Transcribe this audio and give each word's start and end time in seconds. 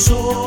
sol. 0.00 0.39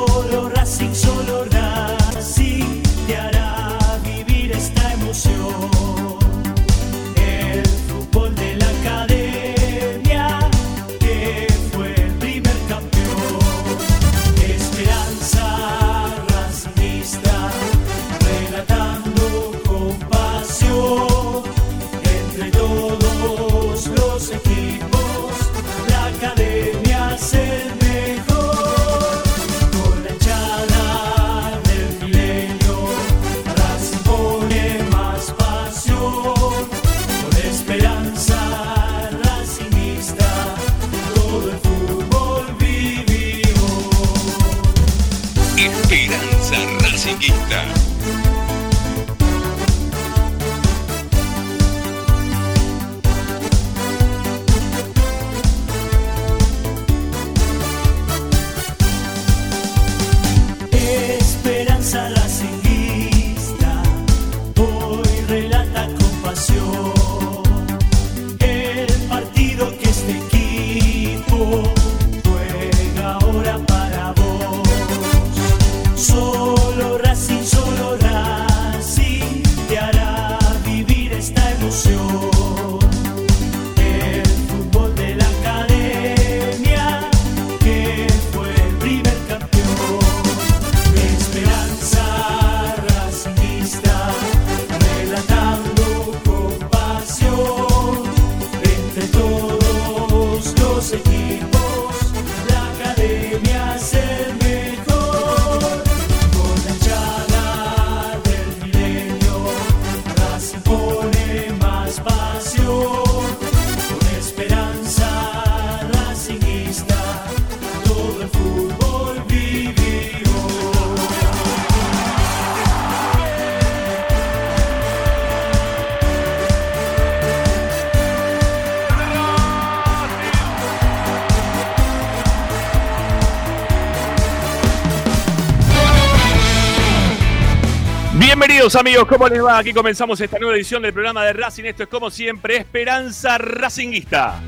Amigos, 138.63 139.05
¿cómo 139.09 139.27
les 139.27 139.43
va? 139.43 139.57
Aquí 139.57 139.73
comenzamos 139.73 140.21
esta 140.21 140.39
nueva 140.39 140.55
edición 140.55 140.81
del 140.81 140.93
programa 140.93 141.25
de 141.25 141.33
Racing. 141.33 141.65
Esto 141.65 141.83
es 141.83 141.89
como 141.89 142.09
siempre, 142.09 142.55
Esperanza 142.55 143.37
Racinguista. 143.37 144.41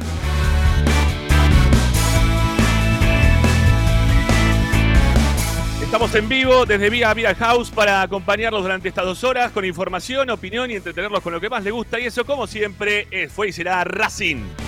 Estamos 5.83 6.15
en 6.15 6.29
vivo 6.29 6.65
desde 6.65 6.89
Vía 6.89 7.13
Vía 7.13 7.35
House 7.35 7.69
para 7.71 8.01
acompañarlos 8.01 8.63
durante 8.63 8.87
estas 8.87 9.03
dos 9.03 9.21
horas 9.25 9.51
con 9.51 9.65
información, 9.65 10.29
opinión 10.29 10.71
y 10.71 10.75
entretenerlos 10.75 11.21
con 11.21 11.33
lo 11.33 11.41
que 11.41 11.49
más 11.49 11.65
les 11.65 11.73
gusta. 11.73 11.99
Y 11.99 12.05
eso, 12.05 12.25
como 12.25 12.47
siempre, 12.47 13.09
es, 13.11 13.33
fue 13.33 13.49
y 13.49 13.51
será 13.51 13.83
Racing. 13.83 14.64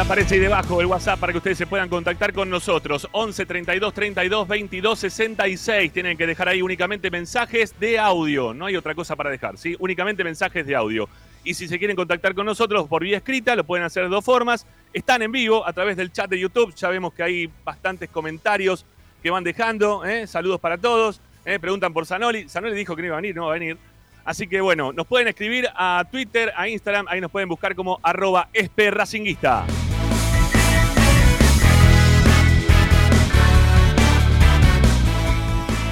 Aparece 0.00 0.36
ahí 0.36 0.40
debajo 0.40 0.80
el 0.80 0.86
WhatsApp 0.86 1.20
para 1.20 1.30
que 1.30 1.36
ustedes 1.36 1.58
se 1.58 1.66
puedan 1.66 1.90
contactar 1.90 2.32
con 2.32 2.48
nosotros. 2.48 3.06
11 3.12 3.44
32 3.44 3.92
32 3.92 4.48
22 4.48 4.98
66. 4.98 5.92
Tienen 5.92 6.16
que 6.16 6.26
dejar 6.26 6.48
ahí 6.48 6.62
únicamente 6.62 7.10
mensajes 7.10 7.78
de 7.78 7.98
audio. 7.98 8.54
No 8.54 8.64
hay 8.64 8.76
otra 8.76 8.94
cosa 8.94 9.14
para 9.14 9.28
dejar, 9.28 9.58
¿sí? 9.58 9.76
Únicamente 9.78 10.24
mensajes 10.24 10.66
de 10.66 10.74
audio. 10.74 11.06
Y 11.44 11.52
si 11.52 11.68
se 11.68 11.78
quieren 11.78 11.96
contactar 11.96 12.34
con 12.34 12.46
nosotros 12.46 12.88
por 12.88 13.02
vía 13.02 13.18
escrita, 13.18 13.54
lo 13.54 13.64
pueden 13.64 13.84
hacer 13.84 14.04
de 14.04 14.08
dos 14.08 14.24
formas. 14.24 14.66
Están 14.94 15.20
en 15.20 15.32
vivo 15.32 15.66
a 15.66 15.72
través 15.74 15.98
del 15.98 16.10
chat 16.10 16.30
de 16.30 16.40
YouTube. 16.40 16.74
Ya 16.74 16.88
vemos 16.88 17.12
que 17.12 17.22
hay 17.22 17.50
bastantes 17.62 18.08
comentarios 18.08 18.86
que 19.22 19.30
van 19.30 19.44
dejando. 19.44 20.06
¿eh? 20.06 20.26
Saludos 20.26 20.60
para 20.60 20.78
todos. 20.78 21.20
¿eh? 21.44 21.58
Preguntan 21.58 21.92
por 21.92 22.06
Zanoli. 22.06 22.48
Zanoli 22.48 22.74
dijo 22.74 22.96
que 22.96 23.02
no 23.02 23.06
iba 23.08 23.16
a 23.18 23.20
venir, 23.20 23.36
no 23.36 23.44
va 23.44 23.50
a 23.50 23.58
venir. 23.58 23.76
Así 24.24 24.46
que 24.46 24.62
bueno, 24.62 24.94
nos 24.94 25.06
pueden 25.06 25.28
escribir 25.28 25.68
a 25.74 26.04
Twitter, 26.10 26.52
a 26.56 26.68
Instagram, 26.68 27.06
ahí 27.08 27.20
nos 27.20 27.30
pueden 27.30 27.48
buscar 27.48 27.74
como 27.74 28.00
arroba 28.02 28.48
esperracinguista. 28.52 29.66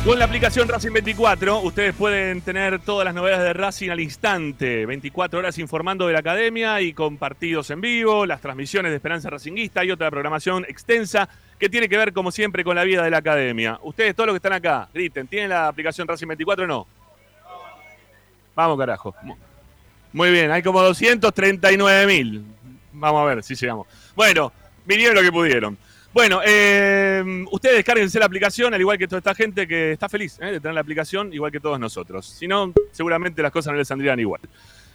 Con 0.08 0.18
la 0.18 0.24
aplicación 0.24 0.66
Racing 0.68 0.92
24, 0.92 1.60
ustedes 1.60 1.94
pueden 1.94 2.40
tener 2.40 2.78
todas 2.78 3.04
las 3.04 3.14
novedades 3.14 3.44
de 3.44 3.52
Racing 3.52 3.90
al 3.90 4.00
instante. 4.00 4.86
24 4.86 5.38
horas 5.38 5.58
informando 5.58 6.06
de 6.06 6.14
la 6.14 6.20
academia 6.20 6.80
y 6.80 6.94
con 6.94 7.18
partidos 7.18 7.68
en 7.68 7.82
vivo, 7.82 8.24
las 8.24 8.40
transmisiones 8.40 8.90
de 8.90 8.96
Esperanza 8.96 9.28
Racinguista 9.28 9.84
y 9.84 9.90
otra 9.90 10.10
programación 10.10 10.64
extensa 10.66 11.28
que 11.58 11.68
tiene 11.68 11.90
que 11.90 11.98
ver, 11.98 12.14
como 12.14 12.30
siempre, 12.30 12.64
con 12.64 12.76
la 12.76 12.84
vida 12.84 13.02
de 13.02 13.10
la 13.10 13.18
academia. 13.18 13.78
Ustedes, 13.82 14.14
todos 14.14 14.28
los 14.28 14.32
que 14.32 14.38
están 14.38 14.54
acá, 14.54 14.88
griten, 14.94 15.26
¿tienen 15.26 15.50
la 15.50 15.68
aplicación 15.68 16.08
Racing 16.08 16.28
24 16.28 16.64
o 16.64 16.68
no? 16.68 16.86
Vamos, 18.54 18.78
carajo. 18.78 19.14
Muy 20.14 20.30
bien, 20.30 20.50
hay 20.50 20.62
como 20.62 20.80
239 20.80 22.06
mil. 22.06 22.46
Vamos 22.94 23.20
a 23.20 23.24
ver 23.26 23.42
si 23.42 23.54
llegamos. 23.54 23.86
Bueno, 24.16 24.54
vinieron 24.86 25.16
lo 25.16 25.20
que 25.20 25.30
pudieron. 25.30 25.76
Bueno, 26.12 26.40
eh, 26.44 27.44
ustedes 27.50 27.76
descárguense 27.76 28.18
la 28.18 28.24
aplicación, 28.24 28.72
al 28.72 28.80
igual 28.80 28.96
que 28.96 29.06
toda 29.06 29.18
esta 29.18 29.34
gente 29.34 29.68
que 29.68 29.92
está 29.92 30.08
feliz 30.08 30.38
eh, 30.40 30.52
de 30.52 30.60
tener 30.60 30.74
la 30.74 30.80
aplicación, 30.80 31.32
igual 31.32 31.52
que 31.52 31.60
todos 31.60 31.78
nosotros. 31.78 32.26
Si 32.26 32.48
no, 32.48 32.72
seguramente 32.92 33.42
las 33.42 33.52
cosas 33.52 33.72
no 33.72 33.78
les 33.78 33.88
saldrían 33.88 34.18
igual. 34.18 34.40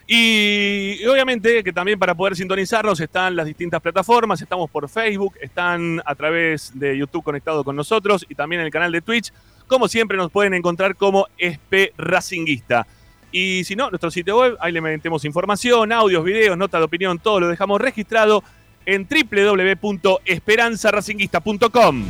Y, 0.07 1.05
obviamente 1.05 1.63
que 1.63 1.71
también 1.71 1.97
para 1.97 2.13
poder 2.13 2.35
sintonizarnos 2.35 2.99
están 2.99 3.35
las 3.35 3.45
distintas 3.45 3.79
plataformas, 3.81 4.41
estamos 4.41 4.69
por 4.69 4.89
Facebook, 4.89 5.35
están 5.39 6.01
a 6.05 6.15
través 6.15 6.77
de 6.77 6.97
YouTube 6.97 7.23
conectado 7.23 7.63
con 7.63 7.75
nosotros 7.75 8.25
y 8.27 8.35
también 8.35 8.61
en 8.61 8.65
el 8.65 8.71
canal 8.71 8.91
de 8.91 9.01
Twitch. 9.01 9.31
Como 9.67 9.87
siempre 9.87 10.17
nos 10.17 10.31
pueden 10.31 10.53
encontrar 10.53 10.95
como 10.95 11.27
SP 11.39 11.93
Racinguista. 11.97 12.85
Y 13.31 13.63
si 13.63 13.75
no, 13.75 13.89
nuestro 13.89 14.11
sitio 14.11 14.39
web, 14.39 14.57
ahí 14.59 14.71
le 14.71 14.81
metemos 14.81 15.23
información, 15.25 15.91
audios, 15.91 16.23
videos, 16.23 16.57
notas 16.57 16.81
de 16.81 16.85
opinión, 16.85 17.17
todo 17.17 17.39
lo 17.39 17.47
dejamos 17.47 17.79
registrado 17.79 18.43
en 18.85 19.07
www.esperanzaracinguista.com. 19.07 22.03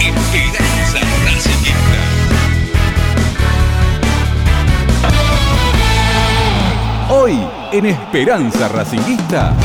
Esperanza 0.00 1.00
Racinguista. 1.24 1.98
Hoy 7.10 7.38
en 7.72 7.86
Esperanza 7.86 8.68
Racinguista. 8.68 9.56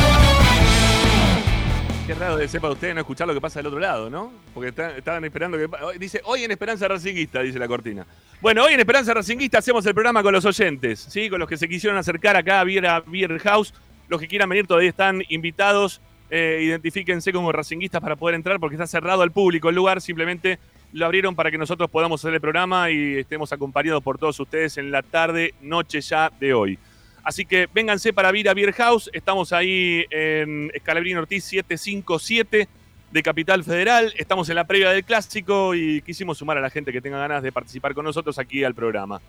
Qué 2.24 2.30
raro 2.30 2.38
de 2.38 2.48
ser 2.48 2.64
ustedes 2.64 2.96
no 2.96 3.02
escuchar 3.02 3.28
lo 3.28 3.34
que 3.34 3.42
pasa 3.42 3.60
del 3.60 3.68
otro 3.68 3.80
lado, 3.82 4.10
¿no? 4.10 4.32
Porque 4.54 4.70
estaban 4.70 5.26
esperando 5.26 5.58
que... 5.58 5.68
Dice, 6.00 6.22
hoy 6.24 6.46
en 6.46 6.52
Esperanza 6.52 6.88
Racinguista, 6.88 7.42
dice 7.42 7.60
la 7.60 7.68
cortina. 7.68 8.08
Bueno, 8.40 8.64
hoy 8.64 8.76
en 8.76 8.80
Esperanza 8.80 9.14
Racinguista 9.14 9.58
hacemos 9.58 9.86
el 9.86 9.94
programa 9.94 10.24
con 10.24 10.32
los 10.32 10.46
oyentes, 10.46 11.02
¿sí? 11.02 11.30
Con 11.30 11.38
los 11.38 11.50
que 11.50 11.58
se 11.58 11.68
quisieron 11.68 12.00
acercar 12.00 12.38
acá 12.38 12.62
a 12.62 12.64
Viera 12.64 13.04
Beer 13.06 13.38
House. 13.40 13.74
Los 14.08 14.22
que 14.22 14.30
quieran 14.30 14.48
venir 14.48 14.66
todavía 14.66 14.88
están 14.90 15.22
invitados. 15.28 16.00
Eh, 16.30 16.62
identifíquense 16.64 17.34
como 17.34 17.52
racinguistas 17.52 18.00
para 18.00 18.16
poder 18.16 18.36
entrar 18.36 18.58
porque 18.58 18.76
está 18.76 18.88
cerrado 18.88 19.22
al 19.22 19.32
público 19.32 19.68
el 19.68 19.76
lugar. 19.76 20.00
Simplemente 20.00 20.60
lo 20.94 21.06
abrieron 21.06 21.36
para 21.36 21.52
que 21.52 21.58
nosotros 21.58 21.90
podamos 21.90 22.22
hacer 22.22 22.36
el 22.36 22.40
programa 22.40 22.90
y 22.90 23.18
estemos 23.18 23.52
acompañados 23.52 24.02
por 24.02 24.18
todos 24.18 24.40
ustedes 24.40 24.78
en 24.78 24.92
la 24.92 25.02
tarde, 25.02 25.56
noche 25.62 26.00
ya 26.00 26.32
de 26.40 26.54
hoy. 26.54 26.80
Así 27.24 27.46
que 27.46 27.70
vénganse 27.74 28.12
para 28.12 28.32
Vira 28.32 28.54
Beer 28.54 28.74
House. 28.74 29.10
Estamos 29.14 29.54
ahí 29.54 30.06
en 30.10 30.70
Escalabrín 30.74 31.18
Ortiz 31.18 31.46
757 31.46 32.68
de 33.12 33.24
Capital 33.24 33.64
Federal. 33.64 34.14
Estamos 34.18 34.50
en 34.50 34.56
la 34.56 34.66
previa 34.66 34.90
del 34.90 35.06
clásico 35.06 35.74
y 35.74 36.02
quisimos 36.02 36.38
sumar 36.38 36.58
a 36.58 36.62
la 36.62 36.70
gente 36.70 36.92
que 36.92 37.00
tenga 37.00 37.18
ganas 37.18 37.42
de 37.42 37.52
participar 37.52 37.94
con 37.94 38.04
nosotros 38.04 38.38
aquí 38.40 38.66
al 38.66 38.76
programa. 38.76 39.22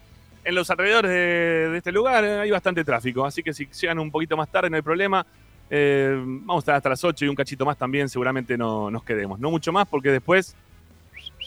En 0.42 0.56
los 0.56 0.68
alrededores 0.70 1.10
de, 1.10 1.76
este 1.76 1.92
lugar 1.92 2.24
eh, 2.24 2.40
hay 2.40 2.50
bastante 2.50 2.84
tráfico, 2.84 3.24
así 3.24 3.42
que 3.42 3.54
si 3.54 3.66
llegan 3.66 3.98
un 3.98 4.10
poquito 4.10 4.36
más 4.36 4.50
tarde 4.50 4.70
no 4.70 4.76
hay 4.76 4.82
problema. 4.82 5.24
Eh, 5.70 6.14
vamos 6.18 6.56
a 6.56 6.64
estar 6.64 6.74
hasta 6.74 6.88
las 6.88 7.04
8 7.04 7.24
y 7.24 7.28
un 7.28 7.36
cachito 7.36 7.64
más 7.64 7.78
también, 7.78 8.08
seguramente 8.08 8.58
no 8.58 8.90
nos 8.90 9.04
quedemos. 9.04 9.38
No 9.38 9.50
mucho 9.50 9.72
más 9.72 9.86
porque 9.86 10.10
después 10.10 10.56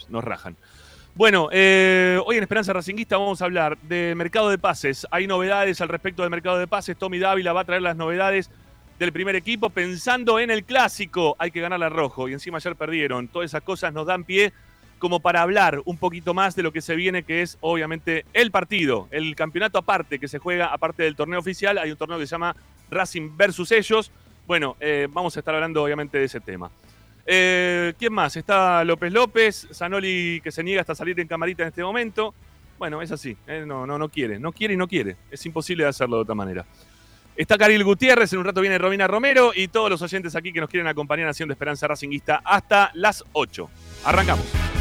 nos 0.08 0.24
rajan. 0.24 0.56
Bueno, 1.18 1.48
eh, 1.50 2.20
hoy 2.26 2.36
en 2.36 2.44
Esperanza 2.44 2.72
Racinguista 2.72 3.18
vamos 3.18 3.42
a 3.42 3.46
hablar 3.46 3.76
del 3.78 4.14
mercado 4.14 4.50
de 4.50 4.56
pases. 4.56 5.04
Hay 5.10 5.26
novedades 5.26 5.80
al 5.80 5.88
respecto 5.88 6.22
del 6.22 6.30
mercado 6.30 6.58
de 6.58 6.68
pases. 6.68 6.96
Tommy 6.96 7.18
Dávila 7.18 7.52
va 7.52 7.62
a 7.62 7.64
traer 7.64 7.82
las 7.82 7.96
novedades 7.96 8.52
del 9.00 9.12
primer 9.12 9.34
equipo 9.34 9.68
pensando 9.68 10.38
en 10.38 10.52
el 10.52 10.62
clásico. 10.62 11.34
Hay 11.40 11.50
que 11.50 11.60
ganar 11.60 11.82
a 11.82 11.88
rojo 11.88 12.28
y 12.28 12.34
encima 12.34 12.58
ayer 12.58 12.76
perdieron. 12.76 13.26
Todas 13.26 13.50
esas 13.50 13.62
cosas 13.62 13.92
nos 13.92 14.06
dan 14.06 14.22
pie 14.22 14.52
como 15.00 15.18
para 15.18 15.42
hablar 15.42 15.82
un 15.86 15.96
poquito 15.96 16.34
más 16.34 16.54
de 16.54 16.62
lo 16.62 16.70
que 16.72 16.80
se 16.80 16.94
viene, 16.94 17.24
que 17.24 17.42
es 17.42 17.58
obviamente 17.62 18.24
el 18.32 18.52
partido, 18.52 19.08
el 19.10 19.34
campeonato 19.34 19.78
aparte 19.78 20.20
que 20.20 20.28
se 20.28 20.38
juega 20.38 20.66
aparte 20.66 21.02
del 21.02 21.16
torneo 21.16 21.40
oficial. 21.40 21.78
Hay 21.78 21.90
un 21.90 21.96
torneo 21.96 22.20
que 22.20 22.28
se 22.28 22.30
llama 22.30 22.54
Racing 22.92 23.36
versus 23.36 23.72
ellos. 23.72 24.12
Bueno, 24.46 24.76
eh, 24.78 25.08
vamos 25.10 25.36
a 25.36 25.40
estar 25.40 25.52
hablando 25.52 25.82
obviamente 25.82 26.16
de 26.16 26.26
ese 26.26 26.38
tema. 26.38 26.70
Eh, 27.30 27.92
¿Quién 27.98 28.14
más? 28.14 28.34
Está 28.38 28.82
López 28.84 29.12
López, 29.12 29.68
Zanoli 29.70 30.40
que 30.42 30.50
se 30.50 30.64
niega 30.64 30.80
hasta 30.80 30.94
salir 30.94 31.20
en 31.20 31.28
camarita 31.28 31.62
en 31.62 31.68
este 31.68 31.82
momento. 31.82 32.32
Bueno, 32.78 33.02
es 33.02 33.12
así, 33.12 33.36
eh, 33.46 33.64
no, 33.66 33.86
no, 33.86 33.98
no 33.98 34.08
quiere, 34.08 34.38
no 34.38 34.50
quiere 34.50 34.72
y 34.72 34.76
no 34.78 34.88
quiere. 34.88 35.16
Es 35.30 35.44
imposible 35.44 35.84
hacerlo 35.84 36.16
de 36.16 36.22
otra 36.22 36.34
manera. 36.34 36.64
Está 37.36 37.58
Caril 37.58 37.84
Gutiérrez, 37.84 38.32
en 38.32 38.38
un 38.38 38.46
rato 38.46 38.62
viene 38.62 38.78
Romina 38.78 39.06
Romero 39.06 39.52
y 39.54 39.68
todos 39.68 39.90
los 39.90 40.00
oyentes 40.00 40.34
aquí 40.36 40.54
que 40.54 40.60
nos 40.60 40.70
quieren 40.70 40.86
acompañar 40.88 41.28
haciendo 41.28 41.52
Esperanza 41.52 41.86
Racinguista 41.86 42.40
hasta 42.42 42.90
las 42.94 43.22
8. 43.34 43.70
Arrancamos. 44.06 44.77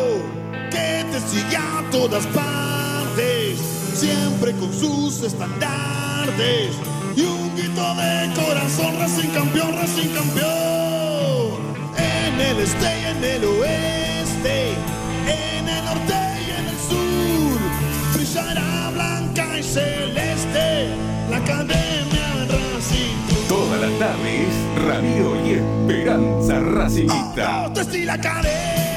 que 0.69 1.03
te 1.11 1.19
sigue 1.21 1.57
a 1.57 1.83
todas 1.91 2.27
partes, 2.27 3.57
siempre 3.95 4.51
con 4.53 4.71
sus 4.73 5.23
estandartes 5.23 6.75
y 7.15 7.21
un 7.21 7.55
grito 7.55 7.95
de 7.95 8.33
corazón, 8.35 8.99
Racing 8.99 9.29
campeón, 9.29 9.73
Racing 9.75 10.09
campeón. 10.09 11.59
En 11.97 12.39
el 12.39 12.59
este 12.59 12.85
y 12.85 13.05
en 13.05 13.23
el 13.23 13.43
oeste, 13.45 14.73
en 15.27 15.67
el 15.67 15.85
norte 15.85 16.13
y 16.45 16.51
en 16.59 16.65
el 16.67 16.79
sur, 16.89 17.59
brillará 18.15 18.91
blanca 18.93 19.59
y 19.59 19.63
celeste 19.63 20.87
la 21.29 21.37
academia 21.37 22.47
Racing. 22.47 23.47
Toda 23.47 23.77
la 23.77 23.89
tarde 23.99 24.47
es 24.47 24.83
Radio 24.85 25.35
y 25.45 25.51
Esperanza 25.53 26.59
Racinguista. 26.59 27.65
Esto 27.67 27.81
es 27.81 27.95
y 27.95 28.05
la 28.05 28.13
academia, 28.13 28.88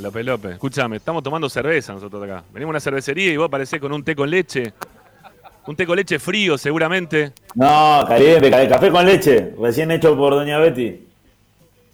López 0.00 0.24
López. 0.26 0.52
Escúchame, 0.52 0.96
estamos 0.96 1.22
tomando 1.22 1.48
cerveza 1.48 1.92
nosotros 1.94 2.22
acá. 2.22 2.44
Venimos 2.52 2.70
a 2.70 2.74
una 2.74 2.80
cervecería 2.80 3.32
y 3.32 3.36
vos 3.36 3.46
aparecés 3.46 3.80
con 3.80 3.92
un 3.92 4.02
té 4.04 4.14
con 4.14 4.28
leche. 4.28 4.72
Un 5.66 5.74
té 5.76 5.86
con 5.86 5.96
leche 5.96 6.18
frío, 6.18 6.58
seguramente. 6.58 7.32
No, 7.54 8.04
caliente, 8.06 8.50
ca- 8.50 8.68
café 8.68 8.90
con 8.90 9.06
leche, 9.06 9.54
recién 9.58 9.90
hecho 9.90 10.14
por 10.16 10.34
Doña 10.34 10.58
Betty. 10.58 11.06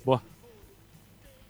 Buah. 0.04 0.20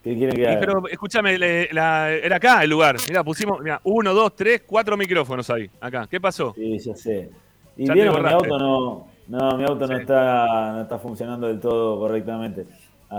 ¿Qué 0.05 0.15
quieren 0.17 0.37
que 0.37 0.47
haga? 0.47 0.61
pero 0.61 0.89
escúchame, 0.89 1.39
la- 1.73 2.11
era 2.13 2.37
acá 2.37 2.63
el 2.63 2.71
lugar. 2.71 2.97
Mirá, 3.09 3.25
pusimos 3.25 3.61
mirá, 3.61 3.81
uno, 3.85 4.13
dos, 4.13 4.37
tres, 4.37 4.63
cuatro 4.67 4.97
micrófonos 4.99 5.49
ahí. 5.49 5.71
Acá. 5.81 6.07
¿Qué 6.11 6.21
pasó? 6.21 6.53
Sí, 6.55 6.79
ya 6.79 6.95
sé. 6.95 7.31
Y 7.79 7.87
Ya 7.87 7.95
vieron 7.95 8.17
que 8.17 8.21
mi 8.23 8.29
auto 8.29 8.59
no, 8.59 9.07
no, 9.29 9.57
mi 9.57 9.65
auto 9.65 9.87
no 9.87 9.97
está, 9.97 10.73
no 10.73 10.83
está 10.83 10.99
funcionando 10.99 11.47
del 11.47 11.59
todo 11.61 11.99
correctamente. 11.99 12.67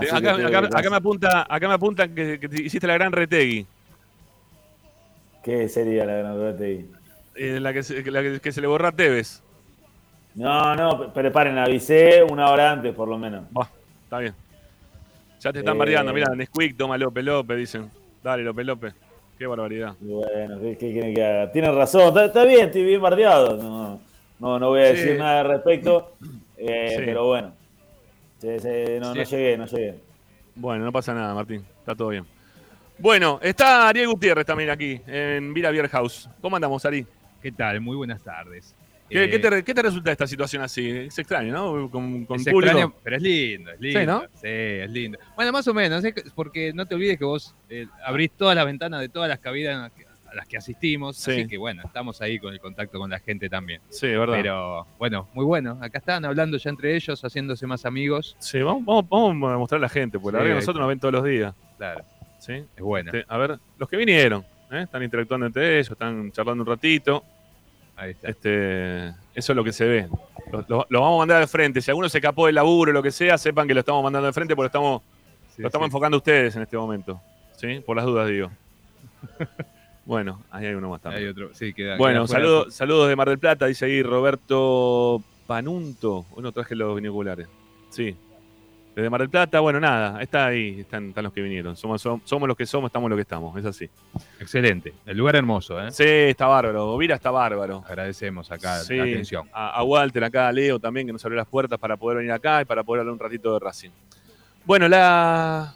Que 0.00 0.08
Acá, 0.10 0.90
me 0.90 0.96
apunta, 0.96 1.46
acá 1.48 1.68
me 1.68 1.74
apuntan 1.74 2.14
que, 2.14 2.38
que 2.40 2.48
te 2.48 2.62
hiciste 2.62 2.86
la 2.86 2.94
gran 2.94 3.12
retegui. 3.12 3.66
¿Qué 5.42 5.68
sería 5.68 6.04
la 6.04 6.14
gran 6.14 6.38
Betty? 6.38 6.86
eh, 7.34 7.58
la, 7.60 7.72
que 7.72 7.82
se, 7.82 8.02
la 8.10 8.22
que, 8.40 8.52
se 8.52 8.60
le 8.60 8.66
borró 8.66 8.88
a 8.88 8.92
Tevez. 8.92 9.42
No, 10.34 10.74
no, 10.76 11.12
preparen, 11.12 11.58
avisé 11.58 12.22
una 12.22 12.48
hora 12.50 12.70
antes 12.70 12.94
por 12.94 13.08
lo 13.08 13.18
menos. 13.18 13.44
Está 14.04 14.18
bien. 14.18 14.34
Ya 15.40 15.52
te 15.52 15.58
están 15.58 15.74
Eh. 15.74 15.78
bardeando. 15.78 16.12
Mirá, 16.14 16.34
Nesquik, 16.34 16.76
toma 16.76 16.96
López 16.96 17.24
López, 17.24 17.56
dicen. 17.58 17.90
Dale, 18.22 18.44
López 18.44 18.64
López. 18.64 18.94
Qué 19.36 19.46
barbaridad. 19.46 19.94
Bueno, 20.00 20.60
¿qué, 20.60 20.76
qué 20.78 20.92
quieren 20.92 21.14
que 21.14 21.24
haga? 21.24 21.50
Tienen 21.50 21.74
razón, 21.74 22.08
está, 22.08 22.26
está 22.26 22.44
bien, 22.44 22.66
estoy 22.66 22.84
bien 22.84 23.02
bardeado. 23.02 23.56
No, 23.56 24.00
no, 24.38 24.58
no 24.60 24.68
voy 24.68 24.82
a 24.82 24.86
Sí. 24.86 24.92
decir 24.92 25.18
nada 25.18 25.40
al 25.40 25.48
respecto, 25.48 26.12
eh, 26.56 26.94
Sí. 26.96 27.02
pero 27.04 27.26
bueno. 27.26 27.52
Sí, 28.42 28.48
sí, 28.58 28.68
no, 28.98 29.14
no 29.14 29.22
llegué, 29.22 29.56
no 29.56 29.66
llegué. 29.66 29.94
Bueno, 30.56 30.84
no 30.84 30.90
pasa 30.90 31.14
nada, 31.14 31.32
Martín. 31.32 31.64
Está 31.78 31.94
todo 31.94 32.08
bien. 32.08 32.26
Bueno, 32.98 33.38
está 33.40 33.86
Ariel 33.88 34.08
Gutiérrez 34.08 34.44
también 34.44 34.68
aquí, 34.68 35.00
en 35.06 35.54
Vira 35.54 35.70
Beer 35.70 35.88
House. 35.88 36.28
¿Cómo 36.40 36.56
andamos, 36.56 36.84
Ari? 36.84 37.06
¿Qué 37.40 37.52
tal? 37.52 37.80
Muy 37.80 37.94
buenas 37.96 38.20
tardes. 38.20 38.74
¿Qué, 39.08 39.22
Eh, 39.24 39.30
qué 39.30 39.38
te, 39.38 39.62
qué 39.62 39.72
te 39.74 39.82
resulta 39.82 40.10
esta 40.10 40.26
situación 40.26 40.60
así? 40.60 40.90
Es 40.90 41.16
extraño, 41.20 41.52
¿no? 41.52 41.88
Con, 41.88 42.24
con 42.26 42.40
es 42.40 42.44
público. 42.48 42.64
extraño, 42.72 42.94
pero 43.04 43.16
es 43.16 43.22
lindo, 43.22 43.70
es 43.70 43.80
lindo. 43.80 44.00
Sí, 44.00 44.06
¿no? 44.06 44.20
Sí, 44.40 44.48
es 44.48 44.90
lindo. 44.90 45.18
Bueno, 45.36 45.52
más 45.52 45.68
o 45.68 45.74
menos, 45.74 46.02
porque 46.34 46.72
no 46.72 46.84
te 46.84 46.96
olvides 46.96 47.18
que 47.18 47.24
vos 47.24 47.54
eh, 47.70 47.86
abrís 48.04 48.32
todas 48.32 48.56
las 48.56 48.66
ventanas 48.66 49.00
de 49.00 49.08
todas 49.08 49.28
las 49.28 49.38
cabinas 49.38 49.92
a 50.32 50.34
las 50.36 50.48
que- 50.48 50.56
asistimos, 50.56 51.16
Sí. 51.16 51.30
así 51.32 51.46
que 51.48 51.58
bueno, 51.58 51.82
estamos 51.84 52.20
ahí 52.22 52.38
con 52.38 52.52
el 52.52 52.60
contacto 52.60 52.98
con 52.98 53.10
la 53.10 53.18
gente 53.20 53.48
también. 53.48 53.80
Sí, 53.90 54.06
verdad. 54.08 54.34
Pero 54.36 54.86
bueno, 54.98 55.28
muy 55.34 55.44
bueno. 55.44 55.78
Acá 55.80 55.98
están 55.98 56.24
hablando 56.24 56.56
ya 56.56 56.70
entre 56.70 56.96
ellos, 56.96 57.20
haciéndose 57.22 57.66
más 57.66 57.84
amigos. 57.84 58.36
Sí, 58.38 58.60
vamos, 58.62 58.84
vamos, 58.86 59.08
vamos 59.08 59.52
a 59.52 59.58
mostrar 59.58 59.78
a 59.78 59.82
la 59.82 59.88
gente, 59.88 60.18
porque 60.18 60.36
la 60.38 60.42
verdad 60.42 60.54
que 60.56 60.60
nosotros 60.60 60.80
nos 60.80 60.88
ven 60.88 60.98
todos 61.00 61.14
los 61.14 61.24
días. 61.24 61.54
Claro, 61.76 62.04
¿sí? 62.38 62.52
es 62.54 62.82
bueno. 62.82 63.10
Este, 63.12 63.24
a 63.32 63.36
ver, 63.38 63.58
los 63.78 63.88
que 63.88 63.96
vinieron, 63.96 64.44
¿eh? 64.70 64.82
están 64.82 65.02
interactuando 65.02 65.46
entre 65.46 65.78
ellos, 65.78 65.90
están 65.90 66.32
charlando 66.32 66.62
un 66.62 66.68
ratito. 66.68 67.22
Ahí 67.94 68.12
está. 68.12 68.28
Este, 68.30 69.08
eso 69.34 69.52
es 69.52 69.56
lo 69.56 69.62
que 69.62 69.72
se 69.72 69.84
ve. 69.84 70.08
Lo, 70.50 70.64
lo- 70.66 70.86
lo 70.88 71.00
vamos 71.02 71.16
a 71.16 71.18
mandar 71.18 71.42
al 71.42 71.48
frente. 71.48 71.80
Si 71.82 71.90
alguno 71.90 72.08
se 72.08 72.18
escapó 72.18 72.46
del 72.46 72.54
laburo 72.54 72.90
o 72.90 72.94
lo 72.94 73.02
que 73.02 73.10
sea, 73.10 73.36
sepan 73.36 73.68
que 73.68 73.74
lo 73.74 73.80
estamos 73.80 74.02
mandando 74.02 74.26
al 74.28 74.34
frente 74.34 74.56
porque 74.56 74.66
estamos, 74.68 75.02
Sí, 75.54 75.60
lo 75.60 75.68
estamos 75.68 75.84
sí. 75.84 75.88
enfocando 75.88 76.16
a 76.16 76.18
ustedes 76.18 76.56
en 76.56 76.62
este 76.62 76.76
momento. 76.78 77.20
¿Sí? 77.56 77.80
Por 77.84 77.96
las 77.96 78.06
dudas, 78.06 78.28
digo. 78.28 78.50
bueno, 80.04 80.42
ahí 80.50 80.66
hay 80.66 80.74
uno 80.74 80.90
más 80.90 81.00
también. 81.00 81.22
Hay 81.24 81.28
otro, 81.30 81.50
sí, 81.54 81.72
queda- 81.72 81.96
Bueno, 81.96 82.26
queda 82.26 82.34
saludo- 82.38 82.70
saludos 82.70 83.08
de 83.08 83.16
Mar 83.16 83.28
del 83.28 83.38
Plata, 83.38 83.66
dice 83.66 83.84
ahí 83.86 84.02
Roberto 84.02 85.22
Panunto. 85.46 86.26
Hoy 86.32 86.42
no 86.42 86.52
traje 86.52 86.74
los 86.74 86.94
binoculares. 86.96 87.46
Sí. 87.90 88.16
Desde 88.94 89.08
Mar 89.08 89.20
del 89.20 89.30
Plata, 89.30 89.60
bueno, 89.60 89.80
nada, 89.80 90.20
está 90.22 90.46
ahí, 90.46 90.80
están, 90.80 91.08
están 91.08 91.24
los 91.24 91.32
que 91.32 91.40
vinieron. 91.40 91.76
Somos, 91.76 92.04
som- 92.04 92.20
somos 92.24 92.46
los 92.46 92.54
que 92.56 92.66
somos, 92.66 92.88
estamos 92.90 93.08
los 93.08 93.16
que 93.16 93.22
estamos, 93.22 93.56
es 93.58 93.64
así. 93.64 93.88
Excelente. 94.38 94.92
El 95.06 95.16
lugar 95.16 95.34
hermoso, 95.36 95.80
¿eh? 95.80 95.90
Sí, 95.92 96.04
está 96.04 96.46
bárbaro. 96.46 96.98
Vira 96.98 97.14
está 97.14 97.30
bárbaro. 97.30 97.82
Agradecemos 97.86 98.50
acá 98.52 98.80
Sí, 98.80 98.96
la 98.96 99.04
atención. 99.04 99.48
A, 99.52 99.70
a 99.78 99.82
Walter, 99.82 100.24
acá 100.24 100.48
a 100.48 100.52
Leo 100.52 100.78
también, 100.78 101.06
que 101.06 101.12
nos 101.14 101.24
abrió 101.24 101.38
las 101.38 101.48
puertas 101.48 101.78
para 101.78 101.96
poder 101.96 102.18
venir 102.18 102.32
acá 102.32 102.60
y 102.60 102.64
para 102.66 102.82
poder 102.84 103.00
hablar 103.00 103.14
un 103.14 103.18
ratito 103.20 103.54
de 103.54 103.60
Racing. 103.60 103.90
Bueno, 104.66 104.86
la, 104.88 105.74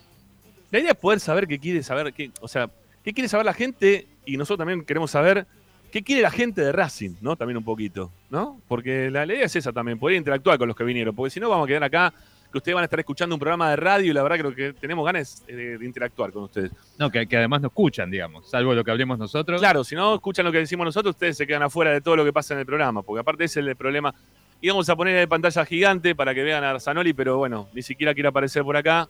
la 0.71 0.79
idea 0.79 0.91
es 0.91 0.97
poder 0.99 1.19
saber 1.19 1.47
qué 1.47 1.59
quiere 1.59 1.83
saber, 1.83 2.13
qué, 2.13 2.31
o 2.43 2.49
sea, 2.49 2.69
qué 3.07 3.15
quiere 3.15 3.29
saber 3.29 3.47
la 3.47 3.55
gente 3.55 4.09
y 4.25 4.37
nosotros 4.37 4.59
también 4.59 4.85
queremos 4.85 5.13
saber 5.13 5.47
qué 5.93 6.03
quiere 6.03 6.23
la 6.23 6.31
gente 6.33 6.61
de 6.61 6.73
Racing, 6.73 7.15
¿no? 7.21 7.37
También 7.37 7.57
un 7.57 7.63
poquito, 7.63 8.11
¿no? 8.31 8.61
Porque 8.67 9.13
la, 9.13 9.25
la 9.25 9.33
idea 9.33 9.45
es 9.45 9.55
esa 9.55 9.73
también, 9.73 9.97
poder 9.97 10.17
interactuar 10.17 10.59
con 10.59 10.67
los 10.67 10.77
que 10.77 10.83
vinieron, 10.83 11.15
porque 11.15 11.31
si 11.31 11.39
no 11.39 11.49
vamos 11.49 11.67
a 11.67 11.69
quedar 11.69 11.85
acá, 11.85 12.13
que 12.51 12.59
ustedes 12.59 12.75
van 12.75 12.83
a 12.83 12.87
estar 12.87 12.99
escuchando 12.99 13.37
un 13.37 13.39
programa 13.39 13.71
de 13.71 13.77
radio 13.77 14.11
y 14.11 14.13
la 14.13 14.25
verdad 14.25 14.39
creo 14.39 14.55
que 14.57 14.73
tenemos 14.73 15.07
ganas 15.07 15.45
eh, 15.47 15.55
de, 15.55 15.79
de 15.79 15.87
interactuar 15.87 16.33
con 16.33 16.43
ustedes. 16.43 16.73
No, 16.99 17.09
que, 17.09 17.29
que 17.29 17.37
además 17.37 17.63
nos 17.63 17.71
escuchan, 17.71 18.11
digamos, 18.11 18.51
salvo 18.51 18.75
lo 18.75 18.83
que 18.83 18.91
hablemos 18.91 19.21
nosotros. 19.21 19.61
Claro, 19.61 19.85
si 19.85 19.95
no 19.95 20.17
escuchan 20.17 20.45
lo 20.45 20.51
que 20.51 20.59
decimos 20.59 20.85
nosotros, 20.85 21.15
ustedes 21.15 21.37
se 21.37 21.47
quedan 21.47 21.63
afuera 21.63 21.93
de 21.93 22.01
todo 22.01 22.17
lo 22.17 22.25
que 22.25 22.33
pasa 22.33 22.55
en 22.55 22.61
el 22.61 22.67
programa, 22.67 23.03
porque 23.03 23.21
aparte 23.21 23.45
ese 23.45 23.61
es 23.61 23.67
el 23.69 23.77
problema. 23.77 24.13
Íbamos 24.61 24.89
a 24.89 24.97
poner 24.97 25.29
pantalla 25.29 25.65
gigante 25.65 26.17
para 26.17 26.35
que 26.35 26.43
vean 26.43 26.65
a 26.65 26.71
Arzanoli, 26.71 27.13
pero 27.13 27.37
bueno, 27.37 27.69
ni 27.73 27.83
siquiera 27.83 28.15
quiere 28.15 28.31
aparecer 28.31 28.65
por 28.65 28.77
acá. 28.77 29.09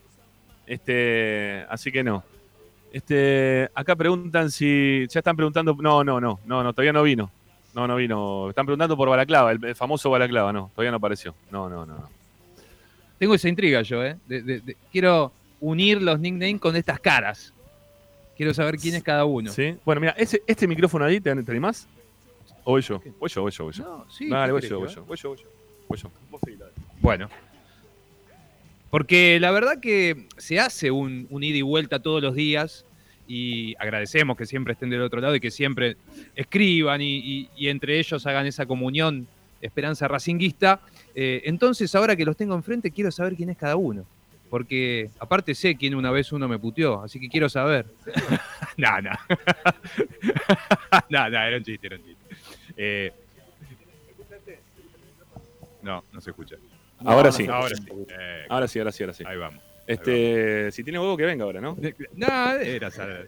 Este, 0.67 1.65
así 1.71 1.91
que 1.91 2.05
no. 2.05 2.23
Este, 2.97 3.69
acá 3.75 3.95
preguntan 3.95 4.51
si. 4.51 5.07
Ya 5.11 5.21
están 5.21 5.37
preguntando. 5.37 5.77
No, 5.79 6.03
no, 6.03 6.19
no, 6.19 6.41
no, 6.47 6.63
no, 6.63 6.73
todavía 6.73 6.95
no 6.95 7.03
vino. 7.03 7.31
No, 7.75 7.87
no 7.87 7.97
vino. 7.97 8.49
Están 8.49 8.65
preguntando 8.65 8.97
por 8.97 9.11
Balaclava, 9.11 9.53
el, 9.53 9.63
el 9.63 9.75
famoso 9.75 10.09
Balaclava, 10.09 10.51
no, 10.51 10.71
todavía 10.75 10.93
no 10.93 10.97
apareció. 10.97 11.35
No, 11.51 11.69
no, 11.69 11.85
no, 11.85 11.95
no. 11.99 12.09
Tengo 13.19 13.35
esa 13.35 13.51
intriga 13.51 13.83
yo, 13.83 14.03
¿eh? 14.03 14.17
De- 14.27 14.41
de- 14.41 14.61
de- 14.61 14.77
quiero 14.91 15.31
unir 15.61 16.01
los 16.01 16.19
nicknames 16.19 16.59
con 16.59 16.75
estas 16.75 16.99
caras. 16.99 17.53
Quiero 18.35 18.55
saber 18.55 18.79
quién 18.79 18.95
es 18.95 19.03
cada 19.03 19.27
uno. 19.27 19.53
¿Sí? 19.53 19.77
Bueno, 19.85 20.01
mira, 20.01 20.15
ese, 20.17 20.43
este 20.47 20.67
micrófono 20.67 21.05
ahí, 21.05 21.21
¿te, 21.21 21.35
te 21.43 21.51
animás? 21.51 21.87
¿O 22.65 22.71
voy 22.71 22.81
yo? 22.81 23.03
Voy 23.21 23.29
yo, 23.29 23.43
voy 23.43 23.53
yo, 23.53 23.65
voy 23.65 23.75
yo. 23.75 23.85
No, 23.85 24.07
sí, 24.11 24.31
Dale, 24.31 24.47
¿qué 24.47 24.53
voy 24.53 24.63
yo, 24.63 24.79
voy 24.81 24.89
yo, 24.89 25.05
voy 25.05 25.17
yo, 25.19 25.29
voy 25.29 25.39
yo. 25.39 25.45
Voy 25.87 25.99
yo. 25.99 26.11
Vos 26.31 26.41
seguí, 26.43 26.57
dale. 26.57 26.73
Bueno. 27.03 27.29
Porque 28.89 29.39
la 29.39 29.51
verdad 29.51 29.81
que 29.83 30.29
se 30.39 30.59
hace 30.61 30.91
un, 30.91 31.27
un 31.29 31.43
ida 31.45 31.59
y 31.59 31.63
vuelta 31.63 31.99
todos 32.01 32.23
los 32.23 32.35
días 32.35 32.86
y 33.29 33.75
agradecemos 33.79 34.37
que 34.37 34.47
siempre 34.47 34.73
estén 34.75 34.91
del 34.91 35.03
otro 35.03 35.21
lado 35.21 35.35
y 35.35 35.41
que 35.41 35.51
siempre 35.51 35.97
escriban 36.35 37.01
y, 37.03 37.17
y- 37.19 37.49
y 37.57 37.69
entre 37.69 37.99
ellos 37.99 38.27
hagan 38.27 38.47
esa 38.47 38.67
comunión 38.67 39.27
esperanza 39.61 40.07
racinguista. 40.07 40.81
Eh, 41.15 41.43
entonces, 41.45 41.95
ahora 41.95 42.15
que 42.15 42.25
los 42.25 42.37
tengo 42.37 42.55
enfrente, 42.55 42.91
quiero 42.91 43.11
saber 43.11 43.35
quién 43.35 43.51
es 43.51 43.57
cada 43.57 43.77
uno. 43.77 44.05
Porque 44.49 45.11
aparte 45.19 45.55
sé 45.57 45.75
quién 45.77 45.95
una 45.97 46.13
vez 46.13 46.31
uno 46.31 46.47
me 46.47 46.57
puteó, 46.59 47.03
así 47.03 47.19
que 47.19 47.29
quiero 47.29 47.49
saber. 47.49 47.85
no, 48.77 49.01
no. 49.03 49.11
no, 51.11 51.31
no, 51.31 51.39
era 51.43 51.57
un 51.57 51.65
chiste, 51.65 51.87
era 51.89 51.97
un 51.97 52.03
chiste. 52.05 52.37
Eh, 52.77 53.13
no, 55.83 56.05
no 56.13 56.21
se 56.21 56.31
escucha. 56.31 56.57
Ahora 57.05 57.31
No, 57.31 57.33
sí. 57.33 57.47
no, 57.47 57.55
Ahora 57.55 57.75
sí. 57.77 57.85
Ahora 58.49 58.69
sí, 58.69 58.79
ahora 58.79 58.93
sí, 58.93 59.03
ahora 59.03 59.15
sí. 59.15 59.25
ahí 59.27 59.37
vamos. 59.37 59.63
Este, 59.87 60.73
si 60.73 60.83
tiene 60.83 60.99
huevo 60.99 61.17
que 61.17 61.25
venga 61.25 61.45
ahora, 61.45 61.61
¿no? 61.61 61.77
No, 62.15 62.51
era 62.57 62.91
saber. 62.91 63.27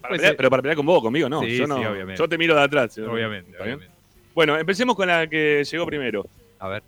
Para 0.00 0.08
Pues, 0.12 0.20
pelear- 0.22 0.36
pero 0.36 0.50
para 0.50 0.62
pelear 0.62 0.76
con 0.76 0.86
vos, 0.86 1.02
conmigo, 1.02 1.28
no. 1.28 1.42
Sí, 1.42 1.56
yo 1.56 1.66
no. 1.66 1.76
sí, 1.78 1.84
obviamente. 1.84 2.18
Yo 2.18 2.28
te 2.28 2.38
miro 2.38 2.54
de 2.54 2.62
atrás. 2.62 2.96
Obviamente, 2.98 3.60
obviamente. 3.60 3.94
Bueno, 4.34 4.56
empecemos 4.56 4.94
con 4.96 5.08
la 5.08 5.26
que 5.26 5.62
llegó 5.64 5.84
primero. 5.86 6.24
A 6.58 6.68
ver, 6.68 6.82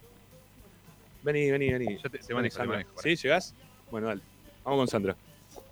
Vení, 1.23 1.51
vení, 1.51 1.71
vení. 1.73 1.99
Yo 2.03 2.11
te- 2.11 2.19
se 2.23 2.29
Vení, 2.29 2.35
maneja, 2.35 2.53
se 2.55 2.59
Sandra. 2.59 2.77
maneja, 2.79 2.91
¿Sí? 3.03 3.17
¿Llegás? 3.17 3.55
Bueno, 3.91 4.07
dale. 4.09 4.21
Vamos 4.65 4.79
con 4.81 4.89
Sandra. 4.89 5.17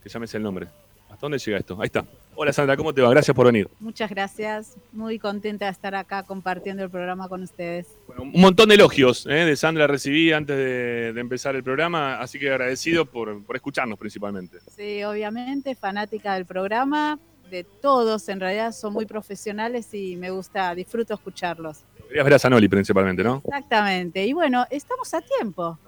Que 0.03 0.09
llames 0.09 0.35
el 0.35 0.43
nombre. 0.43 0.67
¿Hasta 1.09 1.21
dónde 1.21 1.39
llega 1.39 1.59
esto? 1.59 1.77
Ahí 1.81 1.87
está. 1.87 2.05
Hola 2.43 2.55
Sandra, 2.55 2.75
¿cómo 2.75 2.95
te 2.95 3.03
va? 3.03 3.11
Gracias 3.11 3.35
por 3.37 3.45
venir. 3.45 3.69
Muchas 3.81 4.09
gracias, 4.09 4.79
muy 4.93 5.19
contenta 5.19 5.67
de 5.67 5.73
estar 5.73 5.95
acá 5.95 6.23
compartiendo 6.23 6.83
el 6.83 6.89
programa 6.89 7.29
con 7.29 7.43
ustedes. 7.43 7.87
Bueno, 8.07 8.23
un 8.23 8.41
montón 8.41 8.71
de 8.71 8.77
elogios 8.77 9.27
¿eh? 9.27 9.45
de 9.45 9.55
Sandra 9.57 9.87
recibí 9.87 10.33
antes 10.33 10.57
de, 10.57 11.13
de 11.13 11.21
empezar 11.21 11.55
el 11.55 11.63
programa, 11.63 12.19
así 12.19 12.39
que 12.39 12.49
agradecido 12.49 13.05
por, 13.05 13.45
por 13.45 13.57
escucharnos 13.57 13.99
principalmente. 13.99 14.57
Sí, 14.75 15.05
obviamente, 15.05 15.75
fanática 15.75 16.33
del 16.33 16.47
programa, 16.47 17.19
de 17.51 17.65
todos, 17.65 18.27
en 18.31 18.41
realidad 18.41 18.73
son 18.73 18.95
muy 18.95 19.05
profesionales 19.05 19.93
y 19.93 20.17
me 20.17 20.31
gusta, 20.31 20.75
disfruto 20.75 21.13
escucharlos. 21.13 21.85
Querías 22.09 22.25
ver 22.25 22.35
a 22.35 22.39
Zanoli 22.39 22.69
principalmente, 22.71 23.23
¿no? 23.23 23.43
Exactamente, 23.45 24.25
y 24.25 24.33
bueno, 24.33 24.65
estamos 24.71 25.13
a 25.13 25.21
tiempo. 25.21 25.79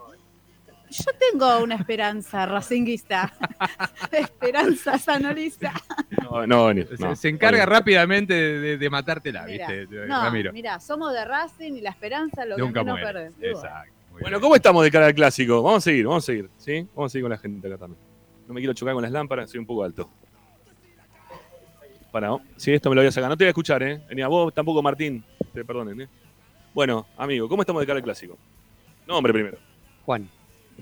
Yo 0.93 1.11
tengo 1.19 1.59
una 1.63 1.77
esperanza 1.77 2.45
racinguista, 2.47 3.33
esperanza 4.13 4.99
sanolista. 4.99 5.73
No, 6.23 6.47
no, 6.47 6.67
venir, 6.67 6.89
se, 6.97 7.03
no. 7.03 7.17
se 7.17 7.29
encarga 7.31 7.65
rápidamente 7.67 8.35
de, 8.35 8.59
de- 8.61 8.77
de 8.79 8.91
matártela, 8.91 9.45
Mirá, 9.45 9.69
¿viste? 9.69 10.07
No, 10.07 10.23
Ramiro. 10.25 10.53
mira, 10.53 10.79
somos 10.81 11.13
de 11.13 11.25
Racing 11.25 11.73
y 11.75 11.81
la 11.81 11.91
esperanza 11.91 12.45
lo 12.45 12.57
que 12.57 12.63
Nunca 12.63 12.85
menos 12.85 13.01
muere. 13.01 13.31
perdemos. 13.31 13.39
Exacto. 13.65 13.93
Bueno, 14.13 14.29
bien. 14.29 14.41
¿cómo 14.41 14.55
estamos 14.57 14.85
de 14.85 14.91
cara 14.91 15.07
al 15.07 15.15
clásico? 15.15 15.63
Vamos 15.63 15.79
a 15.79 15.81
seguir, 15.81 16.05
vamos 16.07 16.25
a 16.25 16.27
seguir, 16.27 16.51
¿sí? 16.59 16.87
Vamos 16.95 17.11
a 17.11 17.13
seguir 17.13 17.25
con 17.25 17.31
la 17.31 17.39
gente 17.39 17.67
acá 17.69 17.79
también. 17.79 18.01
No 18.47 18.53
me 18.55 18.61
quiero 18.61 18.75
chocar 18.75 18.93
con 18.95 19.03
las 19.03 19.13
lámparas, 19.13 19.51
soy 19.51 19.61
un 19.61 19.67
poco 19.67 19.85
alto. 19.85 20.11
Para, 22.11 22.27
¿no? 22.29 22.43
sí, 22.57 22.73
esto 22.75 22.91
me 22.91 22.95
lo 22.97 23.01
voy 23.01 23.09
a 23.09 23.13
sacar. 23.13 23.31
No 23.31 23.37
te 23.39 23.45
voy 23.45 23.49
a 23.49 23.51
escuchar, 23.51 23.83
¿eh? 23.83 24.03
Ni 24.15 24.21
a 24.21 24.29
vos 24.29 24.53
tampoco, 24.53 24.83
Martín. 24.83 25.25
Te 25.55 25.65
perdonen, 25.65 26.03
¿eh? 26.03 26.09
Bueno, 26.75 27.07
amigo, 27.17 27.49
¿cómo 27.49 27.63
estamos 27.63 27.81
de 27.81 27.87
cara 27.87 27.97
al 27.99 28.03
clásico? 28.05 28.37
Nombre 29.07 29.33
primero. 29.33 29.57
Juan. 30.05 30.29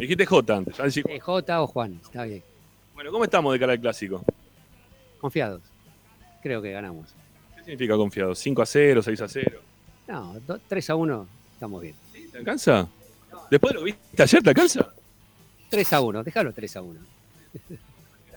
Me 0.00 0.06
dijiste 0.06 0.24
J 0.24 0.56
antes. 0.56 0.76
ya 0.78 0.84
decí- 0.84 1.02
Eh, 1.06 1.20
J 1.20 1.62
o 1.62 1.66
Juan, 1.66 2.00
está 2.02 2.24
bien. 2.24 2.42
Bueno, 2.94 3.12
¿cómo 3.12 3.24
estamos 3.24 3.52
de 3.52 3.58
cara 3.60 3.72
al 3.74 3.80
clásico? 3.80 4.24
confiados. 5.20 5.60
Creo 6.42 6.62
que 6.62 6.72
ganamos. 6.72 7.14
¿Qué 7.56 7.64
significa 7.64 7.94
confiado? 7.98 8.34
¿5 8.34 8.62
a 8.62 8.66
0, 8.66 9.02
6 9.02 9.20
a 9.20 9.28
0? 9.28 9.60
No, 10.08 10.40
do- 10.46 10.58
3 10.66 10.88
a 10.88 10.94
1, 10.94 11.26
estamos 11.52 11.82
bien. 11.82 11.94
¿Te 12.32 12.38
alcanza? 12.38 12.88
Después 13.50 13.74
de 13.74 13.78
lo 13.78 13.84
viste 13.84 14.22
ayer, 14.22 14.42
¿te 14.42 14.48
alcanza? 14.48 14.88
3 15.68 15.92
a 15.92 16.00
1, 16.00 16.24
déjalo 16.24 16.54
3 16.54 16.76
a 16.76 16.80
1. 16.80 16.98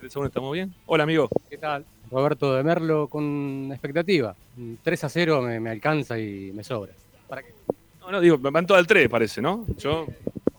3 0.01 0.13
a 0.17 0.19
1 0.19 0.27
estamos 0.27 0.51
bien. 0.51 0.73
Hola, 0.85 1.03
amigo. 1.03 1.29
¿Qué 1.49 1.57
tal? 1.57 1.85
Roberto 2.11 2.53
de 2.53 2.63
Merlo 2.63 3.07
con 3.07 3.69
expectativa. 3.71 4.35
Un 4.57 4.79
3 4.83 5.01
a 5.05 5.07
0 5.09 5.41
me, 5.41 5.61
me 5.61 5.69
alcanza 5.69 6.19
y 6.19 6.51
me 6.53 6.65
sobra. 6.65 6.91
¿Para 7.29 7.41
qué? 7.41 7.53
No, 8.01 8.11
no, 8.11 8.19
digo, 8.19 8.37
van 8.37 8.67
todo 8.67 8.77
al 8.77 8.85
3, 8.85 9.07
parece, 9.07 9.41
¿no? 9.41 9.65
Yo, 9.77 10.05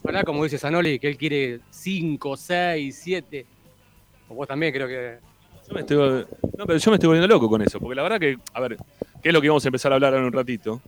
Ojalá, 0.05 0.23
como 0.23 0.45
dice 0.45 0.59
Zanoli, 0.59 0.99
que 0.99 1.09
él 1.09 1.17
quiere 1.17 1.61
5, 1.71 2.37
6, 2.37 3.01
7. 3.03 3.47
O 4.29 4.35
vos 4.35 4.47
también 4.47 4.71
creo 4.71 4.87
que... 4.87 5.17
yo 5.67 5.75
me 5.75 5.81
estoy, 5.81 6.27
no, 6.59 6.67
pero 6.67 6.79
yo 6.79 6.91
me 6.91 6.97
estoy 6.97 7.07
volviendo 7.07 7.27
loco 7.27 7.49
con 7.49 7.63
eso, 7.63 7.81
porque 7.81 7.95
la 7.95 8.03
verdad 8.03 8.21
que, 8.21 8.37
a 8.53 8.61
ver, 8.61 8.77
¿qué 9.23 9.31
es 9.31 9.33
lo 9.33 9.41
que 9.41 9.49
vamos 9.49 9.65
a 9.65 9.69
empezar 9.69 9.93
a 9.93 9.95
hablar 9.95 10.13
ahora 10.13 10.21
en 10.21 10.27
un 10.27 10.33
ratito? 10.35 10.83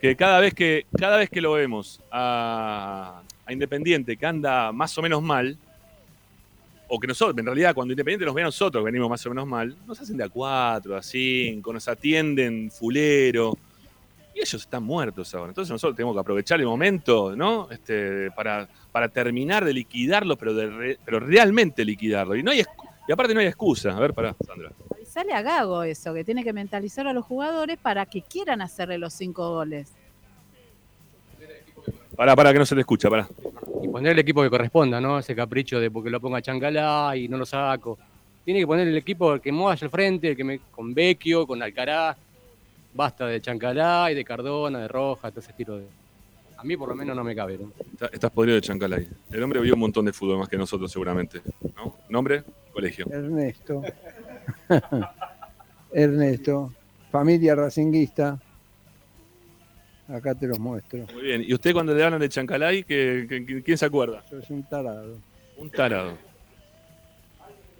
Que 0.00 0.14
cada 0.14 0.38
vez 0.38 0.54
que, 0.54 0.86
cada 0.96 1.16
vez 1.16 1.28
que 1.28 1.40
lo 1.40 1.52
vemos 1.52 2.00
a, 2.12 3.22
a 3.44 3.52
Independiente 3.52 4.16
que 4.16 4.26
anda 4.26 4.70
más 4.70 4.96
o 4.96 5.02
menos 5.02 5.22
mal, 5.22 5.58
o 6.86 7.00
que 7.00 7.08
nosotros, 7.08 7.36
en 7.38 7.46
realidad, 7.46 7.74
cuando 7.74 7.92
Independiente 7.92 8.26
nos 8.26 8.34
ve 8.34 8.42
a 8.42 8.44
nosotros 8.44 8.80
que 8.80 8.84
venimos 8.84 9.10
más 9.10 9.26
o 9.26 9.30
menos 9.30 9.46
mal, 9.48 9.74
nos 9.88 10.00
hacen 10.00 10.16
de 10.16 10.22
a 10.22 10.28
4, 10.28 10.96
a 10.96 11.02
5, 11.02 11.72
nos 11.72 11.88
atienden 11.88 12.70
fulero. 12.70 13.58
Y 14.34 14.40
ellos 14.40 14.54
están 14.54 14.82
muertos 14.82 15.34
ahora. 15.34 15.48
Entonces 15.50 15.70
nosotros 15.70 15.94
tenemos 15.96 16.14
que 16.14 16.20
aprovechar 16.20 16.58
el 16.60 16.66
momento, 16.66 17.36
¿no? 17.36 17.68
Este, 17.70 18.30
para, 18.30 18.66
para 18.90 19.08
terminar 19.08 19.64
de 19.64 19.74
liquidarlo, 19.74 20.36
pero, 20.36 20.54
de 20.54 20.70
re- 20.70 20.98
pero 21.04 21.20
realmente 21.20 21.84
liquidarlo. 21.84 22.34
Y, 22.34 22.42
no 22.42 22.50
hay, 22.50 22.62
y 23.08 23.12
aparte 23.12 23.34
no 23.34 23.40
hay 23.40 23.46
excusa. 23.46 23.96
A 23.96 24.00
ver, 24.00 24.14
pará, 24.14 24.34
Sandra. 24.46 24.70
Sale 25.06 25.34
a 25.34 25.42
Gago 25.42 25.82
eso, 25.82 26.14
que 26.14 26.24
tiene 26.24 26.42
que 26.42 26.54
mentalizar 26.54 27.06
a 27.06 27.12
los 27.12 27.26
jugadores 27.26 27.76
para 27.76 28.06
que 28.06 28.22
quieran 28.22 28.62
hacerle 28.62 28.96
los 28.96 29.12
cinco 29.12 29.50
goles. 29.50 29.92
Pará, 32.16 32.34
pará, 32.34 32.52
que 32.52 32.58
no 32.58 32.66
se 32.66 32.74
te 32.74 32.80
escucha, 32.80 33.10
pará. 33.10 33.28
Y 33.82 33.88
poner 33.88 34.12
el 34.12 34.18
equipo 34.18 34.42
que 34.42 34.48
corresponda, 34.48 35.00
¿no? 35.00 35.18
Ese 35.18 35.34
capricho 35.34 35.78
de 35.80 35.90
porque 35.90 36.08
lo 36.08 36.20
ponga 36.20 36.40
Chancalá 36.40 37.14
y 37.16 37.28
no 37.28 37.36
lo 37.36 37.44
saco. 37.44 37.98
Tiene 38.44 38.60
que 38.60 38.66
poner 38.66 38.88
el 38.88 38.96
equipo 38.96 39.38
que 39.38 39.52
mueva 39.52 39.74
hacia 39.74 39.84
el 39.86 39.90
frente, 39.90 40.28
el 40.28 40.36
que 40.36 40.44
me, 40.44 40.58
con 40.70 40.94
Vecchio, 40.94 41.46
con 41.46 41.62
Alcaraz. 41.62 42.16
Basta 42.94 43.26
de 43.26 43.40
Chancalá 43.40 44.10
y 44.10 44.14
de 44.14 44.24
Cardona, 44.24 44.80
de 44.80 44.88
Roja, 44.88 45.30
todo 45.30 45.40
ese 45.40 45.50
estilo 45.50 45.78
de... 45.78 45.86
A 46.58 46.64
mí 46.64 46.76
por 46.76 46.88
lo 46.90 46.94
menos 46.94 47.16
no 47.16 47.24
me 47.24 47.34
cabe, 47.34 47.58
¿no? 47.58 47.72
Está- 47.92 48.06
Estás 48.12 48.30
podrido 48.30 48.54
de 48.56 48.60
Chancalay. 48.60 49.08
El 49.30 49.42
hombre 49.42 49.60
vio 49.60 49.74
un 49.74 49.80
montón 49.80 50.04
de 50.04 50.12
fútbol 50.12 50.38
más 50.38 50.48
que 50.48 50.56
nosotros, 50.56 50.92
seguramente. 50.92 51.40
¿no? 51.76 51.96
¿Nombre? 52.08 52.44
Colegio. 52.72 53.06
Ernesto. 53.10 53.82
Ernesto. 55.92 56.72
Familia 57.10 57.54
racinguista. 57.54 58.40
Acá 60.08 60.34
te 60.34 60.46
los 60.46 60.58
muestro. 60.58 61.06
Muy 61.12 61.22
bien. 61.22 61.42
¿Y 61.46 61.52
usted 61.54 61.72
cuando 61.72 61.94
le 61.94 62.04
hablan 62.04 62.20
de 62.20 62.28
Chancalay, 62.28 62.84
¿qué- 62.84 63.26
qué- 63.28 63.44
qué- 63.46 63.62
quién 63.62 63.78
se 63.78 63.86
acuerda? 63.86 64.22
Sos 64.28 64.48
un 64.50 64.62
tarado. 64.62 65.16
Un 65.56 65.70
tarado. 65.70 66.12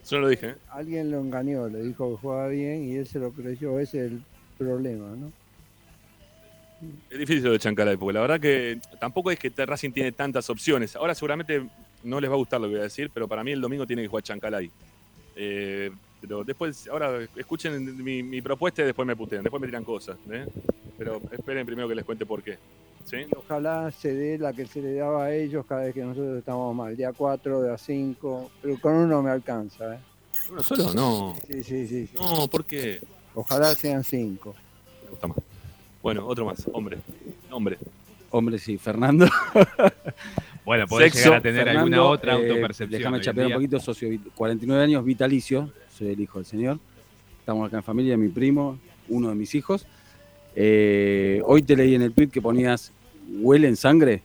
Yo 0.08 0.16
no 0.16 0.22
lo 0.22 0.28
dije, 0.28 0.48
¿eh? 0.50 0.54
Alguien 0.70 1.10
lo 1.10 1.20
engañó, 1.20 1.68
le 1.68 1.82
dijo 1.82 2.10
que 2.10 2.20
jugaba 2.20 2.48
bien 2.48 2.82
y 2.84 2.96
él 2.96 3.06
se 3.06 3.18
lo 3.20 3.30
creyó. 3.32 3.78
Ese 3.78 4.06
es 4.06 4.12
el 4.12 4.22
problema, 4.64 5.16
¿no? 5.16 5.32
Es 7.10 7.18
difícil 7.18 7.44
lo 7.44 7.52
de 7.52 7.58
Chancalay, 7.58 7.96
porque 7.96 8.14
la 8.14 8.20
verdad 8.22 8.40
que 8.40 8.80
tampoco 8.98 9.30
es 9.30 9.38
que 9.38 9.50
Racing 9.50 9.92
tiene 9.92 10.12
tantas 10.12 10.50
opciones. 10.50 10.96
Ahora 10.96 11.14
seguramente 11.14 11.64
no 12.02 12.20
les 12.20 12.28
va 12.28 12.34
a 12.34 12.38
gustar 12.38 12.60
lo 12.60 12.66
que 12.66 12.72
voy 12.72 12.80
a 12.80 12.84
decir, 12.84 13.10
pero 13.12 13.28
para 13.28 13.44
mí 13.44 13.52
el 13.52 13.60
domingo 13.60 13.86
tiene 13.86 14.02
que 14.02 14.08
jugar 14.08 14.24
Chancalay. 14.24 14.70
Eh, 15.36 15.90
pero 16.20 16.44
después, 16.44 16.88
ahora 16.88 17.20
escuchen 17.36 18.02
mi, 18.02 18.22
mi 18.22 18.40
propuesta 18.42 18.82
y 18.82 18.86
después 18.86 19.06
me 19.06 19.16
putean, 19.16 19.42
después 19.42 19.60
me 19.60 19.66
tiran 19.66 19.84
cosas. 19.84 20.16
¿eh? 20.30 20.46
Pero 20.98 21.20
esperen 21.30 21.66
primero 21.66 21.88
que 21.88 21.94
les 21.94 22.04
cuente 22.04 22.26
por 22.26 22.42
qué. 22.42 22.58
¿sí? 23.04 23.26
Ojalá 23.36 23.90
se 23.90 24.14
dé 24.14 24.38
la 24.38 24.52
que 24.52 24.66
se 24.66 24.80
le 24.80 24.94
daba 24.94 25.24
a 25.24 25.34
ellos 25.34 25.64
cada 25.66 25.82
vez 25.82 25.94
que 25.94 26.02
nosotros 26.02 26.38
estamos 26.38 26.74
mal. 26.74 26.96
Día 26.96 27.12
4, 27.12 27.62
día 27.62 27.78
5. 27.78 28.50
Pero 28.60 28.80
con 28.80 28.94
uno 28.94 29.22
me 29.22 29.30
alcanza, 29.30 29.94
¿eh? 29.94 29.98
¿Uno 30.50 30.62
solo? 30.62 30.94
No. 30.94 31.36
Sí, 31.48 31.62
sí, 31.62 31.86
sí. 31.86 32.06
sí. 32.06 32.14
No, 32.16 32.48
¿por 32.48 32.64
qué? 32.64 33.00
Ojalá 33.34 33.74
sean 33.74 34.04
5. 34.04 34.54
Me 35.04 35.10
gusta 35.10 35.26
más. 35.28 35.38
Bueno, 36.02 36.26
otro 36.26 36.44
más. 36.44 36.66
Hombre. 36.72 36.98
Hombre. 37.50 37.78
Hombre, 38.30 38.58
sí, 38.58 38.78
Fernando. 38.78 39.26
Bueno, 40.64 40.86
podés 40.86 41.12
Sexo. 41.12 41.24
llegar 41.30 41.38
a 41.40 41.42
tener 41.42 41.68
alguna 41.70 42.04
otra 42.04 42.34
eh, 42.34 42.48
autopercepción. 42.48 43.00
Déjame 43.00 43.20
chapear 43.20 43.48
un 43.48 43.52
poquito, 43.54 43.80
socio, 43.80 44.08
vit- 44.08 44.30
49 44.32 44.84
años, 44.84 45.04
vitalicio, 45.04 45.72
soy 45.92 46.10
el 46.12 46.20
hijo 46.20 46.38
del 46.38 46.46
señor. 46.46 46.78
Estamos 47.40 47.66
acá 47.66 47.78
en 47.78 47.82
familia, 47.82 48.16
mi 48.16 48.28
primo, 48.28 48.78
uno 49.08 49.30
de 49.30 49.34
mis 49.34 49.56
hijos. 49.56 49.86
Eh, 50.54 51.42
hoy 51.46 51.62
te 51.62 51.74
leí 51.74 51.96
en 51.96 52.02
el 52.02 52.12
tweet 52.12 52.28
que 52.28 52.40
ponías, 52.40 52.92
¿huele 53.40 53.66
en 53.66 53.74
sangre? 53.74 54.22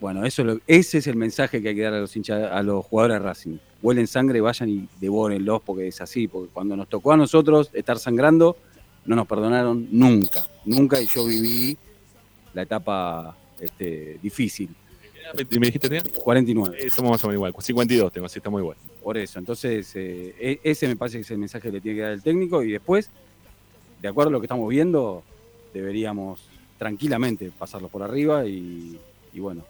Bueno, 0.00 0.24
eso 0.26 0.42
es 0.42 0.46
lo- 0.48 0.60
ese 0.66 0.98
es 0.98 1.06
el 1.06 1.16
mensaje 1.16 1.62
que 1.62 1.70
hay 1.70 1.74
que 1.74 1.82
dar 1.82 1.94
a 1.94 2.00
los 2.00 2.14
hinchas, 2.14 2.50
a 2.52 2.62
los 2.62 2.84
jugadores 2.84 3.14
de 3.14 3.18
Racing. 3.20 3.58
Huelen 3.82 4.06
sangre, 4.06 4.40
vayan 4.40 4.68
y 4.68 4.88
devórenlos 5.00 5.62
porque 5.62 5.88
es 5.88 6.00
así, 6.00 6.28
porque 6.28 6.50
cuando 6.52 6.76
nos 6.76 6.88
tocó 6.88 7.12
a 7.12 7.16
nosotros 7.16 7.70
estar 7.72 7.98
sangrando, 7.98 8.56
no 9.06 9.16
nos 9.16 9.26
perdonaron 9.26 9.88
nunca, 9.90 10.46
nunca, 10.64 11.00
y 11.00 11.06
yo 11.06 11.24
viví 11.24 11.76
la 12.52 12.62
etapa 12.62 13.36
este, 13.60 14.18
difícil. 14.22 14.68
¿Y 15.50 15.58
me 15.58 15.66
dijiste, 15.66 15.88
tía? 15.88 16.02
49. 16.22 16.76
Eh, 16.78 16.90
somos 16.90 17.12
más 17.12 17.24
o 17.24 17.28
menos 17.28 17.38
igual. 17.38 17.54
52 17.58 18.12
tengo, 18.12 18.26
así 18.26 18.38
estamos 18.38 18.60
igual. 18.60 18.76
Por 19.02 19.16
eso, 19.18 19.38
entonces 19.38 19.90
eh, 19.96 20.34
e- 20.38 20.60
ese 20.62 20.86
me 20.88 20.96
parece 20.96 21.18
que 21.18 21.22
es 21.22 21.30
el 21.30 21.38
mensaje 21.38 21.68
que 21.68 21.72
le 21.72 21.80
tiene 21.80 21.96
que 21.96 22.02
dar 22.02 22.12
el 22.12 22.22
técnico 22.22 22.62
y 22.62 22.70
después, 22.72 23.10
de 24.02 24.08
acuerdo 24.08 24.28
a 24.28 24.32
lo 24.32 24.40
que 24.40 24.46
estamos 24.46 24.68
viendo, 24.68 25.22
deberíamos 25.74 26.40
tranquilamente 26.78 27.50
pasarlo 27.58 27.88
por 27.88 28.02
arriba 28.02 28.46
y, 28.46 28.98
y 29.32 29.40
bueno, 29.40 29.64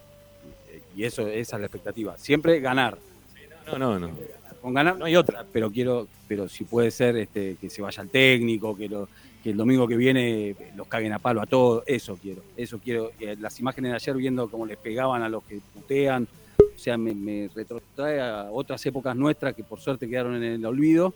y 0.96 1.04
eso 1.04 1.26
esa 1.28 1.56
es 1.56 1.60
la 1.60 1.66
expectativa. 1.66 2.16
Siempre 2.18 2.58
ganar. 2.60 2.98
No, 3.66 3.78
no, 3.78 3.98
no. 3.98 4.10
Con 4.62 4.74
ganar 4.74 4.96
No 4.98 5.04
hay 5.04 5.14
otra. 5.14 5.44
pero 5.52 5.70
quiero, 5.70 6.08
pero 6.26 6.48
si 6.48 6.64
puede 6.64 6.90
ser 6.90 7.16
este, 7.16 7.56
que 7.60 7.70
se 7.70 7.82
vaya 7.82 8.02
el 8.02 8.08
técnico, 8.10 8.76
que 8.76 8.88
lo, 8.88 9.08
que 9.42 9.50
el 9.50 9.56
domingo 9.56 9.86
que 9.86 9.96
viene 9.96 10.56
los 10.74 10.88
caguen 10.88 11.12
a 11.12 11.18
palo 11.18 11.40
a 11.42 11.46
todos, 11.46 11.84
eso 11.86 12.16
quiero, 12.20 12.42
eso 12.56 12.78
quiero. 12.78 13.12
Eh, 13.20 13.36
las 13.38 13.60
imágenes 13.60 13.90
de 13.92 13.96
ayer 13.96 14.16
viendo 14.16 14.48
cómo 14.50 14.66
les 14.66 14.78
pegaban 14.78 15.22
a 15.22 15.28
los 15.28 15.44
que 15.44 15.60
putean, 15.74 16.26
o 16.58 16.78
sea, 16.78 16.96
me, 16.96 17.14
me 17.14 17.48
retrotrae 17.54 18.20
a 18.20 18.48
otras 18.50 18.84
épocas 18.86 19.14
nuestras 19.14 19.54
que 19.54 19.62
por 19.62 19.78
suerte 19.80 20.08
quedaron 20.08 20.34
en 20.36 20.42
el 20.44 20.64
olvido. 20.66 21.14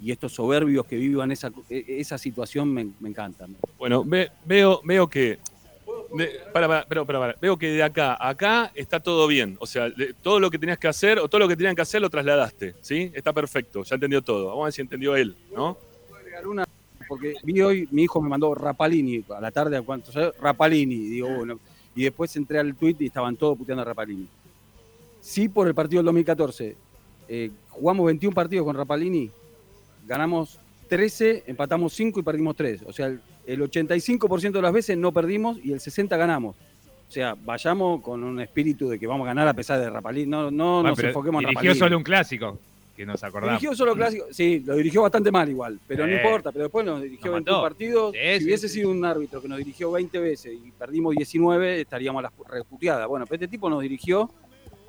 Y 0.00 0.12
estos 0.12 0.32
soberbios 0.32 0.86
que 0.86 0.96
vivan 0.96 1.32
esa, 1.32 1.50
e- 1.68 1.84
esa 1.98 2.16
situación 2.18 2.72
me, 2.72 2.88
me 3.00 3.08
encantan. 3.08 3.56
Bueno, 3.76 4.04
ve- 4.04 4.30
veo, 4.46 4.80
veo 4.84 5.08
que. 5.08 5.38
De- 6.14 6.40
para, 6.52 6.66
para, 6.68 6.86
pero, 6.86 7.06
para, 7.06 7.18
para. 7.18 7.34
Veo 7.40 7.56
que 7.58 7.68
de 7.68 7.82
acá 7.82 8.14
a 8.14 8.28
acá 8.30 8.70
está 8.74 9.00
todo 9.00 9.26
bien. 9.26 9.56
O 9.60 9.66
sea, 9.66 9.90
de- 9.90 10.14
todo 10.22 10.40
lo 10.40 10.50
que 10.50 10.58
tenías 10.58 10.78
que 10.78 10.88
hacer 10.88 11.18
o 11.18 11.28
todo 11.28 11.40
lo 11.40 11.48
que 11.48 11.56
tenían 11.56 11.74
que 11.76 11.82
hacer 11.82 12.00
lo 12.00 12.10
trasladaste. 12.10 12.74
¿Sí? 12.80 13.10
Está 13.14 13.32
perfecto. 13.32 13.82
Ya 13.84 13.94
entendió 13.96 14.22
todo. 14.22 14.46
Vamos 14.48 14.62
a 14.62 14.64
ver 14.66 14.72
si 14.72 14.80
entendió 14.80 15.16
él, 15.16 15.36
¿no? 15.54 15.76
una, 16.44 16.64
porque 17.08 17.34
vi 17.42 17.60
hoy, 17.62 17.88
mi 17.90 18.04
hijo 18.04 18.20
me 18.20 18.28
mandó 18.28 18.54
Rapalini 18.54 19.24
a 19.36 19.40
la 19.40 19.50
tarde, 19.50 19.76
¿a 19.76 19.82
cuánto? 19.82 20.12
Rapalini, 20.40 20.94
digo, 20.94 21.28
bueno, 21.28 21.58
y 21.96 22.04
después 22.04 22.34
entré 22.36 22.60
al 22.60 22.76
tweet 22.76 22.94
y 23.00 23.06
estaban 23.06 23.36
todos 23.36 23.58
puteando 23.58 23.82
a 23.82 23.84
Rapalini. 23.84 24.28
Sí, 25.20 25.48
por 25.48 25.66
el 25.66 25.74
partido 25.74 25.98
del 25.98 26.06
2014, 26.06 26.76
eh, 27.28 27.50
jugamos 27.70 28.06
21 28.06 28.32
partidos 28.34 28.64
con 28.64 28.76
Rapalini, 28.76 29.30
ganamos 30.06 30.60
13, 30.88 31.44
empatamos 31.46 31.92
5 31.92 32.20
y 32.20 32.22
perdimos 32.22 32.56
3. 32.56 32.82
O 32.86 32.92
sea, 32.92 33.06
el, 33.06 33.20
el 33.46 33.60
85% 33.60 34.52
de 34.52 34.62
las 34.62 34.72
veces 34.72 34.96
no 34.98 35.12
perdimos 35.12 35.58
y 35.64 35.72
el 35.72 35.80
60% 35.80 36.08
ganamos. 36.18 36.56
O 37.08 37.10
sea, 37.10 37.34
vayamos 37.42 38.02
con 38.02 38.22
un 38.22 38.40
espíritu 38.40 38.88
de 38.88 38.98
que 38.98 39.06
vamos 39.06 39.24
a 39.24 39.28
ganar 39.28 39.48
a 39.48 39.54
pesar 39.54 39.80
de 39.80 39.88
Rapalini. 39.88 40.26
No, 40.26 40.50
no 40.50 40.74
Bueno, 40.82 40.90
nos 40.90 40.98
enfoquemos 40.98 41.42
en 41.42 41.48
dirigió 41.48 41.60
Rapalini. 41.70 41.78
solo 41.78 41.96
un 41.96 42.02
clásico, 42.02 42.58
que 42.96 43.06
nos 43.06 43.22
acordamos. 43.24 43.60
Dirigió 43.60 43.76
solo 43.76 43.94
clásico, 43.94 44.26
sí, 44.30 44.62
lo 44.66 44.74
dirigió 44.76 45.02
bastante 45.02 45.30
mal 45.30 45.48
igual, 45.48 45.78
pero 45.86 46.06
no 46.06 46.12
Eh. 46.12 46.16
importa, 46.16 46.52
pero 46.52 46.64
después 46.64 46.84
nos 46.84 47.00
dirigió 47.02 47.26
Nos 47.30 47.34
21 47.36 47.56
mató. 47.56 47.62
partidos. 47.62 48.12
Sí, 48.12 48.18
si 48.34 48.38
sí, 48.40 48.44
hubiese 48.44 48.68
sí. 48.68 48.74
sido 48.74 48.90
un 48.90 49.04
árbitro 49.04 49.40
que 49.40 49.48
nos 49.48 49.56
dirigió 49.58 49.90
20 49.92 50.18
veces 50.18 50.52
y 50.52 50.70
perdimos 50.72 51.14
19, 51.14 51.80
estaríamos 51.80 52.20
a 52.20 52.22
las 52.24 52.32
reputeadas. 52.50 53.06
Bueno, 53.08 53.24
pero 53.26 53.36
este 53.36 53.48
tipo 53.48 53.70
nos 53.70 53.80
dirigió 53.80 54.30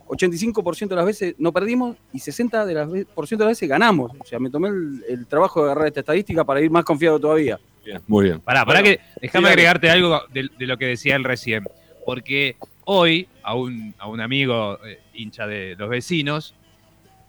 85% 0.09 0.87
de 0.89 0.95
las 0.95 1.05
veces 1.05 1.35
no 1.37 1.51
perdimos 1.53 1.95
y 2.11 2.17
60% 2.19 2.65
de 2.65 2.73
las, 2.73 2.89
ve- 2.91 3.05
por 3.05 3.27
ciento 3.27 3.43
de 3.45 3.49
las 3.51 3.57
veces 3.57 3.69
ganamos. 3.69 4.11
O 4.19 4.25
sea, 4.25 4.39
me 4.39 4.49
tomé 4.49 4.69
el, 4.69 5.03
el 5.07 5.25
trabajo 5.27 5.61
de 5.63 5.71
agarrar 5.71 5.87
esta 5.87 6.01
estadística 6.01 6.43
para 6.43 6.61
ir 6.61 6.69
más 6.71 6.83
confiado 6.83 7.19
todavía. 7.19 7.59
Bien, 7.85 8.01
muy 8.07 8.25
bien. 8.25 8.39
Pará, 8.41 8.65
pará 8.65 8.81
Bueno, 8.81 8.97
que 8.97 9.01
déjame 9.21 9.47
agregarte 9.49 9.89
algo 9.89 10.21
de, 10.33 10.49
de 10.57 10.67
lo 10.67 10.77
que 10.77 10.85
decía 10.87 11.15
él 11.15 11.23
recién. 11.23 11.63
Porque 12.05 12.55
hoy 12.85 13.27
a 13.43 13.53
un, 13.55 13.93
a 13.99 14.07
un 14.09 14.19
amigo 14.19 14.79
eh, 14.85 14.99
hincha 15.13 15.45
de 15.47 15.75
los 15.77 15.89
vecinos 15.89 16.55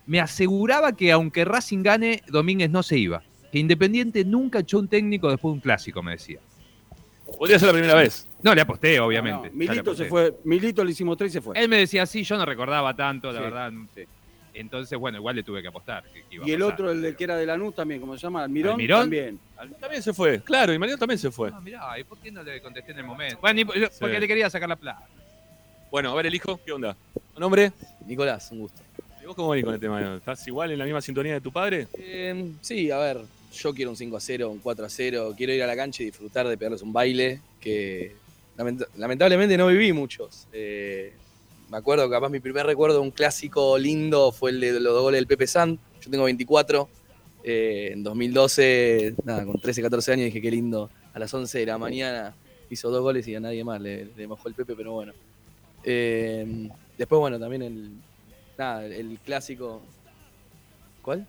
me 0.06 0.18
aseguraba 0.20 0.96
que 0.96 1.12
aunque 1.12 1.44
Racing 1.44 1.82
gane, 1.82 2.22
Domínguez 2.28 2.70
no 2.70 2.82
se 2.82 2.98
iba. 2.98 3.22
Que 3.52 3.58
Independiente 3.58 4.24
nunca 4.24 4.60
echó 4.60 4.78
un 4.78 4.88
técnico 4.88 5.28
después 5.30 5.50
de 5.52 5.54
un 5.56 5.60
clásico, 5.60 6.02
me 6.02 6.12
decía. 6.12 6.40
Podría 7.38 7.58
ser 7.58 7.68
la 7.68 7.72
primera 7.74 7.94
vez. 7.94 8.28
No, 8.42 8.54
le 8.54 8.60
aposté, 8.60 8.98
obviamente. 9.00 9.48
No, 9.50 9.54
Milito 9.56 9.94
se 9.94 10.04
fue, 10.06 10.34
Milito 10.44 10.84
le 10.84 10.90
hicimos 10.92 11.16
tres 11.16 11.30
y 11.30 11.34
se 11.34 11.40
fue. 11.40 11.58
Él 11.58 11.68
me 11.68 11.78
decía 11.78 12.02
así, 12.02 12.22
yo 12.22 12.36
no 12.36 12.44
recordaba 12.44 12.94
tanto, 12.94 13.32
la 13.32 13.38
Sí. 13.38 13.44
verdad. 13.44 13.70
no 13.70 13.86
sé. 13.94 14.06
Entonces, 14.52 14.98
bueno, 14.98 15.16
igual 15.18 15.36
le 15.36 15.42
tuve 15.42 15.62
que 15.62 15.68
apostar. 15.68 16.02
que- 16.12 16.22
que 16.24 16.34
iba 16.34 16.44
a 16.44 16.48
Y 16.48 16.52
el 16.52 16.58
pasar. 16.60 16.74
otro, 16.74 16.90
el 16.90 17.16
que 17.16 17.24
era 17.24 17.36
de 17.36 17.46
Lanús 17.46 17.74
también, 17.74 18.00
¿cómo 18.00 18.14
se 18.16 18.20
llama? 18.22 18.42
Almirón, 18.42 18.72
¿Almirón? 18.72 19.00
también. 19.02 19.38
También 19.80 20.02
se 20.02 20.12
fue, 20.12 20.40
claro, 20.42 20.72
y 20.74 20.78
Mariano 20.78 20.98
también 20.98 21.18
se 21.18 21.30
fue. 21.30 21.50
Ah, 21.54 21.60
mirá, 21.60 21.98
¿y 21.98 22.04
por 22.04 22.18
qué 22.18 22.30
no 22.32 22.42
le 22.42 22.60
contesté 22.60 22.92
en 22.92 22.98
el 22.98 23.04
momento? 23.04 23.38
Bueno, 23.40 23.54
ni- 23.54 23.64
porque 23.64 23.88
Sí. 23.90 24.04
le 24.20 24.26
quería 24.28 24.50
sacar 24.50 24.68
la 24.68 24.76
plata. 24.76 25.06
Bueno, 25.90 26.10
a 26.10 26.14
ver 26.14 26.26
el 26.26 26.34
hijo, 26.34 26.58
¿qué 26.64 26.72
onda? 26.72 26.96
¿Nombre? 27.38 27.72
Nicolás, 28.06 28.50
un 28.52 28.60
gusto. 28.60 28.82
¿Y 29.22 29.26
vos 29.26 29.34
cómo 29.36 29.50
venís 29.50 29.64
con 29.64 29.74
el 29.74 29.80
tema? 29.80 30.16
¿Estás 30.16 30.46
igual 30.48 30.72
en 30.72 30.78
la 30.78 30.84
misma 30.84 31.00
sintonía 31.00 31.34
de 31.34 31.40
tu 31.40 31.52
padre? 31.52 31.86
Eh, 31.94 32.52
sí, 32.60 32.90
a 32.90 32.98
ver, 32.98 33.18
yo 33.52 33.74
quiero 33.74 33.90
un 33.90 33.96
5 33.96 34.16
a 34.16 34.20
0, 34.20 34.50
un 34.50 34.58
4 34.58 34.84
a 34.86 34.88
0. 34.88 35.34
Quiero 35.36 35.52
ir 35.52 35.62
a 35.62 35.66
la 35.66 35.76
cancha 35.76 36.02
y 36.02 36.06
disfrutar 36.06 36.46
de 36.48 36.56
pegarles 36.56 36.82
un 36.82 36.92
baile 36.92 37.40
que 37.60 38.14
lament- 38.56 38.86
lamentablemente 38.96 39.56
no 39.56 39.66
viví 39.66 39.92
muchos. 39.92 40.46
Eh, 40.52 41.12
me 41.70 41.76
acuerdo, 41.76 42.08
capaz 42.10 42.28
mi 42.28 42.40
primer 42.40 42.66
recuerdo 42.66 43.00
un 43.02 43.10
clásico 43.10 43.78
lindo 43.78 44.32
fue 44.32 44.50
el 44.50 44.60
de 44.60 44.72
los 44.80 44.92
dos 44.92 45.02
goles 45.02 45.18
del 45.18 45.26
Pepe 45.26 45.46
San. 45.46 45.78
Yo 46.00 46.10
tengo 46.10 46.24
24. 46.24 46.88
Eh, 47.42 47.90
en 47.92 48.02
2012, 48.02 49.14
nada, 49.24 49.44
con 49.46 49.58
13, 49.60 49.80
14 49.82 50.12
años 50.12 50.24
dije 50.26 50.40
qué 50.42 50.50
lindo. 50.50 50.90
A 51.14 51.18
las 51.18 51.32
11 51.32 51.58
de 51.60 51.66
la 51.66 51.78
mañana 51.78 52.34
hizo 52.70 52.90
dos 52.90 53.02
goles 53.02 53.26
y 53.28 53.34
a 53.34 53.40
nadie 53.40 53.64
más 53.64 53.80
le, 53.80 54.06
le 54.16 54.26
mojó 54.26 54.48
el 54.48 54.54
Pepe, 54.54 54.74
pero 54.76 54.92
bueno. 54.92 55.12
Eh, 55.84 56.68
después, 56.98 57.18
bueno, 57.18 57.38
también 57.38 57.62
el, 57.62 57.90
nada, 58.58 58.84
el 58.84 59.18
clásico. 59.24 59.80
¿Cuál? 61.02 61.26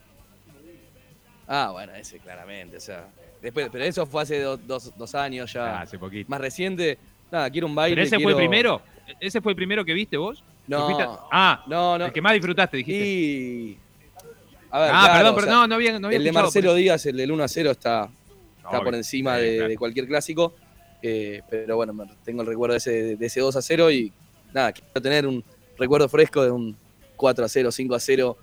Ah, 1.54 1.70
bueno, 1.74 1.94
ese 1.96 2.18
claramente, 2.20 2.78
o 2.78 2.80
sea. 2.80 3.08
Después, 3.42 3.68
pero 3.72 3.84
eso 3.84 4.06
fue 4.06 4.22
hace 4.22 4.40
do- 4.40 4.56
dos, 4.56 4.96
dos 4.98 5.16
años 5.16 5.52
ya. 5.52 5.80
Ah, 5.80 5.82
hace 5.82 6.00
poquito. 6.00 6.30
Más 6.30 6.40
reciente. 6.40 6.98
Nada, 7.30 7.50
quiero 7.50 7.68
un 7.68 7.76
baile. 7.76 7.96
¿Pero 7.96 8.06
ese 8.06 8.16
fue 8.16 8.24
quiero- 8.26 8.30
el 8.40 8.48
primero? 8.48 8.82
¿Ese 9.20 9.42
fue 9.42 9.52
el 9.52 9.56
primero 9.58 9.84
que 9.84 9.94
viste 9.94 10.16
vos? 10.16 10.42
No. 10.68 10.78
¿Que 10.88 10.94
fuiste 10.94 11.04
a- 11.04 11.20
Ah, 11.32 11.64
no, 11.68 11.98
no. 11.98 12.06
el 12.06 12.14
que 12.14 12.22
más 12.22 12.34
disfrutaste, 12.34 12.78
dijiste. 12.78 13.06
Y. 13.06 13.78
A 14.70 14.80
ver, 14.80 14.90
Ah, 14.94 15.02
claro, 15.04 15.14
perdón, 15.14 15.32
o 15.32 15.36
pero 15.36 15.48
sea, 15.48 15.54
no, 15.56 15.68
no 15.68 15.76
había- 15.76 16.00
no 16.00 16.08
había 16.08 16.18
El 16.20 16.24
de 16.24 16.32
Marcelo. 16.32 16.74
Díaz, 16.76 17.06
el 17.06 17.18
del 17.18 17.32
1 17.34 17.44
a 17.44 17.48
0, 17.50 17.72
está, 17.72 18.10
está 18.64 18.82
por 18.82 18.96
encima 18.96 19.36
Sí, 19.38 19.42
de, 19.44 19.56
claro. 19.58 19.70
de 19.70 19.78
cualquier 19.78 20.08
clásico. 20.08 20.54
eh, 21.04 21.42
pero 21.50 21.76
bueno, 21.78 21.94
tengo 22.24 22.44
el 22.44 22.48
recuerdo 22.48 22.74
de 22.74 22.78
ese, 22.78 23.16
de 23.18 23.26
ese 23.26 23.40
2 23.42 23.56
a 23.56 23.62
0 23.64 23.90
y 23.92 24.14
nada, 24.54 24.72
quiero 24.72 25.02
tener 25.02 25.26
un 25.26 25.44
recuerdo 25.76 26.08
fresco 26.08 26.44
de 26.44 26.52
un 26.52 26.78
4 27.16 27.44
a 27.44 27.50
0, 27.50 27.72
5 27.72 27.96
a 27.96 28.00
0 28.00 28.38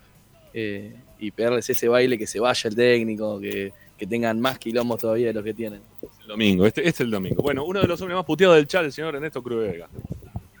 eh, 0.53 0.95
y 1.19 1.31
pegarles 1.31 1.69
ese 1.69 1.87
baile, 1.87 2.17
que 2.17 2.27
se 2.27 2.39
vaya 2.39 2.69
el 2.69 2.75
técnico, 2.75 3.39
que, 3.39 3.73
que 3.97 4.07
tengan 4.07 4.39
más 4.39 4.57
quilombos 4.57 5.01
todavía 5.01 5.27
de 5.27 5.33
los 5.33 5.43
que 5.43 5.53
tienen. 5.53 5.81
El 6.21 6.27
domingo, 6.27 6.65
este, 6.65 6.81
este 6.81 6.89
es 6.89 6.99
el 7.01 7.11
domingo. 7.11 7.41
Bueno, 7.41 7.63
uno 7.65 7.81
de 7.81 7.87
los 7.87 7.99
hombres 8.01 8.15
más 8.15 8.25
puteados 8.25 8.55
del 8.55 8.67
chat, 8.67 8.83
el 8.85 8.91
señor 8.91 9.15
Ernesto 9.15 9.43
Cruz 9.43 9.67
Vega. 9.67 9.89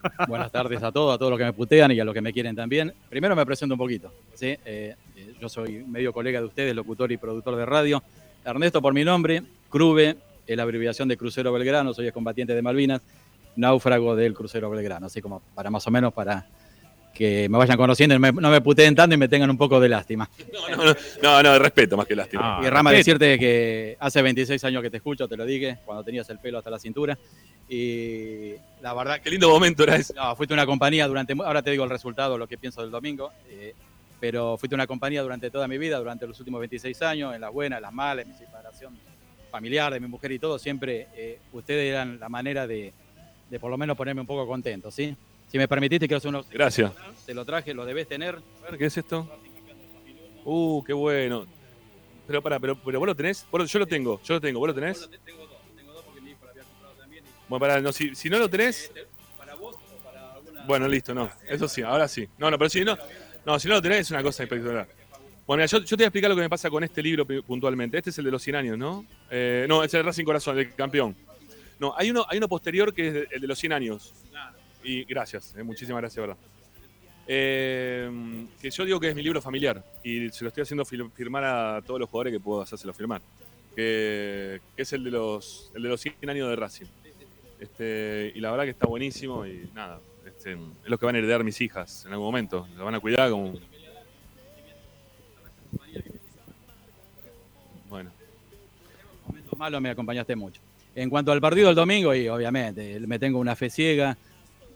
Buenas 0.27 0.51
tardes 0.51 0.81
a 0.83 0.91
todos, 0.91 1.15
a 1.15 1.17
todos 1.17 1.31
los 1.31 1.39
que 1.39 1.45
me 1.45 1.53
putean 1.53 1.91
y 1.91 1.99
a 1.99 2.05
los 2.05 2.13
que 2.13 2.21
me 2.21 2.33
quieren 2.33 2.55
también. 2.55 2.93
Primero 3.09 3.35
me 3.35 3.45
presento 3.45 3.75
un 3.75 3.79
poquito. 3.79 4.11
¿sí? 4.33 4.47
Eh, 4.47 4.95
eh, 5.15 5.33
yo 5.39 5.49
soy 5.49 5.83
medio 5.85 6.13
colega 6.13 6.39
de 6.39 6.45
ustedes, 6.45 6.75
locutor 6.75 7.11
y 7.11 7.17
productor 7.17 7.55
de 7.55 7.65
radio. 7.65 8.03
Ernesto 8.45 8.81
por 8.81 8.93
mi 8.93 9.03
nombre, 9.03 9.43
Cruve, 9.69 10.17
es 10.47 10.57
la 10.57 10.63
abreviación 10.63 11.07
de 11.07 11.17
Crucero 11.17 11.51
Belgrano, 11.51 11.93
soy 11.93 12.11
combatiente 12.11 12.55
de 12.55 12.61
Malvinas, 12.61 13.01
náufrago 13.55 14.15
del 14.15 14.33
Crucero 14.33 14.69
Belgrano. 14.69 15.05
Así 15.05 15.21
como 15.21 15.41
para 15.53 15.69
más 15.69 15.85
o 15.85 15.91
menos 15.91 16.13
para 16.13 16.47
que 17.19 17.49
me 17.49 17.57
vayan 17.57 17.75
conociendo 17.75 18.15
y 18.15 18.19
me- 18.19 18.31
no 18.31 18.49
me 18.49 18.61
puteen 18.61 18.95
tanto 18.95 19.13
y 19.13 19.17
me 19.17 19.27
tengan 19.27 19.49
un 19.49 19.57
poco 19.57 19.77
de 19.77 19.89
lástima. 19.89 20.29
No, 20.53 20.69
no, 20.85 20.95
no, 21.21 21.43
no, 21.43 21.51
de 21.53 21.59
respeto 21.59 21.97
más 21.97 22.07
que 22.07 22.15
lástima. 22.15 22.61
y 22.63 22.69
Rama, 22.69 22.93
decirte 22.93 23.37
que 23.37 23.97
hace 23.99 24.21
26 24.21 24.63
años 24.63 24.81
que 24.81 24.89
te 24.89 24.97
escucho, 24.97 25.27
te 25.27 25.35
lo 25.35 25.45
dije, 25.45 25.79
cuando 25.83 26.01
tenías 26.01 26.29
el 26.29 26.39
pelo 26.39 26.59
hasta 26.59 26.69
la 26.69 26.79
cintura. 26.79 27.17
Y 27.67 28.53
la 28.81 28.93
verdad 28.93 29.19
Qué 29.21 29.29
lindo 29.29 29.49
momento 29.49 29.83
era 29.83 29.97
ese. 29.97 30.13
No, 30.13 30.33
fuiste 30.35 30.53
una 30.53 30.65
compañía 30.65 31.07
durante. 31.07 31.33
Ahora 31.43 31.61
te 31.61 31.71
digo 31.71 31.83
el 31.83 31.89
resultado, 31.89 32.37
lo 32.37 32.47
que 32.47 32.57
pienso 32.57 32.81
del 32.81 32.89
domingo. 32.91 33.31
eh, 33.49 33.73
pero 34.21 34.57
fuiste 34.57 34.75
una 34.75 34.87
compañía 34.87 35.21
durante 35.21 35.49
toda 35.51 35.67
mi 35.67 35.77
vida, 35.77 35.97
durante 35.97 36.25
los 36.27 36.37
últimos 36.39 36.59
26 36.59 37.01
años, 37.01 37.35
en 37.35 37.41
las 37.41 37.51
buenas, 37.53 37.77
en 37.77 37.83
las 37.83 37.93
malas, 37.93 38.25
en 38.25 38.31
mi 38.31 38.37
separación 38.37 38.97
familiar 39.51 39.91
de 39.93 39.99
mi 39.99 40.07
mujer 40.07 40.31
y 40.31 40.39
todo. 40.39 40.57
Siempre 40.57 41.07
eh, 41.15 41.39
ustedes 41.53 41.89
eran 41.91 42.17
la 42.19 42.27
manera 42.29 42.65
de, 42.67 42.93
de 43.49 43.59
por 43.59 43.69
lo 43.71 43.77
menos 43.77 43.95
ponerme 43.97 44.21
un 44.21 44.27
poco 44.27 44.45
contento, 44.47 44.89
¿sí? 44.91 45.15
Si 45.51 45.57
me 45.57 45.67
permitiste, 45.67 46.07
quiero 46.07 46.17
hacer 46.19 46.29
unos. 46.29 46.49
Gracias. 46.49 46.91
Te 47.25 47.33
lo 47.33 47.43
traje, 47.45 47.73
lo 47.73 47.85
debes 47.85 48.07
tener. 48.07 48.35
A 48.65 48.69
ver, 48.69 48.77
¿qué 48.77 48.85
es 48.85 48.97
esto? 48.97 49.27
Uh, 50.45 50.83
qué 50.83 50.93
bueno. 50.93 51.45
Pero 52.27 52.41
pará, 52.41 52.59
pero, 52.59 52.79
pero 52.83 52.99
vos 52.99 53.07
lo 53.07 53.15
tenés. 53.15 53.45
Vos 53.51 53.61
lo- 53.61 53.65
yo 53.65 53.79
lo 53.79 53.87
tengo, 53.87 54.21
yo 54.23 54.35
lo 54.35 54.41
tengo. 54.41 54.59
¿Vos 54.59 54.67
lo 54.69 54.75
tenés? 54.75 55.09
Bueno, 57.47 57.59
pará, 57.59 57.81
no, 57.81 57.91
si, 57.91 58.13
si 58.15 58.29
no 58.29 58.37
lo 58.37 58.49
tenés. 58.49 58.91
Bueno, 60.67 60.87
listo, 60.87 61.15
no. 61.15 61.29
Eso 61.47 61.67
sí, 61.67 61.81
ahora 61.81 62.07
sí. 62.07 62.27
No, 62.37 62.51
no, 62.51 62.57
pero 62.57 62.69
si 62.69 62.85
no. 62.85 62.95
No, 63.45 63.57
si 63.59 63.67
no 63.67 63.75
lo 63.75 63.81
tenés 63.81 64.01
es 64.01 64.11
una 64.11 64.21
cosa 64.21 64.43
espectacular. 64.43 64.87
Bueno, 65.47 65.61
mira, 65.61 65.65
yo, 65.65 65.79
yo 65.79 65.87
te 65.87 65.95
voy 65.95 66.03
a 66.03 66.07
explicar 66.07 66.29
lo 66.29 66.35
que 66.35 66.43
me 66.43 66.49
pasa 66.49 66.69
con 66.69 66.83
este 66.83 67.01
libro 67.01 67.25
puntualmente. 67.25 67.97
Este 67.97 68.11
es 68.11 68.17
el 68.19 68.25
de 68.25 68.31
los 68.31 68.43
100 68.43 68.55
años, 68.55 68.77
¿no? 68.77 69.03
Eh, 69.31 69.65
no, 69.67 69.83
es 69.83 69.91
el 69.95 70.03
Racing 70.03 70.25
Corazón, 70.25 70.59
el 70.59 70.75
campeón. 70.75 71.15
No, 71.79 71.95
hay 71.97 72.11
uno, 72.11 72.23
hay 72.29 72.37
uno 72.37 72.47
posterior 72.47 72.93
que 72.93 73.07
es 73.07 73.27
el 73.31 73.41
de 73.41 73.47
los 73.47 73.57
100 73.57 73.73
años. 73.73 74.13
Y 74.83 75.03
gracias, 75.03 75.55
eh, 75.57 75.63
muchísimas 75.63 76.01
gracias, 76.01 76.21
verdad. 76.21 76.37
Eh, 77.27 78.09
que 78.59 78.71
yo 78.71 78.85
digo 78.85 78.99
que 78.99 79.09
es 79.09 79.15
mi 79.15 79.21
libro 79.21 79.41
familiar 79.41 79.83
y 80.03 80.29
se 80.29 80.43
lo 80.43 80.47
estoy 80.47 80.63
haciendo 80.63 80.83
firmar 80.83 81.43
a 81.43 81.81
todos 81.85 81.99
los 81.99 82.09
jugadores 82.09 82.33
que 82.33 82.39
puedo 82.39 82.61
hacérselo 82.61 82.93
firmar. 82.93 83.21
Que, 83.75 84.59
que 84.75 84.81
es 84.81 84.93
el 84.93 85.03
de 85.03 85.11
los 85.11 85.71
el 85.75 85.83
de 85.83 85.89
los 85.89 86.01
100 86.01 86.29
años 86.29 86.49
de 86.49 86.55
Racing. 86.55 86.87
Este, 87.59 88.31
y 88.33 88.39
la 88.39 88.51
verdad 88.51 88.63
que 88.63 88.71
está 88.71 88.87
buenísimo 88.87 89.45
y 89.45 89.69
nada, 89.75 89.99
este, 90.25 90.53
es 90.53 90.89
lo 90.89 90.97
que 90.97 91.05
van 91.05 91.15
a 91.15 91.19
heredar 91.19 91.43
mis 91.43 91.59
hijas 91.61 92.05
en 92.05 92.13
algún 92.13 92.27
momento. 92.27 92.67
Lo 92.77 92.85
van 92.85 92.95
a 92.95 92.99
cuidar 92.99 93.29
como. 93.29 93.53
Bueno. 97.89 98.11
momentos 99.27 99.59
malos 99.59 99.81
me 99.81 99.89
acompañaste 99.89 100.35
mucho. 100.35 100.61
En 100.95 101.09
cuanto 101.09 101.31
al 101.31 101.41
partido 101.41 101.67
del 101.67 101.75
domingo, 101.75 102.13
y 102.15 102.27
obviamente 102.27 102.99
me 103.01 103.19
tengo 103.19 103.39
una 103.39 103.55
fe 103.55 103.69
ciega, 103.69 104.17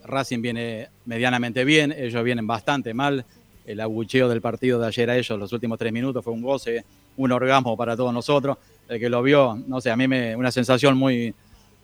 Racing 0.04 0.40
viene 0.40 0.88
medianamente 1.06 1.64
bien, 1.64 1.92
ellos 1.92 2.22
vienen 2.24 2.46
bastante 2.46 2.94
mal. 2.94 3.24
El 3.66 3.80
abucheo 3.80 4.28
del 4.28 4.40
partido 4.42 4.78
de 4.78 4.86
ayer 4.86 5.08
a 5.08 5.16
ellos, 5.16 5.38
los 5.38 5.52
últimos 5.52 5.78
tres 5.78 5.92
minutos, 5.92 6.22
fue 6.22 6.32
un 6.34 6.42
goce, 6.42 6.84
un 7.16 7.32
orgasmo 7.32 7.76
para 7.76 7.96
todos 7.96 8.12
nosotros. 8.12 8.58
El 8.88 9.00
que 9.00 9.08
lo 9.08 9.22
vio, 9.22 9.58
no 9.66 9.80
sé, 9.80 9.90
a 9.90 9.96
mí 9.96 10.06
me 10.06 10.36
una 10.36 10.50
sensación 10.52 10.96
muy 10.98 11.34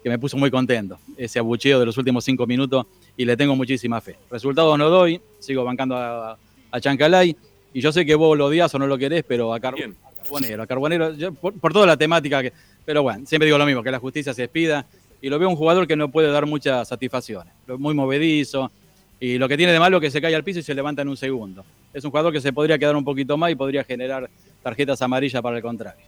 que 0.02 0.08
me 0.10 0.18
puso 0.18 0.36
muy 0.36 0.50
contento. 0.50 0.98
Ese 1.16 1.38
abucheo 1.38 1.78
de 1.80 1.86
los 1.86 1.96
últimos 1.98 2.24
cinco 2.24 2.46
minutos 2.46 2.86
y 3.16 3.24
le 3.24 3.36
tengo 3.36 3.54
muchísima 3.56 4.00
fe. 4.00 4.16
Resultados 4.30 4.78
no 4.78 4.88
doy, 4.90 5.20
sigo 5.38 5.64
bancando 5.64 5.96
a, 5.96 6.38
a 6.70 6.80
Chancalay 6.80 7.36
y 7.72 7.80
yo 7.80 7.92
sé 7.92 8.04
que 8.06 8.14
vos 8.14 8.36
lo 8.36 8.46
odias 8.46 8.74
o 8.74 8.78
no 8.78 8.86
lo 8.86 8.96
querés, 8.98 9.24
pero 9.26 9.52
a, 9.54 9.60
Car- 9.60 9.74
a 9.74 10.22
Carbonero, 10.22 10.62
a 10.62 10.66
Carbonero, 10.66 11.14
yo- 11.14 11.32
por, 11.32 11.54
por 11.58 11.72
toda 11.72 11.86
la 11.86 11.96
temática 11.96 12.42
que... 12.42 12.52
Pero 12.84 13.02
bueno, 13.02 13.24
siempre 13.26 13.46
digo 13.46 13.56
lo 13.58 13.66
mismo, 13.66 13.82
que 13.82 13.90
la 13.90 13.98
justicia 13.98 14.32
se 14.34 14.42
despida 14.42 14.86
y 15.20 15.28
lo 15.28 15.38
veo 15.38 15.48
un 15.48 15.56
jugador 15.56 15.86
que 15.86 15.96
no 15.96 16.10
puede 16.10 16.30
dar 16.30 16.46
muchas 16.46 16.88
satisfacciones. 16.88 17.52
Lo- 17.66 17.78
Muy 17.78 17.94
movedizo 17.94 18.70
y 19.18 19.36
lo 19.38 19.48
que 19.48 19.56
tiene 19.56 19.72
de 19.72 19.78
malo 19.80 19.98
es 19.98 20.00
que 20.02 20.10
se 20.10 20.20
cae 20.20 20.34
al 20.34 20.44
piso 20.44 20.60
y 20.60 20.62
se 20.62 20.74
levanta 20.74 21.02
en 21.02 21.08
un 21.08 21.16
segundo. 21.16 21.64
Es 21.92 22.04
un 22.04 22.10
jugador 22.10 22.32
que 22.32 22.40
se 22.40 22.52
podría 22.52 22.78
quedar 22.78 22.96
un 22.96 23.04
poquito 23.04 23.36
más 23.36 23.50
y 23.50 23.54
podría 23.54 23.84
generar 23.84 24.30
tarjetas 24.62 25.00
amarillas 25.02 25.42
para 25.42 25.56
el 25.56 25.62
contrario. 25.62 26.04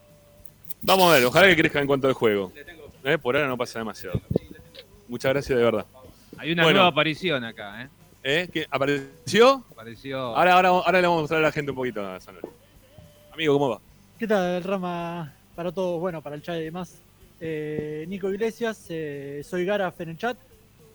Vamos 0.80 1.10
a 1.10 1.14
ver, 1.16 1.24
ojalá 1.24 1.46
que 1.48 1.56
crezca 1.56 1.80
en 1.80 1.86
cuanto 1.86 2.06
al 2.08 2.14
juego. 2.14 2.52
Eh, 3.04 3.18
Por 3.18 3.36
ahora 3.36 3.48
no 3.48 3.56
pasa 3.56 3.78
demasiado. 3.78 4.20
Muchas 5.08 5.32
gracias 5.32 5.58
de 5.58 5.64
verdad. 5.64 5.84
Hay 6.38 6.52
una 6.52 6.62
Bueno. 6.64 6.78
nueva 6.78 6.88
aparición 6.90 7.44
acá, 7.44 7.82
¿eh? 7.82 7.88
¿Eh? 8.24 8.48
¿Qué? 8.52 8.66
¿Apareció? 8.70 9.64
Apareció. 9.72 10.18
Ahora, 10.18 10.54
ahora, 10.54 10.68
ahora 10.68 11.00
le 11.00 11.06
vamos 11.06 11.18
a 11.18 11.22
mostrar 11.22 11.40
a 11.40 11.42
la 11.42 11.52
gente 11.52 11.70
un 11.72 11.76
poquito 11.76 12.06
a 12.06 12.20
San. 12.20 12.36
Amigo, 13.32 13.54
¿cómo 13.54 13.68
va? 13.70 13.80
¿Qué 14.18 14.26
tal, 14.26 14.62
Rama? 14.62 15.32
Para 15.56 15.72
todos, 15.72 16.00
bueno, 16.00 16.22
para 16.22 16.36
el 16.36 16.42
chat 16.42 16.56
y 16.60 16.64
demás. 16.64 16.98
Eh, 17.44 18.04
Nico 18.08 18.30
Iglesias, 18.30 18.86
eh, 18.88 19.42
soy 19.44 19.64
Garaf 19.64 20.00
en 20.00 20.10
el 20.10 20.16
chat. 20.18 20.38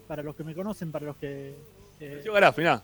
Para 0.08 0.24
los 0.24 0.34
que 0.34 0.46
me 0.46 0.56
conocen, 0.56 0.92
para 0.94 1.06
los 1.08 1.18
que. 1.18 1.54
eh, 2.00 2.22
Yo 2.26 2.32
Garaf, 2.32 2.58
mirá. 2.58 2.82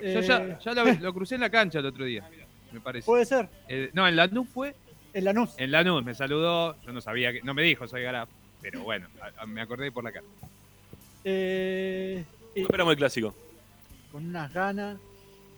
Yo 0.00 0.20
ya, 0.20 0.58
ya 0.60 0.72
lo, 0.74 0.84
lo 0.92 1.12
crucé 1.14 1.34
en 1.34 1.40
la 1.40 1.50
cancha 1.50 1.78
el 1.80 1.86
otro 1.86 2.04
día, 2.04 2.28
me 2.72 2.80
parece. 2.80 3.04
Puede 3.06 3.24
ser. 3.24 3.48
Eh, 3.68 3.90
no, 3.94 4.06
en 4.06 4.14
Lanús 4.16 4.48
fue. 4.48 4.74
En 5.12 5.24
Lanús. 5.24 5.50
En 5.56 5.70
Lanús, 5.72 6.04
me 6.04 6.14
saludó. 6.14 6.76
Yo 6.82 6.92
no 6.92 7.00
sabía 7.00 7.32
que. 7.32 7.42
No 7.42 7.52
me 7.54 7.62
dijo, 7.62 7.88
soy 7.88 8.02
Garaf. 8.02 8.28
Pero 8.62 8.82
bueno, 8.82 9.08
a- 9.20 9.42
a- 9.42 9.46
me 9.46 9.60
acordé 9.60 9.90
por 9.90 10.04
la 10.04 10.12
cara. 10.12 10.24
eh, 11.24 12.24
Esperamos 12.54 12.92
el 12.92 12.98
clásico. 12.98 13.34
con 14.12 14.24
unas 14.26 14.52
ganas. 14.52 14.98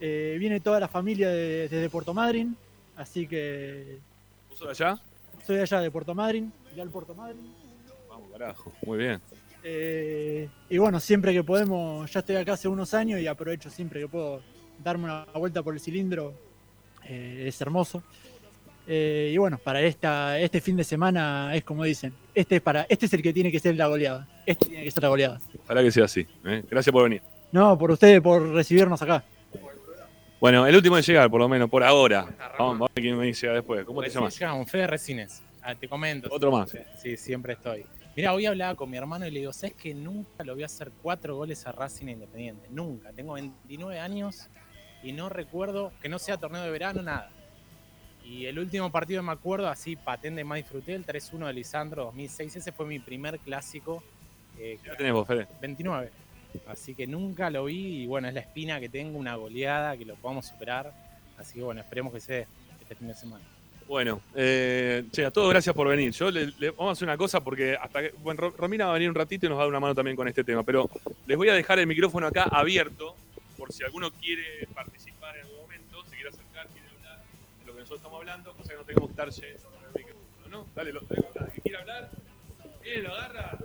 Eh, 0.00 0.36
viene 0.38 0.60
toda 0.60 0.80
la 0.80 0.88
familia 0.88 1.28
de- 1.28 1.68
desde 1.68 1.90
Puerto 1.90 2.14
Madryn. 2.14 2.56
Así 2.96 3.26
que. 3.26 3.98
¿Vos 4.48 4.62
allá? 4.68 4.98
Soy 5.46 5.58
allá 5.58 5.80
de 5.80 5.90
Puerto 5.90 6.14
Madryn. 6.14 6.52
Ya 6.74 6.82
al 6.82 6.90
Puerto 6.90 7.14
Madryn. 7.14 7.52
Vamos, 8.08 8.30
carajo. 8.32 8.72
Muy 8.84 8.98
bien. 8.98 9.20
Eh, 9.62 10.48
y 10.68 10.78
bueno, 10.78 11.00
siempre 11.00 11.32
que 11.32 11.42
podemos, 11.44 12.10
ya 12.12 12.20
estoy 12.20 12.36
acá 12.36 12.54
hace 12.54 12.68
unos 12.68 12.94
años 12.94 13.20
y 13.20 13.26
aprovecho 13.26 13.70
siempre 13.70 14.00
que 14.00 14.08
puedo 14.08 14.40
darme 14.82 15.04
una 15.04 15.24
vuelta 15.34 15.62
por 15.62 15.74
el 15.74 15.80
cilindro. 15.80 16.34
eh, 17.04 17.44
es 17.46 17.60
hermoso. 17.60 18.02
Eh, 18.88 19.30
y 19.34 19.36
bueno, 19.38 19.58
para 19.58 19.80
esta, 19.82 20.38
este 20.38 20.60
fin 20.60 20.76
de 20.76 20.84
semana 20.84 21.54
es 21.54 21.64
como 21.64 21.82
dicen, 21.82 22.12
este 22.34 22.56
es 22.56 22.62
para, 22.62 22.86
este 22.88 23.06
es 23.06 23.12
el 23.14 23.22
que 23.22 23.32
tiene 23.32 23.50
que 23.50 23.58
ser 23.58 23.76
la 23.76 23.86
goleada. 23.86 24.28
Este 24.46 24.66
tiene 24.66 24.84
que 24.84 24.90
ser 24.90 25.02
la 25.02 25.08
goleada. 25.08 25.40
Ojalá 25.64 25.82
que 25.82 25.90
sea 25.90 26.04
así. 26.04 26.26
Gracias 26.70 26.92
por 26.92 27.04
venir. 27.04 27.22
No, 27.52 27.76
por 27.78 27.90
ustedes, 27.90 28.20
por 28.20 28.48
recibirnos 28.52 29.00
acá. 29.02 29.24
Bueno, 30.46 30.64
el 30.64 30.76
último 30.76 30.94
de 30.94 31.02
llegar, 31.02 31.28
por 31.28 31.40
lo 31.40 31.48
menos, 31.48 31.68
por 31.68 31.82
ahora. 31.82 32.22
Vamos, 32.56 32.78
vamos 32.78 32.90
a 32.90 32.92
ver 32.94 33.02
quién 33.02 33.18
me 33.18 33.32
llega 33.32 33.52
después. 33.52 33.84
¿Cómo 33.84 34.00
te 34.00 34.10
llamas? 34.10 34.40
llamo? 34.40 34.64
Fede 34.64 34.86
Resines. 34.86 35.42
Ah, 35.60 35.74
te 35.74 35.88
comento. 35.88 36.28
Otro 36.30 36.52
más. 36.52 36.70
Sí, 37.02 37.16
siempre 37.16 37.54
estoy. 37.54 37.84
Mira, 38.14 38.32
hoy 38.32 38.46
hablaba 38.46 38.76
con 38.76 38.88
mi 38.88 38.96
hermano 38.96 39.26
y 39.26 39.32
le 39.32 39.40
digo, 39.40 39.52
¿sabes 39.52 39.74
que 39.74 39.92
nunca 39.92 40.44
lo 40.44 40.54
voy 40.54 40.62
a 40.62 40.66
hacer 40.66 40.92
cuatro 41.02 41.34
goles 41.34 41.66
a 41.66 41.72
Racing 41.72 42.06
Independiente? 42.06 42.68
Nunca. 42.70 43.10
Tengo 43.10 43.32
29 43.32 43.98
años 43.98 44.48
y 45.02 45.10
no 45.10 45.28
recuerdo 45.28 45.90
que 46.00 46.08
no 46.08 46.20
sea 46.20 46.36
torneo 46.36 46.62
de 46.62 46.70
verano, 46.70 47.02
nada. 47.02 47.28
Y 48.24 48.46
el 48.46 48.60
último 48.60 48.92
partido 48.92 49.24
me 49.24 49.32
acuerdo, 49.32 49.66
así 49.66 49.96
patente 49.96 50.44
más 50.44 50.58
disfruté, 50.58 50.94
el 50.94 51.04
3-1 51.04 51.48
de 51.48 51.54
Lisandro 51.54 52.04
2006. 52.04 52.54
Ese 52.54 52.70
fue 52.70 52.86
mi 52.86 53.00
primer 53.00 53.40
clásico. 53.40 54.00
Eh, 54.60 54.78
¿Qué 54.80 54.90
tenés 54.90 55.12
vos, 55.12 55.26
Fede? 55.26 55.48
29. 55.60 56.12
Así 56.66 56.94
que 56.94 57.06
nunca 57.06 57.50
lo 57.50 57.64
vi 57.66 58.02
y 58.02 58.06
bueno, 58.06 58.28
es 58.28 58.34
la 58.34 58.40
espina 58.40 58.80
que 58.80 58.88
tengo, 58.88 59.18
una 59.18 59.34
goleada 59.36 59.96
que 59.96 60.04
lo 60.04 60.14
podamos 60.16 60.46
superar. 60.46 60.92
Así 61.38 61.54
que 61.54 61.62
bueno, 61.62 61.80
esperemos 61.80 62.12
que 62.12 62.20
sea 62.20 62.46
este 62.80 62.94
fin 62.94 63.08
de 63.08 63.14
semana. 63.14 63.44
Bueno, 63.88 64.20
eh, 64.34 65.04
che, 65.12 65.24
a 65.24 65.30
todos 65.30 65.48
gracias 65.50 65.74
por 65.74 65.86
venir. 65.86 66.10
Yo 66.12 66.30
le, 66.30 66.50
vamos 66.70 66.88
a 66.88 66.92
hacer 66.92 67.06
una 67.06 67.16
cosa 67.16 67.42
porque 67.42 67.76
hasta 67.80 68.02
que, 68.02 68.10
bueno, 68.18 68.40
Ro- 68.40 68.54
Romina 68.58 68.86
va 68.86 68.90
a 68.90 68.94
venir 68.94 69.08
un 69.08 69.14
ratito 69.14 69.46
y 69.46 69.48
nos 69.48 69.56
va 69.58 69.62
a 69.62 69.64
dar 69.64 69.70
una 69.70 69.80
mano 69.80 69.94
también 69.94 70.16
con 70.16 70.26
este 70.26 70.42
tema, 70.42 70.62
pero 70.64 70.90
les 71.26 71.36
voy 71.36 71.48
a 71.48 71.54
dejar 71.54 71.78
el 71.78 71.86
micrófono 71.86 72.26
acá 72.26 72.44
abierto 72.44 73.14
por 73.56 73.72
si 73.72 73.84
alguno 73.84 74.10
quiere 74.10 74.66
participar 74.74 75.36
en 75.36 75.42
algún 75.44 75.60
momento, 75.60 76.02
se 76.04 76.16
quiere 76.16 76.28
acercar, 76.30 76.66
quiere 76.68 76.88
hablar 76.88 77.18
de 77.60 77.66
lo 77.66 77.72
que 77.74 77.78
nosotros 77.80 77.98
estamos 78.00 78.18
hablando, 78.18 78.52
cosa 78.54 78.70
que 78.70 78.76
no 78.76 78.84
tengamos 78.84 79.08
que 79.08 79.12
estar 79.12 79.30
yendo 79.30 79.68
el 79.94 80.04
micrófono, 80.04 80.48
¿no? 80.50 80.66
Dale, 80.74 80.92
lo, 80.92 81.00
que 81.06 81.60
quiera 81.62 81.80
hablar, 81.80 82.10
viene, 82.82 83.02
lo 83.02 83.14
agarra, 83.14 83.58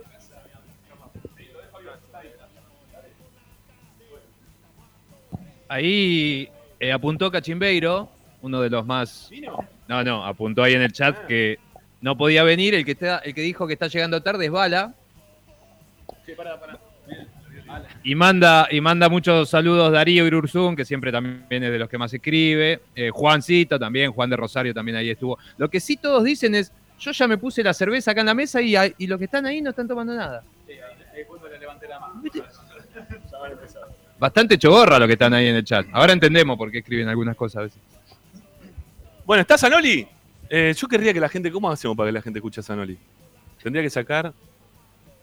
Ahí 5.72 6.50
eh, 6.78 6.92
apuntó 6.92 7.30
Cachimbeiro, 7.30 8.06
uno 8.42 8.60
de 8.60 8.68
los 8.68 8.84
más. 8.84 9.30
No, 9.88 10.04
no, 10.04 10.22
apuntó 10.22 10.62
ahí 10.62 10.74
en 10.74 10.82
el 10.82 10.92
chat 10.92 11.24
que 11.24 11.58
no 12.02 12.14
podía 12.14 12.42
venir. 12.42 12.74
El 12.74 12.84
que, 12.84 12.92
está, 12.92 13.20
el 13.20 13.32
que 13.32 13.40
dijo 13.40 13.66
que 13.66 13.72
está 13.72 13.86
llegando 13.86 14.22
tarde 14.22 14.44
es 14.44 14.50
Bala. 14.50 14.92
Che, 16.26 16.34
pará, 16.34 16.60
pará. 16.60 16.78
Y 18.04 18.14
manda, 18.14 18.68
y 18.70 18.82
manda 18.82 19.08
muchos 19.08 19.48
saludos 19.48 19.90
Darío 19.90 20.26
Irurzún, 20.26 20.76
que 20.76 20.84
siempre 20.84 21.10
también 21.10 21.64
es 21.64 21.72
de 21.72 21.78
los 21.78 21.88
que 21.88 21.96
más 21.96 22.12
escribe. 22.12 22.82
Eh, 22.94 23.08
Juancito 23.08 23.78
también, 23.78 24.12
Juan 24.12 24.28
de 24.28 24.36
Rosario 24.36 24.74
también 24.74 24.98
ahí 24.98 25.08
estuvo. 25.08 25.38
Lo 25.56 25.70
que 25.70 25.80
sí 25.80 25.96
todos 25.96 26.22
dicen 26.22 26.54
es, 26.54 26.70
yo 26.98 27.12
ya 27.12 27.26
me 27.26 27.38
puse 27.38 27.62
la 27.62 27.72
cerveza 27.72 28.10
acá 28.10 28.20
en 28.20 28.26
la 28.26 28.34
mesa 28.34 28.60
y, 28.60 28.74
y 28.98 29.06
los 29.06 29.18
que 29.18 29.24
están 29.24 29.46
ahí 29.46 29.62
no 29.62 29.70
están 29.70 29.88
tomando 29.88 30.14
nada. 30.14 30.44
Bastante 34.22 34.56
chogorra 34.56 35.00
los 35.00 35.08
que 35.08 35.14
están 35.14 35.34
ahí 35.34 35.48
en 35.48 35.56
el 35.56 35.64
chat. 35.64 35.84
Ahora 35.90 36.12
entendemos 36.12 36.56
por 36.56 36.70
qué 36.70 36.78
escriben 36.78 37.08
algunas 37.08 37.34
cosas 37.34 37.56
a 37.56 37.62
veces. 37.62 37.80
Bueno, 39.26 39.40
¿está 39.40 39.58
Zanoli? 39.58 40.06
Eh, 40.48 40.72
yo 40.78 40.86
querría 40.86 41.12
que 41.12 41.18
la 41.18 41.28
gente, 41.28 41.50
¿cómo 41.50 41.68
hacemos 41.68 41.96
para 41.96 42.06
que 42.06 42.12
la 42.12 42.22
gente 42.22 42.38
escuche 42.38 42.60
a 42.60 42.62
Zanoli? 42.62 42.96
Tendría 43.60 43.82
que 43.82 43.90
sacar 43.90 44.32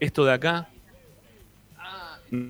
esto 0.02 0.26
de 0.26 0.34
acá. 0.34 0.68
Mm. 2.30 2.50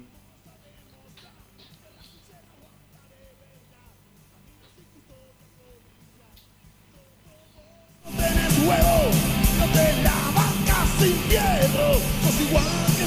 Huevo, 8.66 9.12
no 9.60 9.66
te 9.72 10.02
la 10.02 10.90
sin 10.98 11.28
miedo. 11.28 11.94
Sos 12.24 12.42
igual 12.42 12.99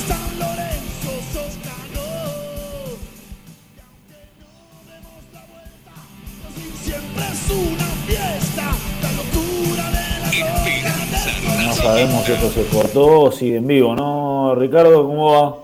No 11.64 11.72
sabemos 11.74 12.24
si 12.24 12.32
esto 12.32 12.50
se 12.50 12.66
cortó 12.66 13.20
o 13.22 13.32
sigue 13.32 13.56
en 13.56 13.66
vivo, 13.66 13.94
¿no? 13.94 14.54
Ricardo, 14.54 15.06
¿cómo 15.06 15.32
va? 15.32 15.56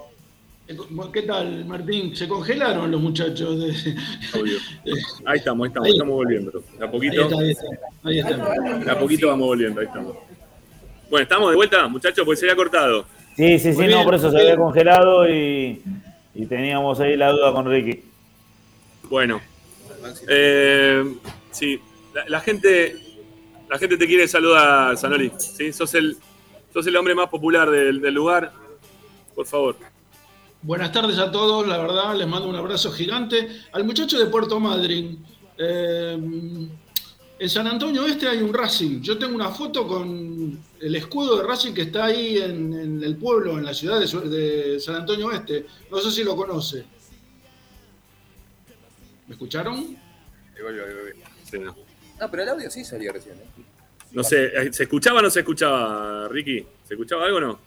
¿Qué 1.12 1.22
tal, 1.22 1.64
Martín? 1.64 2.14
Se 2.14 2.28
congelaron 2.28 2.90
los 2.90 3.00
muchachos. 3.00 3.58
De... 3.58 3.96
Obvio. 4.38 4.58
Ahí 5.24 5.38
estamos, 5.38 5.64
ahí 5.64 5.68
estamos, 5.68 5.86
Ahí. 5.86 5.92
estamos 5.92 6.14
volviendo. 6.14 6.62
De 6.78 6.84
a 6.84 6.90
poquito. 6.90 7.22
Ahí 7.22 7.22
está, 7.22 7.38
ahí 7.38 7.50
está. 7.50 7.66
Ahí 8.04 8.18
está. 8.18 8.84
De 8.84 8.90
a 8.90 8.98
poquito 8.98 9.28
vamos 9.28 9.46
volviendo, 9.46 9.80
ahí 9.80 9.86
estamos. 9.86 10.14
Bueno, 11.10 11.22
¿estamos 11.22 11.50
de 11.50 11.56
vuelta, 11.56 11.88
muchachos? 11.88 12.24
Pues 12.24 12.38
se 12.38 12.46
había 12.46 12.56
cortado. 12.56 13.06
Sí, 13.36 13.58
sí, 13.58 13.72
sí, 13.72 13.86
no, 13.86 14.04
por 14.04 14.14
eso 14.16 14.30
se 14.30 14.38
había 14.38 14.56
congelado 14.56 15.28
y, 15.28 15.80
y 16.34 16.46
teníamos 16.46 17.00
ahí 17.00 17.16
la 17.16 17.30
duda 17.32 17.52
con 17.52 17.70
Ricky. 17.70 18.02
Bueno. 19.08 19.40
Eh, 20.28 21.02
sí, 21.58 21.80
la, 22.14 22.28
la 22.28 22.40
gente 22.40 23.08
la 23.68 23.78
gente 23.78 23.96
te 23.96 24.06
quiere 24.06 24.26
saludar, 24.26 24.96
Sanoli. 24.96 25.30
¿sí? 25.38 25.72
Sos, 25.72 25.94
el, 25.94 26.16
sos 26.72 26.86
el 26.86 26.96
hombre 26.96 27.14
más 27.14 27.28
popular 27.28 27.70
del, 27.70 28.00
del 28.00 28.14
lugar. 28.14 28.52
Por 29.34 29.46
favor. 29.46 29.76
Buenas 30.62 30.90
tardes 30.90 31.18
a 31.18 31.30
todos, 31.30 31.66
la 31.66 31.78
verdad, 31.78 32.16
les 32.16 32.26
mando 32.26 32.48
un 32.48 32.56
abrazo 32.56 32.90
gigante. 32.90 33.48
Al 33.72 33.84
muchacho 33.84 34.18
de 34.18 34.26
Puerto 34.26 34.58
Madryn, 34.58 35.24
eh, 35.56 36.18
en 37.40 37.48
San 37.48 37.68
Antonio 37.68 38.04
Este 38.06 38.26
hay 38.26 38.38
un 38.38 38.52
Racing. 38.52 39.00
Yo 39.00 39.16
tengo 39.18 39.36
una 39.36 39.50
foto 39.50 39.86
con 39.86 40.58
el 40.80 40.96
escudo 40.96 41.36
de 41.36 41.46
Racing 41.46 41.72
que 41.72 41.82
está 41.82 42.06
ahí 42.06 42.38
en, 42.38 42.72
en 42.72 43.04
el 43.04 43.16
pueblo, 43.16 43.56
en 43.58 43.64
la 43.64 43.74
ciudad 43.74 44.00
de, 44.00 44.80
San 44.80 44.96
Antonio 44.96 45.30
Este. 45.30 45.66
No 45.90 45.98
sé 45.98 46.10
si 46.10 46.24
lo 46.24 46.34
conoce. 46.34 46.84
¿Me 49.28 49.34
escucharon? 49.34 49.96
Sí, 51.50 51.58
no. 51.58 51.74
No, 52.20 52.30
pero 52.30 52.42
el 52.42 52.48
audio 52.50 52.70
sí 52.70 52.84
salió 52.84 53.12
recién. 53.12 53.36
¿eh? 53.36 53.62
No 54.12 54.22
sé, 54.24 54.46
eh, 54.46 54.72
¿se 54.72 54.84
escuchaba 54.84 55.20
o 55.20 55.22
no 55.22 55.30
se 55.30 55.40
escuchaba, 55.40 56.28
Ricky? 56.28 56.64
¿Se 56.86 56.94
escuchaba 56.94 57.24
algo 57.26 57.36
o 57.38 57.40
no? 57.40 57.58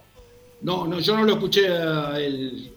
No, 0.62 0.88
no, 0.88 1.00
yo 1.00 1.16
no 1.16 1.24
lo 1.24 1.34
escuché 1.34 1.68
a 1.70 2.20
él. 2.20 2.74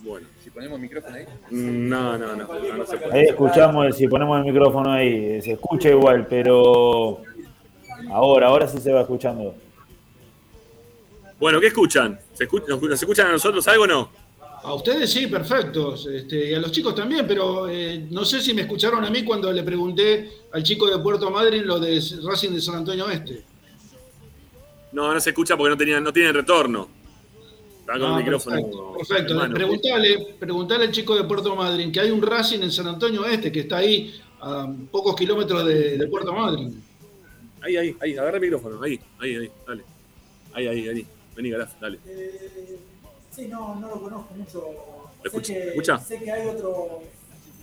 Bueno. 0.00 0.26
Si 0.42 0.50
ponemos 0.50 0.80
micrófono 0.80 1.14
ahí. 1.16 1.26
No, 1.50 2.16
no, 2.16 2.34
no. 2.36 2.46
no, 2.46 2.76
no 2.78 2.86
se 2.86 2.96
puede. 2.96 3.12
Ahí 3.18 3.26
escuchamos, 3.26 3.86
el- 3.86 3.92
si 3.94 4.08
ponemos 4.08 4.38
el 4.38 4.44
micrófono 4.52 4.92
ahí, 4.92 5.42
se 5.42 5.52
escucha 5.52 5.90
igual, 5.90 6.26
pero 6.26 7.22
ahora, 8.10 8.46
ahora 8.48 8.66
sí 8.68 8.78
se 8.80 8.92
va 8.92 9.02
escuchando. 9.02 9.54
Bueno, 11.38 11.60
¿qué 11.60 11.66
escuchan? 11.68 12.18
¿Se 12.32 12.48
escuch- 12.48 12.66
nos, 12.66 12.80
nos 12.82 13.00
escuchan 13.00 13.26
a 13.28 13.32
nosotros 13.32 13.66
algo 13.68 13.84
o 13.84 13.86
no? 13.86 14.10
A 14.68 14.74
ustedes 14.74 15.10
sí, 15.10 15.26
perfectos. 15.28 16.06
Este, 16.06 16.50
y 16.50 16.54
a 16.54 16.58
los 16.58 16.70
chicos 16.70 16.94
también, 16.94 17.26
pero 17.26 17.70
eh, 17.70 18.06
no 18.10 18.22
sé 18.26 18.38
si 18.42 18.52
me 18.52 18.60
escucharon 18.62 19.02
a 19.02 19.08
mí 19.08 19.24
cuando 19.24 19.50
le 19.50 19.62
pregunté 19.62 20.30
al 20.52 20.62
chico 20.62 20.86
de 20.90 20.98
Puerto 21.02 21.30
Madryn 21.30 21.66
lo 21.66 21.80
de 21.80 21.98
Racing 22.22 22.50
de 22.50 22.60
San 22.60 22.74
Antonio 22.76 23.08
Este. 23.08 23.42
No, 24.92 25.14
no 25.14 25.18
se 25.20 25.30
escucha 25.30 25.56
porque 25.56 25.70
no, 25.70 25.76
tenían, 25.78 26.04
no 26.04 26.12
tienen 26.12 26.34
retorno. 26.34 26.86
Está 27.80 27.94
con 27.94 28.02
Ah, 28.12 28.18
el 28.18 28.24
micrófono. 28.24 28.56
perfecto, 28.56 28.94
perfecto. 28.98 29.54
Preguntale, 29.54 30.36
preguntale 30.38 30.84
al 30.84 30.92
chico 30.92 31.16
de 31.16 31.24
Puerto 31.24 31.56
Madryn 31.56 31.90
que 31.90 32.00
hay 32.00 32.10
un 32.10 32.20
Racing 32.20 32.60
en 32.60 32.70
San 32.70 32.88
Antonio 32.88 33.24
Este 33.24 33.50
que 33.50 33.60
está 33.60 33.78
ahí 33.78 34.20
a 34.42 34.70
pocos 34.90 35.16
kilómetros 35.16 35.64
de, 35.64 35.96
de 35.96 36.06
Puerto 36.08 36.34
Madryn. 36.34 36.78
Ahí, 37.62 37.74
ahí, 37.78 37.96
ahí, 38.00 38.18
agarra 38.18 38.36
el 38.36 38.42
micrófono. 38.42 38.82
Ahí, 38.82 39.00
ahí, 39.18 39.34
ahí, 39.34 39.50
dale. 39.66 39.82
Ahí, 40.52 40.66
ahí, 40.66 40.88
ahí. 40.88 41.06
Vení, 41.34 41.48
Garaf, 41.48 41.72
dale. 41.80 41.98
Sí, 43.38 43.46
no, 43.46 43.76
no 43.76 43.86
lo 43.86 44.00
conozco 44.00 44.34
mucho. 44.34 44.64
Escucha, 45.22 45.46
sé, 45.46 45.54
que, 45.54 45.68
escucha. 45.68 45.98
sé 45.98 46.18
que 46.18 46.32
hay 46.32 46.48
otro, 46.48 47.04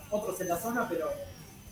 otros 0.09 0.39
en 0.39 0.47
la 0.47 0.55
zona, 0.55 0.88
pero, 0.88 1.09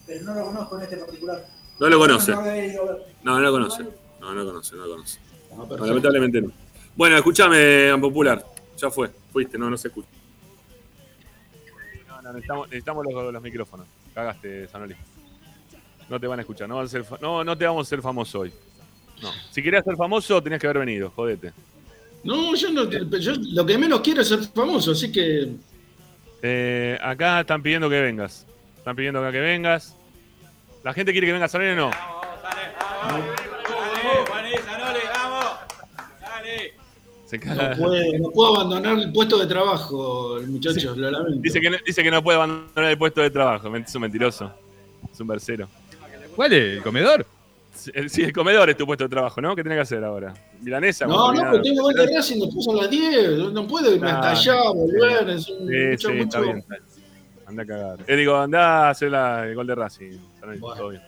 pero 0.06 0.26
no 0.26 0.36
lo 0.36 0.46
conozco 0.48 0.78
en 0.78 0.84
este 0.84 0.98
particular. 0.98 1.48
No 1.80 1.88
lo 1.88 2.00
conoce. 2.00 2.32
No 2.34 2.42
lo. 2.42 3.00
No, 3.24 3.36
no 3.36 3.40
lo 3.40 3.52
conoce. 3.54 3.84
No, 4.20 4.34
no 4.34 4.44
lo 4.44 4.46
conoce, 4.46 4.76
no 4.76 4.86
lo 4.86 4.96
conoce. 4.96 5.20
No, 5.56 5.86
lamentablemente 5.88 6.42
no. 6.42 6.52
Bueno, 6.98 7.16
escuchame, 7.16 7.98
Popular. 8.02 8.46
Ya 8.76 8.92
fue, 8.92 9.10
fuiste, 9.32 9.58
no, 9.58 9.70
no 9.70 9.78
se 9.78 9.88
escucha. 9.88 10.10
No, 12.10 12.22
no, 12.22 12.34
necesitamos, 12.34 12.68
necesitamos 12.68 13.06
los, 13.06 13.34
los 13.34 13.42
micrófonos. 13.42 13.88
Cagaste, 14.14 14.68
Sanoli. 14.68 14.98
No 16.10 16.20
te 16.20 16.28
van 16.28 16.40
a 16.40 16.42
escuchar, 16.42 16.68
no, 16.68 16.76
vas 16.76 16.88
a 16.88 16.92
ser 16.92 17.06
no, 17.22 17.46
no 17.46 17.58
te 17.58 17.66
vamos 17.66 17.86
a 17.86 17.88
hacer 17.88 18.02
famoso 18.02 18.42
hoy. 18.42 18.54
No. 19.22 19.30
Si 19.50 19.64
querías 19.64 19.86
ser 19.86 19.96
famoso, 19.96 20.44
tenías 20.44 20.60
que 20.60 20.68
haber 20.68 20.80
venido, 20.80 21.10
jodete. 21.12 21.54
No, 22.24 22.56
yo, 22.56 22.72
no, 22.72 22.90
yo 22.90 23.34
lo 23.52 23.66
que 23.66 23.78
menos 23.78 24.02
quiero 24.02 24.22
es 24.22 24.30
ser 24.30 24.40
famoso, 24.40 24.92
así 24.92 25.12
que 25.12 25.50
Eh, 26.42 26.98
acá 27.02 27.42
están 27.42 27.62
pidiendo 27.62 27.90
que 27.90 28.02
vengas. 28.02 28.46
Están 28.78 28.96
pidiendo 28.96 29.20
acá 29.20 29.32
que 29.32 29.40
vengas. 29.40 29.96
¿La 30.84 30.94
gente 30.94 31.12
quiere 31.12 31.28
que 31.28 31.34
venga 31.34 31.48
Sanoli 31.48 31.72
o 31.72 31.76
no? 31.76 31.92
Se 37.26 37.40
caga. 37.40 37.70
no 37.70 37.78
puedo, 37.78 38.18
no 38.20 38.30
puedo 38.32 38.56
abandonar 38.56 39.00
el 39.00 39.12
puesto 39.12 39.38
de 39.40 39.48
trabajo, 39.48 40.40
muchachos, 40.46 40.98
lo 40.98 41.10
lamento. 41.10 41.40
Dice 41.42 41.60
que, 41.60 41.70
no, 41.70 41.78
dice 41.86 42.04
que 42.04 42.12
no 42.12 42.22
puede 42.22 42.38
abandonar 42.38 42.92
el 42.92 42.98
puesto 42.98 43.22
de 43.22 43.32
trabajo. 43.32 43.76
Es 43.76 43.96
un 43.96 44.02
mentiroso. 44.02 44.52
Es 45.12 45.20
un 45.20 45.28
versero. 45.28 45.68
¿Cuál 46.36 46.54
es? 46.54 46.78
¿El 46.78 46.84
comedor? 46.84 47.26
Sí, 47.74 47.92
el- 47.94 48.10
sí, 48.10 48.22
el 48.24 48.32
comedor 48.32 48.70
es 48.70 48.78
tu 48.78 48.86
puesto 48.86 49.04
de 49.06 49.10
trabajo, 49.10 49.42
¿no? 49.42 49.56
¿Qué 49.56 49.64
tenés 49.64 49.78
que 49.78 49.82
hacer 49.82 50.04
ahora? 50.04 50.34
¿Milanesa? 50.62 51.06
No, 51.08 51.34
no, 51.34 51.42
pero 51.52 51.62
tengo 51.62 51.82
gol 51.84 51.94
de 51.94 52.06
Racing 52.16 52.40
después 52.40 52.68
a 52.70 52.74
las 52.84 52.90
10. 52.90 53.52
No 53.52 53.68
puedo 53.68 53.94
irme 53.94 54.10
hasta 54.12 54.30
Ah, 54.30 54.32
allá, 54.32 54.62
volver. 54.74 55.30
Es 55.30 55.50
un, 55.50 55.68
Sí, 55.68 55.74
mucho, 55.92 56.10
sí, 56.10 56.20
está 56.20 56.40
bien. 56.40 56.58
está 56.60 56.76
bien. 56.76 56.84
Anda 57.48 57.64
a 57.64 57.66
cagar. 57.66 58.00
Eh, 58.08 58.16
digo, 58.16 58.38
anda 58.38 58.88
a 58.88 58.90
hacer 58.92 59.12
la- 59.12 59.46
el 59.48 59.56
gol 59.56 59.68
de 59.68 59.76
Racing. 59.76 60.12
Sanoni, 60.40 60.60
todo 60.60 60.90
bien. 60.90 61.02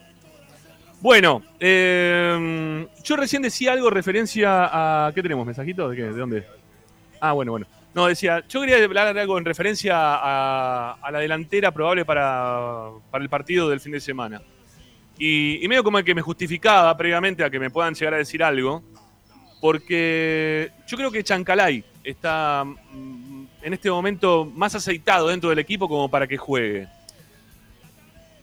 Bueno, 1.02 1.44
eh, 1.60 2.88
yo 3.04 3.16
recién 3.16 3.42
decía 3.44 3.74
algo 3.74 3.88
en 3.90 3.94
referencia 3.94 5.06
a. 5.08 5.12
¿Qué 5.14 5.22
tenemos? 5.22 5.46
¿Mensajito? 5.46 5.88
¿De 5.90 5.96
qué? 5.96 6.04
¿De 6.04 6.12
dónde? 6.18 6.46
Ah, 7.20 7.34
bueno, 7.34 7.52
bueno. 7.52 7.68
No, 7.94 8.08
decía, 8.08 8.44
yo 8.50 8.60
quería 8.62 8.84
hablar 8.84 9.14
de 9.14 9.22
algo 9.22 9.38
en 9.38 9.46
referencia 9.46 9.96
a, 9.98 10.94
a 10.94 11.12
la 11.12 11.20
delantera 11.20 11.72
probable 11.72 12.04
para, 12.04 12.90
para 13.12 13.24
el 13.24 13.30
partido 13.30 13.70
del 13.70 13.80
fin 13.80 13.94
de 13.94 14.00
semana. 14.02 14.42
Y, 15.18 15.66
medio 15.68 15.84
como 15.84 16.04
que 16.04 16.14
me 16.14 16.22
justificaba 16.22 16.96
previamente 16.98 17.44
a 17.44 17.50
que 17.50 17.60
me 17.60 17.70
puedan 17.70 17.94
llegar 17.94 18.16
a 18.16 18.18
decir 18.18 18.44
algo, 18.44 18.84
porque 19.62 20.72
yo 20.88 20.98
creo 20.98 21.12
que 21.12 21.24
Chancalay 21.24 21.84
está 22.04 22.66
mm, 22.66 23.46
en 23.62 23.74
este 23.74 23.90
momento 23.90 24.46
más 24.46 24.76
aceitado 24.76 25.30
dentro 25.30 25.50
del 25.50 25.60
equipo 25.60 25.88
como 25.88 26.10
para 26.10 26.28
que 26.28 26.38
juegue. 26.38 26.88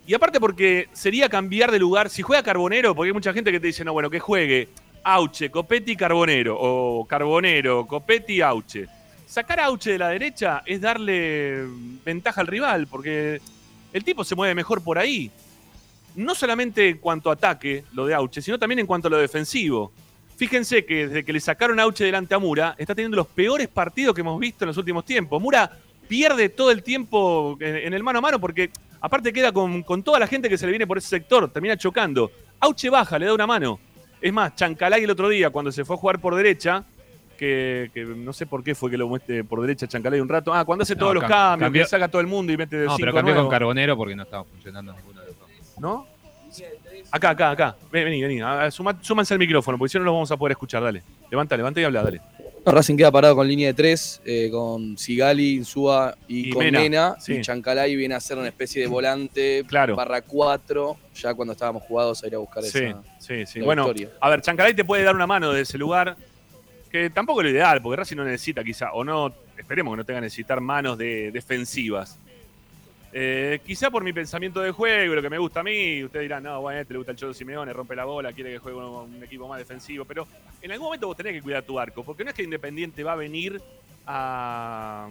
Y 0.06 0.14
aparte 0.14 0.40
porque 0.40 0.88
sería 0.92 1.28
cambiar 1.28 1.70
de 1.70 1.78
lugar, 1.78 2.11
si 2.11 2.22
juega 2.22 2.42
Carbonero, 2.42 2.94
porque 2.94 3.11
hay 3.11 3.14
mucha 3.14 3.32
gente 3.32 3.52
que 3.52 3.61
te 3.61 3.68
dice, 3.68 3.85
no, 3.85 3.92
bueno, 3.92 4.11
que 4.11 4.18
juegue 4.18 4.68
Auche, 5.04 5.50
Copetti, 5.50 5.94
Carbonero, 5.94 6.56
o 6.58 7.04
Carbonero, 7.04 7.87
Copetti, 7.87 8.40
Auche. 8.40 8.87
Sacar 9.26 9.61
a 9.61 9.66
Auche 9.66 9.92
de 9.92 9.98
la 9.98 10.08
derecha 10.08 10.62
es 10.66 10.80
darle 10.80 11.64
ventaja 12.04 12.40
al 12.40 12.46
rival, 12.46 12.87
porque 12.88 13.40
el 13.92 14.04
tipo 14.04 14.24
se 14.24 14.35
mueve 14.35 14.54
mejor 14.54 14.82
por 14.82 14.98
ahí. 14.98 15.30
No 16.16 16.35
solamente 16.35 16.88
en 16.88 16.98
cuanto 16.98 17.31
a 17.31 17.35
ataque, 17.35 17.85
lo 17.94 18.07
de 18.07 18.14
Auche, 18.14 18.42
sino 18.42 18.59
también 18.59 18.79
en 18.81 18.87
cuanto 18.87 19.09
a 19.09 19.11
lo 19.11 19.18
defensivo. 19.18 19.92
Fíjense 20.37 20.85
que 20.85 21.07
desde 21.07 21.25
que 21.25 21.33
le 21.33 21.40
sacaron 21.40 21.79
Auche 21.81 22.05
delante 22.05 22.35
a 22.35 22.38
Mura, 22.38 22.75
está 22.79 22.94
teniendo 22.94 23.16
los 23.16 23.27
peores 23.29 23.68
partidos 23.68 24.14
que 24.14 24.20
hemos 24.22 24.38
visto 24.40 24.64
en 24.64 24.68
los 24.68 24.77
últimos 24.77 25.05
tiempos. 25.05 25.40
Mura 25.40 25.70
pierde 26.09 26.48
todo 26.48 26.70
el 26.70 26.83
tiempo 26.83 27.57
en 27.61 27.92
el 27.94 28.03
mano 28.03 28.18
a 28.18 28.22
mano 28.22 28.40
porque 28.40 28.70
aparte 29.01 29.33
queda 29.33 29.53
con, 29.53 29.83
con 29.83 30.03
toda 30.03 30.18
la 30.18 30.27
gente 30.27 30.48
que 30.48 30.59
se 30.59 30.66
le 30.66 30.72
viene 30.72 30.87
por 30.87 30.98
ese 30.98 31.09
sector, 31.09 31.48
termina 31.51 31.77
chocando. 31.77 32.31
Auche 32.61 32.90
baja, 32.90 33.18
le 33.18 33.27
da 33.27 33.35
una 33.35 33.46
mano. 33.46 33.79
Es 34.20 34.33
más, 34.33 34.55
Chancalay 34.55 35.05
el 35.05 35.11
otro 35.11 35.29
día, 35.29 35.51
cuando 35.51 35.72
se 35.72 35.85
fue 35.85 35.96
a 35.96 35.98
jugar 35.98 36.20
por 36.20 36.35
derecha, 36.35 36.85
que, 37.38 37.90
que 37.94 38.05
no 38.05 38.33
sé 38.33 38.46
por 38.46 38.62
qué 38.62 38.75
fue 38.75 38.90
que 38.90 38.96
lo 38.96 39.09
muestre 39.09 39.42
por 39.42 39.61
derecha 39.61 39.87
Chancalay 39.88 40.20
un 40.20 40.29
rato. 40.29 40.53
Ah, 40.55 40.64
cuando 40.64 40.83
hace 40.83 40.94
No, 40.94 41.01
todos 41.01 41.14
los 41.14 41.25
cam- 41.25 41.29
cambios, 41.29 41.66
cambió- 41.66 41.83
que 41.85 41.88
saca 41.88 42.05
a 42.05 42.09
todo 42.09 42.20
el 42.20 42.27
mundo 42.29 42.53
y 42.53 42.57
mete 42.57 42.77
No, 42.77 42.83
cinco 42.96 42.96
pero 43.01 43.14
cambió 43.14 43.35
con. 43.35 43.48
Carbonero 43.48 43.96
porque 43.96 44.14
no 44.14 44.22
estaba 44.25 44.44
funcionando 44.44 44.92
ninguno 44.92 45.20
de. 45.21 45.21
¿No? 45.83 46.07
Acá, 47.11 47.31
acá, 47.31 47.51
acá. 47.51 47.77
Ven, 47.90 48.05
Vení, 48.05 48.23
vení. 48.23 48.40
Ah, 48.40 48.71
suma- 48.71 48.97
súmanse 49.03 49.35
al 49.35 49.38
micrófono, 49.40 49.77
porque 49.77 49.90
si 49.92 49.99
no, 49.99 50.05
los 50.05 50.14
vamos 50.14 50.31
a 50.31 50.37
poder 50.37 50.53
escuchar. 50.53 50.83
Dale. 50.83 51.03
Levanta, 51.31 51.57
levanta 51.57 51.81
y 51.81 51.85
habla, 51.85 52.03
dale. 52.03 52.21
No, 52.64 52.71
Racing 52.73 52.97
queda 52.97 53.11
parado 53.11 53.35
con 53.35 53.49
línea 53.49 53.66
de 53.68 53.75
tres, 53.75 54.21
eh, 54.25 54.49
con 54.53 54.97
Sigali, 54.97 55.55
Insúa 55.57 56.14
y, 56.29 56.49
Y 56.49 56.51
con 56.51 56.62
Mena, 56.64 56.79
Mena. 56.81 57.16
sí. 57.18 57.35
Y 57.35 57.40
Chancalay 57.40 57.97
viene 57.97 58.14
a 58.14 58.21
ser 58.21 58.38
una 58.38 58.47
especie 58.49 58.83
de 58.83 58.87
volante 58.87 59.64
Claro. 59.66 59.97
barra 59.97 60.23
4, 60.23 60.97
ya 61.16 61.35
cuando 61.35 61.53
estábamos 61.53 61.83
jugados 61.83 62.23
a 62.23 62.27
ir 62.29 62.37
a 62.37 62.38
buscar 62.38 62.62
Sí, 62.62 62.79
esa 62.79 63.03
sí, 63.18 63.45
sí. 63.47 63.59
la 63.59 63.64
Bueno, 63.64 63.85
victoria. 63.87 64.11
a 64.21 64.31
ver, 64.31 64.42
Chancalay 64.42 64.75
te 64.75 64.85
puede 64.85 65.03
dar 65.03 65.16
una 65.16 65.27
mano 65.27 65.53
de 65.53 65.62
ese 65.62 65.77
lugar, 65.77 66.16
que 66.90 67.11
tampoco 67.11 67.40
es 67.40 67.47
lo 67.47 67.51
ideal, 67.51 67.83
porque 67.83 67.97
Racing 67.97 68.16
no 68.16 68.25
necesita 68.25 68.62
quizá, 68.62 68.92
o 68.92 69.03
no, 69.03 69.33
esperemos 69.59 69.92
que 69.95 69.97
no 69.97 70.05
tenga 70.05 70.21
que 70.21 70.27
necesitar 70.27 70.61
manos 70.61 70.97
de 70.99 71.33
defensivas. 71.33 72.16
Eh, 73.14 73.61
quizá 73.66 73.90
por 73.90 74.03
mi 74.03 74.14
pensamiento 74.14 74.61
de 74.61 74.70
juego 74.70 75.14
lo 75.14 75.20
que 75.20 75.29
me 75.29 75.37
gusta 75.37 75.61
a 75.61 75.62
mí, 75.62 76.03
ustedes 76.03 76.25
dirán, 76.25 76.42
no, 76.44 76.62
bueno, 76.62 76.81
este 76.81 76.94
le 76.94 76.98
gusta 76.98 77.12
el 77.12 77.18
Cholo 77.18 77.35
Simeone, 77.35 77.70
rompe 77.70 77.94
la 77.94 78.07
bola, 78.07 78.33
quiere 78.33 78.53
que 78.53 78.59
juegue 78.59 78.79
un, 78.79 79.14
un 79.14 79.22
equipo 79.22 79.46
más 79.46 79.59
defensivo, 79.59 80.07
pero 80.07 80.27
en 80.62 80.72
algún 80.72 80.87
momento 80.87 81.09
vos 81.09 81.16
tenés 81.16 81.35
que 81.35 81.42
cuidar 81.42 81.62
tu 81.62 81.79
arco, 81.79 82.03
porque 82.05 82.25
no 82.25 82.31
es 82.31 82.37
que 82.37 82.42
Independiente 82.42 83.05
va 83.05 83.12
a 83.12 83.16
venir 83.16 83.61
a, 84.07 85.11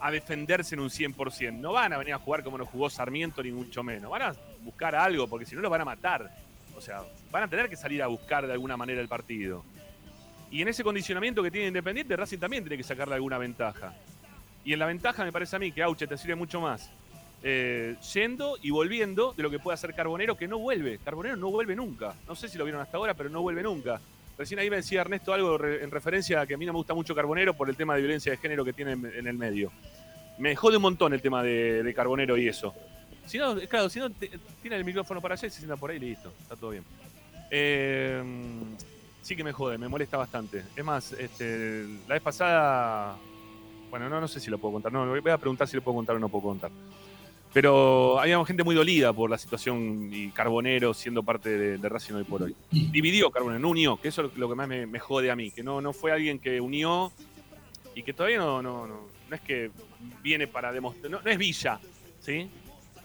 a 0.00 0.10
defenderse 0.10 0.74
en 0.74 0.80
un 0.80 0.90
100%, 0.90 1.52
no 1.52 1.72
van 1.72 1.92
a 1.92 1.98
venir 1.98 2.12
a 2.14 2.18
jugar 2.18 2.42
como 2.42 2.58
nos 2.58 2.68
jugó 2.68 2.90
Sarmiento, 2.90 3.40
ni 3.40 3.52
mucho 3.52 3.84
menos, 3.84 4.10
van 4.10 4.22
a 4.22 4.34
buscar 4.62 4.96
algo, 4.96 5.28
porque 5.28 5.46
si 5.46 5.54
no 5.54 5.60
los 5.60 5.70
van 5.70 5.82
a 5.82 5.84
matar, 5.84 6.28
o 6.74 6.80
sea, 6.80 7.02
van 7.30 7.44
a 7.44 7.48
tener 7.48 7.68
que 7.68 7.76
salir 7.76 8.02
a 8.02 8.08
buscar 8.08 8.48
de 8.48 8.52
alguna 8.52 8.76
manera 8.76 9.00
el 9.00 9.08
partido. 9.08 9.64
Y 10.50 10.60
en 10.60 10.66
ese 10.66 10.82
condicionamiento 10.82 11.40
que 11.40 11.52
tiene 11.52 11.68
Independiente, 11.68 12.16
Racing 12.16 12.38
también 12.38 12.64
tiene 12.64 12.76
que 12.76 12.82
sacarle 12.82 13.14
alguna 13.14 13.38
ventaja. 13.38 13.94
Y 14.64 14.72
en 14.72 14.80
la 14.80 14.86
ventaja 14.86 15.24
me 15.24 15.32
parece 15.32 15.54
a 15.54 15.60
mí 15.60 15.70
que 15.70 15.82
Auche 15.84 16.06
te 16.08 16.18
sirve 16.18 16.34
mucho 16.34 16.60
más 16.60 16.90
eh, 17.42 17.96
yendo 18.14 18.56
y 18.62 18.70
volviendo 18.70 19.32
de 19.32 19.42
lo 19.42 19.50
que 19.50 19.58
puede 19.58 19.74
hacer 19.74 19.94
Carbonero, 19.94 20.36
que 20.36 20.46
no 20.46 20.58
vuelve. 20.58 20.98
Carbonero 20.98 21.36
no 21.36 21.50
vuelve 21.50 21.74
nunca. 21.74 22.14
No 22.28 22.36
sé 22.36 22.48
si 22.48 22.56
lo 22.56 22.64
vieron 22.64 22.80
hasta 22.80 22.96
ahora, 22.96 23.14
pero 23.14 23.30
no 23.30 23.42
vuelve 23.42 23.62
nunca. 23.62 24.00
Recién 24.38 24.60
ahí 24.60 24.70
me 24.70 24.76
decía 24.76 25.02
Ernesto 25.02 25.32
algo 25.32 25.62
en 25.64 25.90
referencia 25.90 26.40
a 26.40 26.46
que 26.46 26.54
a 26.54 26.56
mí 26.56 26.64
no 26.66 26.72
me 26.72 26.78
gusta 26.78 26.94
mucho 26.94 27.14
Carbonero 27.14 27.54
por 27.54 27.68
el 27.68 27.76
tema 27.76 27.94
de 27.94 28.00
violencia 28.00 28.32
de 28.32 28.38
género 28.38 28.64
que 28.64 28.72
tiene 28.72 28.92
en, 28.92 29.26
el 29.26 29.36
medio. 29.36 29.70
Me 30.38 30.56
jode 30.56 30.76
un 30.76 30.82
montón 30.82 31.12
el 31.12 31.20
tema 31.20 31.42
de, 31.42 31.92
Carbonero 31.94 32.36
y 32.36 32.48
eso. 32.48 32.74
Si 33.26 33.38
no, 33.38 33.56
eh, 33.58 33.68
claro, 33.68 33.88
si 33.88 33.98
no, 33.98 34.10
tiene 34.10 34.76
el 34.76 34.84
micrófono 34.84 35.20
para 35.20 35.34
allá 35.34 35.46
y 35.46 35.50
se 35.50 35.58
sienta 35.58 35.76
por 35.76 35.90
ahí 35.90 35.98
listo. 35.98 36.32
Está 36.40 36.56
todo 36.56 36.70
bien. 36.70 36.84
Eh, 37.50 38.22
sí 39.20 39.36
que 39.36 39.44
me 39.44 39.52
jode, 39.52 39.78
me 39.78 39.88
molesta 39.88 40.16
bastante. 40.16 40.64
Es 40.74 40.84
más, 40.84 41.12
este, 41.12 41.86
la 42.08 42.14
vez 42.14 42.22
pasada. 42.22 43.16
Bueno, 43.90 44.08
no, 44.08 44.20
no 44.20 44.28
sé 44.28 44.40
si 44.40 44.50
lo 44.50 44.58
puedo 44.58 44.72
contar. 44.72 44.92
No, 44.92 45.06
voy 45.06 45.30
a 45.30 45.38
preguntar 45.38 45.68
si 45.68 45.76
lo 45.76 45.82
puedo 45.82 45.96
contar 45.96 46.16
o 46.16 46.18
no 46.18 46.28
puedo 46.28 46.44
contar. 46.44 46.70
Pero 47.52 48.18
había 48.18 48.42
gente 48.46 48.64
muy 48.64 48.74
dolida 48.74 49.12
por 49.12 49.28
la 49.28 49.36
situación 49.36 50.08
y 50.10 50.30
Carbonero 50.30 50.94
siendo 50.94 51.22
parte 51.22 51.50
de, 51.50 51.78
de 51.78 51.88
Racing 51.88 52.14
hoy 52.14 52.24
por 52.24 52.42
hoy. 52.42 52.56
Dividió 52.70 53.30
Carbonero, 53.30 53.60
no 53.60 53.68
unió, 53.68 54.00
que 54.00 54.08
eso 54.08 54.24
es 54.24 54.36
lo 54.36 54.48
que 54.48 54.54
más 54.54 54.68
me, 54.68 54.98
jode 54.98 55.30
a 55.30 55.36
mí, 55.36 55.50
que 55.50 55.62
no, 55.62 55.80
no 55.80 55.92
fue 55.92 56.12
alguien 56.12 56.38
que 56.38 56.60
unió 56.60 57.12
y 57.94 58.02
que 58.02 58.14
todavía 58.14 58.38
no, 58.38 58.62
no, 58.62 58.86
no, 58.86 59.00
no 59.28 59.36
es 59.36 59.42
que 59.42 59.70
viene 60.22 60.46
para 60.46 60.72
demostrar, 60.72 61.10
no, 61.10 61.20
no 61.20 61.30
es 61.30 61.36
Villa, 61.36 61.78
¿sí? 62.20 62.48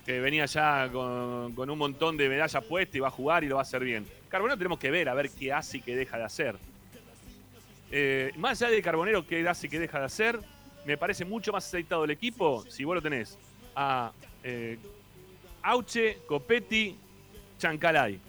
Que 0.06 0.22
venía 0.22 0.45
ya 0.45 0.89
con, 0.93 1.54
con 1.54 1.70
un 1.70 1.78
montón 1.78 2.16
de 2.16 2.30
medallas 2.30 2.64
puestas 2.64 2.95
y 2.95 3.00
va 3.00 3.10
a 3.10 3.12
jugar 3.12 3.43
y 3.43 3.48
lo 3.48 3.56
va 3.56 3.62
a 3.62 3.64
hacer 3.64 3.84
bien. 3.84 4.08
Carbonero 4.30 4.58
tenemos 4.58 4.80
que 4.80 4.89
ver, 4.89 5.10
a 5.10 5.14
ver 5.14 5.30
qué 5.30 5.52
hace 5.52 5.80
y 5.80 5.82
qué 5.82 5.93
deja 5.93 6.18
de 6.18 6.24
hacer. 6.24 6.56
Eh, 7.91 8.32
más 8.38 8.62
allá 8.62 8.72
de 8.72 8.82
Carbonero 8.82 9.28
qué 9.28 9.45
hace 9.45 9.68
y 9.68 9.70
qué 9.70 9.80
deja 9.80 10.00
de 10.00 10.06
hacer, 10.06 10.39
me 10.86 10.98
parece 10.98 11.26
mucho 11.26 11.52
más 11.52 11.68
aceitado 11.68 12.06
el 12.06 12.12
equipo 12.12 12.64
si 12.70 12.86
vos 12.86 12.95
lo 12.95 13.02
tenés 13.02 13.38
a 13.78 14.12
eh, 14.44 14.78
Auche, 15.62 16.18
Copetti, 16.26 16.96
Chancalay. 17.60 18.20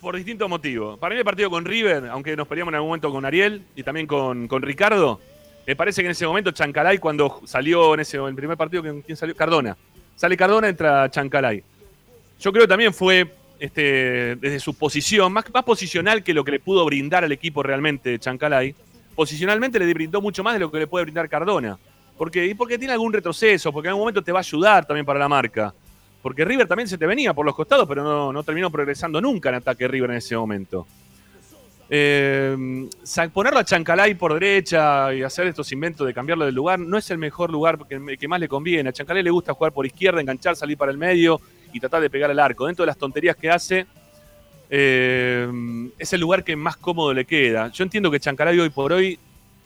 Por 0.00 0.16
distintos 0.16 0.48
motivos. 0.48 0.98
Para 0.98 1.14
mí 1.14 1.18
el 1.18 1.24
partido 1.24 1.50
con 1.50 1.64
River, 1.64 2.06
aunque 2.10 2.36
nos 2.36 2.46
peleamos 2.46 2.70
en 2.72 2.76
algún 2.76 2.90
momento 2.90 3.10
con 3.10 3.24
Ariel 3.24 3.64
y 3.74 3.82
también 3.82 4.06
con, 4.06 4.46
con 4.46 4.62
Ricardo, 4.62 5.20
me 5.66 5.74
parece 5.74 6.02
que 6.02 6.06
en 6.06 6.12
ese 6.12 6.26
momento 6.26 6.50
Chancalay, 6.50 6.98
cuando 6.98 7.40
salió 7.44 7.94
en 7.94 8.00
ese 8.00 8.18
en 8.18 8.26
el 8.26 8.34
primer 8.34 8.56
partido, 8.56 8.82
¿quién 9.04 9.16
salió? 9.16 9.34
Cardona. 9.34 9.76
Sale 10.14 10.36
Cardona, 10.36 10.68
entra 10.68 11.10
Chancalay. 11.10 11.62
Yo 12.38 12.52
creo 12.52 12.64
que 12.64 12.68
también 12.68 12.92
fue 12.92 13.34
este, 13.58 14.36
desde 14.36 14.60
su 14.60 14.74
posición, 14.74 15.32
más, 15.32 15.44
más 15.52 15.64
posicional 15.64 16.22
que 16.22 16.34
lo 16.34 16.44
que 16.44 16.52
le 16.52 16.60
pudo 16.60 16.84
brindar 16.84 17.24
al 17.24 17.32
equipo 17.32 17.62
realmente 17.62 18.18
Chancalay. 18.18 18.74
Posicionalmente 19.14 19.78
le 19.78 19.92
brindó 19.92 20.20
mucho 20.20 20.44
más 20.44 20.54
de 20.54 20.60
lo 20.60 20.70
que 20.70 20.78
le 20.78 20.86
puede 20.86 21.04
brindar 21.04 21.28
Cardona. 21.28 21.78
Porque, 22.18 22.44
y 22.44 22.54
porque 22.54 22.76
tiene 22.76 22.92
algún 22.92 23.12
retroceso, 23.12 23.72
porque 23.72 23.86
en 23.86 23.90
algún 23.90 24.02
momento 24.02 24.22
te 24.22 24.32
va 24.32 24.40
a 24.40 24.42
ayudar 24.42 24.84
también 24.84 25.06
para 25.06 25.20
la 25.20 25.28
marca. 25.28 25.72
Porque 26.20 26.44
River 26.44 26.66
también 26.66 26.88
se 26.88 26.98
te 26.98 27.06
venía 27.06 27.32
por 27.32 27.46
los 27.46 27.54
costados, 27.54 27.86
pero 27.88 28.02
no, 28.02 28.32
no 28.32 28.42
terminó 28.42 28.70
progresando 28.70 29.20
nunca 29.20 29.50
en 29.50 29.54
ataque 29.54 29.86
River 29.86 30.10
en 30.10 30.16
ese 30.16 30.36
momento. 30.36 30.86
Eh, 31.90 32.86
ponerlo 33.32 33.60
a 33.60 33.64
Chancalay 33.64 34.14
por 34.14 34.34
derecha 34.34 35.14
y 35.14 35.22
hacer 35.22 35.46
estos 35.46 35.72
inventos 35.72 36.06
de 36.06 36.12
cambiarlo 36.12 36.44
del 36.44 36.54
lugar 36.54 36.78
no 36.78 36.98
es 36.98 37.10
el 37.10 37.16
mejor 37.16 37.50
lugar 37.50 37.78
que, 37.88 38.18
que 38.18 38.28
más 38.28 38.40
le 38.40 38.48
conviene. 38.48 38.90
A 38.90 38.92
Chancalay 38.92 39.22
le 39.22 39.30
gusta 39.30 39.54
jugar 39.54 39.72
por 39.72 39.86
izquierda, 39.86 40.20
enganchar, 40.20 40.56
salir 40.56 40.76
para 40.76 40.90
el 40.90 40.98
medio 40.98 41.40
y 41.72 41.80
tratar 41.80 42.02
de 42.02 42.10
pegar 42.10 42.30
al 42.30 42.38
arco. 42.40 42.66
Dentro 42.66 42.82
de 42.82 42.88
las 42.88 42.98
tonterías 42.98 43.36
que 43.36 43.48
hace, 43.48 43.86
eh, 44.68 45.48
es 45.98 46.12
el 46.12 46.20
lugar 46.20 46.44
que 46.44 46.56
más 46.56 46.76
cómodo 46.76 47.14
le 47.14 47.24
queda. 47.24 47.68
Yo 47.68 47.84
entiendo 47.84 48.10
que 48.10 48.20
Chancalay 48.20 48.58
hoy 48.58 48.70
por 48.70 48.92
hoy 48.92 49.18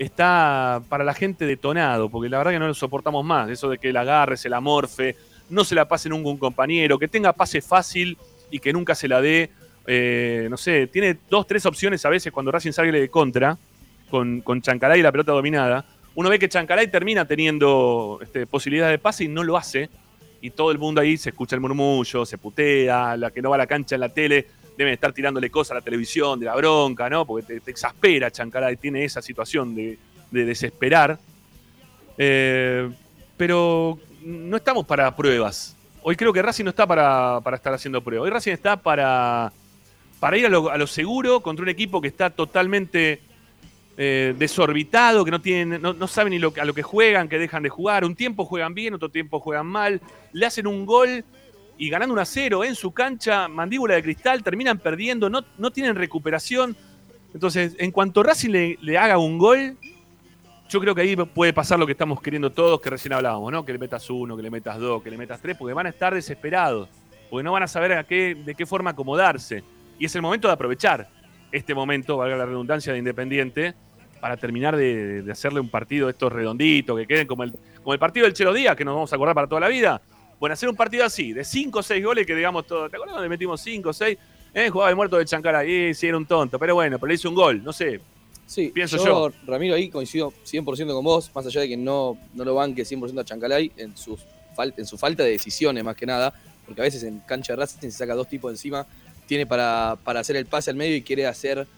está 0.05 0.83
para 0.89 1.05
la 1.05 1.15
gente 1.15 1.47
detonado, 1.47 2.09
porque 2.09 2.29
la 2.29 2.39
verdad 2.39 2.53
que 2.53 2.59
no 2.59 2.67
lo 2.67 2.75
soportamos 2.75 3.25
más. 3.25 3.49
Eso 3.51 3.69
de 3.69 3.79
que 3.79 3.91
el 3.91 3.97
agarre, 3.97 4.37
se 4.37 4.49
la 4.49 4.61
morfe, 4.61 5.17
no 5.51 5.65
se 5.65 5.75
la 5.75 5.87
pase 5.87 6.09
nunca 6.09 6.29
un 6.29 6.39
compañero, 6.39 6.99
que 6.99 7.09
tenga 7.09 7.33
pase 7.33 7.61
fácil 7.61 8.17
y 8.51 8.59
que 8.59 8.73
nunca 8.73 8.95
se 8.95 9.09
la 9.09 9.21
dé. 9.21 9.51
eh, 9.87 10.47
no 10.51 10.57
sé, 10.57 10.87
tiene 10.87 11.19
dos, 11.29 11.47
tres 11.47 11.67
opciones 11.67 12.05
a 12.05 12.09
veces 12.09 12.33
cuando 12.33 12.53
Racing 12.53 12.73
sale 12.73 12.93
de 12.93 13.09
contra, 13.09 13.59
con, 14.11 14.41
con 14.43 14.61
Chancalay 14.63 15.01
y 15.01 15.03
la 15.03 15.13
pelota 15.13 15.33
dominada. 15.33 15.85
Uno 16.15 16.29
ve 16.29 16.39
que 16.39 16.49
Chancalay 16.49 16.89
termina 16.91 17.25
teniendo 17.25 18.19
este, 18.23 18.47
posibilidad 18.47 18.91
de 18.91 18.99
pase 18.99 19.25
y 19.25 19.29
no 19.29 19.43
lo 19.43 19.57
hace. 19.57 19.89
Y 20.41 20.51
todo 20.51 20.73
el 20.73 20.79
mundo 20.79 21.01
ahí 21.01 21.17
se 21.17 21.31
escucha 21.31 21.55
el 21.55 21.61
murmullo, 21.61 22.27
se 22.27 22.37
putea, 22.37 23.17
la 23.17 23.31
que 23.31 23.41
no 23.41 23.51
va 23.51 23.55
a 23.55 23.59
la 23.59 23.67
cancha 23.67 23.95
en 23.95 24.01
la 24.01 24.09
tele 24.09 24.47
deben 24.77 24.93
estar 24.95 25.13
tirándole 25.13 25.51
cosas 25.51 25.73
a 25.73 25.75
la 25.77 25.81
televisión, 25.81 26.41
de 26.41 26.47
la 26.47 26.55
bronca, 26.55 27.09
¿no? 27.11 27.27
Porque 27.27 27.47
te, 27.47 27.61
te 27.61 27.71
exaspera 27.71 28.31
Chancalay, 28.31 28.77
tiene 28.77 29.05
esa 29.05 29.23
situación 29.23 29.75
de, 29.75 29.99
de 30.31 30.45
desesperar. 30.45 31.19
Eh, 32.19 32.91
pero 33.37 33.99
no 34.25 34.57
estamos 34.57 34.87
para 34.87 35.15
pruebas. 35.15 35.77
Hoy 36.03 36.17
creo 36.17 36.33
que 36.33 36.43
Racing 36.43 36.65
no 36.65 36.71
está 36.71 36.87
para, 36.87 37.41
para 37.43 37.57
estar 37.57 37.73
haciendo 37.73 38.03
pruebas. 38.03 38.25
Hoy 38.25 38.31
Racing 38.31 38.53
está 38.53 38.77
para, 38.77 39.53
para 40.19 40.37
ir 40.37 40.47
a 40.47 40.49
lo, 40.49 40.71
a 40.71 40.77
lo 40.77 40.87
seguro 40.87 41.41
contra 41.41 41.63
un 41.63 41.69
equipo 41.69 42.01
que 42.01 42.09
está 42.09 42.31
totalmente 42.31 43.21
eh, 43.97 44.35
desorbitado, 44.37 45.25
que 45.25 45.31
no, 45.31 45.41
tienen, 45.41 45.81
no, 45.81 45.93
no 45.93 46.09
saben 46.09 46.33
ni 46.33 46.39
lo, 46.39 46.53
a 46.61 46.65
lo 46.65 46.75
que 46.75 46.83
juegan, 46.83 47.29
que 47.29 47.39
dejan 47.39 47.63
de 47.63 47.69
jugar. 47.69 48.05
Un 48.05 48.17
tiempo 48.17 48.45
juegan 48.45 48.75
bien, 48.75 48.95
otro 48.95 49.11
tiempo 49.11 49.39
juegan 49.39 49.67
mal. 49.67 50.01
Le 50.33 50.47
hacen 50.47 50.67
un 50.67 50.87
gol 50.87 51.25
y 51.83 51.91
ganando 51.91 52.13
un 52.13 52.21
a 52.21 52.25
0 52.25 52.63
en 52.63 52.77
su 52.77 52.93
cancha, 52.93 53.49
mandíbula 53.49 53.97
de 53.97 54.05
cristal, 54.05 54.41
terminan 54.45 54.79
perdiendo, 54.79 55.29
no, 55.29 55.45
no 55.59 55.73
tienen 55.73 55.97
recuperación. 55.97 56.77
Entonces, 57.35 57.75
en 57.77 57.91
cuanto 57.91 58.23
Racing 58.23 58.51
le, 58.51 58.79
le 58.81 58.97
haga 58.97 59.19
un 59.19 59.37
gol, 59.37 59.77
yo 60.69 60.79
creo 60.79 60.95
que 60.95 61.01
ahí 61.01 61.17
puede 61.17 61.53
pasar 61.53 61.81
lo 61.81 61.87
que 61.87 61.91
estamos 61.91 62.23
queriendo 62.23 62.53
todos, 62.53 62.81
que 62.81 62.89
recién 62.89 63.15
hablábamos, 63.15 63.51
¿no? 63.51 63.65
Que 63.65 63.73
le 63.73 63.81
metas 63.81 64.09
uno, 64.11 64.37
que 64.37 64.45
le 64.45 64.51
metas 64.51 64.79
dos, 64.79 65.03
que 65.03 65.11
le 65.11 65.19
metas 65.19 65.41
tres, 65.43 65.57
porque 65.57 65.75
van 65.75 65.87
a 65.87 65.89
estar 65.89 66.15
desesperados, 66.15 66.89
porque 67.29 67.43
no 67.43 67.51
van 67.51 67.65
a 67.65 67.67
saber 67.67 67.95
a 67.95 68.05
qué, 68.05 68.37
de 68.37 68.55
qué 68.55 68.65
forma 68.65 68.91
acomodarse. 68.91 69.65
Y 69.99 70.05
es 70.05 70.15
el 70.15 70.23
momento 70.23 70.47
de 70.47 70.55
aprovechar 70.55 71.09
este 71.51 71.75
momento, 71.75 72.17
valga 72.17 72.37
la 72.37 72.47
redundancia, 72.47 72.93
de 72.93 73.01
Independiente, 73.01 73.75
para 74.21 74.37
terminar 74.37 74.77
de, 74.77 75.23
de 75.23 75.33
hacerle 75.33 75.59
un 75.59 75.69
partido 75.69 76.07
de 76.07 76.13
estos 76.13 76.33
redonditos, 76.33 76.97
que 76.97 77.09
queden 77.09 77.27
como 77.27 77.43
el, 77.43 77.53
como 77.83 77.93
el 77.93 77.99
partido 77.99 78.25
del 78.25 78.35
Chelo 78.35 78.53
Díaz, 78.53 78.77
que 78.77 78.85
nos 78.85 78.95
vamos 78.95 79.13
a 79.13 79.17
acordar 79.17 79.35
para 79.35 79.49
toda 79.49 79.63
la 79.63 79.69
vida. 79.69 80.01
Bueno, 80.43 80.55
hacer 80.55 80.69
un 80.69 80.75
partido 80.75 81.05
así, 81.05 81.33
de 81.33 81.45
5 81.45 81.79
o 81.79 81.83
6 81.85 82.05
goles 82.05 82.27
que 82.27 82.35
digamos 82.35 82.67
todo. 82.67 82.91
¿Te 82.91 82.97
acuerdas 82.97 83.15
donde 83.15 83.29
metimos 83.29 83.61
5 83.61 83.89
o 83.89 83.93
6? 83.93 84.19
Eh, 84.53 84.71
jugaba 84.71 84.91
el 84.91 84.97
muerto 84.97 85.17
del 85.17 85.25
Chancala, 85.25 85.65
y 85.65 85.95
sí, 85.95 86.09
era 86.09 86.17
un 86.17 86.27
tonto, 86.27 86.59
pero 86.59 86.75
bueno, 86.75 86.99
pero 86.99 87.07
le 87.07 87.15
hizo 87.15 87.29
un 87.29 87.37
gol, 87.37 87.63
no 87.63 87.73
sé. 87.73 88.01
Sí, 88.45 88.73
pienso 88.75 88.97
yo, 88.97 89.31
yo. 89.31 89.37
Ramiro, 89.47 89.77
ahí 89.77 89.89
coincido 89.89 90.33
100% 90.45 90.95
con 90.95 91.05
vos, 91.05 91.31
más 91.33 91.47
allá 91.47 91.61
de 91.61 91.69
que 91.69 91.77
no, 91.77 92.19
no 92.35 92.45
lo 92.45 92.57
banque 92.57 92.83
100% 92.83 93.21
a 93.21 93.25
Chancalay 93.25 93.71
en, 93.77 93.97
sus 93.97 94.19
en 94.59 94.85
su 94.85 94.99
falta 94.99 95.23
de 95.23 95.31
decisiones 95.31 95.85
más 95.85 95.95
que 95.95 96.07
nada, 96.07 96.35
porque 96.67 96.81
a 96.81 96.85
veces 96.87 97.05
en 97.05 97.21
cancha 97.21 97.53
de 97.53 97.59
Racing 97.59 97.79
se 97.79 97.93
saca 97.93 98.17
dos 98.17 98.27
tipos 98.27 98.51
encima, 98.51 98.85
tiene 99.29 99.47
para, 99.47 99.97
para 100.03 100.19
hacer 100.19 100.35
el 100.35 100.47
pase 100.47 100.71
al 100.71 100.77
medio 100.77 100.97
y 100.97 101.03
quiere 101.03 101.25
hacer, 101.29 101.69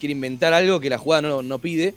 quiere 0.00 0.10
inventar 0.10 0.52
algo 0.54 0.80
que 0.80 0.90
la 0.90 0.98
jugada 0.98 1.22
no, 1.22 1.42
no 1.42 1.60
pide, 1.60 1.94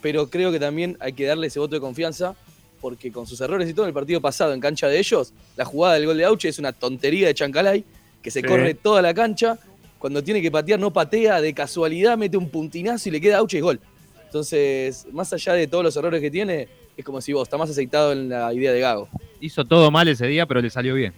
pero 0.00 0.28
creo 0.28 0.50
que 0.50 0.58
también 0.58 0.96
hay 0.98 1.12
que 1.12 1.24
darle 1.24 1.46
ese 1.46 1.60
voto 1.60 1.76
de 1.76 1.80
confianza, 1.80 2.34
porque 2.82 3.10
con 3.12 3.26
sus 3.26 3.40
errores 3.40 3.70
y 3.70 3.72
todo, 3.72 3.86
en 3.86 3.90
el 3.90 3.94
partido 3.94 4.20
pasado 4.20 4.52
en 4.52 4.60
cancha 4.60 4.88
de 4.88 4.98
ellos, 4.98 5.32
la 5.56 5.64
jugada 5.64 5.94
del 5.94 6.04
gol 6.06 6.18
de 6.18 6.24
Auche 6.24 6.48
es 6.48 6.58
una 6.58 6.72
tontería 6.72 7.28
de 7.28 7.34
Chancalay, 7.34 7.84
que 8.20 8.30
se 8.30 8.40
Sí. 8.40 8.46
corre 8.46 8.74
toda 8.74 9.00
la 9.00 9.14
cancha, 9.14 9.56
cuando 9.98 10.22
tiene 10.22 10.42
que 10.42 10.50
patear 10.50 10.80
no 10.80 10.92
patea, 10.92 11.40
de 11.40 11.54
casualidad 11.54 12.18
mete 12.18 12.36
un 12.36 12.50
puntinazo 12.50 13.08
y 13.08 13.12
le 13.12 13.20
queda 13.20 13.36
a 13.36 13.38
Auche 13.38 13.58
y 13.58 13.60
gol. 13.60 13.80
Entonces, 14.26 15.06
más 15.12 15.32
allá 15.32 15.52
de 15.54 15.66
todos 15.68 15.84
los 15.84 15.96
errores 15.96 16.20
que 16.20 16.30
tiene, 16.30 16.68
es 16.96 17.04
como 17.04 17.20
si 17.20 17.32
vos 17.32 17.44
está 17.44 17.56
más 17.56 17.70
aceitado 17.70 18.12
en 18.12 18.28
la 18.28 18.52
idea 18.52 18.72
de 18.72 18.80
Gago. 18.80 19.08
Hizo 19.40 19.64
todo 19.64 19.90
mal 19.90 20.08
ese 20.08 20.26
día, 20.26 20.44
pero 20.46 20.60
le 20.60 20.68
salió 20.70 20.94
bien. 20.94 21.12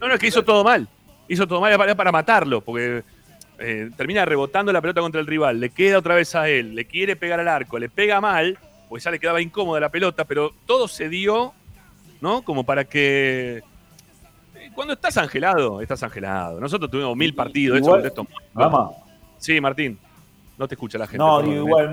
No, 0.00 0.08
no, 0.08 0.14
es 0.14 0.20
que 0.20 0.26
hizo 0.26 0.44
todo 0.44 0.62
mal. 0.62 0.86
Hizo 1.28 1.46
todo 1.46 1.60
mal 1.60 1.96
para 1.96 2.12
matarlo, 2.12 2.60
porque 2.60 3.02
eh, 3.58 3.90
termina 3.96 4.24
rebotando 4.26 4.72
la 4.72 4.80
pelota 4.82 5.00
contra 5.00 5.20
el 5.20 5.26
rival, 5.26 5.58
le 5.58 5.70
queda 5.70 5.98
otra 5.98 6.14
vez 6.14 6.34
a 6.34 6.48
él, 6.50 6.74
le 6.74 6.84
quiere 6.84 7.16
pegar 7.16 7.40
al 7.40 7.48
arco, 7.48 7.78
le 7.78 7.88
pega 7.88 8.20
mal, 8.20 8.58
pues 8.88 9.02
ya 9.04 9.10
le 9.10 9.18
quedaba 9.18 9.40
incómoda 9.40 9.80
la 9.80 9.88
pelota, 9.88 10.24
pero 10.24 10.52
todo 10.66 10.88
se 10.88 11.08
dio, 11.08 11.52
¿no? 12.20 12.42
Como 12.42 12.64
para 12.64 12.84
que. 12.84 13.62
eh, 14.54 14.70
Cuando 14.74 14.94
estás 14.94 15.16
angelado, 15.18 15.80
estás 15.80 16.02
angelado. 16.02 16.60
Nosotros 16.60 16.90
tuvimos 16.90 17.16
mil 17.16 17.34
partidos. 17.34 17.78
Igual- 17.78 18.04
esto- 18.06 18.26
Rama. 18.54 18.90
Sí, 19.38 19.60
Martín. 19.60 19.98
No 20.58 20.66
te 20.66 20.74
escucha 20.74 20.96
la 20.96 21.06
gente. 21.06 21.18
No, 21.18 21.42
digo, 21.42 21.52
¿eh? 21.52 21.84
igual, 21.84 21.86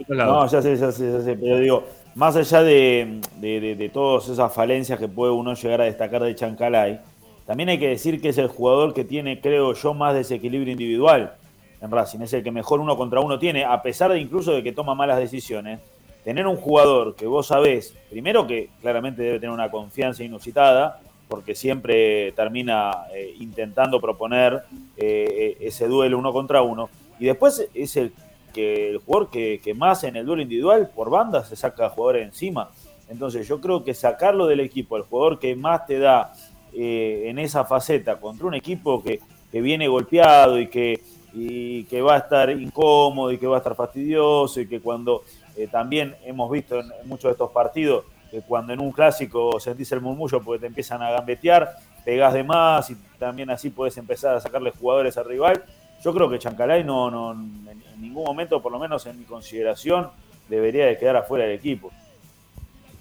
otros 0.00 0.16
lados. 0.18 0.36
no, 0.36 0.46
ya 0.46 0.60
sé, 0.62 0.76
ya 0.76 0.92
sé, 0.92 1.10
ya 1.12 1.20
sé, 1.22 1.34
pero 1.34 1.58
digo, 1.58 1.84
más 2.14 2.36
allá 2.36 2.62
de, 2.62 3.20
de, 3.36 3.58
de- 3.60 3.74
de 3.74 3.88
todas 3.88 4.28
esas 4.28 4.52
falencias 4.52 4.98
que 4.98 5.08
puede 5.08 5.32
uno 5.32 5.54
llegar 5.54 5.80
a 5.80 5.84
destacar 5.84 6.22
de 6.22 6.34
Chancalay, 6.34 7.00
también 7.46 7.70
hay 7.70 7.78
que 7.78 7.88
decir 7.88 8.20
que 8.20 8.28
es 8.28 8.36
el 8.36 8.48
jugador 8.48 8.92
que 8.92 9.04
tiene, 9.04 9.40
creo 9.40 9.72
yo, 9.72 9.94
más 9.94 10.12
desequilibrio 10.14 10.72
individual 10.72 11.32
en 11.80 11.90
Racing, 11.90 12.20
es 12.20 12.32
el 12.34 12.42
que 12.42 12.50
mejor 12.50 12.80
uno 12.80 12.98
contra 12.98 13.20
uno 13.20 13.38
tiene, 13.38 13.64
a 13.64 13.80
pesar 13.80 14.12
de 14.12 14.20
incluso 14.20 14.52
de 14.52 14.62
que 14.62 14.72
toma 14.72 14.94
malas 14.94 15.18
decisiones. 15.18 15.80
Tener 16.24 16.46
un 16.46 16.56
jugador 16.56 17.16
que 17.16 17.26
vos 17.26 17.48
sabés, 17.48 17.94
primero 18.10 18.46
que 18.46 18.70
claramente 18.80 19.22
debe 19.22 19.40
tener 19.40 19.52
una 19.52 19.70
confianza 19.70 20.22
inusitada, 20.22 21.00
porque 21.28 21.54
siempre 21.54 22.32
termina 22.32 23.06
eh, 23.12 23.34
intentando 23.40 24.00
proponer 24.00 24.62
eh, 24.96 25.56
ese 25.60 25.88
duelo 25.88 26.18
uno 26.18 26.32
contra 26.32 26.62
uno, 26.62 26.90
y 27.18 27.26
después 27.26 27.68
es 27.74 27.96
el 27.96 28.12
que 28.52 28.90
el 28.90 28.98
jugador 28.98 29.30
que, 29.30 29.60
que 29.64 29.74
más 29.74 30.04
en 30.04 30.16
el 30.16 30.26
duelo 30.26 30.42
individual 30.42 30.90
por 30.94 31.10
banda 31.10 31.42
se 31.44 31.56
saca 31.56 31.88
jugadores 31.88 32.26
encima. 32.26 32.70
Entonces 33.08 33.48
yo 33.48 33.60
creo 33.60 33.82
que 33.82 33.94
sacarlo 33.94 34.46
del 34.46 34.60
equipo, 34.60 34.96
el 34.96 35.02
jugador 35.02 35.38
que 35.38 35.56
más 35.56 35.86
te 35.86 35.98
da 35.98 36.32
eh, 36.74 37.24
en 37.26 37.38
esa 37.38 37.64
faceta 37.64 38.16
contra 38.20 38.46
un 38.46 38.54
equipo 38.54 39.02
que, 39.02 39.20
que 39.50 39.60
viene 39.60 39.88
golpeado 39.88 40.58
y 40.60 40.68
que, 40.68 41.00
y 41.34 41.84
que 41.84 42.00
va 42.02 42.14
a 42.14 42.18
estar 42.18 42.50
incómodo 42.50 43.32
y 43.32 43.38
que 43.38 43.46
va 43.46 43.56
a 43.56 43.58
estar 43.58 43.74
fastidioso 43.74 44.60
y 44.60 44.68
que 44.68 44.80
cuando 44.80 45.22
eh, 45.56 45.68
también 45.70 46.16
hemos 46.24 46.50
visto 46.50 46.80
en, 46.80 46.86
en 47.00 47.08
muchos 47.08 47.24
de 47.24 47.32
estos 47.32 47.50
partidos 47.50 48.04
que 48.30 48.40
cuando 48.40 48.72
en 48.72 48.80
un 48.80 48.92
clásico 48.92 49.60
sentís 49.60 49.92
el 49.92 50.00
murmullo 50.00 50.42
porque 50.42 50.60
te 50.60 50.66
empiezan 50.66 51.02
a 51.02 51.10
gambetear, 51.10 51.76
pegás 52.04 52.32
de 52.32 52.42
más 52.42 52.88
y 52.90 52.96
también 53.18 53.50
así 53.50 53.70
puedes 53.70 53.96
empezar 53.98 54.34
a 54.36 54.40
sacarle 54.40 54.70
jugadores 54.70 55.16
al 55.18 55.26
rival. 55.26 55.62
Yo 56.02 56.12
creo 56.14 56.30
que 56.30 56.38
Chancalay 56.38 56.82
no, 56.82 57.10
no 57.10 57.32
en, 57.32 57.68
en 57.94 58.00
ningún 58.00 58.24
momento, 58.24 58.60
por 58.62 58.72
lo 58.72 58.78
menos 58.78 59.04
en 59.06 59.18
mi 59.18 59.24
consideración, 59.24 60.08
debería 60.48 60.86
de 60.86 60.98
quedar 60.98 61.16
afuera 61.16 61.44
del 61.44 61.54
equipo. 61.54 61.92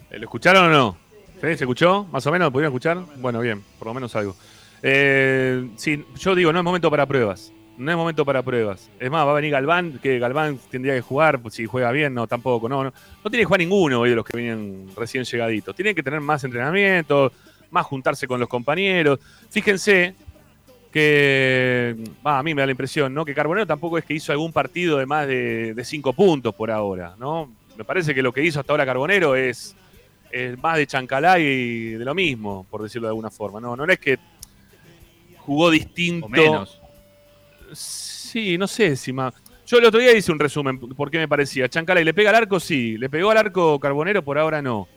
¿Eh, 0.10 0.20
¿Lo 0.20 0.26
escucharon 0.26 0.66
o 0.66 0.70
no? 0.70 0.98
¿Sí? 1.36 1.58
¿Se 1.58 1.64
escuchó? 1.64 2.06
¿Más 2.12 2.26
o 2.28 2.32
menos? 2.32 2.48
¿Lo 2.48 2.52
pudieron 2.52 2.72
escuchar? 2.72 2.98
Bueno, 3.18 3.40
bien, 3.40 3.64
por 3.80 3.88
lo 3.88 3.94
menos 3.94 4.16
algo. 4.16 4.36
Eh, 4.84 5.70
sí, 5.78 6.06
yo 6.18 6.36
digo, 6.36 6.52
no 6.52 6.60
es 6.60 6.66
momento 6.66 6.92
para 6.92 7.06
pruebas. 7.06 7.52
No 7.82 7.92
es 7.92 7.98
momento 7.98 8.24
para 8.24 8.44
pruebas. 8.44 8.92
Es 9.00 9.10
más, 9.10 9.26
va 9.26 9.32
a 9.32 9.34
venir 9.34 9.50
Galván, 9.52 9.98
que 9.98 10.20
Galván 10.20 10.60
tendría 10.70 10.94
que 10.94 11.02
jugar, 11.02 11.40
pues, 11.40 11.56
si 11.56 11.66
juega 11.66 11.92
bien, 11.92 12.14
no, 12.14 12.28
tampoco. 12.28 12.70
No, 12.70 12.84
no, 12.84 12.94
no 13.24 13.30
tiene 13.32 13.42
que 13.42 13.46
jugar 13.46 13.60
ninguno 13.60 14.02
hoy 14.02 14.12
de 14.12 14.16
los 14.16 14.24
que 14.24 14.38
vienen 14.38 14.88
recién 14.96 15.24
llegaditos. 15.24 15.76
Tienen 15.76 15.96
que 15.96 16.04
tener 16.04 16.22
más 16.22 16.44
entrenamiento, 16.44 17.32
más 17.72 17.88
juntarse 17.88 18.28
con 18.28 18.40
los 18.40 18.48
compañeros. 18.48 19.20
Fíjense 19.50 20.14
que, 20.92 21.96
a 22.24 22.44
mí 22.44 22.54
me 22.54 22.62
da 22.62 22.68
la 22.68 22.72
impresión, 22.72 23.16
¿no? 23.16 23.26
Que 23.26 23.34
Carbonero 23.34 23.66
tampoco 23.66 23.98
es 23.98 24.06
que 24.06 24.14
hizo 24.14 24.32
algún 24.32 24.54
partido 24.54 25.00
de 25.00 25.08
más 25.08 25.26
de, 25.26 25.82
cinco 25.84 26.14
puntos 26.14 26.54
por 26.54 26.70
ahora, 26.70 27.16
¿no? 27.18 27.52
Me 27.78 27.84
parece 27.84 28.14
que 28.14 28.22
lo 28.22 28.32
que 28.32 28.44
hizo 28.44 28.60
hasta 28.60 28.74
ahora 28.74 28.86
Carbonero 28.86 29.36
es, 29.36 29.76
más 30.62 30.78
de 30.78 30.86
Chancalá 30.86 31.40
y 31.40 31.94
de 31.94 32.06
lo 32.06 32.14
mismo, 32.14 32.64
por 32.70 32.84
decirlo 32.84 33.08
de 33.08 33.12
alguna 33.12 33.32
forma. 33.32 33.60
No, 33.60 33.76
no 33.76 33.86
es 33.86 34.00
que 34.00 34.20
jugó 35.38 35.72
distinto. 35.72 36.30
Menos. 36.30 36.81
Sí, 37.74 38.58
no 38.58 38.68
sé 38.68 38.96
si 38.96 39.12
más. 39.14 39.34
Yo 39.66 39.78
el 39.78 39.86
otro 39.86 40.00
día 40.00 40.16
hice 40.16 40.32
un 40.32 40.40
resumen, 40.40 40.78
¿por 40.80 41.10
qué 41.10 41.18
me 41.18 41.28
parecía? 41.28 41.70
Chancalay, 41.70 42.04
¿le 42.04 42.14
pega 42.14 42.30
al 42.32 42.36
arco? 42.36 42.60
Sí. 42.60 42.98
¿Le 42.98 43.10
pegó 43.10 43.32
al 43.32 43.38
arco 43.38 43.80
Carbonero? 43.80 44.22
Por 44.24 44.38
ahora 44.38 44.62
no. 44.62 44.88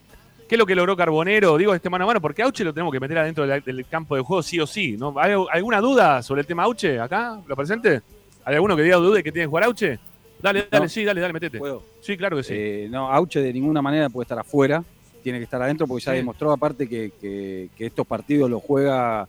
¿Qué 0.49 0.57
es 0.57 0.59
lo 0.59 0.67
que 0.67 0.75
logró 0.75 0.97
Carbonero? 0.97 1.57
Digo 1.57 1.75
este 1.75 1.89
mano 1.89 2.05
a 2.05 2.07
mano, 2.09 2.21
porque 2.21 2.43
Auche 2.43 2.65
lo 2.65 2.75
tenemos 2.75 2.93
que 2.93 3.01
meter 3.01 3.19
adentro 3.19 3.47
del, 3.47 3.63
del 3.63 3.87
campo 3.87 4.17
de 4.17 4.23
juego 4.23 4.43
sí 4.43 4.59
o 4.61 4.67
sí. 4.67 4.97
¿no? 4.99 5.15
¿Hay 5.19 5.33
alguna 5.53 5.81
duda 5.81 6.23
sobre 6.23 6.41
el 6.43 6.47
tema 6.47 6.65
Auche 6.65 6.99
acá? 7.01 7.41
¿Lo 7.47 7.57
presente? 7.57 8.03
¿Hay 8.45 8.55
alguno 8.57 8.77
que 8.77 8.83
diga 8.83 8.97
duda 8.97 9.23
que 9.23 9.33
tiene 9.33 9.45
que 9.45 9.49
jugar 9.49 9.65
Auche? 9.65 9.99
Dale, 10.43 10.67
dale, 10.71 10.85
No. 10.85 10.89
sí, 10.91 11.05
dale, 11.05 11.21
dale, 11.21 11.33
metete. 11.33 11.59
Sí, 12.01 12.17
claro 12.19 12.37
que 12.37 12.43
sí. 12.43 12.53
Eh, 12.55 12.89
no, 12.91 13.11
Auche 13.11 13.41
de 13.41 13.53
ninguna 13.53 13.81
manera 13.81 14.11
puede 14.11 14.25
estar 14.25 14.39
afuera, 14.39 14.85
tiene 15.23 15.39
que 15.39 15.45
estar 15.45 15.63
adentro 15.63 15.87
porque 15.87 16.05
ya 16.05 16.13
Sí. 16.13 16.19
demostró 16.19 16.53
aparte 16.53 16.87
que, 16.87 17.13
que- 17.19 17.71
que 17.75 17.87
estos 17.87 18.07
partidos 18.07 18.51
los 18.51 18.63
juega, 18.63 19.27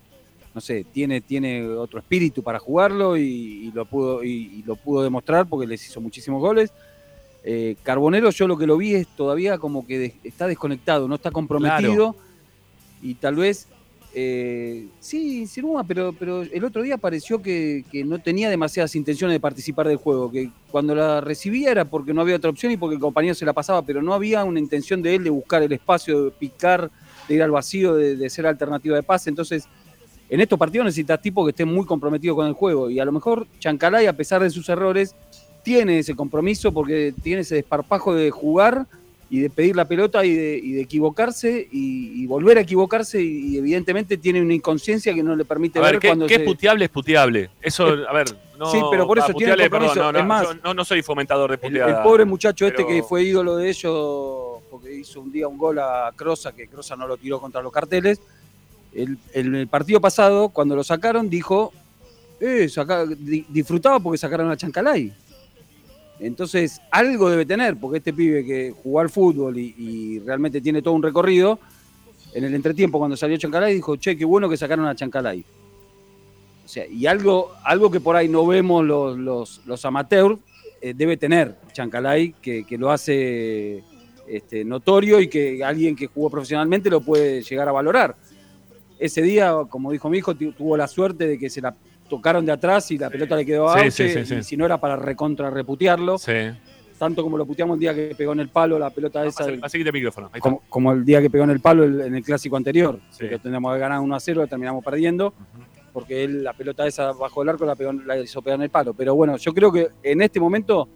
no 0.55 0.61
sé, 0.61 0.85
tiene, 0.91 1.19
tiene 1.19 1.67
otro 1.67 1.99
espíritu 1.99 2.41
para 2.41 2.57
jugarlo 2.59 3.17
y, 3.17 3.67
y 3.67 3.71
lo 3.73 3.83
pudo, 3.85 4.23
y, 4.23 4.29
y 4.59 4.63
lo 4.65 4.77
pudo 4.77 5.03
demostrar 5.03 5.45
porque 5.45 5.67
les 5.67 5.85
hizo 5.85 5.99
muchísimos 5.99 6.39
goles. 6.41 6.71
Eh, 7.43 7.75
Carbonero 7.83 8.31
yo 8.31 8.47
lo 8.47 8.57
que 8.57 8.65
lo 8.65 8.77
vi 8.77 8.95
es 8.95 9.07
todavía 9.15 9.57
como 9.57 9.85
que 9.85 9.99
de- 9.99 10.15
está 10.23 10.47
desconectado, 10.47 11.07
no 11.09 11.15
está 11.15 11.29
comprometido 11.29 12.15
y 13.03 13.15
tal 13.15 13.35
vez 13.35 13.67
eh, 14.15 14.87
sí 15.01 15.41
insinúa, 15.41 15.83
pero, 15.83 16.13
pero 16.17 16.41
el 16.43 16.63
otro 16.63 16.81
día 16.81 16.97
pareció 16.97 17.41
que, 17.41 17.83
que 17.91 18.05
no 18.05 18.17
tenía 18.19 18.49
demasiadas 18.49 18.95
intenciones 18.95 19.35
de 19.35 19.41
participar 19.41 19.89
del 19.89 19.97
juego, 19.97 20.31
que 20.31 20.49
cuando 20.71 20.95
la 20.95 21.19
recibía 21.19 21.69
era 21.69 21.83
porque 21.83 22.13
no 22.13 22.21
había 22.21 22.37
otra 22.37 22.49
opción 22.49 22.71
y 22.71 22.77
porque 22.77 22.95
el 22.95 23.01
compañero 23.01 23.35
se 23.35 23.45
la 23.45 23.51
pasaba, 23.51 23.81
pero 23.81 24.01
no 24.01 24.13
había 24.13 24.45
una 24.45 24.59
intención 24.61 25.01
de 25.01 25.15
él 25.15 25.23
de 25.25 25.29
buscar 25.31 25.61
el 25.63 25.71
espacio, 25.73 26.23
de 26.23 26.31
picar, 26.31 26.89
de 27.27 27.35
ir 27.35 27.43
al 27.43 27.51
vacío, 27.51 27.93
de, 27.95 28.15
de 28.15 28.29
ser 28.29 28.47
alternativa 28.47 28.95
de 28.95 29.03
pase. 29.03 29.29
Entonces, 29.29 29.67
en 30.29 30.41
estos 30.41 30.57
partidos 30.57 30.85
necesitas 30.85 31.21
tipos 31.21 31.45
que 31.45 31.51
estén 31.51 31.67
muy 31.67 31.85
comprometidos 31.85 32.35
con 32.35 32.47
el 32.47 32.53
juego 32.53 32.89
y 32.89 32.99
a 32.99 33.05
lo 33.05 33.11
mejor 33.11 33.47
Chancalay, 33.59 34.07
a 34.07 34.13
pesar 34.13 34.41
de 34.41 34.49
sus 34.49 34.67
errores, 34.69 35.15
tiene 35.63 35.99
ese 35.99 36.15
compromiso 36.15 36.71
porque 36.71 37.13
tiene 37.23 37.41
ese 37.41 37.55
desparpajo 37.55 38.13
de 38.13 38.31
jugar 38.31 38.85
y 39.29 39.39
de 39.39 39.49
pedir 39.49 39.75
la 39.75 39.85
pelota 39.85 40.23
y 40.23 40.33
de, 40.33 40.57
y 40.61 40.73
de 40.73 40.81
equivocarse 40.81 41.67
y, 41.71 42.23
y 42.23 42.27
volver 42.27 42.59
a 42.59 42.61
equivocarse 42.61 43.21
y, 43.21 43.47
y 43.47 43.57
evidentemente 43.57 44.17
tiene 44.17 44.41
una 44.41 44.53
inconsciencia 44.53 45.13
que 45.13 45.23
no 45.23 45.35
le 45.35 45.45
permite 45.45 45.79
A 45.79 45.81
ver 45.81 45.93
ver, 45.93 45.99
¿qué, 45.99 46.07
cuando 46.09 46.27
qué 46.27 46.35
se... 46.35 46.41
es 46.41 46.47
puteable? 46.47 46.85
Es 46.85 46.91
puteable. 46.91 47.49
Eso, 47.61 47.87
a 47.87 48.13
ver, 48.13 48.27
no. 48.59 48.71
Sí, 48.71 48.79
pero 48.91 49.07
por 49.07 49.17
eso 49.17 49.29
ah, 49.31 49.33
tiene 49.35 49.57
compromiso. 49.57 49.93
perdón, 49.95 50.13
no, 50.13 50.19
Es 50.19 50.25
más, 50.25 50.43
yo 50.43 50.53
no, 50.63 50.73
no 50.75 50.85
soy 50.85 51.01
fomentador 51.01 51.51
de 51.51 51.57
puteada. 51.57 51.97
el 51.97 52.03
pobre 52.03 52.25
muchacho 52.25 52.67
este 52.67 52.85
que 52.85 53.01
fue 53.01 53.23
ídolo 53.23 53.57
de 53.57 53.69
ellos 53.69 54.61
porque 54.69 54.93
hizo 54.93 55.21
un 55.21 55.31
día 55.31 55.47
un 55.47 55.57
gol 55.57 55.79
a 55.79 56.11
Crosa, 56.15 56.51
que 56.51 56.67
Crosa 56.67 56.95
no 56.95 57.07
lo 57.07 57.17
tiró 57.17 57.39
contra 57.41 57.61
los 57.61 57.71
carteles. 57.71 58.21
El, 58.95 59.17
el- 59.33 59.67
partido 59.67 59.99
pasado, 60.01 60.49
cuando 60.49 60.75
lo 60.75 60.83
sacaron, 60.83 61.29
dijo, 61.29 61.71
eh, 62.39 62.67
saca- 62.69 63.05
di- 63.05 63.45
disfrutaba 63.49 63.99
porque 63.99 64.17
sacaron 64.17 64.49
a 64.49 64.55
Chancalay. 64.57 65.11
Entonces, 66.19 66.79
algo 66.91 67.29
debe 67.29 67.45
tener, 67.45 67.75
porque 67.75 67.97
este 67.97 68.13
pibe 68.13 68.45
que 68.45 68.73
jugó 68.83 69.01
al 69.01 69.09
fútbol 69.09 69.57
y, 69.57 69.75
y 69.77 70.19
realmente 70.19 70.61
tiene 70.61 70.81
todo 70.81 70.93
un 70.93 71.03
recorrido, 71.03 71.59
en 72.33 72.45
el 72.45 72.53
entretiempo 72.55 72.99
cuando 72.99 73.17
salió 73.17 73.37
Chancalay 73.37 73.75
dijo, 73.75 73.95
che, 73.97 74.15
qué 74.17 74.23
bueno 74.25 74.47
que 74.49 74.57
sacaron 74.57 74.87
a 74.87 74.95
Chancalay. 74.95 75.43
O 76.63 76.67
sea, 76.67 76.85
y 76.87 77.05
algo, 77.05 77.51
algo 77.63 77.91
que 77.91 77.99
por 77.99 78.15
ahí 78.15 78.27
no 78.29 78.45
vemos 78.47 78.83
los, 78.85 79.17
los, 79.17 79.61
los 79.65 79.85
amateurs, 79.85 80.37
eh, 80.81 80.93
debe 80.95 81.17
tener 81.17 81.55
Chancalay, 81.73 82.33
que, 82.41 82.63
que 82.65 82.77
lo 82.77 82.91
hace 82.91 83.83
este, 84.27 84.63
notorio 84.65 85.19
y 85.19 85.27
que 85.27 85.63
alguien 85.63 85.95
que 85.95 86.07
jugó 86.07 86.29
profesionalmente 86.29 86.89
lo 86.89 87.01
puede 87.01 87.41
llegar 87.43 87.67
a 87.69 87.71
valorar. 87.73 88.15
Ese 88.99 89.21
día, 89.21 89.53
como 89.69 89.91
dijo 89.91 90.09
mi 90.09 90.17
hijo, 90.19 90.35
tu- 90.35 90.51
tuvo 90.53 90.77
la 90.77 90.87
suerte 90.87 91.27
de 91.27 91.37
que 91.37 91.49
se 91.49 91.61
la 91.61 91.75
tocaron 92.09 92.45
de 92.45 92.51
atrás 92.51 92.89
y 92.91 92.97
la 92.97 93.09
pelota 93.09 93.35
le 93.35 93.45
quedó 93.45 93.67
a 93.69 93.73
Sí, 93.79 93.85
Auche, 93.85 94.13
sí, 94.13 94.25
sí, 94.25 94.35
y 94.35 94.43
si 94.43 94.57
no 94.57 94.65
era 94.65 94.79
para 94.79 94.95
recontra 94.95 95.49
reputearlo. 95.49 96.17
Sí. 96.17 96.31
Tanto 96.97 97.21
como 97.23 97.37
lo 97.37 97.45
puteamos 97.45 97.75
el 97.75 97.79
día 97.81 97.93
que 97.93 98.15
pegó 98.15 98.31
en 98.31 98.39
el 98.39 98.47
palo 98.49 98.79
la 98.79 98.89
pelota 98.89 99.25
esa. 99.25 99.45
del- 99.45 99.61
el 99.61 99.93
micrófono. 99.93 100.29
Ahí 100.31 100.39
como, 100.39 100.61
como 100.69 100.93
el 100.93 101.03
día 101.03 101.21
que 101.21 101.29
pegó 101.29 101.43
en 101.43 101.49
el 101.49 101.59
palo 101.59 101.83
el- 101.83 101.99
en 102.01 102.15
el 102.15 102.23
clásico 102.23 102.55
anterior, 102.55 102.99
Sí. 103.09 103.27
que 103.27 103.37
teníamos 103.39 103.73
que 103.73 103.79
ganar 103.79 103.99
1 103.99 104.15
a 104.15 104.19
0, 104.19 104.47
terminamos 104.47 104.83
perdiendo, 104.83 105.33
porque 105.91 106.23
él 106.23 106.43
la 106.43 106.53
pelota 106.53 106.87
esa 106.87 107.11
bajo 107.11 107.41
el 107.43 107.49
arco 107.49 107.65
la, 107.65 107.75
pegó, 107.75 107.91
la 107.91 108.17
hizo 108.17 108.41
pegar 108.41 108.59
en 108.59 108.63
el 108.63 108.69
palo. 108.69 108.93
Pero 108.93 109.13
bueno, 109.13 109.35
yo 109.35 109.53
creo 109.53 109.71
que 109.73 109.89
en 110.03 110.21
este 110.21 110.39
momento 110.39 110.87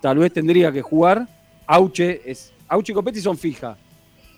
tal 0.00 0.18
vez 0.18 0.32
tendría 0.32 0.70
que 0.70 0.82
jugar. 0.82 1.26
Auche, 1.66 2.22
es, 2.30 2.52
Auche 2.68 2.92
y 2.92 2.94
Copetti 2.94 3.20
son 3.20 3.36
fija. 3.36 3.76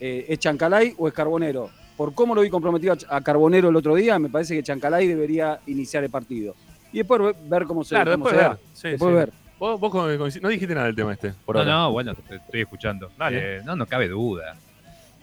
Eh, 0.00 0.24
¿Es 0.28 0.38
Chancalay 0.38 0.94
o 0.96 1.08
es 1.08 1.12
Carbonero? 1.12 1.68
Por 2.00 2.14
cómo 2.14 2.34
lo 2.34 2.40
vi 2.40 2.48
comprometido 2.48 2.96
a 3.10 3.20
Carbonero 3.20 3.68
el 3.68 3.76
otro 3.76 3.94
día, 3.94 4.18
me 4.18 4.30
parece 4.30 4.54
que 4.56 4.62
Chancalay 4.62 5.06
debería 5.06 5.60
iniciar 5.66 6.02
el 6.02 6.08
partido. 6.08 6.56
Y 6.94 6.96
después 6.96 7.20
ve- 7.20 7.34
ver 7.46 7.64
cómo 7.64 7.84
se, 7.84 7.90
Claro, 7.94 8.12
cómo 8.12 8.24
después 8.24 8.42
se 8.42 8.48
ver. 8.48 8.56
da. 8.56 8.58
Sí, 8.72 8.88
después 8.88 9.10
sí. 9.10 9.14
ver. 9.16 9.32
Vos, 9.58 9.78
vos 9.78 10.40
no 10.40 10.48
dijiste 10.48 10.74
nada 10.74 10.86
del 10.86 10.96
tema 10.96 11.12
este, 11.12 11.34
por 11.44 11.56
no, 11.56 11.60
ahora. 11.60 11.72
no, 11.74 11.92
bueno, 11.92 12.14
te 12.14 12.36
estoy 12.36 12.62
escuchando. 12.62 13.10
Dale. 13.18 13.58
Eh, 13.58 13.60
no, 13.66 13.76
no 13.76 13.84
cabe 13.84 14.08
duda. 14.08 14.56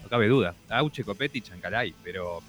No 0.03 0.07
cabe 0.07 0.28
duda. 0.28 0.53
Auche, 0.69 1.03
Copetti 1.03 1.39
y 1.39 1.41
Chancalay. 1.41 1.95
Pero 2.03 2.43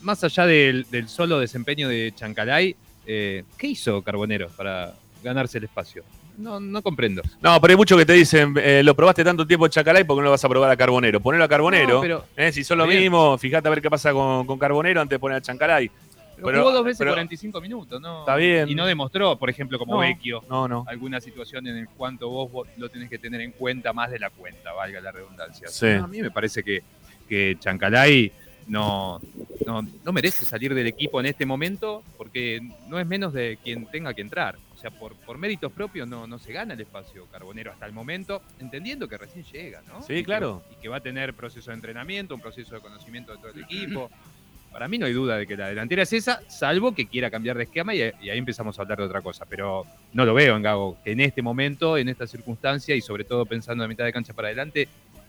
más 0.00 0.24
allá 0.24 0.46
del, 0.46 0.86
del 0.90 1.06
solo 1.10 1.38
desempeño 1.38 1.86
de 1.86 2.14
Chancalay, 2.16 2.74
eh, 3.06 3.44
¿qué 3.58 3.66
hizo 3.66 4.00
Carbonero 4.00 4.48
para 4.56 4.94
ganarse 5.22 5.58
el 5.58 5.64
espacio? 5.64 6.02
No, 6.38 6.60
no 6.60 6.82
comprendo. 6.82 7.22
No, 7.40 7.60
pero 7.60 7.72
hay 7.72 7.76
muchos 7.76 7.98
que 7.98 8.04
te 8.06 8.12
dicen, 8.12 8.54
eh, 8.58 8.82
lo 8.84 8.94
probaste 8.94 9.24
tanto 9.24 9.46
tiempo 9.46 9.66
en 9.66 9.72
Chacalay, 9.72 10.04
¿por 10.04 10.16
qué 10.16 10.20
no 10.20 10.24
lo 10.26 10.30
vas 10.32 10.44
a 10.44 10.48
probar 10.48 10.70
a 10.70 10.76
Carbonero? 10.76 11.20
Ponelo 11.20 11.44
a 11.44 11.48
Carbonero. 11.48 11.94
No, 11.94 12.00
pero- 12.00 12.24
eh, 12.36 12.52
si 12.52 12.62
son 12.64 12.78
lo 12.78 12.86
bien. 12.86 13.00
mismo, 13.00 13.38
fíjate 13.38 13.68
a 13.68 13.70
ver 13.70 13.80
qué 13.80 13.88
pasa 13.90 14.12
con, 14.12 14.46
con 14.46 14.58
Carbonero 14.58 15.00
antes 15.00 15.16
de 15.16 15.20
poner 15.20 15.38
a 15.38 15.40
Chancalay. 15.40 15.90
Pero 16.36 16.58
jugó 16.58 16.70
dos 16.72 16.84
veces 16.84 16.98
pero- 16.98 17.12
45 17.12 17.60
minutos, 17.62 17.98
¿no? 18.00 18.20
Está 18.20 18.36
bien. 18.36 18.68
Y 18.68 18.74
no 18.74 18.84
demostró, 18.84 19.36
por 19.38 19.48
ejemplo, 19.48 19.78
como 19.78 19.94
No, 19.94 20.00
Vecchio, 20.00 20.42
no, 20.50 20.68
no. 20.68 20.84
alguna 20.86 21.18
situación 21.22 21.66
en 21.66 21.78
el 21.78 21.88
cuanto 21.88 22.28
vos, 22.28 22.52
vos 22.52 22.68
lo 22.76 22.90
tenés 22.90 23.08
que 23.08 23.18
tener 23.18 23.40
en 23.40 23.52
cuenta 23.52 23.94
más 23.94 24.10
de 24.10 24.18
la 24.18 24.28
cuenta, 24.28 24.72
valga 24.74 25.00
la 25.00 25.12
redundancia. 25.12 25.68
Sí. 25.68 25.86
A 25.86 26.06
mí 26.06 26.20
me 26.20 26.30
parece 26.30 26.62
que, 26.62 26.82
que 27.26 27.56
Chancalay 27.58 28.30
no, 28.66 29.18
no, 29.64 29.86
no 30.04 30.12
merece 30.12 30.44
salir 30.44 30.74
del 30.74 30.86
equipo 30.88 31.20
en 31.20 31.26
este 31.26 31.46
momento 31.46 32.02
porque 32.18 32.60
no 32.88 32.98
es 32.98 33.06
menos 33.06 33.32
de 33.32 33.58
quien 33.64 33.86
tenga 33.86 34.12
que 34.12 34.20
entrar. 34.20 34.56
O 34.76 34.78
sea, 34.78 34.90
por, 34.90 35.14
por 35.16 35.38
méritos 35.38 35.72
propios 35.72 36.06
no, 36.06 36.26
no 36.26 36.38
se 36.38 36.52
gana 36.52 36.74
el 36.74 36.80
espacio 36.82 37.26
Carbonero 37.32 37.72
hasta 37.72 37.86
el 37.86 37.92
momento, 37.92 38.42
entendiendo 38.60 39.08
que 39.08 39.16
recién 39.16 39.42
llega, 39.44 39.80
¿no? 39.88 40.02
Sí, 40.02 40.12
Y 40.12 40.16
que- 40.18 40.24
claro. 40.24 40.62
y 40.70 40.76
que 40.82 40.88
va 40.88 40.98
a 40.98 41.00
tener 41.00 41.32
proceso 41.34 41.70
de 41.70 41.76
entrenamiento, 41.76 42.34
un 42.34 42.40
proceso 42.42 42.74
de 42.74 42.80
conocimiento 42.82 43.32
de 43.32 43.38
todo 43.38 43.50
el 43.52 43.62
equipo. 43.62 44.10
Para 44.72 44.88
mí 44.88 44.98
no 44.98 45.06
hay 45.06 45.14
duda 45.14 45.38
de 45.38 45.46
que 45.46 45.56
la 45.56 45.68
delantera 45.68 46.02
es 46.02 46.12
esa, 46.12 46.42
salvo 46.48 46.94
que 46.94 47.06
quiera 47.06 47.30
cambiar 47.30 47.56
de 47.56 47.62
esquema 47.64 47.94
y, 47.94 48.00
y 48.20 48.28
ahí 48.28 48.36
empezamos 48.36 48.78
a 48.78 48.82
hablar 48.82 48.98
de 48.98 49.04
otra 49.04 49.22
cosa. 49.22 49.46
Pero 49.46 49.86
no 50.12 50.26
lo 50.26 50.34
veo 50.34 50.54
en 50.54 50.62
Gago, 50.62 50.98
que 51.02 51.12
en 51.12 51.20
este 51.20 51.40
momento, 51.40 51.96
en 51.96 52.10
esta 52.10 52.26
circunstancia 52.26 52.94
y 52.94 53.00
sobre 53.00 53.24
todo 53.24 53.46
pensando 53.46 53.84
a 53.84 53.88
mitad 53.88 54.04
de 54.04 54.12
cancha 54.12 54.34
para 54.34 54.48
adelante, 54.48 54.86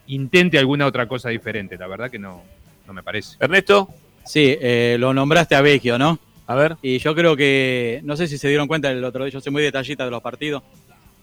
intente 0.08 0.60
alguna 0.60 0.86
otra 0.86 1.08
cosa 1.08 1.30
diferente. 1.30 1.78
La 1.78 1.88
verdad 1.88 2.12
que 2.12 2.20
no, 2.20 2.44
no 2.86 2.92
me 2.92 3.02
parece. 3.04 3.38
Ernesto. 3.40 3.88
Sí, 4.26 4.58
eh, 4.60 4.98
lo 5.00 5.14
nombraste 5.14 5.56
a 5.56 5.62
Vecchio, 5.62 5.98
¿no? 5.98 6.20
A 6.48 6.56
ver. 6.56 6.78
Y 6.82 6.98
yo 7.00 7.14
creo 7.14 7.36
que, 7.36 8.02
no 8.04 8.16
sé 8.16 8.28
si 8.28 8.38
se 8.38 8.48
dieron 8.48 8.68
cuenta 8.68 8.90
el 8.90 9.04
otro 9.04 9.26
día, 9.26 9.34
yo 9.34 9.42
soy 9.42 9.52
muy 9.52 9.62
detallista 9.62 10.06
de 10.06 10.12
los 10.12 10.22
partidos, 10.22 10.64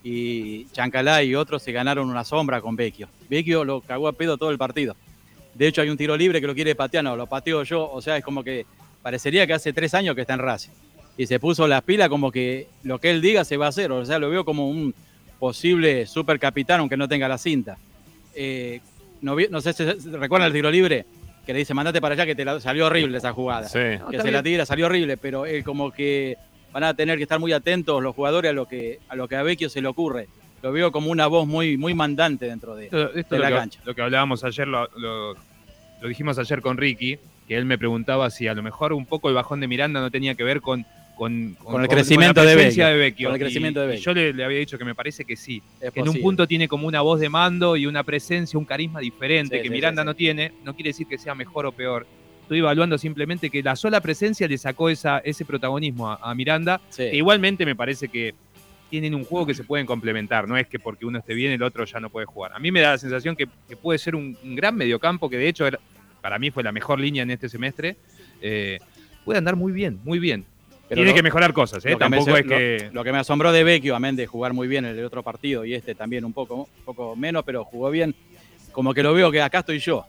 y 0.04 0.66
Chancalá 0.66 1.22
y 1.22 1.34
otros 1.34 1.62
se 1.62 1.72
ganaron 1.72 2.10
una 2.10 2.24
sombra 2.24 2.60
con 2.60 2.76
Vecchio. 2.76 3.08
Vecchio 3.30 3.64
lo 3.64 3.80
cagó 3.80 4.06
a 4.06 4.12
pedo 4.12 4.36
todo 4.36 4.50
el 4.50 4.58
partido. 4.58 4.94
De 5.54 5.66
hecho, 5.66 5.80
hay 5.80 5.88
un 5.88 5.96
tiro 5.96 6.14
libre 6.14 6.42
que 6.42 6.46
lo 6.46 6.54
quiere 6.54 6.74
patear, 6.74 7.02
no, 7.02 7.16
lo 7.16 7.26
pateo 7.26 7.62
yo, 7.62 7.90
o 7.90 8.02
sea, 8.02 8.18
es 8.18 8.24
como 8.24 8.44
que 8.44 8.66
parecería 9.02 9.46
que 9.46 9.54
hace 9.54 9.72
tres 9.72 9.94
años 9.94 10.14
que 10.14 10.20
está 10.20 10.34
en 10.34 10.40
Racing. 10.40 10.72
Y 11.16 11.26
se 11.26 11.40
puso 11.40 11.66
las 11.66 11.82
pilas 11.82 12.10
como 12.10 12.30
que 12.30 12.66
lo 12.82 12.98
que 12.98 13.10
él 13.10 13.22
diga 13.22 13.44
se 13.44 13.56
va 13.56 13.66
a 13.66 13.68
hacer, 13.70 13.90
o 13.92 14.04
sea, 14.04 14.18
lo 14.18 14.28
veo 14.28 14.44
como 14.44 14.68
un 14.68 14.94
posible 15.38 16.06
supercapitán 16.06 16.80
aunque 16.80 16.96
no 16.98 17.08
tenga 17.08 17.28
la 17.28 17.38
cinta. 17.38 17.78
Eh, 18.34 18.80
no, 19.22 19.36
no 19.48 19.60
sé 19.62 19.72
si 19.72 19.84
recuerdan 20.10 20.48
el 20.48 20.52
tiro 20.52 20.70
libre, 20.70 21.06
que 21.45 21.53
le 21.53 21.61
dice, 21.61 21.74
mandate 21.74 22.01
para 22.01 22.14
allá 22.14 22.26
que 22.26 22.34
te 22.34 22.45
la- 22.45 22.61
salió 22.61 22.86
horrible 22.86 23.18
esa 23.18 23.32
jugada. 23.32 23.68
Sí. 23.68 23.78
Que 23.78 24.16
No, 24.16 24.22
se 24.22 24.30
la 24.30 24.42
tira, 24.42 24.64
salió 24.66 24.86
horrible, 24.86 25.16
pero 25.16 25.47
él 25.47 25.62
como 25.64 25.90
que 25.92 26.36
van 26.72 26.84
a 26.84 26.95
tener 26.95 27.16
que 27.18 27.22
estar 27.24 27.38
muy 27.38 27.53
atentos 27.53 28.03
los 28.03 28.14
jugadores 28.14 28.51
a 28.51 28.53
lo 28.55 28.66
que 28.66 28.99
a 29.09 29.14
lo 29.16 29.28
que 29.28 29.36
a 29.36 29.42
Vecchio 29.42 29.68
se 29.68 29.80
le 29.82 29.88
ocurre. 29.88 30.28
Lo 30.62 30.72
veo 30.72 30.90
como 30.90 31.11
una 31.11 31.26
voz 31.26 31.47
muy, 31.47 31.76
muy 31.76 31.92
mandante 31.95 32.47
dentro 32.47 32.74
de, 32.74 32.86
Esto, 32.86 33.12
esto 33.14 33.34
de 33.34 33.42
es 33.45 33.51
la 33.51 33.57
cancha. 33.57 33.80
lo 33.84 33.95
que 33.95 34.01
hablábamos 34.03 34.42
ayer, 34.45 34.66
lo, 34.66 34.88
lo- 34.97 35.34
lo 35.34 36.09
dijimos 36.09 36.38
ayer 36.38 36.61
con 36.62 36.76
Ricky, 36.78 37.18
que 37.47 37.57
él 37.57 37.66
me 37.66 37.76
preguntaba 37.78 38.30
si 38.30 38.49
a 38.49 38.55
lo 38.55 38.62
mejor 38.62 38.92
un 38.95 39.05
poco 39.07 39.28
el 39.28 39.34
bajón 39.34 39.61
de 39.61 39.68
Miranda 39.68 40.01
no 40.01 40.11
tenía 40.11 40.34
que 40.34 40.42
ver 40.45 40.62
con, 40.62 40.86
con, 41.16 41.54
Con 41.54 41.82
el 41.82 41.88
crecimiento 41.88 42.42
la 42.42 42.50
de 42.50 42.56
Vecchio. 42.56 42.86
de 42.86 42.96
Vecchio. 42.96 43.28
Con 43.28 43.34
el 43.36 43.40
crecimiento 43.40 43.80
Y- 43.80 43.82
de 43.82 43.88
y 43.88 43.96
Vecchio. 43.96 44.12
yo 44.12 44.14
le, 44.20 44.32
le 44.32 44.44
había 44.44 44.58
dicho 44.58 44.76
que 44.78 44.84
me 44.84 44.94
parece 44.94 45.24
que 45.24 45.36
sí. 45.36 45.62
Es 45.80 45.92
que 45.92 46.00
en 46.00 46.08
un 46.08 46.20
punto 46.20 46.46
tiene 46.46 46.66
como 46.68 46.86
una 46.88 47.00
voz 47.02 47.20
de 47.20 47.28
mando 47.28 47.76
y 47.76 47.86
una 47.86 48.02
presencia, 48.02 48.58
un 48.58 48.64
carisma 48.64 49.00
diferente 49.00 49.56
Sí, 49.56 49.62
que 49.62 49.68
sí, 49.68 49.74
Miranda 49.74 50.02
sí, 50.02 50.06
no 50.06 50.14
tiene. 50.14 50.52
No 50.64 50.74
quiere 50.74 50.90
decir 50.90 51.06
que 51.06 51.18
sea 51.18 51.34
mejor 51.34 51.66
o 51.66 51.72
peor. 51.72 52.06
Estoy 52.42 52.58
evaluando 52.58 52.98
simplemente 52.98 53.48
que 53.48 53.62
la 53.62 53.74
sola 53.76 54.00
presencia 54.00 54.46
le 54.46 54.58
sacó 54.58 54.90
esa, 54.90 55.18
ese 55.18 55.44
protagonismo 55.44 56.10
a, 56.10 56.16
a 56.20 56.34
Miranda. 56.34 56.80
Que 56.96 57.14
igualmente 57.16 57.64
me 57.64 57.74
parece 57.76 58.08
que 58.08 58.34
tienen 58.90 59.14
un 59.14 59.24
juego 59.24 59.46
que 59.46 59.54
se 59.54 59.64
pueden 59.64 59.86
complementar. 59.86 60.46
No 60.46 60.56
es 60.56 60.66
que 60.66 60.78
porque 60.78 61.06
uno 61.06 61.18
esté 61.18 61.32
bien 61.34 61.52
el 61.52 61.62
otro 61.62 61.84
ya 61.84 62.00
no 62.00 62.10
puede 62.10 62.26
jugar. 62.26 62.52
A 62.52 62.58
mí 62.58 62.70
me 62.70 62.80
da 62.80 62.90
la 62.92 62.98
sensación 62.98 63.34
que, 63.34 63.46
que 63.68 63.76
puede 63.76 63.98
ser 63.98 64.14
un, 64.14 64.36
un 64.44 64.54
gran 64.56 64.74
mediocampo, 64.76 65.30
que 65.30 65.38
de 65.38 65.48
hecho 65.48 65.66
era- 65.66 65.78
para 66.20 66.38
mí 66.38 66.50
fue 66.50 66.62
la 66.62 66.72
mejor 66.72 67.00
línea 67.00 67.22
en 67.22 67.30
este 67.30 67.48
semestre. 67.48 67.96
Eh, 68.42 68.78
puede 69.24 69.38
andar 69.38 69.56
muy 69.56 69.72
bien, 69.72 69.98
muy 70.04 70.18
bien. 70.18 70.44
Pero 70.89 70.99
Tiene 70.99 71.11
lo- 71.11 71.16
que 71.16 71.22
mejorar 71.22 71.53
cosas, 71.53 71.85
¿eh? 71.87 71.91
Lo 71.91 71.99
que 71.99 72.05
me- 72.09 72.16
Tampoco 72.18 72.37
es 72.37 72.45
que. 72.47 72.91
Lo, 72.93 73.03
que 73.05 73.12
me 73.12 73.18
asombró 73.18 73.53
de 73.53 73.64
Vecchio, 73.64 73.97
amén 73.97 74.16
de 74.16 74.26
jugar 74.26 74.53
muy 74.53 74.68
bien 74.68 74.85
en 74.85 74.99
el 74.99 75.05
otro 75.05 75.22
partido 75.22 75.64
y 75.64 75.74
este 75.74 75.95
también 75.95 76.24
un 76.24 76.32
poco, 76.32 76.55
un 76.78 76.85
poco 76.85 77.16
menos, 77.16 77.43
pero 77.45 77.64
jugó 77.64 77.91
bien. 77.91 78.14
Como 78.72 78.93
que 78.93 79.03
lo 79.03 79.14
veo 79.14 79.30
que 79.30 79.41
acá 79.41 79.61
estoy 79.61 79.78
yo. 79.78 80.05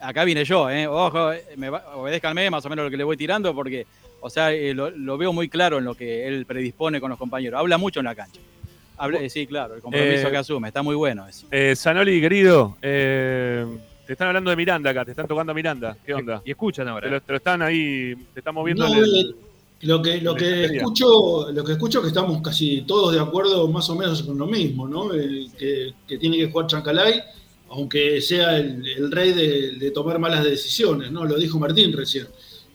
Acá 0.00 0.24
vine 0.24 0.44
yo, 0.44 0.70
¿eh? 0.70 0.86
Ojo, 0.86 1.32
eh, 1.32 1.44
me 1.56 1.68
va- 1.70 1.96
obedézcanme 1.96 2.48
más 2.50 2.64
o 2.64 2.68
menos 2.68 2.84
lo 2.84 2.90
que 2.90 2.96
le 2.96 3.02
voy 3.04 3.16
tirando 3.16 3.52
porque, 3.54 3.86
o 4.20 4.30
sea, 4.30 4.52
eh, 4.52 4.72
lo, 4.74 4.90
lo 4.90 5.18
veo 5.18 5.32
muy 5.32 5.48
claro 5.48 5.78
en 5.78 5.84
lo 5.84 5.94
que 5.96 6.28
él 6.28 6.46
predispone 6.46 7.00
con 7.00 7.10
los 7.10 7.18
compañeros. 7.18 7.58
Habla 7.58 7.76
mucho 7.76 7.98
en 8.00 8.04
la 8.06 8.14
cancha. 8.14 8.40
Habla- 8.96 9.18
eh, 9.20 9.28
sí, 9.30 9.46
claro, 9.46 9.74
el 9.74 9.80
compromiso 9.80 10.28
Eh, 10.28 10.30
que 10.30 10.36
asume. 10.36 10.68
Está 10.68 10.82
muy 10.82 10.94
bueno 10.94 11.26
eso. 11.26 11.46
Eh, 11.50 11.74
Zanoli, 11.74 12.20
querido, 12.20 12.76
eh, 12.82 13.66
te 14.06 14.12
están 14.12 14.28
hablando 14.28 14.50
de 14.50 14.56
Miranda 14.56 14.90
acá, 14.90 15.04
te 15.04 15.10
están 15.10 15.26
tocando 15.26 15.50
a 15.50 15.54
Miranda. 15.54 15.96
¿Qué 16.06 16.14
onda? 16.14 16.42
Y 16.44 16.50
escuchan 16.52 16.86
ahora. 16.86 17.06
Te 17.08 17.10
lo, 17.14 17.20
te 17.22 17.32
lo 17.32 17.36
están 17.38 17.60
ahí, 17.62 18.14
te 18.32 18.40
están 18.40 18.54
moviendo. 18.54 18.86
No, 18.88 18.94
el- 18.94 19.34
lo 19.82 20.02
que, 20.02 20.20
lo 20.20 20.34
que 20.34 20.64
escucho, 20.64 21.50
lo 21.52 21.64
que 21.64 21.72
escucho 21.72 21.98
es 21.98 22.02
que 22.02 22.08
estamos 22.08 22.42
casi 22.42 22.82
todos 22.82 23.14
de 23.14 23.20
acuerdo 23.20 23.66
más 23.68 23.88
o 23.88 23.94
menos 23.94 24.22
con 24.22 24.36
lo 24.36 24.46
mismo, 24.46 24.86
¿no? 24.86 25.12
El 25.12 25.50
que, 25.58 25.94
que 26.06 26.18
tiene 26.18 26.36
que 26.36 26.50
jugar 26.50 26.66
Chancalay, 26.66 27.22
aunque 27.70 28.20
sea 28.20 28.58
el, 28.58 28.86
el 28.86 29.10
rey 29.10 29.32
de, 29.32 29.72
de 29.78 29.90
tomar 29.90 30.18
malas 30.18 30.44
decisiones, 30.44 31.10
¿no? 31.10 31.24
Lo 31.24 31.38
dijo 31.38 31.58
Martín 31.58 31.92
recién. 31.92 32.28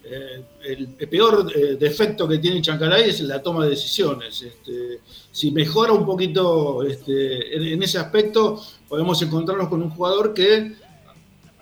Eh, 0.07 0.43
el, 0.63 0.89
el 0.99 1.07
peor 1.09 1.51
eh, 1.55 1.77
defecto 1.79 2.27
que 2.27 2.37
tiene 2.37 2.61
Chancalay 2.61 3.09
es 3.09 3.21
la 3.21 3.41
toma 3.41 3.63
de 3.63 3.71
decisiones. 3.71 4.41
Este, 4.41 4.99
si 5.31 5.51
mejora 5.51 5.93
un 5.93 6.05
poquito 6.05 6.83
este, 6.83 7.55
en, 7.55 7.63
en 7.63 7.83
ese 7.83 7.97
aspecto, 7.97 8.61
podemos 8.87 9.21
encontrarnos 9.21 9.67
con 9.67 9.81
un 9.81 9.89
jugador 9.89 10.33
que 10.33 10.73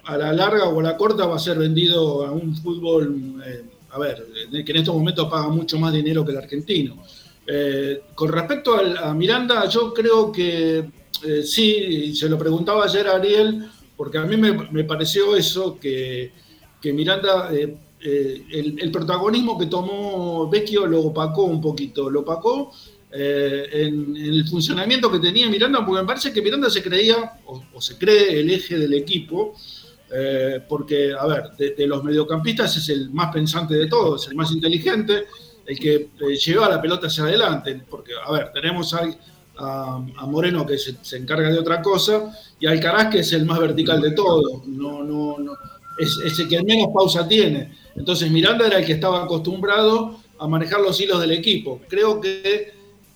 a 0.05 0.17
la 0.17 0.33
larga 0.33 0.65
o 0.67 0.79
a 0.79 0.83
la 0.83 0.97
corta 0.97 1.25
va 1.25 1.37
a 1.37 1.39
ser 1.39 1.57
vendido 1.57 2.25
a 2.25 2.31
un 2.31 2.55
fútbol, 2.55 3.41
eh, 3.45 3.63
a 3.93 3.99
ver, 3.99 4.25
que 4.51 4.71
en 4.71 4.77
estos 4.77 4.95
momentos 4.95 5.29
paga 5.29 5.47
mucho 5.49 5.77
más 5.77 5.93
dinero 5.93 6.25
que 6.25 6.31
el 6.31 6.37
argentino. 6.39 7.03
Eh, 7.45 8.01
con 8.15 8.31
respecto 8.31 8.75
a, 8.75 9.13
Miranda, 9.13 9.67
yo 9.69 9.93
creo 9.93 10.31
que 10.31 10.79
eh, 11.23 11.43
sí, 11.43 12.15
se 12.15 12.27
lo 12.27 12.37
preguntaba 12.39 12.85
ayer 12.85 13.07
a 13.07 13.15
Ariel, 13.17 13.69
porque 13.95 14.17
a 14.17 14.23
mí 14.23 14.35
me, 14.35 14.83
pareció 14.83 15.35
eso, 15.35 15.77
que, 15.79 16.31
que 16.81 16.91
Miranda, 16.91 17.53
eh, 17.53 17.77
eh, 18.01 18.43
el, 18.51 18.91
protagonismo 18.91 19.57
que 19.59 19.67
tomó 19.67 20.49
Vecchio 20.49 20.87
lo 20.87 21.01
opacó 21.01 21.43
un 21.43 21.61
poquito, 21.61 22.09
lo 22.09 22.21
opacó 22.21 22.73
eh, 23.11 23.67
en, 23.71 24.17
el 24.17 24.47
funcionamiento 24.47 25.11
que 25.11 25.19
tenía 25.19 25.47
Miranda, 25.49 25.85
porque 25.85 26.01
me 26.01 26.07
parece 26.07 26.33
que 26.33 26.41
Miranda 26.41 26.69
se 26.71 26.81
creía, 26.81 27.33
o 27.45 27.79
se 27.79 27.97
cree, 27.99 28.39
el 28.39 28.49
eje 28.49 28.79
del 28.79 28.93
equipo, 28.95 29.53
eh, 30.15 30.61
porque, 30.67 31.13
a 31.17 31.25
ver, 31.25 31.51
de, 31.57 31.87
los 31.87 32.03
mediocampistas 32.03 32.77
es 32.77 32.89
el 32.89 33.09
más 33.09 33.33
pensante 33.33 33.73
de 33.73 33.87
todos, 33.87 34.27
el 34.27 34.35
más 34.35 34.51
inteligente, 34.51 35.25
el 35.65 35.79
que 35.79 35.95
eh, 35.95 36.35
lleva 36.35 36.69
la 36.69 36.81
pelota 36.81 37.07
hacia 37.07 37.23
adelante, 37.23 37.81
porque, 37.89 38.11
a 38.23 38.31
ver, 38.31 38.51
tenemos 38.53 38.93
a, 38.93 39.09
a, 39.57 40.25
Moreno, 40.27 40.65
que 40.65 40.77
se, 40.77 40.95
se 41.01 41.17
encarga 41.17 41.49
de 41.49 41.57
otra 41.57 41.81
cosa, 41.81 42.31
y 42.59 42.67
Alcaraz, 42.67 43.09
que 43.09 43.19
es 43.19 43.33
el 43.33 43.45
más 43.45 43.59
vertical 43.59 44.01
de 44.01 44.11
todos. 44.11 44.67
No, 44.67 45.03
no, 45.03 45.37
no, 45.39 45.53
es, 45.97 46.17
es 46.25 46.39
el 46.39 46.47
que 46.47 46.61
menos 46.63 46.89
pausa 46.93 47.27
tiene. 47.27 47.71
Entonces 47.95 48.29
Miranda 48.31 48.67
era 48.67 48.79
el 48.79 48.85
que 48.85 48.93
estaba 48.93 49.23
acostumbrado 49.23 50.19
a 50.39 50.47
manejar 50.47 50.81
los 50.81 50.99
hilos 50.99 51.21
del 51.21 51.31
equipo. 51.31 51.81
Creo 51.87 52.19
que 52.19 52.73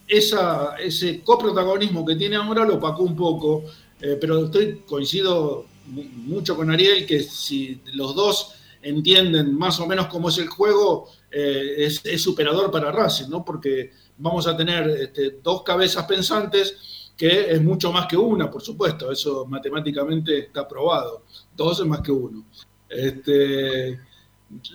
ese 0.08 1.22
coprotagonismo 1.24 2.06
que 2.06 2.16
tiene 2.16 2.38
ahora 2.38 2.66
lo 2.66 2.76
opacó 2.76 3.04
un 3.04 3.16
poco, 3.16 3.66
eh, 4.00 4.18
pero 4.20 4.46
estoy 4.46 4.82
coincido 4.86 5.66
mucho 5.88 6.56
con 6.56 6.72
Ariel 6.72 7.06
que 7.06 7.22
si 7.22 7.82
los 7.94 8.16
dos 8.16 8.54
entienden 8.82 9.58
más 9.58 9.80
o 9.80 9.88
menos 9.88 10.08
cómo 10.08 10.30
es 10.30 10.38
el 10.38 10.48
juego, 10.48 11.10
eh, 11.32 11.90
es, 12.04 12.22
superador 12.22 12.72
para 12.72 12.92
Racing, 12.92 13.30
¿no? 13.30 13.44
Porque 13.44 13.92
vamos 14.18 14.48
a 14.48 14.56
tener 14.56 14.88
este, 14.90 15.40
dos 15.44 15.64
cabezas 15.64 16.06
pensantes 16.06 17.12
que 17.18 17.52
es 17.52 17.62
mucho 17.62 17.92
más 17.92 18.06
que 18.06 18.16
una, 18.16 18.50
por 18.50 18.62
supuesto, 18.62 19.12
eso 19.12 19.46
matemáticamente 19.48 20.38
está 20.38 20.68
probado. 20.68 21.24
Dos 21.56 21.80
es 21.80 21.86
más 21.86 22.02
que 22.02 22.12
uno. 22.12 22.46
Este, 22.88 24.00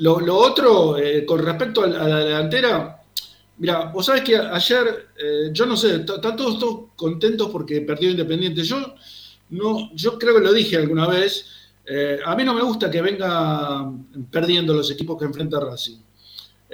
lo, 0.01 0.37
otro, 0.37 0.99
eh, 0.99 1.25
con 1.25 1.39
respecto 1.39 1.83
a 1.83 1.87
la, 1.87 2.19
delantera, 2.19 3.01
mira, 3.59 3.87
vos 3.87 4.07
sabés 4.07 4.23
que 4.23 4.37
ayer, 4.37 5.09
eh, 5.17 5.51
yo 5.53 5.67
no 5.67 5.77
sé, 5.77 5.97
están 5.97 6.37
todos 6.37 6.89
contentos 6.97 7.49
porque 7.51 7.81
perdió 7.83 8.11
Independiente. 8.11 8.65
Yo, 8.65 8.95
no, 9.53 9.91
yo 9.95 10.19
creo 10.19 10.35
que 10.37 10.41
lo 10.43 10.53
dije 10.53 10.77
alguna 10.77 11.07
vez, 11.07 11.47
eh, 11.87 12.19
a 12.25 12.35
mí 12.37 12.45
no 12.45 12.55
me 12.55 12.63
gusta 12.63 12.91
que 12.91 13.01
venga 13.03 13.91
perdiendo 14.31 14.75
los 14.75 14.91
equipos 14.91 15.19
que 15.19 15.25
enfrenta 15.25 15.61
Racing. 15.61 15.99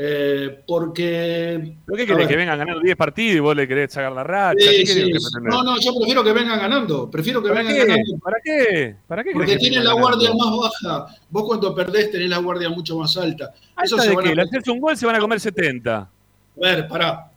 Eh, 0.00 0.60
porque... 0.64 1.74
¿Pero 1.84 1.96
qué 1.96 2.06
querés? 2.06 2.18
ver, 2.18 2.28
¿Que 2.28 2.36
vengan 2.36 2.56
ganando 2.58 2.80
10 2.80 2.96
partidos 2.96 3.36
y 3.36 3.40
vos 3.40 3.56
le 3.56 3.66
querés 3.66 3.92
sacar 3.92 4.12
la 4.12 4.22
racha? 4.22 4.60
Sí, 4.60 4.66
¿Qué 4.70 4.84
querés 4.84 5.24
sí, 5.24 5.30
que? 5.42 5.48
No, 5.50 5.64
no, 5.64 5.80
yo 5.80 5.92
prefiero 5.98 6.22
que 6.22 6.32
vengan 6.32 6.56
ganando. 6.60 7.10
Prefiero 7.10 7.42
que 7.42 7.48
¿Para 7.48 7.62
vengan 7.62 7.74
qué? 7.74 7.84
ganando. 7.84 8.18
¿Para 8.18 8.36
qué? 8.44 8.96
¿Para 9.08 9.24
qué 9.24 9.32
Porque 9.32 9.56
tienen 9.56 9.82
la 9.84 9.94
guardia 9.94 10.28
ganando? 10.30 10.60
más 10.60 10.70
baja. 10.84 11.16
Vos 11.30 11.44
cuando 11.48 11.74
perdés 11.74 12.12
tenés 12.12 12.28
la 12.30 12.38
guardia 12.38 12.68
mucho 12.70 12.96
más 12.96 13.16
alta. 13.16 13.52
Eso 13.82 13.96
¿Alta 13.96 14.02
se 14.04 14.10
de 14.10 14.14
van 14.14 14.24
qué? 14.24 14.30
a... 14.30 14.34
Le 14.36 14.42
haces 14.42 14.68
un 14.68 14.78
gol, 14.78 14.96
se 14.96 15.04
van 15.04 15.16
a 15.16 15.18
comer 15.18 15.40
70. 15.40 15.96
A 15.98 16.08
ver, 16.54 16.86
pará. 16.86 17.32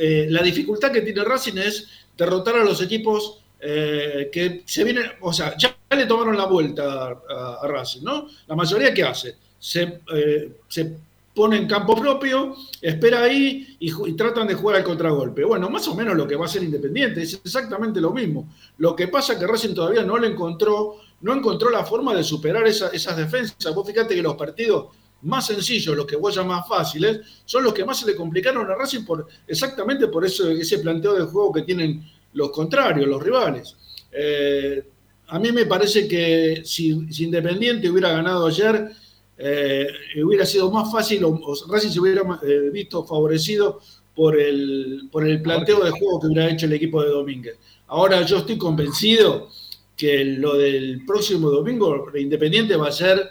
Eh, 0.00 0.26
la 0.30 0.42
dificultad 0.42 0.90
que 0.90 1.02
tiene 1.02 1.22
Racing 1.22 1.58
es 1.58 1.86
derrotar 2.16 2.56
a 2.56 2.64
los 2.64 2.80
equipos 2.80 3.43
eh, 3.66 4.28
que 4.30 4.62
se 4.66 4.84
vienen, 4.84 5.06
o 5.22 5.32
sea, 5.32 5.56
ya 5.56 5.74
le 5.90 6.04
tomaron 6.04 6.36
la 6.36 6.44
vuelta 6.44 7.16
a, 7.28 7.66
Racing, 7.66 8.02
¿no? 8.02 8.26
La 8.46 8.54
mayoría, 8.54 8.92
¿qué 8.92 9.04
hace? 9.04 9.36
Se, 9.58 10.00
eh, 10.14 10.56
se 10.68 10.96
pone 11.34 11.56
en 11.56 11.66
campo 11.66 11.96
propio, 11.96 12.54
espera 12.80 13.22
ahí 13.22 13.76
y, 13.80 14.12
tratan 14.12 14.46
de 14.46 14.54
jugar 14.54 14.76
al 14.76 14.84
contragolpe. 14.84 15.44
Bueno, 15.44 15.70
más 15.70 15.88
o 15.88 15.94
menos 15.94 16.14
lo 16.14 16.28
que 16.28 16.36
va 16.36 16.44
a 16.44 16.48
ser 16.48 16.62
Independiente, 16.62 17.22
es 17.22 17.40
exactamente 17.42 18.02
lo 18.02 18.10
mismo. 18.10 18.52
Lo 18.78 18.94
que 18.94 19.08
pasa 19.08 19.32
es 19.32 19.38
que 19.38 19.46
Racing 19.46 19.74
todavía 19.74 20.02
no 20.02 20.18
le 20.18 20.28
encontró, 20.28 20.96
no 21.22 21.32
encontró 21.32 21.70
la 21.70 21.84
forma 21.84 22.14
de 22.14 22.22
superar 22.22 22.66
esa- 22.66 22.88
esas 22.88 23.16
defensas. 23.16 23.74
Vos 23.74 23.86
fíjate 23.86 24.14
que 24.14 24.22
los 24.22 24.36
partidos 24.36 24.88
más 25.22 25.46
sencillos, 25.46 25.96
los 25.96 26.06
que 26.06 26.16
vos 26.16 26.34
llamás 26.34 26.68
fáciles, 26.68 27.20
son 27.46 27.64
los 27.64 27.72
que 27.72 27.84
más 27.84 27.98
se 27.98 28.06
le 28.06 28.14
complicaron 28.14 28.70
a 28.70 28.74
Racing 28.74 29.04
por, 29.04 29.26
exactamente 29.46 30.08
por 30.08 30.24
ese 30.24 30.78
planteo 30.80 31.14
de 31.14 31.24
juego 31.24 31.50
que 31.50 31.62
tienen 31.62 32.04
los 32.34 32.50
contrarios, 32.50 33.08
los 33.08 33.22
rivales. 33.22 33.76
Eh, 34.12 34.82
a 35.28 35.38
mí 35.38 35.50
me 35.50 35.66
parece 35.66 36.06
que 36.06 36.62
si, 36.64 36.90
Independiente 37.18 37.90
hubiera 37.90 38.10
ganado 38.10 38.46
ayer, 38.46 38.90
eh, 39.36 39.88
hubiera 40.22 40.44
sido 40.44 40.70
más 40.70 40.92
fácil, 40.92 41.24
o, 41.24 41.30
o 41.30 41.54
Racing 41.68 41.90
se 41.90 42.00
hubiera 42.00 42.22
eh, 42.42 42.70
visto 42.72 43.04
favorecido 43.04 43.80
por 44.14 44.38
el, 44.38 45.08
por 45.10 45.26
el 45.26 45.42
planteo 45.42 45.82
de 45.84 45.90
juego 45.90 46.20
que 46.20 46.26
hubiera 46.28 46.50
hecho 46.50 46.66
el 46.66 46.74
equipo 46.74 47.02
de 47.02 47.10
Domínguez. 47.10 47.56
Ahora 47.88 48.22
yo 48.22 48.38
estoy 48.38 48.58
convencido 48.58 49.48
que 49.96 50.24
lo 50.24 50.56
del 50.56 51.04
próximo 51.04 51.50
domingo, 51.50 52.06
Independiente 52.16 52.76
va 52.76 52.88
a 52.88 52.92
ser 52.92 53.28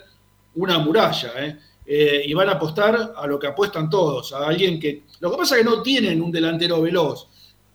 una 0.55 0.79
muralla, 0.79 1.59
y 1.85 2.33
van 2.33 2.47
a 2.47 2.53
apostar 2.53 3.13
a 3.15 3.27
lo 3.27 3.37
que 3.37 3.47
apuestan 3.47 3.89
todos, 3.89 4.31
a 4.31 4.47
alguien 4.47 4.79
que... 4.79 5.03
Lo 5.19 5.31
que 5.31 5.37
pasa 5.37 5.57
es 5.57 5.63
que 5.63 5.69
no 5.69 5.81
tienen 5.81 6.21
un 6.21 6.31
delantero 6.31 6.81
veloz, 6.81 7.27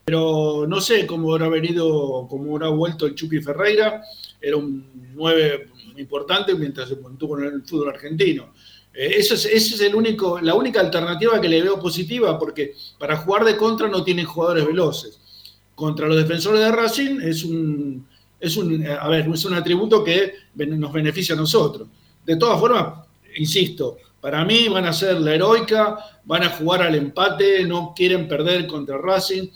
pero 0.09 0.65
no 0.67 0.81
sé 0.81 1.05
cómo 1.05 1.35
habrá 1.35 1.51
venido, 1.51 2.27
cómo 2.31 2.55
habrá 2.55 2.69
vuelto 2.69 3.05
el 3.05 3.15
Chucky 3.15 3.43
Ferreira, 3.43 4.03
era 4.41 4.57
un 4.57 5.13
9 5.15 5.69
importante 5.99 6.55
mientras 6.55 6.89
se 6.89 6.97
mantuvo 6.97 7.39
en 7.39 7.45
el 7.45 7.63
fútbol 7.63 7.91
argentino. 7.91 8.55
Eh, 8.95 9.17
esa 9.19 9.35
es, 9.35 9.45
es 9.45 9.79
el 9.83 9.95
único, 9.95 10.41
la 10.41 10.55
única 10.55 10.81
alternativa 10.81 11.39
que 11.39 11.49
le 11.51 11.61
veo 11.61 11.79
positiva, 11.79 12.39
porque 12.39 12.73
para 12.99 13.19
jugar 13.19 13.45
de 13.45 13.59
contra 13.59 13.87
no 13.87 14.03
tienen 14.03 14.25
jugadores 14.25 14.67
veloces. 14.67 15.21
Contra 15.75 16.09
los 16.09 16.17
defensores 16.17 16.61
de 16.63 16.73
Racing 16.73 17.21
es 17.21 17.45
un, 17.45 18.09
es 18.41 18.57
un, 18.57 18.87
a 18.87 19.09
ver, 19.09 19.29
es 19.29 19.45
un 19.45 19.53
atributo 19.53 20.03
que 20.03 20.33
nos 20.55 20.91
beneficia 20.91 21.35
a 21.35 21.39
nosotros. 21.39 21.87
De 22.25 22.37
todas 22.37 22.59
formas, 22.59 23.07
insisto, 23.37 23.99
para 24.23 24.43
mí 24.47 24.69
van 24.69 24.87
a 24.87 24.93
ser 24.95 25.21
la 25.21 25.35
heroica, 25.35 25.99
van 26.25 26.45
a 26.45 26.49
jugar 26.49 26.81
al 26.81 26.95
empate, 26.95 27.63
no 27.65 27.93
quieren 27.95 28.27
perder 28.27 28.67
contra 28.67 28.97
Racing, 28.97 29.49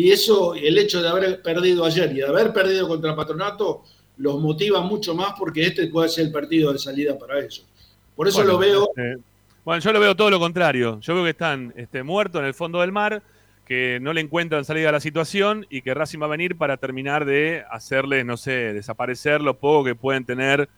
y 0.00 0.10
eso, 0.12 0.54
el 0.54 0.78
hecho 0.78 1.02
de 1.02 1.08
haber 1.08 1.42
perdido 1.42 1.84
ayer 1.84 2.10
y 2.12 2.16
de 2.16 2.26
haber 2.26 2.52
perdido 2.52 2.86
contra 2.86 3.16
Patronato, 3.16 3.82
los 4.18 4.38
motiva 4.40 4.80
mucho 4.80 5.14
más 5.14 5.32
porque 5.38 5.66
este 5.66 5.88
puede 5.88 6.08
ser 6.08 6.26
el 6.26 6.32
partido 6.32 6.72
de 6.72 6.78
salida 6.78 7.18
para 7.18 7.38
ellos. 7.40 7.64
Por 8.14 8.28
eso 8.28 8.38
Bueno, 8.38 8.52
lo 8.52 8.58
veo 8.58 8.88
este, 8.96 9.18
bueno, 9.64 9.80
yo 9.82 9.92
lo 9.92 10.00
veo 10.00 10.14
todo 10.14 10.30
lo 10.30 10.38
contrario. 10.38 10.98
Yo 11.00 11.14
veo 11.14 11.24
que 11.24 11.30
están 11.30 11.72
este, 11.76 12.02
muertos 12.02 12.40
en 12.40 12.46
el 12.46 12.54
fondo 12.54 12.80
del 12.80 12.92
mar, 12.92 13.22
que 13.66 13.98
no 14.00 14.12
le 14.12 14.20
encuentran 14.20 14.64
salida 14.64 14.88
a 14.88 14.92
la 14.92 15.00
situación 15.00 15.66
y 15.68 15.82
que 15.82 15.92
Racing 15.94 16.20
va 16.22 16.26
a 16.26 16.28
venir 16.30 16.56
para 16.56 16.76
terminar 16.76 17.24
de 17.24 17.64
hacerles, 17.70 18.24
no 18.24 18.36
sé, 18.36 18.72
desaparecer 18.72 19.40
lo 19.40 19.54
poco 19.58 19.84
que 19.84 19.94
pueden 19.94 20.24
tener 20.24 20.68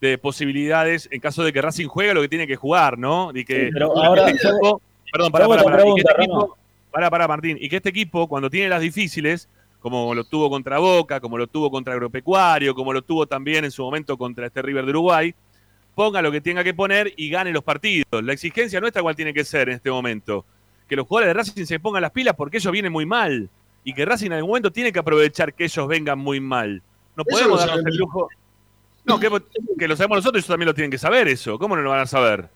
de 0.00 0.18
posibilidades 0.18 1.08
en 1.10 1.20
caso 1.20 1.42
de 1.44 1.52
que 1.52 1.62
Racing 1.62 1.86
juegue 1.88 2.12
lo 2.14 2.20
que 2.20 2.28
tiene 2.28 2.46
que 2.46 2.56
jugar, 2.56 2.98
¿no? 2.98 3.30
Y 3.34 3.44
que 3.44 3.66
Sí, 3.66 3.70
pero 3.72 3.96
ahora, 3.98 4.28
este 4.30 4.42
yo- 4.46 4.50
equipo- 4.50 4.80
perdón, 5.10 5.28
y 5.28 5.32
que 5.32 5.56
este 5.56 5.72
pregunta, 5.72 6.12
equipo- 6.18 6.40
Rama. 6.40 6.54
Pará, 6.96 7.10
pará, 7.10 7.28
Martín, 7.28 7.58
y 7.60 7.68
que 7.68 7.76
este 7.76 7.90
equipo, 7.90 8.26
cuando 8.26 8.48
tiene 8.48 8.70
las 8.70 8.80
difíciles, 8.80 9.50
como 9.80 10.14
lo 10.14 10.24
tuvo 10.24 10.48
contra 10.48 10.78
Boca, 10.78 11.20
como 11.20 11.36
lo 11.36 11.46
tuvo 11.46 11.70
contra 11.70 11.92
Agropecuario, 11.92 12.74
como 12.74 12.90
lo 12.94 13.02
tuvo 13.02 13.26
también 13.26 13.66
en 13.66 13.70
su 13.70 13.82
momento 13.82 14.16
contra 14.16 14.46
este 14.46 14.62
River 14.62 14.86
de 14.86 14.90
Uruguay, 14.92 15.34
ponga 15.94 16.22
lo 16.22 16.32
que 16.32 16.40
tenga 16.40 16.64
que 16.64 16.72
poner 16.72 17.12
y 17.18 17.28
gane 17.28 17.52
los 17.52 17.62
partidos. 17.62 18.06
La 18.24 18.32
exigencia 18.32 18.80
nuestra, 18.80 19.02
¿cuál 19.02 19.14
tiene 19.14 19.34
que 19.34 19.44
ser 19.44 19.68
en 19.68 19.74
este 19.74 19.90
momento? 19.90 20.46
Que 20.88 20.96
los 20.96 21.06
jugadores 21.06 21.34
de 21.34 21.34
Racing 21.34 21.66
se 21.66 21.78
pongan 21.80 22.00
las 22.00 22.12
pilas 22.12 22.34
porque 22.34 22.56
ellos 22.56 22.72
vienen 22.72 22.92
muy 22.92 23.04
mal. 23.04 23.50
Y 23.84 23.92
que 23.92 24.06
Racing 24.06 24.28
en 24.28 24.32
algún 24.32 24.52
momento 24.52 24.72
tiene 24.72 24.90
que 24.90 24.98
aprovechar 24.98 25.52
que 25.52 25.64
ellos 25.64 25.86
vengan 25.86 26.18
muy 26.18 26.40
mal. 26.40 26.82
No 27.14 27.24
Eso 27.26 27.38
podemos 27.38 27.66
darnos 27.66 27.84
el 27.84 27.96
lujo. 27.98 28.28
No, 29.04 29.20
que, 29.20 29.30
que 29.78 29.86
lo 29.86 29.96
sabemos 29.96 30.16
nosotros, 30.16 30.40
ellos 30.40 30.48
también 30.48 30.68
lo 30.68 30.74
tienen 30.74 30.90
que 30.90 30.96
saber 30.96 31.28
eso. 31.28 31.58
¿Cómo 31.58 31.76
no 31.76 31.82
lo 31.82 31.90
van 31.90 32.00
a 32.00 32.06
saber? 32.06 32.48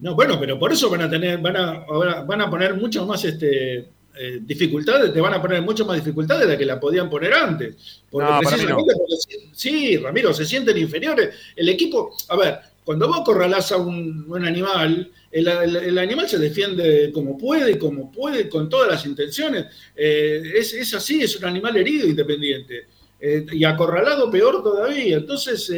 No, 0.00 0.14
bueno, 0.14 0.38
pero 0.38 0.58
por 0.58 0.72
eso 0.72 0.88
van 0.90 1.02
a 1.02 1.10
tener, 1.10 1.38
van 1.38 1.56
a, 1.56 1.84
van 2.24 2.40
a 2.40 2.48
poner 2.50 2.74
mucho 2.74 3.04
más 3.04 3.24
este, 3.24 3.78
eh, 3.78 4.38
dificultades, 4.42 5.12
te 5.12 5.20
van 5.20 5.34
a 5.34 5.42
poner 5.42 5.60
mucho 5.62 5.84
más 5.84 5.96
dificultades 5.96 6.42
de 6.42 6.48
las 6.50 6.56
que 6.56 6.64
la 6.66 6.78
podían 6.78 7.10
poner 7.10 7.34
antes. 7.34 8.02
Porque 8.08 8.30
No, 8.30 8.38
precisamente 8.40 8.92
porque 8.96 9.14
sí, 9.52 9.96
Ramiro, 9.96 10.32
se 10.32 10.44
sienten 10.44 10.76
inferiores. 10.78 11.34
El 11.56 11.68
equipo, 11.68 12.14
a 12.28 12.36
ver, 12.36 12.58
cuando 12.84 13.08
vos 13.08 13.20
acorralás 13.20 13.72
a 13.72 13.76
un, 13.76 14.24
un 14.28 14.44
animal, 14.44 15.10
el, 15.30 15.48
el- 15.48 15.76
el 15.76 15.98
animal 15.98 16.28
se 16.28 16.38
defiende 16.38 17.10
como 17.12 17.36
puede, 17.36 17.76
como 17.76 18.10
puede, 18.12 18.48
con 18.48 18.68
todas 18.68 18.88
las 18.90 19.04
intenciones. 19.04 19.66
Eh, 19.96 20.42
es, 20.54 20.72
es 20.74 20.94
así, 20.94 21.20
es 21.22 21.36
un 21.36 21.44
animal 21.44 21.76
herido 21.76 22.06
independiente. 22.06 22.86
Eh, 23.20 23.44
y 23.50 23.64
acorralado 23.64 24.30
peor 24.30 24.62
todavía. 24.62 25.16
Entonces, 25.16 25.70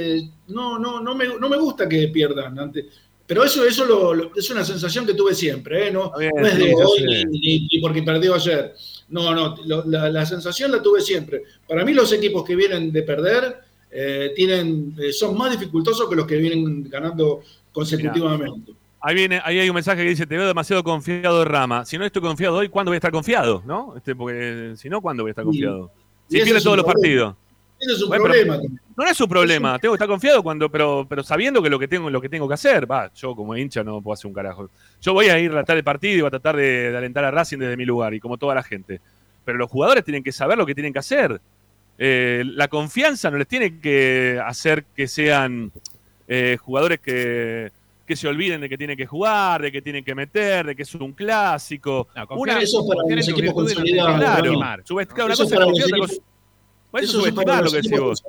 no, 0.48 0.78
no, 0.78 1.00
no, 1.00 1.14
me, 1.14 1.26
no 1.26 1.48
me 1.48 1.56
gusta 1.56 1.88
que 1.88 2.06
pierdan. 2.08 2.58
Ante, 2.58 2.86
pero 3.30 3.44
eso, 3.44 3.64
eso 3.64 3.84
lo- 3.84 4.12
lo- 4.12 4.32
es 4.34 4.50
una 4.50 4.64
sensación 4.64 5.06
que 5.06 5.14
tuve 5.14 5.36
siempre, 5.36 5.86
¿eh? 5.86 5.90
no, 5.92 6.10
bien, 6.18 6.32
no 6.36 6.44
es 6.48 6.58
de 6.58 6.64
sí, 6.66 6.74
hoy 6.84 7.24
ni, 7.30 7.80
porque 7.80 8.02
perdió 8.02 8.34
ayer. 8.34 8.74
No, 9.08 9.32
no, 9.32 9.54
lo- 9.66 9.84
la, 9.86 10.10
la 10.10 10.26
sensación 10.26 10.72
la 10.72 10.82
tuve 10.82 11.00
siempre. 11.00 11.44
Para 11.68 11.84
mí 11.84 11.92
los 11.94 12.12
equipos 12.12 12.44
que 12.44 12.56
vienen 12.56 12.90
de 12.90 13.04
perder 13.04 13.56
eh, 13.88 14.32
tienen, 14.34 14.96
eh, 15.00 15.12
son 15.12 15.38
más 15.38 15.52
dificultosos 15.52 16.08
que 16.10 16.16
los 16.16 16.26
que 16.26 16.38
vienen 16.38 16.90
ganando 16.90 17.40
consecutivamente. 17.72 18.72
Ahí 19.00 19.14
viene, 19.14 19.40
ahí 19.44 19.60
hay 19.60 19.68
un 19.68 19.74
mensaje 19.76 20.02
que 20.02 20.08
dice, 20.08 20.26
te 20.26 20.36
veo 20.36 20.48
demasiado 20.48 20.82
confiado 20.82 21.44
Rama. 21.44 21.84
Si 21.84 21.96
no 21.98 22.04
estoy 22.04 22.22
confiado 22.22 22.56
hoy, 22.56 22.68
¿cuándo 22.68 22.90
voy 22.90 22.96
a 22.96 22.98
estar 22.98 23.12
confiado? 23.12 23.62
¿No? 23.64 23.94
Este, 23.96 24.16
porque 24.16 24.72
si 24.76 24.88
no, 24.90 25.00
¿cuándo 25.00 25.22
voy 25.22 25.30
a 25.30 25.34
estar 25.34 25.44
Y- 25.44 25.46
confiado? 25.46 25.92
y 26.28 26.32
Si 26.38 26.42
pierde 26.42 26.58
es 26.58 26.64
todos 26.64 26.76
los 26.78 26.84
partidos. 26.86 27.36
Ese 27.80 27.92
es 27.94 28.02
un 28.02 28.08
Bueno, 28.08 28.24
problema. 28.24 28.58
No 28.96 29.06
es 29.06 29.18
un 29.20 29.28
problema, 29.28 29.78
tengo 29.78 29.94
que 29.94 29.96
estar 29.96 30.08
confiado 30.08 30.42
cuando, 30.42 30.68
pero, 30.70 31.06
pero 31.08 31.22
sabiendo 31.22 31.62
que 31.62 31.70
lo 31.70 31.78
que 31.78 31.88
tengo, 31.88 32.10
lo 32.10 32.20
que 32.20 32.28
tengo 32.28 32.46
que 32.46 32.54
hacer, 32.54 32.90
va, 32.90 33.10
yo 33.14 33.34
como 33.34 33.56
hincha 33.56 33.82
no 33.82 34.02
puedo 34.02 34.12
hacer 34.12 34.26
un 34.26 34.34
carajo. 34.34 34.68
Yo 35.00 35.14
voy 35.14 35.26
a 35.30 35.38
ir 35.38 35.50
a 35.50 35.54
tratar 35.54 35.78
el 35.78 35.84
partido 35.84 36.14
y 36.18 36.20
voy 36.20 36.28
a 36.28 36.30
tratar 36.30 36.56
de, 36.56 36.90
de 36.90 36.96
alentar 36.96 37.24
a 37.24 37.30
Racing 37.30 37.58
desde 37.58 37.76
mi 37.78 37.86
lugar, 37.86 38.12
y 38.12 38.20
como 38.20 38.36
toda 38.36 38.54
la 38.54 38.62
gente. 38.62 39.00
Pero 39.44 39.56
los 39.56 39.70
jugadores 39.70 40.04
tienen 40.04 40.22
que 40.22 40.32
saber 40.32 40.58
lo 40.58 40.66
que 40.66 40.74
tienen 40.74 40.92
que 40.92 40.98
hacer. 40.98 41.40
Eh, 41.98 42.42
la 42.46 42.68
confianza 42.68 43.30
no 43.30 43.38
les 43.38 43.48
tiene 43.48 43.78
que 43.80 44.38
hacer 44.44 44.84
que 44.94 45.08
sean 45.08 45.72
eh, 46.28 46.58
jugadores 46.60 47.00
que, 47.00 47.70
que 48.06 48.16
se 48.16 48.28
olviden 48.28 48.60
de 48.60 48.68
que 48.68 48.76
tienen 48.78 48.96
que 48.98 49.06
jugar, 49.06 49.62
de 49.62 49.72
que 49.72 49.80
tienen 49.82 50.04
que 50.04 50.14
meter, 50.14 50.66
de 50.66 50.76
que 50.76 50.82
es 50.82 50.94
un 50.94 51.12
clásico. 51.12 52.06
confiar- 52.26 52.62
eso 52.62 52.86
para 52.86 53.00
los 53.08 53.28
equipos 53.28 53.54
consolidados, 53.54 54.18
Claro, 54.18 54.58
una 54.58 54.74
Eso 54.76 54.94
cosa 55.44 55.54
para 55.56 55.66
los 55.70 55.80
equipos- 55.80 56.20
Bueno, 56.92 57.04
eso 57.06 57.18
es 57.26 57.34
lo 57.34 57.70
que 57.70 57.76
decís 57.76 57.90
vos. 58.00 58.22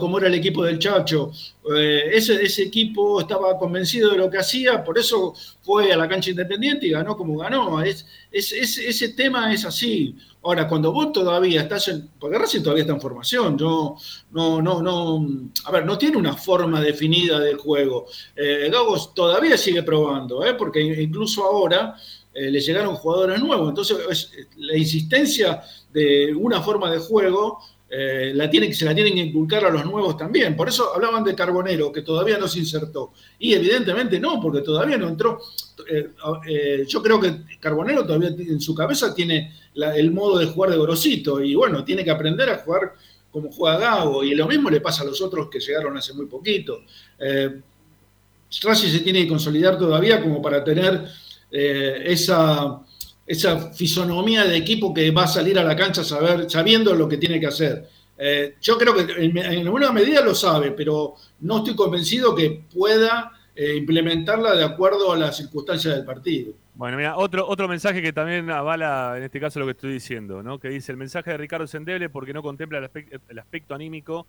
como 0.00 0.18
era 0.18 0.26
el 0.28 0.34
equipo 0.34 0.64
del 0.64 0.78
Chacho. 0.78 1.32
Eh, 1.74 2.10
ese, 2.12 2.42
ese 2.42 2.64
equipo 2.64 3.20
estaba 3.20 3.56
convencido 3.58 4.10
de 4.10 4.18
lo 4.18 4.28
que 4.30 4.38
hacía, 4.38 4.84
por 4.84 4.98
eso 4.98 5.34
fue 5.62 5.92
a 5.92 5.96
la 5.96 6.08
cancha 6.08 6.30
independiente 6.30 6.86
y 6.86 6.90
ganó 6.90 7.16
como 7.16 7.38
ganó. 7.38 7.80
Es, 7.82 8.04
es- 8.30 8.52
es- 8.52 8.78
ese 8.78 9.10
tema 9.10 9.52
es 9.52 9.64
así. 9.64 10.14
Ahora, 10.44 10.66
cuando 10.68 10.92
vos 10.92 11.12
todavía 11.12 11.62
estás 11.62 11.88
en. 11.88 12.10
Porque 12.18 12.36
Racing 12.36 12.62
todavía 12.62 12.82
está 12.82 12.92
en 12.94 13.00
formación. 13.00 13.56
Yo, 13.56 13.96
no, 14.32 14.60
no, 14.60 14.82
no. 14.82 15.26
A 15.64 15.70
ver, 15.70 15.86
no 15.86 15.96
tiene 15.96 16.16
una 16.16 16.36
forma 16.36 16.80
definida 16.80 17.38
del 17.40 17.56
juego. 17.58 18.06
Eh, 18.36 18.68
Gagos 18.72 19.14
todavía 19.14 19.56
sigue 19.56 19.82
probando, 19.84 20.44
¿eh? 20.44 20.54
porque 20.54 20.80
incluso 20.82 21.44
ahora. 21.44 21.96
eh, 22.34 22.50
le 22.50 22.60
llegaron 22.62 22.94
jugadores 22.96 23.38
nuevos, 23.42 23.68
entonces 23.68 23.98
es- 24.10 24.30
la 24.56 24.74
insistencia 24.74 25.62
de 25.92 26.34
una 26.34 26.62
forma 26.62 26.90
de 26.90 26.98
juego 26.98 27.58
eh, 27.94 28.32
se 28.72 28.84
la 28.86 28.94
tienen 28.94 29.14
que 29.14 29.20
inculcar 29.20 29.66
a 29.66 29.70
los 29.70 29.84
nuevos 29.84 30.16
también. 30.16 30.56
Por 30.56 30.66
eso 30.66 30.94
hablaban 30.94 31.22
de 31.22 31.34
Carbonero, 31.34 31.92
que 31.92 32.00
todavía 32.00 32.38
no 32.38 32.48
se 32.48 32.60
insertó. 32.60 33.12
Y 33.38 33.52
evidentemente 33.52 34.18
no, 34.18 34.40
porque 34.40 34.62
todavía 34.62 34.96
no 34.96 35.08
entró. 35.08 35.38
Eh, 35.86 36.08
eh, 36.48 36.84
yo 36.88 37.02
creo 37.02 37.20
que 37.20 37.42
Carbonero 37.60 38.06
todavía 38.06 38.30
en 38.30 38.62
su 38.62 38.74
cabeza 38.74 39.14
tiene 39.14 39.52
el 39.74 40.10
modo 40.10 40.38
de 40.38 40.46
jugar 40.46 40.70
de 40.70 40.78
Gorosito. 40.78 41.42
Y 41.42 41.54
bueno, 41.54 41.84
tiene 41.84 42.02
que 42.02 42.10
aprender 42.10 42.48
a 42.48 42.58
jugar 42.58 42.94
como 43.30 43.52
juega 43.52 43.76
Gago. 43.76 44.24
Y 44.24 44.34
lo 44.34 44.48
mismo 44.48 44.70
le 44.70 44.80
pasa 44.80 45.02
a 45.02 45.06
los 45.06 45.20
otros 45.20 45.50
que 45.50 45.60
llegaron 45.60 45.94
hace 45.94 46.14
muy 46.14 46.24
poquito. 46.24 46.84
Racing 47.18 48.88
se 48.88 49.00
tiene 49.00 49.24
que 49.24 49.28
consolidar 49.28 49.76
todavía 49.76 50.18
como 50.22 50.40
para 50.40 50.64
tener 50.64 51.08
esa, 51.50 52.80
esa 53.26 53.72
fisonomía 53.72 54.44
de 54.44 54.56
equipo 54.56 54.92
que 54.92 55.10
va 55.10 55.24
a 55.24 55.28
salir 55.28 55.58
a 55.58 55.64
la 55.64 55.76
cancha 55.76 56.04
saber, 56.04 56.50
sabiendo 56.50 56.94
lo 56.94 57.08
que 57.08 57.16
tiene 57.16 57.38
que 57.38 57.46
hacer. 57.46 57.88
Eh, 58.18 58.56
yo 58.60 58.76
creo 58.78 58.94
que 58.94 59.12
en, 59.24 59.36
en 59.36 59.66
alguna 59.66 59.92
medida 59.92 60.20
lo 60.20 60.34
sabe, 60.34 60.72
pero 60.72 61.14
no 61.40 61.58
estoy 61.58 61.74
convencido 61.74 62.34
que 62.34 62.62
pueda 62.72 63.32
eh, 63.54 63.76
implementarla 63.76 64.54
de 64.54 64.64
acuerdo 64.64 65.12
a 65.12 65.16
las 65.16 65.36
circunstancias 65.36 65.94
del 65.94 66.06
partido. 66.06 66.54
Bueno, 66.74 66.96
mira, 66.96 67.16
otro, 67.18 67.46
otro 67.46 67.68
mensaje 67.68 68.00
que 68.00 68.12
también 68.12 68.50
avala 68.50 69.14
en 69.18 69.24
este 69.24 69.38
caso 69.38 69.60
lo 69.60 69.66
que 69.66 69.72
estoy 69.72 69.92
diciendo, 69.92 70.42
¿no? 70.42 70.58
Que 70.58 70.70
dice 70.70 70.90
el 70.90 70.96
mensaje 70.96 71.32
de 71.32 71.36
Ricardo 71.36 71.66
Sendeble 71.66 72.08
porque 72.08 72.32
no 72.32 72.42
contempla 72.42 72.78
el 72.78 72.84
aspecto, 72.84 73.18
el 73.28 73.38
aspecto 73.38 73.74
anímico 73.74 74.26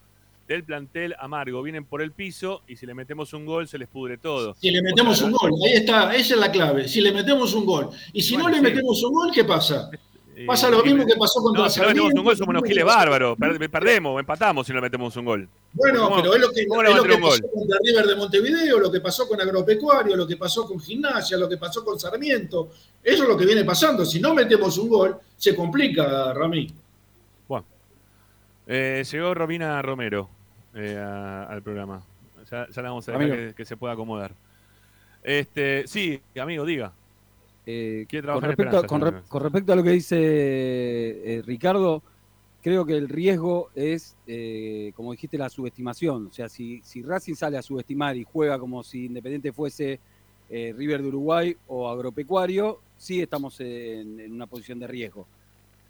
del 0.53 0.63
plantel 0.63 1.15
amargo. 1.19 1.61
Vienen 1.63 1.83
por 1.85 2.01
el 2.01 2.11
piso 2.11 2.61
y 2.67 2.75
si 2.75 2.85
le 2.85 2.93
metemos 2.93 3.33
un 3.33 3.45
gol 3.45 3.67
se 3.67 3.77
les 3.77 3.87
pudre 3.87 4.17
todo. 4.17 4.55
Si 4.61 4.69
le 4.71 4.81
metemos 4.81 5.13
O 5.13 5.15
sea, 5.17 5.25
un 5.27 5.33
gol, 5.33 5.51
ahí 5.65 5.73
está, 5.73 6.13
esa 6.15 6.33
es 6.35 6.39
la 6.39 6.51
clave. 6.51 6.87
Si 6.87 7.01
le 7.01 7.11
metemos 7.11 7.53
un 7.53 7.65
gol. 7.65 7.89
Y 8.13 8.21
si 8.21 8.33
Bueno, 8.35 8.49
no 8.49 8.55
le 8.55 8.57
sí. 8.57 8.63
metemos 8.63 9.03
un 9.03 9.13
gol, 9.13 9.31
¿qué 9.33 9.43
pasa? 9.43 9.89
eh, 10.35 10.45
Pasa 10.47 10.69
lo 10.69 10.83
mismo 10.83 11.05
que 11.05 11.15
pasó 11.15 11.41
contra 11.41 11.63
No, 11.63 11.69
si 11.69 11.79
no 11.79 11.87
metemos 11.87 12.13
un 12.13 12.23
gol 12.23 12.37
somos 12.37 12.49
unos 12.55 12.63
giles 12.63 12.85
bárbaros. 12.85 13.37
Per- 13.37 13.69
Perdemos, 13.69 14.19
empatamos 14.19 14.65
si 14.65 14.73
no 14.73 14.77
le 14.77 14.81
metemos 14.83 15.15
un 15.15 15.25
gol. 15.25 15.49
Bueno, 15.73 16.03
¿Cómo- 16.09 16.15
pero 16.21 16.35
es 16.35 16.41
lo 16.41 16.51
que, 16.51 16.61
es 16.61 16.67
lo 16.67 17.03
que 17.03 17.17
pasó 17.17 17.41
contra 17.51 17.77
River 17.83 18.05
de 18.05 18.15
Montevideo, 18.15 18.79
lo 18.79 18.91
que 18.91 18.99
pasó 19.01 19.27
con 19.27 19.41
Agropecuario, 19.41 20.15
lo 20.15 20.27
que 20.27 20.37
pasó 20.37 20.67
con 20.67 20.79
Gimnasia, 20.79 21.37
lo 21.37 21.49
que 21.49 21.57
pasó 21.57 21.83
con 21.83 21.99
Sarmiento. 21.99 22.69
Eso 23.03 23.23
es 23.23 23.29
lo 23.29 23.35
que 23.37 23.45
viene 23.45 23.63
pasando. 23.63 24.05
Si 24.05 24.19
no 24.19 24.33
metemos 24.35 24.77
un 24.77 24.89
gol, 24.89 25.17
se 25.37 25.55
complica, 25.55 26.31
Ramí. 26.33 26.71
Bueno, 27.47 27.65
eh, 28.67 29.03
llegó 29.11 29.33
Romina 29.33 29.81
Romero 29.81 30.29
eh, 30.75 30.97
a- 30.97 31.43
al 31.43 31.61
programa. 31.61 32.03
Ya, 32.51 32.67
ya 32.69 32.81
la 32.81 32.89
vamos 32.89 33.07
a 33.07 33.11
dejar 33.13 33.27
que, 33.49 33.53
que 33.55 33.65
se 33.65 33.77
pueda 33.77 33.93
acomodar. 33.93 34.33
Este, 35.23 35.87
sí, 35.87 36.19
amigo, 36.39 36.65
diga. 36.65 36.93
Eh, 37.65 38.05
con, 38.09 38.41
respecto, 38.43 38.81
re- 39.01 39.21
con 39.29 39.41
respecto 39.41 39.71
a 39.71 39.75
lo 39.77 39.83
que 39.83 39.91
dice 39.91 40.17
eh, 40.19 41.41
Ricardo, 41.45 42.03
creo 42.61 42.85
que 42.85 42.97
el 42.97 43.07
riesgo 43.07 43.69
es, 43.73 44.17
eh, 44.27 44.91
como 44.95 45.13
dijiste, 45.13 45.37
la 45.37 45.49
subestimación. 45.49 46.27
O 46.27 46.33
sea, 46.33 46.49
si, 46.49 46.81
si 46.83 47.01
Racing 47.01 47.35
sale 47.35 47.57
a 47.57 47.61
subestimar 47.61 48.17
y 48.17 48.25
juega 48.25 48.59
como 48.59 48.83
si 48.83 49.05
Independiente 49.05 49.53
fuese 49.53 49.99
eh, 50.49 50.73
River 50.77 51.01
de 51.01 51.07
Uruguay 51.07 51.55
o 51.67 51.89
Agropecuario, 51.89 52.81
sí 52.97 53.21
estamos 53.21 53.59
en, 53.61 54.19
en 54.19 54.33
una 54.33 54.45
posición 54.47 54.79
de 54.79 54.87
riesgo. 54.87 55.25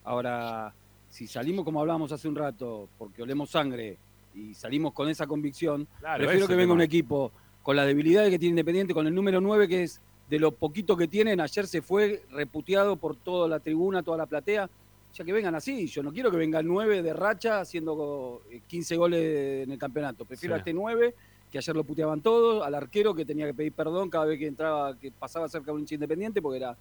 Ahora, 0.04 0.72
si 1.10 1.26
salimos 1.28 1.66
como 1.66 1.80
hablábamos 1.82 2.12
hace 2.12 2.28
un 2.28 2.36
rato, 2.36 2.88
porque 3.00 3.24
olemos 3.24 3.50
sangre 3.50 3.98
y 4.36 4.54
salimos 4.54 4.94
con 4.94 5.10
esa 5.10 5.28
convicción, 5.28 5.88
Claro, 6.00 6.24
prefiero 6.24 6.48
que 6.48 6.56
venga 6.56 6.74
un 6.74 6.82
equipo 6.82 7.32
con 7.62 7.76
las 7.76 7.86
debilidades 7.86 8.30
que 8.30 8.40
tiene 8.40 8.52
Independiente, 8.52 8.94
con 8.94 9.08
el 9.08 9.14
número 9.16 9.40
9 9.42 9.68
que 9.68 9.84
es 9.84 10.02
de 10.30 10.40
lo 10.40 10.52
poquito 10.52 10.98
que 10.98 11.08
tienen, 11.08 11.40
ayer 11.40 11.68
se 11.68 11.82
fue 11.82 12.24
reputeado 12.32 12.96
por 12.96 13.16
toda 13.16 13.48
la 13.48 13.60
tribuna, 13.60 14.02
toda 14.04 14.18
la 14.18 14.26
platea. 14.26 14.70
Ya 15.16 15.24
que 15.24 15.32
vengan 15.32 15.54
así, 15.54 15.86
yo 15.86 16.02
no 16.02 16.12
quiero 16.12 16.32
que 16.32 16.38
venga 16.38 16.60
el 16.60 16.66
9 16.68 17.04
de 17.04 17.14
racha 17.14 17.60
haciendo 17.60 18.42
eh, 18.50 18.62
15 18.66 18.96
goles 18.96 19.64
en 19.66 19.72
el 19.72 19.78
campeonato. 19.78 20.26
Prefiero 20.26 20.56
Sí. 20.56 20.58
a 20.58 20.60
este 20.60 20.74
9, 20.74 21.14
que 21.52 21.58
ayer 21.60 21.76
lo 21.76 21.84
puteaban 21.84 22.22
todos, 22.22 22.66
al 22.66 22.74
arquero 22.74 23.14
que 23.14 23.24
tenía 23.24 23.46
que 23.46 23.54
pedir 23.54 23.74
perdón 23.74 24.10
cada 24.10 24.26
vez 24.26 24.40
que 24.40 24.48
entraba, 24.48 24.98
que 24.98 25.12
pasaba 25.12 25.48
cerca 25.48 25.68
de 25.68 25.74
un 25.74 25.82
hincha 25.82 25.94
independiente, 25.96 26.42
porque 26.42 26.58
era 26.58 26.76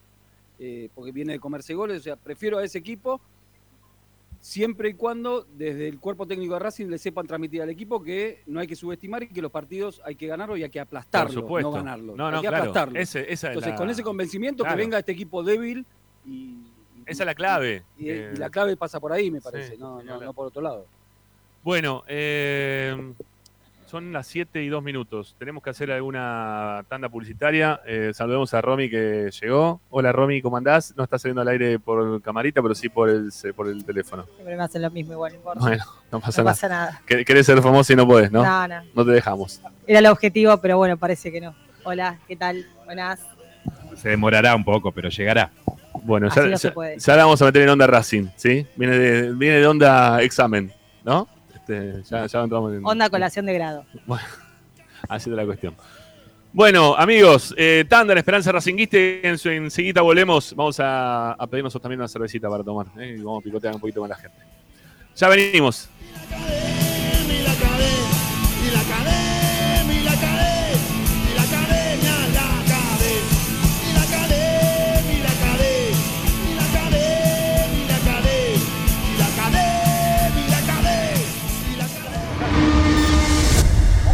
eh, 0.59 0.89
porque 0.95 1.13
viene 1.13 1.35
de 1.35 1.41
comerse 1.41 1.75
goles. 1.75 2.01
O 2.01 2.03
sea, 2.03 2.17
prefiero 2.17 2.57
a 2.59 2.65
ese 2.65 2.79
equipo 2.79 3.21
siempre 4.43 4.89
y 4.89 4.95
cuando 4.95 5.47
desde 5.57 5.87
el 5.87 6.01
cuerpo 6.01 6.27
técnico 6.27 6.55
de 6.55 6.59
Racing 6.59 6.87
le 6.89 6.99
sepan 6.99 7.29
transmitir 7.29 7.63
al 7.63 7.71
equipo 7.71 8.03
que 8.03 8.43
no 8.47 8.59
hay 8.59 8.67
que 8.67 8.75
subestimar 8.75 9.23
y 9.23 9.29
que 9.29 9.41
los 9.41 9.53
partidos 9.53 10.03
hay 10.05 10.17
que 10.17 10.27
ganarlos 10.27 10.59
y 10.59 10.65
hay 10.65 10.69
que 10.69 10.81
aplastarlos, 10.81 11.33
supuesto. 11.35 11.71
no 11.71 11.77
ganarlos. 11.77 12.17
No, 12.17 12.27
hay 12.27 12.33
no, 12.35 12.43
que 12.43 12.49
claro. 12.49 12.63
aplastarlos. 12.65 12.99
Ese- 13.01 13.21
esa 13.21 13.33
es 13.33 13.45
Entonces, 13.45 13.71
la- 13.71 13.77
con 13.79 13.89
ese 13.91 14.03
convencimiento 14.03 14.65
Claro. 14.65 14.77
que 14.77 14.83
venga 14.83 14.99
este 14.99 15.13
equipo 15.13 15.45
débil 15.45 15.87
y, 16.27 16.57
Esa 17.07 17.23
es 17.23 17.27
la 17.27 17.35
clave. 17.37 17.85
y- 17.97 18.09
Eh, 18.11 18.33
y 18.35 18.37
la 18.37 18.51
clave 18.51 18.77
pasa 18.77 18.99
por 18.99 19.13
ahí, 19.13 19.31
me 19.31 19.39
Sí, 19.39 19.45
parece, 19.45 19.79
no, 19.79 20.03
no 20.03 20.33
por 20.33 20.49
otro 20.49 20.61
lado. 20.61 20.87
Bueno, 21.63 22.03
eh, 22.09 23.13
son 23.93 24.11
las 24.11 24.27
7 24.29 24.63
y 24.63 24.69
2 24.71 24.83
minutos. 24.83 25.37
Tenemos 25.39 25.63
que 25.63 25.69
hacer 25.69 25.93
alguna 25.93 26.83
tanda 26.89 27.11
publicitaria. 27.11 27.79
Eh, 27.87 28.13
saludemos 28.15 28.55
a 28.55 28.63
Romy 28.63 28.89
que 28.89 29.31
llegó. 29.39 29.83
Hola 29.91 30.13
Romy, 30.13 30.41
¿cómo 30.41 30.57
andás? 30.57 30.95
No 30.97 31.05
está 31.05 31.19
saliendo 31.19 31.43
al 31.43 31.49
aire 31.49 31.79
por 31.79 32.23
camarita, 32.23 32.63
pero 32.63 32.75
sí 32.75 32.89
por 32.89 33.11
el, 33.11 33.29
por 33.55 33.69
el 33.69 33.85
teléfono. 33.85 34.25
Siempre 34.35 34.57
me 34.57 34.63
hacen 34.63 34.81
lo 34.81 34.91
mismo, 34.91 35.13
igual, 35.13 35.33
no 35.33 35.37
importa. 35.37 35.61
Bueno, 35.61 35.85
no 36.11 36.21
pasa 36.21 36.41
No 36.41 36.45
nada. 36.47 36.55
pasa 36.55 36.69
nada. 36.71 37.03
Querés 37.07 37.45
ser 37.45 37.61
famoso 37.61 37.93
y 37.93 37.97
no 37.97 38.07
podés, 38.07 38.33
¿no? 38.33 38.43
No, 38.43 38.67
no. 38.67 38.83
No 38.95 39.05
te 39.05 39.11
dejamos. 39.11 39.61
Era 39.87 39.99
el 39.99 40.07
objetivo, 40.07 40.57
pero 40.57 40.79
bueno, 40.79 40.97
parece 40.97 41.31
que 41.31 41.43
no. 41.43 41.55
Hola, 41.85 42.19
¿qué 42.27 42.35
tal? 42.37 42.65
Buenas. 42.87 43.21
Se 43.97 44.09
demorará 44.09 44.57
un 44.57 44.65
poco, 44.65 44.91
pero 44.93 45.11
llegará. 45.11 45.51
Bueno, 46.03 46.29
Así 46.29 46.41
ya, 46.41 46.47
no 46.47 46.57
se 46.57 46.69
ya- 46.69 46.75
puede. 46.75 46.99
ya 46.99 47.15
la 47.17 47.25
vamos 47.25 47.43
a 47.43 47.45
meter 47.45 47.61
en 47.61 47.69
onda 47.69 47.87
Racing, 47.87 48.29
¿sí? 48.37 48.67
Viene 48.75 48.99
de, 48.99 49.35
viene 49.35 49.59
de 49.59 49.67
onda 49.67 50.23
examen, 50.23 50.73
¿no? 51.05 51.29
Este, 51.63 52.03
ya, 52.11 52.27
ya 52.27 52.43
entramos 52.43 52.73
en, 52.73 52.85
Onda 52.85 53.09
colación 53.09 53.47
de 53.47 53.55
grado. 53.55 53.85
Bueno, 54.07 54.25
así 55.09 55.31
de 55.31 55.37
la 55.37 55.45
cuestión. 55.45 55.77
Bueno, 56.53 56.95
amigos, 56.97 57.55
eh, 57.57 57.85
tanda 57.89 58.13
en 58.13 58.19
Esperanza 58.19 58.53
Racinguista. 58.53 58.99
En 58.99 59.39
su 59.39 59.49
enseguida 59.49 60.03
volvemos. 60.03 60.55
Vamos 60.55 60.79
a, 60.81 61.33
a 61.33 61.47
pedirnos 61.47 61.73
también 61.81 62.01
una 62.01 62.09
cervecita 62.09 62.49
para 62.49 62.63
tomar. 62.63 62.87
¿eh? 62.99 63.17
Y 63.19 63.23
vamos 63.23 63.41
a 63.41 63.45
picotear 63.45 63.75
un 63.75 63.81
poquito 63.81 64.01
con 64.01 64.11
la 64.11 64.17
gente. 64.17 64.39
Ya 65.17 65.29
venimos. 65.29 65.89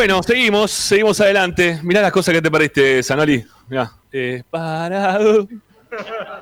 Bueno, 0.00 0.22
seguimos, 0.22 0.70
seguimos 0.70 1.20
adelante. 1.20 1.78
Mirá 1.82 2.00
las 2.00 2.10
cosas 2.10 2.32
que 2.32 2.40
te 2.40 2.50
pariste, 2.50 3.02
Sanoli. 3.02 3.44
Mirá. 3.68 3.92
Eh, 4.10 4.42
parado. 4.48 5.46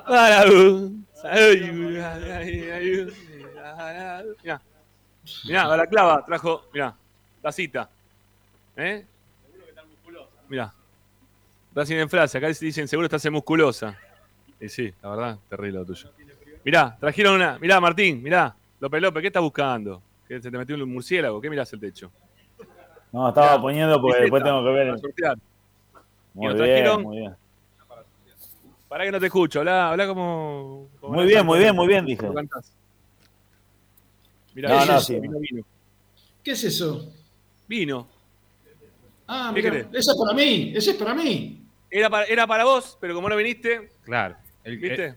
Parado. 0.07 0.91
Mirá. 4.41 4.59
Mirá, 5.43 5.67
Balaclava 5.67 6.23
trajo, 6.25 6.69
mirá, 6.73 6.95
tacita. 7.41 7.89
¿Eh? 8.77 9.05
Mirá. 10.47 10.73
Racing 11.75 11.97
en 11.97 12.09
frase, 12.09 12.37
acá 12.37 12.47
dicen 12.47 12.87
seguro 12.87 13.07
estás 13.07 13.25
en 13.25 13.33
musculosa. 13.33 13.93
Y 14.61 14.69
sí, 14.69 14.93
la 15.03 15.09
verdad, 15.09 15.37
terrible 15.49 15.79
lo 15.79 15.85
tuyo. 15.85 16.09
Mirá, 16.63 16.95
trajeron 16.97 17.35
una. 17.35 17.59
Mirá, 17.59 17.81
Martín, 17.81 18.23
mirá. 18.23 18.55
López 18.79 19.01
López, 19.01 19.19
¿qué 19.19 19.27
estás 19.27 19.43
buscando? 19.43 20.01
¿Que 20.29 20.41
se 20.41 20.49
te 20.49 20.57
metió 20.57 20.75
un 20.77 20.89
murciélago? 20.89 21.41
¿Qué 21.41 21.49
mirás 21.49 21.73
el 21.73 21.81
techo? 21.81 22.09
No, 23.11 23.29
estaba 23.29 23.61
poniendo 23.61 23.99
porque 24.01 24.21
después 24.21 24.43
tengo 24.43 24.63
que 24.63 24.69
ver. 24.71 24.87
para 24.87 24.97
sortear. 24.99 25.37
Muy 26.33 26.53
bien, 26.53 26.57
trajeron- 26.57 27.03
muy 27.03 27.17
bien. 27.17 27.35
Pará 28.87 29.03
que 29.05 29.11
no 29.11 29.19
te 29.19 29.27
escucho, 29.27 29.59
habla, 29.59 29.89
habla 29.91 30.07
como, 30.07 30.89
como 30.99 31.13
Muy 31.13 31.25
bien, 31.27 31.45
muy 31.45 31.59
bien, 31.59 31.75
muy 31.75 31.87
bien, 31.87 32.05
dije. 32.05 32.27
Mirá, 34.55 34.69
No, 34.69 34.79
vino, 34.81 34.93
no, 34.93 34.99
sí. 34.99 35.19
vino, 35.19 35.37
vino. 35.39 35.63
¿Qué 36.43 36.51
es 36.51 36.63
eso? 36.63 37.13
Vino. 37.67 38.07
Ah, 39.27 39.51
¿Qué 39.53 39.61
mira, 39.61 39.77
ese 39.93 40.11
es 40.11 40.17
para 40.17 40.35
mí, 40.35 40.73
ese 40.75 40.91
es 40.91 40.97
para 40.97 41.13
mí. 41.13 41.63
Era 41.91 42.09
para, 42.09 42.25
era 42.25 42.47
para 42.47 42.63
vos, 42.63 42.97
pero 42.99 43.13
como 43.13 43.29
no 43.29 43.35
viniste, 43.35 43.91
Claro. 44.03 44.35
El, 44.63 44.77
¿viste? 44.77 45.05
eh, 45.05 45.15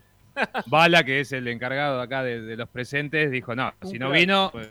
Bala, 0.67 1.03
que 1.03 1.21
es 1.21 1.33
el 1.33 1.49
encargado 1.49 2.01
acá 2.01 2.23
de, 2.23 2.43
de 2.43 2.57
los 2.57 2.69
presentes, 2.69 3.31
dijo, 3.31 3.55
no, 3.55 3.73
si 3.83 3.99
no 3.99 4.11
vino, 4.11 4.51
pues, 4.53 4.71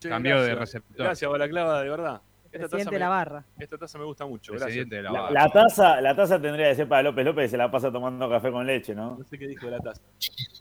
Che, 0.00 0.08
cambió 0.08 0.40
de 0.40 0.54
gracias. 0.54 0.58
receptor. 0.82 1.04
Gracias, 1.04 1.30
Balaclava, 1.30 1.82
de 1.82 1.90
verdad. 1.90 2.22
Esta 2.50 2.58
Presidente 2.68 2.84
taza 2.84 2.90
de 2.90 2.98
la 2.98 3.04
me- 3.06 3.10
barra. 3.10 3.44
Esta 3.58 3.78
taza 3.78 3.98
me 3.98 4.04
gusta 4.04 4.26
mucho. 4.26 4.52
Presidente 4.54 4.96
de 4.96 5.02
la 5.02 5.12
La, 5.12 5.20
barra. 5.20 5.32
la 5.44 5.48
taza, 5.50 6.00
la 6.00 6.16
taza 6.16 6.40
tendría 6.40 6.68
que 6.70 6.74
ser 6.76 6.88
para 6.88 7.02
López 7.02 7.24
López, 7.24 7.44
que 7.44 7.48
se 7.50 7.56
la 7.56 7.70
pasa 7.70 7.92
tomando 7.92 8.28
café 8.28 8.50
con 8.50 8.66
leche, 8.66 8.94
¿no? 8.94 9.16
No 9.18 9.24
sé 9.24 9.38
qué 9.38 9.46
dijo 9.46 9.66
la 9.68 9.78
taza. 9.80 10.00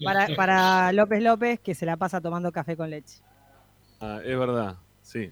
Para, 0.03 0.27
para 0.35 0.91
López 0.91 1.21
López, 1.23 1.59
que 1.61 1.73
se 1.75 1.85
la 1.85 1.95
pasa 1.97 2.19
tomando 2.21 2.51
café 2.51 2.75
con 2.75 2.89
leche. 2.89 3.19
Ah, 4.01 4.19
es 4.23 4.37
verdad, 4.37 4.75
sí. 5.01 5.31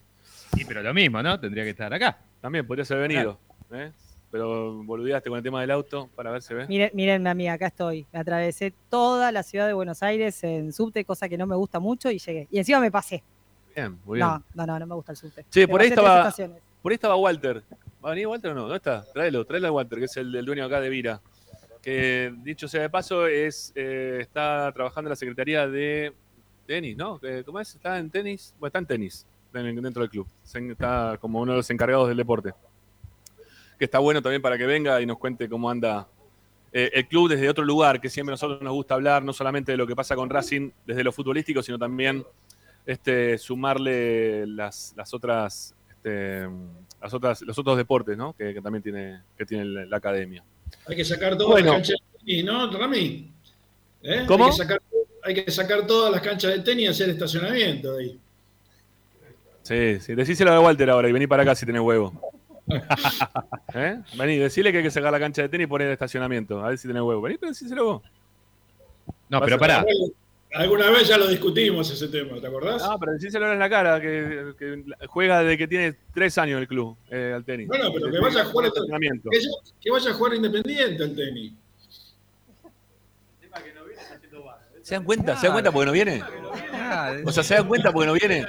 Sí, 0.56 0.64
pero 0.66 0.82
lo 0.82 0.94
mismo, 0.94 1.22
¿no? 1.22 1.40
Tendría 1.40 1.64
que 1.66 1.72
estar 1.72 1.94
acá. 1.94 2.18
También 2.42 2.66
podrías 2.66 2.90
haber 2.92 3.10
venido, 3.10 3.38
¿eh? 3.72 3.92
Pero 4.32 4.84
boludeaste 4.84 5.30
con 5.30 5.38
el 5.38 5.44
tema 5.44 5.62
del 5.62 5.72
auto 5.72 6.10
para 6.16 6.32
ver 6.32 6.42
si 6.42 6.54
ve. 6.54 6.68
Miren, 6.68 6.92
miren, 6.94 7.28
amiga, 7.28 7.54
acá 7.54 7.68
estoy. 7.68 8.06
Me 8.12 8.20
atravesé 8.20 8.74
toda 8.90 9.32
la 9.32 9.44
ciudad 9.44 9.66
de 9.68 9.74
Buenos 9.74 10.04
Aires 10.04 10.44
en 10.44 10.74
subte, 10.74 11.06
cosa 11.06 11.30
que 11.30 11.38
no 11.38 11.46
me 11.48 11.56
gusta 11.56 11.80
mucho, 11.80 12.12
y 12.12 12.20
llegué. 12.20 12.48
Y 12.52 12.58
encima 12.58 12.80
me 12.80 12.92
pasé. 12.92 13.24
Bien, 13.76 14.00
muy 14.06 14.18
bien. 14.18 14.28
No, 14.28 14.44
no, 14.54 14.66
no, 14.66 14.80
no 14.80 14.86
me 14.88 14.96
gusta 14.96 15.12
el 15.12 15.18
subte. 15.18 15.46
Me 15.54 15.68
por 15.68 15.82
ahí 15.82 15.90
estaba. 15.90 16.32
Por 16.82 16.92
ahí 16.92 16.96
estaba 16.96 17.16
Walter. 17.16 17.64
¿Va 18.04 18.10
a 18.10 18.12
venir 18.12 18.28
Walter 18.28 18.52
o 18.52 18.54
no? 18.54 18.62
¿Dónde 18.62 18.78
está? 18.78 19.04
Tráelo, 19.12 19.44
tráelo 19.46 19.68
a 19.68 19.72
Walter, 19.72 20.00
que 20.00 20.06
es 20.06 20.18
el, 20.18 20.34
el 20.36 20.46
dueño 20.46 20.66
acá 20.66 20.80
de 20.80 20.90
Vira. 20.90 21.20
Que 21.82 22.34
dicho 22.44 22.68
sea 22.68 22.82
de 22.84 22.90
paso, 22.90 23.28
es 23.28 23.72
eh, 23.76 24.18
está 24.22 24.72
trabajando 24.74 25.08
en 25.08 25.12
la 25.12 25.16
Secretaría 25.16 25.68
de 25.68 26.14
Tenis, 26.66 26.96
¿no? 26.98 27.20
Eh, 27.24 27.44
¿Cómo 27.46 27.60
es? 27.60 27.76
¿Está 27.76 27.98
en 28.00 28.10
tenis? 28.10 28.54
Bueno, 28.60 28.68
está 28.70 28.80
en 28.80 28.86
tenis 28.86 29.26
en- 29.54 29.82
dentro 29.82 30.02
del 30.02 30.10
club. 30.10 30.28
Está 30.44 31.18
como 31.20 31.40
uno 31.42 31.52
de 31.54 31.58
los 31.58 31.70
encargados 31.70 32.08
del 32.08 32.18
deporte. 32.18 32.54
Que 33.78 33.86
está 33.86 34.00
bueno 34.00 34.22
también 34.22 34.42
para 34.42 34.58
que 34.58 34.66
venga 34.66 35.02
y 35.02 35.06
nos 35.06 35.18
cuente 35.18 35.50
cómo 35.50 35.70
anda 35.70 36.08
eh, 36.72 36.90
el 36.94 37.08
club 37.08 37.30
desde 37.30 37.50
otro 37.50 37.64
lugar, 37.66 38.00
que 38.02 38.10
siempre 38.10 38.32
a 38.32 38.36
nosotros 38.36 38.62
nos 38.62 38.74
gusta 38.74 38.96
hablar, 38.96 39.24
no 39.24 39.34
solamente 39.34 39.72
de 39.72 39.78
lo 39.78 39.86
que 39.88 39.96
pasa 39.96 40.16
con 40.16 40.30
Racing 40.30 40.72
desde 40.86 41.04
lo 41.04 41.12
futbolístico, 41.12 41.62
sino 41.64 41.78
también 41.78 42.26
este, 42.86 43.38
sumarle 43.38 44.46
las, 44.48 44.94
las 44.96 45.14
otras, 45.14 45.74
este, 45.90 46.48
las 47.02 47.14
otras, 47.14 47.42
los 47.42 47.58
otros 47.58 47.78
deportes, 47.78 48.18
¿no? 48.18 48.34
Que, 48.34 48.54
que 48.54 48.62
también 48.62 48.84
tiene, 48.84 49.22
que 49.38 49.46
tiene 49.46 49.66
la, 49.66 49.86
la 49.86 49.98
academia. 49.98 50.44
Hay 50.88 50.96
que 50.96 51.06
sacar 51.06 51.38
todas 51.38 51.52
Bueno. 51.52 51.68
las 51.68 51.76
canchas 51.76 51.98
de 52.14 52.20
tenis, 52.20 52.46
¿no, 52.46 52.72
Rami? 52.72 53.32
¿Eh? 54.04 54.24
¿Cómo? 54.28 54.46
Hay 54.46 54.52
que, 54.52 54.58
sacar, 54.58 54.82
hay 55.24 55.34
que 55.34 55.52
sacar 55.52 55.88
todas 55.88 56.12
las 56.12 56.22
canchas 56.22 56.52
de 56.52 56.60
tenis 56.60 56.86
y 56.86 56.88
hacer 56.88 57.10
estacionamiento 57.10 57.98
ahí. 57.98 58.20
Sí, 59.64 60.00
sí, 60.00 60.14
decíselo 60.14 60.52
a 60.52 60.60
Walter 60.60 60.90
ahora 60.92 61.10
y 61.10 61.12
vení 61.12 61.26
para 61.26 61.42
acá 61.42 61.56
si 61.56 61.66
tenés 61.66 61.82
huevo. 61.82 62.14
¿Eh? 63.74 64.00
Vení, 64.16 64.38
decile 64.38 64.72
que 64.72 64.80
hay 64.80 64.84
que 64.84 64.92
sacar 64.92 65.12
la 65.12 65.20
cancha 65.20 65.42
de 65.42 65.50
tenis 65.50 65.66
y 65.66 65.68
poner 65.68 65.90
estacionamiento. 65.90 66.64
A 66.64 66.70
ver 66.70 66.78
si 66.78 66.88
tenés 66.88 67.02
huevo. 67.02 67.22
Vení, 67.22 67.38
pero 67.38 67.52
decíselo 67.52 67.86
vos. 67.86 68.02
No, 69.30 69.42
pero 69.42 69.58
pará. 69.58 69.84
Alguna 70.54 70.90
vez 70.90 71.08
ya 71.08 71.18
lo 71.18 71.28
discutimos 71.28 71.92
ese 71.92 72.08
tema, 72.08 72.40
¿te 72.40 72.48
acordás? 72.48 72.82
No, 72.82 72.98
pero 72.98 73.12
decíselo 73.14 73.52
en 73.52 73.60
la 73.60 73.70
cara, 73.70 74.00
que, 74.00 74.54
que 74.58 74.84
juega 75.08 75.42
desde 75.44 75.58
que 75.58 75.68
tiene 75.68 75.98
tres 76.14 76.38
años 76.38 76.62
el 76.62 76.68
club 76.68 76.96
eh, 77.10 77.34
al 77.36 77.44
tenis. 77.44 77.68
Bueno, 77.68 77.92
pero 77.94 78.10
que 78.10 78.20
vaya 78.20 78.42
a 78.42 78.46
jugar, 78.46 78.72
que, 78.72 79.40
que 79.82 79.92
vaya 79.92 80.12
a 80.12 80.14
jugar 80.14 80.34
independiente 80.36 81.04
el 81.04 81.16
tenis. 81.16 81.54
¿Se 84.82 84.96
dan 84.96 85.04
cuenta? 85.04 85.36
¿Se 85.36 85.48
dan 85.48 85.54
cuenta 85.54 85.72
porque 85.72 85.86
no 85.88 85.92
viene? 85.92 86.24
O 87.26 87.32
sea, 87.32 87.44
¿se 87.44 87.56
dan 87.56 87.68
cuenta 87.68 87.92
porque 87.92 88.08
no 88.08 88.14
viene? 88.14 88.48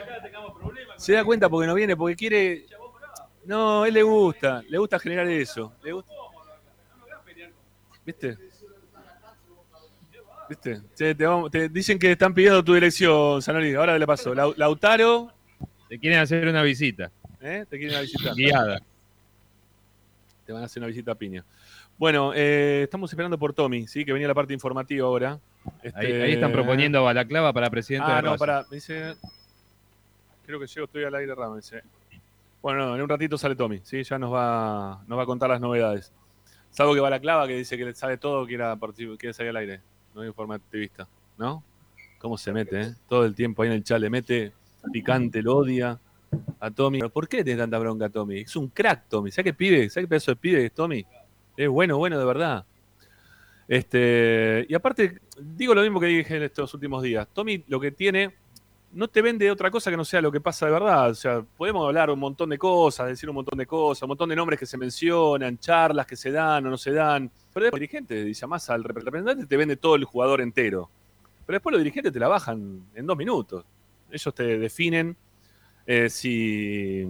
Se 0.99 1.15
da 1.15 1.25
cuenta 1.25 1.49
porque 1.49 1.67
no 1.67 1.75
viene, 1.75 1.97
porque 1.97 2.15
quiere. 2.15 2.67
No, 3.47 3.83
a 3.83 3.89
él 3.89 3.95
le 3.95 4.03
gusta, 4.03 4.63
le 4.69 4.77
gusta 4.79 4.99
generar 4.99 5.27
eso. 5.29 5.73
Le 5.83 5.93
gusta... 5.93 6.13
¿Viste? 8.05 8.37
¿Viste? 10.49 10.81
Che, 10.97 11.15
te 11.15 11.27
vamos- 11.27 11.51
te 11.51 11.69
dicen 11.69 11.99
que 11.99 12.13
están 12.13 12.33
pidiendo 12.33 12.63
tu 12.63 12.75
dirección, 12.75 13.43
Sanoli. 13.43 13.75
Ahora 13.75 13.99
le 13.99 14.07
paso. 14.07 14.35
Lau- 14.35 14.55
Lautaro. 14.57 15.33
Te 15.89 15.99
quieren 15.99 16.19
hacer 16.21 16.47
una 16.49 16.63
visita. 16.63 17.11
¿eh? 17.41 17.65
Te 17.69 17.79
quieren 17.79 18.01
visitar. 18.01 18.35
Guiada. 18.35 18.81
Te 20.45 20.53
van 20.53 20.63
a 20.63 20.67
hacer 20.67 20.81
una 20.81 20.89
visita 20.89 21.13
a 21.13 21.15
Piña. 21.15 21.45
Bueno, 21.99 22.33
eh, 22.35 22.83
estamos 22.85 23.11
esperando 23.11 23.39
por 23.39 23.53
Tommy, 23.53 23.87
¿sí? 23.87 24.05
Que 24.05 24.13
venía 24.13 24.29
la 24.29 24.35
parte 24.35 24.53
informativa 24.53 25.07
ahora. 25.07 25.39
Este- 25.83 25.99
Ahí, 25.99 26.13
ahí 26.23 26.33
están 26.33 26.53
proponiendo 26.53 26.99
a 26.99 27.03
Balaclava 27.03 27.53
para 27.53 27.71
presidente 27.71 28.07
Ah, 28.11 28.17
de 28.17 28.23
no, 28.23 28.37
para. 28.37 28.65
Dice. 28.65 29.17
Creo 30.45 30.61
que 30.61 30.67
llego, 30.67 30.85
estoy 30.85 31.05
al 31.05 31.15
aire 31.15 31.35
raro. 31.35 31.51
me 31.53 31.57
dice. 31.57 31.83
Bueno, 32.63 32.87
no, 32.87 32.97
en 32.97 33.03
un 33.03 33.09
ratito 33.09 33.37
sale 33.39 33.57
Tommy, 33.57 33.81
¿sí? 33.83 34.03
Ya 34.05 34.19
nos 34.19 34.33
va, 34.33 35.03
nos 35.07 35.19
va 35.19 35.23
a 35.23 35.27
contar 35.27 35.49
las 35.49 35.61
novedades. 35.61 36.13
Salvo 36.71 36.95
que 36.95 37.01
va 37.01 37.11
la 37.11 37.21
clava 37.21 37.47
que 37.47 37.55
dice 37.57 37.77
que 37.79 37.85
le 37.85 37.95
sabe 37.95 38.17
todo, 38.19 38.47
quiera, 38.47 38.77
quiere 39.19 39.33
salir 39.33 39.51
al 39.51 39.57
aire. 39.57 39.81
No 40.17 40.23
es 40.23 40.29
informativista, 40.29 41.07
¿no? 41.37 41.63
¿Cómo 42.19 42.39
se 42.39 42.51
mete, 42.51 42.81
eh? 42.81 42.95
Todo 43.07 43.27
el 43.27 43.35
tiempo 43.35 43.63
ahí 43.63 43.69
en 43.69 43.75
el 43.75 43.85
chat 43.85 44.01
le 44.01 44.09
mete 44.09 44.51
picante, 44.91 45.43
lo 45.43 45.59
odia 45.59 46.01
a 46.59 46.71
Tommy. 46.71 47.01
¿Pero 47.01 47.11
¿Por 47.11 47.29
qué 47.29 47.45
tiene 47.45 47.61
tanta 47.61 47.79
bronca 47.79 48.09
Tommy? 48.09 48.39
Es 48.39 48.57
un 48.57 48.69
crack, 48.69 49.11
Tommy. 49.11 49.31
¿Sabes 49.31 49.53
qué 49.53 49.55
pibe? 49.55 49.91
¿Sabes 49.91 50.07
qué 50.07 50.09
pedazo 50.09 50.31
de 50.31 50.37
pibe 50.37 50.65
es 50.65 50.73
Tommy? 50.73 51.05
Es 51.55 51.69
bueno, 51.69 51.99
bueno, 51.99 52.19
de 52.19 52.25
verdad. 52.25 52.65
Este, 53.69 54.65
y 54.67 54.75
aparte, 54.75 55.21
digo 55.39 55.75
lo 55.75 55.83
mismo 55.83 56.01
que 56.01 56.07
dije 56.07 56.35
en 56.35 56.45
estos 56.45 56.73
últimos 56.73 57.03
días. 57.03 57.29
Tommy 57.35 57.63
lo 57.69 57.79
que 57.79 57.93
tiene 57.93 58.35
no 58.93 59.09
te 59.09 59.21
vende 59.21 59.51
otra 59.51 59.71
cosa 59.71 59.91
que 59.91 59.99
no 59.99 60.05
sea 60.07 60.23
lo 60.23 60.33
que 60.33 60.41
pasa 60.41 60.65
de 60.65 60.73
verdad. 60.73 61.11
O 61.11 61.15
sea, 61.15 61.43
podemos 61.43 61.87
hablar 61.87 62.09
un 62.09 62.21
montón 62.21 62.49
de 62.49 62.57
cosas, 62.57 63.09
decir 63.09 63.29
un 63.29 63.35
montón 63.35 63.59
de 63.59 63.67
cosas, 63.67 64.05
un 64.05 64.09
montón 64.09 64.31
de 64.31 64.37
nombres 64.37 64.59
que 64.59 64.65
se 64.65 64.79
mencionan, 64.79 65.59
charlas 65.59 66.07
que 66.07 66.17
se 66.17 66.31
dan 66.31 66.65
o 66.65 66.71
no 66.71 66.79
se 66.79 66.93
dan. 66.93 67.31
Pero 67.57 67.65
después 67.65 67.81
el 67.81 67.89
dirigente, 67.89 68.23
dice 68.23 68.47
más 68.47 68.69
al 68.69 68.85
representante, 68.85 69.47
te 69.47 69.57
vende 69.57 69.79
todo 69.79 69.95
el 69.95 70.05
jugador 70.05 70.43
entero. 70.43 70.91
Pero 71.47 71.55
después 71.55 71.73
los 71.73 71.81
dirigentes 71.81 72.13
te 72.13 72.21
la 72.21 72.29
bajan 72.29 72.83
en 72.95 73.07
dos 73.07 73.17
minutos. 73.17 73.65
Ellos 74.11 74.35
te 74.35 74.59
definen 74.59 75.17
eh, 75.87 76.11
si, 76.11 77.07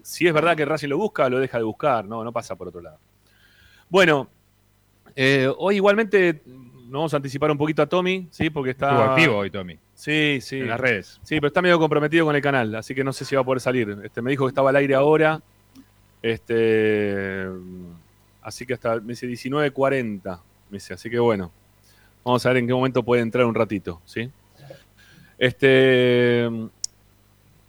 si 0.00 0.26
es 0.26 0.32
verdad 0.32 0.56
que 0.56 0.64
Racing 0.64 0.88
lo 0.88 0.96
busca 0.96 1.26
o 1.26 1.28
lo 1.28 1.38
deja 1.38 1.58
de 1.58 1.64
buscar. 1.64 2.06
No, 2.06 2.24
no 2.24 2.32
pasa 2.32 2.56
por 2.56 2.68
otro 2.68 2.80
lado. 2.80 2.98
Bueno, 3.90 4.30
eh, 5.14 5.52
hoy 5.58 5.76
igualmente 5.76 6.40
nos 6.46 6.92
vamos 6.92 7.12
a 7.12 7.18
anticipar 7.18 7.50
un 7.50 7.58
poquito 7.58 7.82
a 7.82 7.86
Tommy, 7.86 8.28
¿sí? 8.30 8.48
Porque 8.48 8.70
está. 8.70 8.88
Estuvo 8.88 9.10
activo 9.10 9.36
hoy, 9.36 9.50
Tommy. 9.50 9.78
Sí, 9.94 10.38
sí. 10.40 10.60
En 10.60 10.68
las 10.68 10.80
redes. 10.80 11.20
Sí, 11.22 11.34
pero 11.34 11.48
está 11.48 11.60
medio 11.60 11.78
comprometido 11.78 12.24
con 12.24 12.34
el 12.34 12.40
canal, 12.40 12.74
así 12.76 12.94
que 12.94 13.04
no 13.04 13.12
sé 13.12 13.26
si 13.26 13.34
va 13.34 13.42
a 13.42 13.44
poder 13.44 13.60
salir. 13.60 13.94
Este, 14.04 14.22
me 14.22 14.30
dijo 14.30 14.46
que 14.46 14.52
estaba 14.52 14.70
al 14.70 14.76
aire 14.76 14.94
ahora. 14.94 15.42
Este, 16.22 17.46
así 18.42 18.66
que 18.66 18.74
hasta, 18.74 18.98
dice 18.98 19.26
19.40. 19.26 20.40
Me 20.70 20.76
dice, 20.76 20.94
así 20.94 21.10
que 21.10 21.18
bueno. 21.18 21.52
Vamos 22.24 22.44
a 22.44 22.50
ver 22.50 22.58
en 22.58 22.66
qué 22.66 22.74
momento 22.74 23.02
puede 23.02 23.22
entrar 23.22 23.46
un 23.46 23.54
ratito, 23.54 24.00
¿sí? 24.04 24.30
Este. 25.38 26.48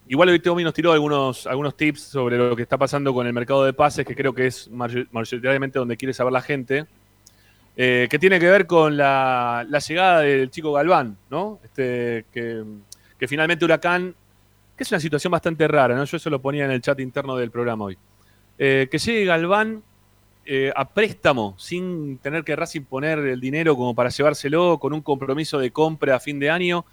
Igual 0.08 0.28
hoy 0.28 0.40
Tommy 0.40 0.64
nos 0.64 0.74
tiró 0.74 0.92
algunos, 0.92 1.48
algunos 1.48 1.78
tips 1.78 2.02
sobre 2.02 2.38
lo 2.38 2.54
que 2.54 2.64
está 2.64 2.78
pasando 2.78 3.14
con 3.14 3.26
el 3.26 3.32
mercado 3.32 3.64
de 3.64 3.72
pases, 3.72 4.06
que 4.06 4.14
creo 4.14 4.34
que 4.34 4.48
es 4.48 4.70
mayor- 4.70 5.08
mayoritariamente 5.12 5.80
donde 5.80 5.96
quiere 5.96 6.14
saber 6.14 6.34
la 6.34 6.42
gente. 6.42 6.86
Eh, 7.78 8.08
que 8.12 8.20
tiene 8.20 8.38
que 8.38 8.50
ver 8.50 8.68
con 8.68 8.98
la, 8.98 9.66
llegada 9.88 10.20
del 10.20 10.52
chico 10.52 10.74
Galván, 10.74 11.16
¿no? 11.30 11.60
Este, 11.64 12.26
que, 12.34 12.62
que 13.18 13.28
finalmente 13.30 13.64
Huracán, 13.64 14.14
que 14.76 14.84
es 14.84 14.92
una 14.92 15.00
situación 15.00 15.32
bastante 15.32 15.66
rara, 15.70 15.96
¿no? 15.96 16.04
Yo 16.04 16.18
eso 16.18 16.30
lo 16.30 16.42
ponía 16.42 16.66
en 16.66 16.72
el 16.72 16.82
chat 16.82 17.00
interno 17.00 17.38
del 17.38 17.50
programa 17.50 17.86
hoy. 17.86 17.98
Eh, 18.60 18.90
que 18.92 18.98
llegue 18.98 19.24
Galván 19.24 19.82
eh, 20.46 20.72
a 20.76 20.86
préstamo, 20.86 21.56
sin 21.60 22.18
tener 22.18 22.44
que 22.44 22.56
Racing 22.56 22.82
poner 22.82 23.20
el 23.20 23.40
dinero 23.40 23.76
como 23.76 23.94
para 23.94 24.10
llevárselo, 24.10 24.80
con 24.80 24.94
un 24.94 25.02
compromiso 25.02 25.60
de 25.60 25.72
compra 25.72 26.16
a 26.16 26.20
fin 26.20 26.40
de 26.40 26.50
año. 26.50 26.84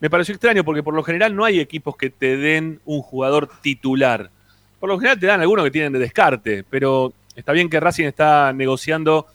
Me 0.00 0.10
pareció 0.10 0.34
extraño 0.34 0.64
porque 0.64 0.82
por 0.82 0.94
lo 0.94 1.02
general 1.02 1.34
no 1.34 1.44
hay 1.44 1.60
equipos 1.60 1.96
que 1.96 2.10
te 2.10 2.36
den 2.36 2.80
un 2.84 3.02
jugador 3.02 3.50
titular. 3.62 4.30
Por 4.78 4.88
lo 4.88 4.98
general 4.98 5.18
te 5.18 5.26
dan 5.26 5.40
algunos 5.40 5.64
que 5.64 5.70
tienen 5.70 5.92
de 5.92 5.98
descarte, 5.98 6.64
pero 6.68 7.12
está 7.34 7.52
bien 7.52 7.68
que 7.68 7.80
Racing 7.80 8.04
está 8.04 8.52
negociando 8.52 9.26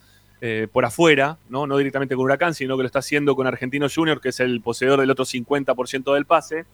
eh, 0.41 0.67
por 0.71 0.85
afuera, 0.85 1.37
¿no? 1.49 1.67
no 1.67 1.75
directamente 1.77 2.15
con 2.15 2.23
Huracán, 2.23 2.53
sino 2.53 2.77
que 2.77 2.83
lo 2.83 2.87
está 2.87 2.99
haciendo 2.99 3.35
con 3.35 3.45
Argentino 3.45 3.87
Junior, 3.93 4.21
que 4.21 4.29
es 4.29 4.39
el 4.39 4.61
poseedor 4.61 5.01
del 5.01 5.11
otro 5.11 5.25
50% 5.25 6.13
del 6.13 6.25
pase, 6.25 6.65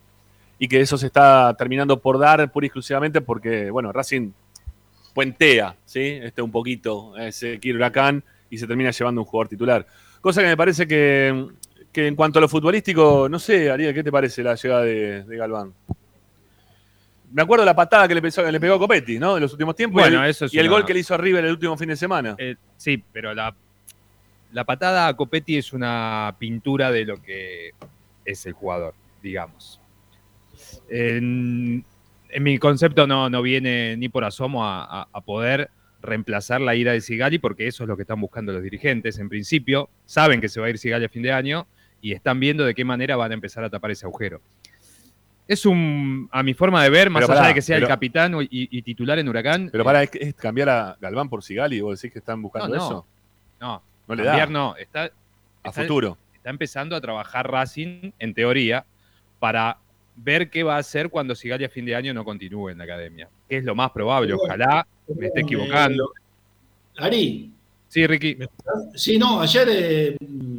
y 0.60 0.68
que 0.68 0.82
eso 0.82 1.00
se 1.00 1.08
está 1.08 1.56
terminando 1.58 2.00
por 2.00 2.20
dar 2.20 2.52
pura 2.52 2.66
y 2.66 2.68
exclusivamente 2.68 3.22
porque, 3.22 3.72
bueno, 3.72 3.92
Racing 3.92 4.34
puentea, 5.16 5.76
¿sí? 5.86 6.20
Este 6.22 6.42
un 6.44 6.52
poquito 6.52 7.18
ese 7.18 7.58
quiere 7.60 7.78
Huracán 7.78 8.22
y 8.50 8.58
se 8.60 8.68
termina 8.68 8.92
llevando 8.92 9.22
un 9.22 9.26
jugador 9.26 9.48
titular. 9.48 9.88
Cosa 10.22 10.42
que 10.42 10.48
me 10.48 10.58
parece 10.58 10.86
que, 10.86 11.48
que 11.92 12.08
en 12.08 12.16
cuanto 12.16 12.38
a 12.38 12.42
lo 12.42 12.50
futbolístico, 12.50 13.28
no 13.30 13.40
sé, 13.40 13.72
Ariel, 13.72 13.94
¿qué 13.94 14.04
te 14.04 14.12
parece 14.12 14.44
la 14.44 14.56
llegada 14.56 14.82
de, 14.84 15.24
de 15.24 15.38
Galván? 15.38 15.74
Me 17.32 17.42
acuerdo 17.42 17.64
de 17.64 17.68
la 17.68 17.76
patada 17.76 18.08
que 18.08 18.16
le, 18.16 18.60
pegó 18.60 18.76
a 18.76 18.80
Copetti, 18.80 19.18
¿no? 19.18 19.36
En 19.38 19.42
los 19.44 19.52
últimos 19.54 19.76
tiempos. 19.76 20.02
Bueno, 20.02 20.20
y 20.20 20.24
el, 20.26 20.30
eso 20.30 20.46
es 20.46 20.54
y 20.54 20.60
el 20.60 20.68
una- 20.68 20.76
gol 20.78 20.86
que 20.86 20.94
le 20.94 21.00
hizo 21.00 21.14
a 21.14 21.18
River 21.18 21.46
el 21.46 21.52
último 21.52 21.78
fin 21.78 21.90
de 21.90 21.96
semana. 21.96 22.36
Eh, 22.38 22.56
sí, 22.78 23.02
pero 23.12 23.34
la, 23.34 23.54
la 24.52 24.64
patada 24.64 25.08
a 25.08 25.14
Copetti 25.16 25.58
es 25.58 25.74
una 25.74 26.36
pintura 26.38 26.92
de 26.92 27.06
lo 27.06 27.22
que 27.22 27.72
es 28.26 28.46
el 28.46 28.54
jugador, 28.54 28.94
digamos. 29.22 29.80
En, 30.90 31.84
en 32.36 32.44
mi 32.44 32.58
concepto 32.58 33.08
no, 33.08 33.30
no 33.30 33.42
viene 33.42 33.98
ni 33.98 34.10
por 34.10 34.24
asomo 34.26 34.66
a, 34.66 34.84
a- 35.02 35.08
a 35.12 35.22
poder 35.22 35.70
reemplazar 36.02 36.62
la 36.62 36.76
ida 36.76 36.92
de 36.92 37.02
Sigali, 37.02 37.40
porque 37.40 37.68
eso 37.68 37.84
es 37.84 37.88
lo 37.88 37.96
que 37.96 38.04
están 38.04 38.22
buscando 38.22 38.52
los 38.54 38.62
dirigentes. 38.62 39.18
En 39.18 39.28
principio, 39.30 39.90
saben 40.06 40.40
que 40.42 40.50
se 40.50 40.60
va 40.60 40.68
a 40.68 40.70
ir 40.70 40.78
Sigali 40.78 41.06
a 41.06 41.10
fin 41.10 41.24
de 41.24 41.32
año 41.32 41.66
y 42.02 42.12
están 42.12 42.40
viendo 42.40 42.64
de 42.66 42.76
qué 42.76 42.86
manera 42.86 43.16
van 43.16 43.32
a 43.32 43.34
empezar 43.34 43.64
a 43.64 43.70
tapar 43.70 43.90
ese 43.92 44.06
agujero. 44.06 44.40
Es 45.48 45.66
un, 45.66 46.28
a 46.32 46.42
mi 46.44 46.54
forma 46.54 46.84
de 46.84 46.90
ver, 46.90 47.10
más 47.10 47.24
Pero 47.26 47.34
allá 47.40 47.48
de 47.50 47.54
que 47.54 47.62
sea 47.62 47.76
pero- 47.78 47.86
el 47.86 47.90
capitán 47.90 48.36
y, 48.42 48.48
y 48.50 48.82
titular 48.82 49.18
en 49.20 49.30
Huracán. 49.30 49.70
Pero 49.72 49.84
eh, 49.84 49.86
para, 49.86 50.04
¿es, 50.04 50.10
es 50.14 50.34
cambiar 50.36 50.70
a 50.70 50.98
Galván 51.00 51.30
por 51.30 51.44
Sigali? 51.44 51.82
¿Vos 51.82 52.00
decís 52.02 52.12
que 52.14 52.20
están 52.20 52.42
buscando 52.42 52.68
No, 52.70 52.76
no. 52.76 52.86
eso? 52.86 53.06
No, 53.62 53.84
No 54.08 54.16
le 54.16 54.24
cambiar 54.24 54.48
da. 54.48 54.54
no. 54.54 54.76
Está, 54.76 55.12
A 55.64 55.72
futuro. 55.72 56.18
Está 56.36 56.50
empezando 56.50 56.96
a 56.96 57.02
trabajar 57.02 57.50
Racing, 57.50 58.12
en 58.20 58.34
teoría, 58.34 58.86
para 59.40 59.78
ver 60.18 60.50
qué 60.50 60.64
va 60.64 60.76
a 60.76 60.80
hacer 60.80 61.10
cuando 61.10 61.36
Sigali 61.36 61.66
a 61.66 61.70
fin 61.70 61.86
de 61.86 61.96
año 61.96 62.14
no 62.14 62.24
continúe 62.24 62.70
en 62.70 62.78
la 62.78 62.84
academia. 62.86 63.30
Que 63.50 63.58
es 63.58 63.64
lo 63.64 63.76
más 63.76 63.92
probable. 63.92 64.34
Ojalá 64.34 64.88
me 65.16 65.28
esté 65.28 65.42
equivocando. 65.42 66.12
Ari. 66.98 67.52
Sí, 67.88 68.08
Ricky. 68.08 68.38
Sí, 68.96 69.18
no, 69.18 69.40
ayer 69.42 69.68
eh, 69.72 70.18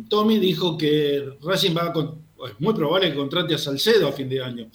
Tommy 0.08 0.38
dijo 0.38 0.76
que 0.76 1.36
Racing 1.42 1.76
va 1.76 1.86
a. 1.86 1.92
con- 1.92 2.24
es 2.46 2.60
muy 2.60 2.74
probable 2.74 3.10
que 3.10 3.16
contrate 3.16 3.54
a 3.54 3.58
Salcedo 3.58 4.08
a 4.08 4.12
fin 4.12 4.28
de 4.28 4.42
año. 4.42 4.68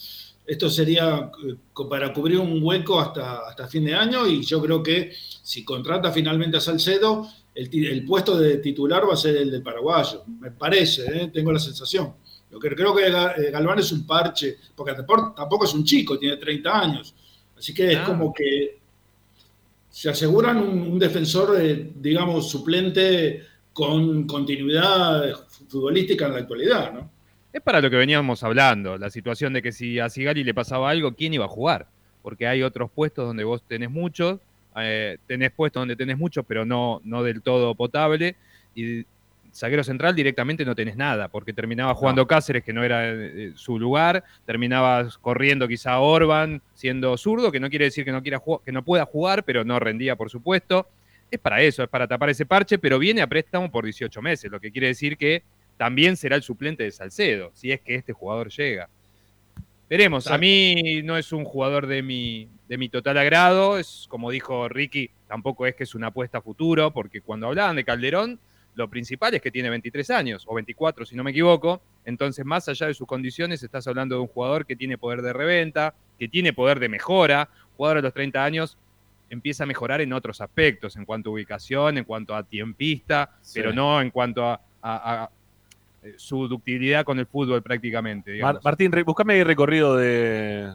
Esto 0.46 0.70
sería 0.70 1.32
eh, 1.48 1.56
para 1.90 2.12
cubrir 2.12 2.40
un 2.40 2.60
hueco 2.62 3.00
hasta, 3.00 3.48
hasta 3.48 3.68
fin 3.68 3.86
de 3.86 3.94
año 3.94 4.28
y 4.28 4.42
yo 4.44 4.60
creo 4.62 4.82
que 4.84 5.12
si 5.44 5.64
contrata 5.64 6.12
finalmente 6.12 6.58
a 6.58 6.60
Salcedo, 6.60 7.28
el, 7.54 7.86
el 7.86 8.04
puesto 8.06 8.38
de 8.38 8.58
titular 8.58 9.08
va 9.08 9.14
a 9.14 9.18
ser 9.18 9.38
el 9.38 9.52
del 9.52 9.62
paraguayo. 9.62 10.24
Me 10.40 10.52
parece, 10.52 11.06
¿eh? 11.06 11.32
tengo 11.34 11.52
la 11.52 11.60
sensación. 11.60 12.14
Lo 12.52 12.60
que 12.60 12.70
creo 12.76 12.94
que 12.96 13.08
eh, 13.08 13.52
Galván 13.52 13.80
es 13.80 13.92
un 13.92 14.06
parche, 14.06 14.58
porque 14.76 14.94
tampoco 14.94 15.34
tampoco 15.36 15.66
es 15.66 15.74
un 15.74 15.84
chico, 15.84 16.20
tiene 16.20 16.38
30 16.38 16.80
años. 16.80 17.16
Así 17.58 17.74
que 17.74 17.92
es 17.94 17.98
Ah. 18.00 18.06
como 18.06 18.34
que 18.34 18.78
se 19.90 20.10
aseguran 20.10 20.58
un, 20.58 20.82
un 20.82 21.00
defensor, 21.00 21.56
eh, 21.62 21.92
digamos, 21.96 22.50
suplente 22.50 23.44
con 23.74 24.26
continuidad 24.28 25.32
futbolística 25.68 26.26
en 26.28 26.32
la 26.34 26.40
actualidad, 26.40 26.94
¿no? 26.94 27.10
Es 27.54 27.62
para 27.62 27.82
lo 27.82 27.90
que 27.90 27.98
veníamos 27.98 28.44
hablando, 28.44 28.98
la 28.98 29.10
situación 29.10 29.52
de 29.54 29.62
que 29.62 29.72
si 29.74 30.00
a 30.00 30.10
Sigali 30.10 30.44
le 30.44 30.54
pasaba 30.54 30.90
algo, 30.90 31.14
¿quién 31.14 31.34
iba 31.34 31.46
a 31.46 31.50
jugar? 31.50 31.88
Porque 32.22 32.48
hay 32.48 32.64
otros 32.64 32.90
puestos 32.92 33.26
donde 33.28 33.44
vos 33.44 33.62
tenés 33.68 33.90
muchos, 33.92 34.40
eh, 34.78 35.18
tenés 35.28 35.52
puestos 35.52 35.82
donde 35.82 35.98
tenés 35.98 36.18
muchos, 36.18 36.46
pero 36.48 36.66
no, 36.66 37.02
no 37.04 37.24
del 37.24 37.42
todo 37.42 37.76
potable, 37.76 38.36
y 38.74 39.04
zaguero 39.54 39.84
central 39.84 40.16
directamente 40.16 40.66
no 40.66 40.76
tenés 40.76 40.96
nada, 40.96 41.28
porque 41.28 41.54
terminaba 41.54 41.94
jugando 41.94 42.28
Cáceres, 42.28 42.64
que 42.64 42.74
no 42.74 42.84
era 42.84 43.10
eh, 43.10 43.52
su 43.56 43.78
lugar, 43.78 44.24
terminabas 44.46 45.18
corriendo 45.18 45.68
quizá 45.68 46.00
Orban, 46.00 46.62
siendo 46.74 47.18
zurdo, 47.18 47.52
que 47.52 47.60
no 47.60 47.70
quiere 47.70 47.86
decir 47.86 48.06
que 48.06 48.12
no, 48.12 48.22
quiera 48.22 48.42
que 48.66 48.72
no 48.72 48.84
pueda 48.84 49.06
jugar, 49.06 49.44
pero 49.44 49.64
no 49.64 49.80
rendía, 49.80 50.16
por 50.16 50.30
supuesto. 50.30 50.88
Es 51.30 51.40
para 51.40 51.62
eso, 51.62 51.84
es 51.84 51.90
para 51.90 52.08
tapar 52.08 52.30
ese 52.30 52.46
parche, 52.46 52.78
pero 52.78 53.00
viene 53.00 53.22
a 53.22 53.28
préstamo 53.28 53.72
por 53.72 53.86
18 53.86 54.22
meses, 54.22 54.52
lo 54.52 54.60
que 54.60 54.72
quiere 54.72 54.88
decir 54.88 55.18
que 55.18 55.44
también 55.78 56.18
será 56.18 56.36
el 56.36 56.44
suplente 56.44 56.84
de 56.84 56.92
Salcedo, 56.92 57.52
si 57.54 57.72
es 57.72 57.82
que 57.82 57.96
este 57.96 58.14
jugador 58.14 58.50
llega. 58.50 58.90
Veremos, 59.90 60.28
a 60.28 60.38
mí 60.38 61.02
no 61.04 61.18
es 61.18 61.34
un 61.34 61.44
jugador 61.44 61.88
de 61.88 62.02
mi, 62.02 62.48
de 62.70 62.78
mi 62.78 62.88
total 62.88 63.18
agrado, 63.18 63.78
es 63.78 64.06
como 64.08 64.32
dijo 64.32 64.70
Ricky, 64.70 65.10
tampoco 65.28 65.68
es 65.68 65.76
que 65.76 65.84
es 65.84 65.96
una 65.96 66.08
apuesta 66.08 66.38
a 66.38 66.42
futuro, 66.42 66.92
porque 66.92 67.20
cuando 67.20 67.48
hablaban 67.48 67.76
de 67.76 67.84
Calderón, 67.84 68.40
lo 68.76 68.90
principal 68.90 69.34
es 69.34 69.42
que 69.42 69.52
tiene 69.52 69.70
23 69.70 70.10
años, 70.12 70.44
o 70.48 70.56
24 70.56 71.06
si 71.06 71.16
no 71.16 71.24
me 71.24 71.32
equivoco, 71.32 71.82
entonces 72.06 72.46
más 72.46 72.68
allá 72.70 72.88
de 72.88 72.94
sus 72.94 73.08
condiciones 73.08 73.62
estás 73.64 73.86
hablando 73.88 74.16
de 74.16 74.22
un 74.22 74.28
jugador 74.28 74.66
que 74.66 74.76
tiene 74.76 74.98
poder 74.98 75.22
de 75.22 75.34
reventa, 75.34 75.94
que 76.18 76.28
tiene 76.28 76.54
poder 76.54 76.80
de 76.80 76.88
mejora, 76.90 77.50
jugador 77.78 77.98
a 77.98 78.02
los 78.02 78.14
30 78.14 78.44
años 78.44 78.78
empieza 79.30 79.64
a 79.64 79.68
mejorar 79.68 80.02
en 80.02 80.12
otros 80.14 80.42
aspectos, 80.42 80.96
en 80.98 81.06
cuanto 81.06 81.30
a 81.30 81.34
ubicación, 81.34 81.98
en 81.98 82.04
cuanto 82.04 82.36
a 82.36 82.44
tiempista, 82.44 83.32
Sí. 83.42 83.60
pero 83.60 83.72
no 83.74 84.02
en 84.02 84.10
cuanto 84.12 84.46
a, 84.46 84.60
a- 84.82 85.24
a, 85.24 85.30
eh, 86.04 86.16
su 86.18 86.48
ductilidad 86.50 87.06
con 87.06 87.18
el 87.20 87.26
fútbol 87.28 87.62
prácticamente. 87.62 88.32
digamos. 88.32 88.64
Martín, 88.64 88.92
buscame 89.06 89.40
el 89.40 89.46
recorrido 89.46 89.96
de, 89.96 90.74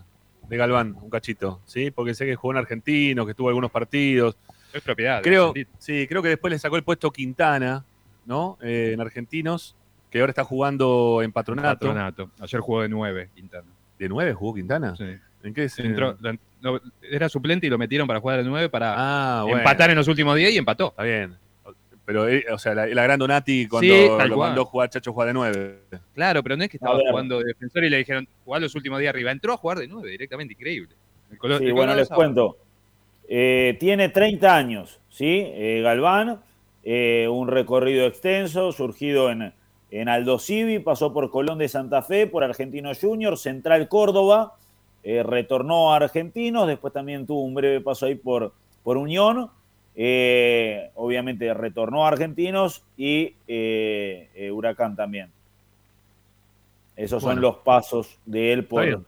de 0.48 0.56
Galván, 0.56 0.96
un 1.00 1.10
cachito, 1.10 1.60
¿sí? 1.66 1.90
Porque 1.90 2.14
sé 2.14 2.24
que 2.24 2.34
jugó 2.36 2.52
en 2.54 2.58
Argentino, 2.58 3.26
que 3.26 3.34
tuvo 3.34 3.48
algunos 3.48 3.70
partidos. 3.70 4.36
Es 4.76 4.82
propiedad. 4.82 5.22
Creo, 5.22 5.52
sí, 5.78 6.06
creo 6.06 6.22
que 6.22 6.28
después 6.28 6.50
le 6.52 6.58
sacó 6.58 6.76
el 6.76 6.82
puesto 6.84 7.10
Quintana, 7.10 7.84
¿no? 8.26 8.58
Eh, 8.62 8.90
en 8.94 9.00
Argentinos, 9.00 9.74
que 10.10 10.20
ahora 10.20 10.30
está 10.30 10.44
jugando 10.44 11.20
en 11.22 11.32
Patronato. 11.32 11.86
Patronato. 11.86 12.30
Ayer 12.40 12.60
jugó 12.60 12.82
de 12.82 12.88
9, 12.88 13.30
Quintana. 13.34 13.66
¿De 13.98 14.08
9 14.08 14.32
jugó 14.34 14.54
Quintana? 14.54 14.94
Sí. 14.96 15.04
¿En 15.42 15.54
qué 15.54 15.68
se 15.68 15.82
Entró- 15.84 16.16
era 17.02 17.28
suplente 17.28 17.66
y 17.66 17.70
lo 17.70 17.78
metieron 17.78 18.06
para 18.08 18.20
jugar 18.20 18.38
de 18.42 18.44
9 18.48 18.68
para 18.68 18.94
Ah, 18.96 19.42
bueno. 19.44 19.58
empatar 19.58 19.90
en 19.90 19.96
los 19.96 20.08
últimos 20.08 20.34
días 20.36 20.50
y 20.52 20.58
empató. 20.58 20.88
Está 20.88 21.04
bien. 21.04 21.36
Pero, 22.04 22.28
eh, 22.28 22.44
o 22.52 22.58
sea, 22.58 22.74
la, 22.74 22.86
la 22.86 23.02
gran 23.02 23.18
Donati 23.18 23.66
cuando 23.66 23.92
Sí, 23.94 24.06
lo 24.08 24.16
cual. 24.16 24.48
mandó 24.48 24.62
a 24.62 24.64
jugar 24.64 24.90
Chacho 24.90 25.12
jugar 25.12 25.28
de 25.28 25.34
9. 25.34 25.78
Claro, 26.14 26.42
pero 26.42 26.56
no 26.56 26.62
es 26.64 26.70
que 26.70 26.76
estaba 26.76 26.98
jugando 26.98 27.38
de 27.38 27.46
defensor 27.46 27.84
y 27.84 27.90
le 27.90 27.96
dijeron 27.98 28.28
jugar 28.44 28.62
los 28.62 28.74
últimos 28.76 29.00
días 29.00 29.10
arriba. 29.10 29.30
Entró 29.32 29.52
a 29.52 29.56
jugar 29.56 29.78
de 29.78 29.88
9 29.88 30.10
directamente, 30.10 30.54
increíble. 30.54 30.94
El 31.30 31.58
Sí, 31.58 31.64
el 31.64 31.72
bueno, 31.72 31.94
les 31.96 32.06
sabe. 32.08 32.16
cuento. 32.16 32.56
Eh, 33.28 33.76
tiene 33.80 34.08
30 34.08 34.54
años, 34.54 35.00
¿sí? 35.08 35.42
Eh, 35.46 35.80
Galván, 35.82 36.40
eh, 36.84 37.28
un 37.30 37.48
recorrido 37.48 38.06
extenso, 38.06 38.70
surgido 38.72 39.30
en, 39.30 39.52
en 39.90 40.08
Aldo 40.08 40.38
Civi, 40.38 40.78
pasó 40.78 41.12
por 41.12 41.30
Colón 41.30 41.58
de 41.58 41.68
Santa 41.68 42.02
Fe, 42.02 42.26
por 42.26 42.44
Argentino 42.44 42.92
Junior, 42.98 43.36
Central 43.36 43.88
Córdoba, 43.88 44.54
retornó 45.04 45.92
a 45.92 45.96
Argentinos, 45.98 46.66
después 46.66 46.92
también 46.92 47.28
tuvo 47.28 47.44
un 47.44 47.54
breve 47.54 47.80
paso 47.80 48.06
ahí 48.06 48.16
por, 48.16 48.52
por 48.82 48.96
Unión, 48.96 49.50
obviamente 50.94 51.54
retornó 51.54 52.04
a 52.04 52.08
Argentinos 52.08 52.82
y 52.96 53.34
Huracán 54.50 54.96
también. 54.96 55.30
Esos 56.96 57.22
son 57.22 57.40
los 57.40 57.58
pasos 57.58 58.18
de 58.26 58.52
él 58.52 58.64
por. 58.64 59.04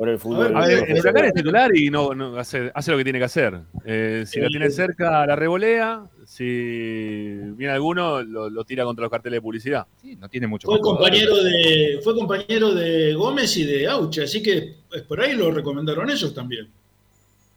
Por 0.00 0.08
el 0.08 0.18
fútbol. 0.18 0.56
A 0.56 0.60
ver, 0.60 0.70
el 0.70 0.78
profesional. 0.78 1.00
Huracán 1.12 1.24
es 1.26 1.34
titular 1.34 1.76
y 1.76 1.90
no, 1.90 2.14
no 2.14 2.38
hace, 2.38 2.70
hace 2.74 2.90
lo 2.90 2.96
que 2.96 3.04
tiene 3.04 3.18
que 3.18 3.26
hacer. 3.26 3.60
Eh, 3.84 4.24
si 4.26 4.40
la 4.40 4.46
El- 4.46 4.52
tiene 4.52 4.70
cerca, 4.70 5.26
la 5.26 5.36
revolea. 5.36 6.04
Si 6.24 6.42
viene 6.42 7.68
alguno, 7.74 8.22
lo, 8.22 8.48
lo 8.48 8.64
tira 8.64 8.84
contra 8.84 9.02
los 9.02 9.10
carteles 9.10 9.36
de 9.36 9.42
publicidad. 9.42 9.86
Sí, 10.00 10.16
no 10.16 10.26
tiene 10.30 10.46
mucho 10.46 10.68
Fue 10.68 10.80
compañero 10.80 11.36
de, 11.44 12.00
fue 12.02 12.14
compañero 12.14 12.74
de 12.74 13.12
Gómez 13.12 13.54
y 13.58 13.64
de 13.64 13.88
Auche, 13.88 14.22
así 14.22 14.42
que 14.42 14.76
pues, 14.88 15.02
por 15.02 15.20
ahí 15.20 15.34
lo 15.34 15.50
recomendaron 15.50 16.08
ellos 16.08 16.32
también. 16.32 16.70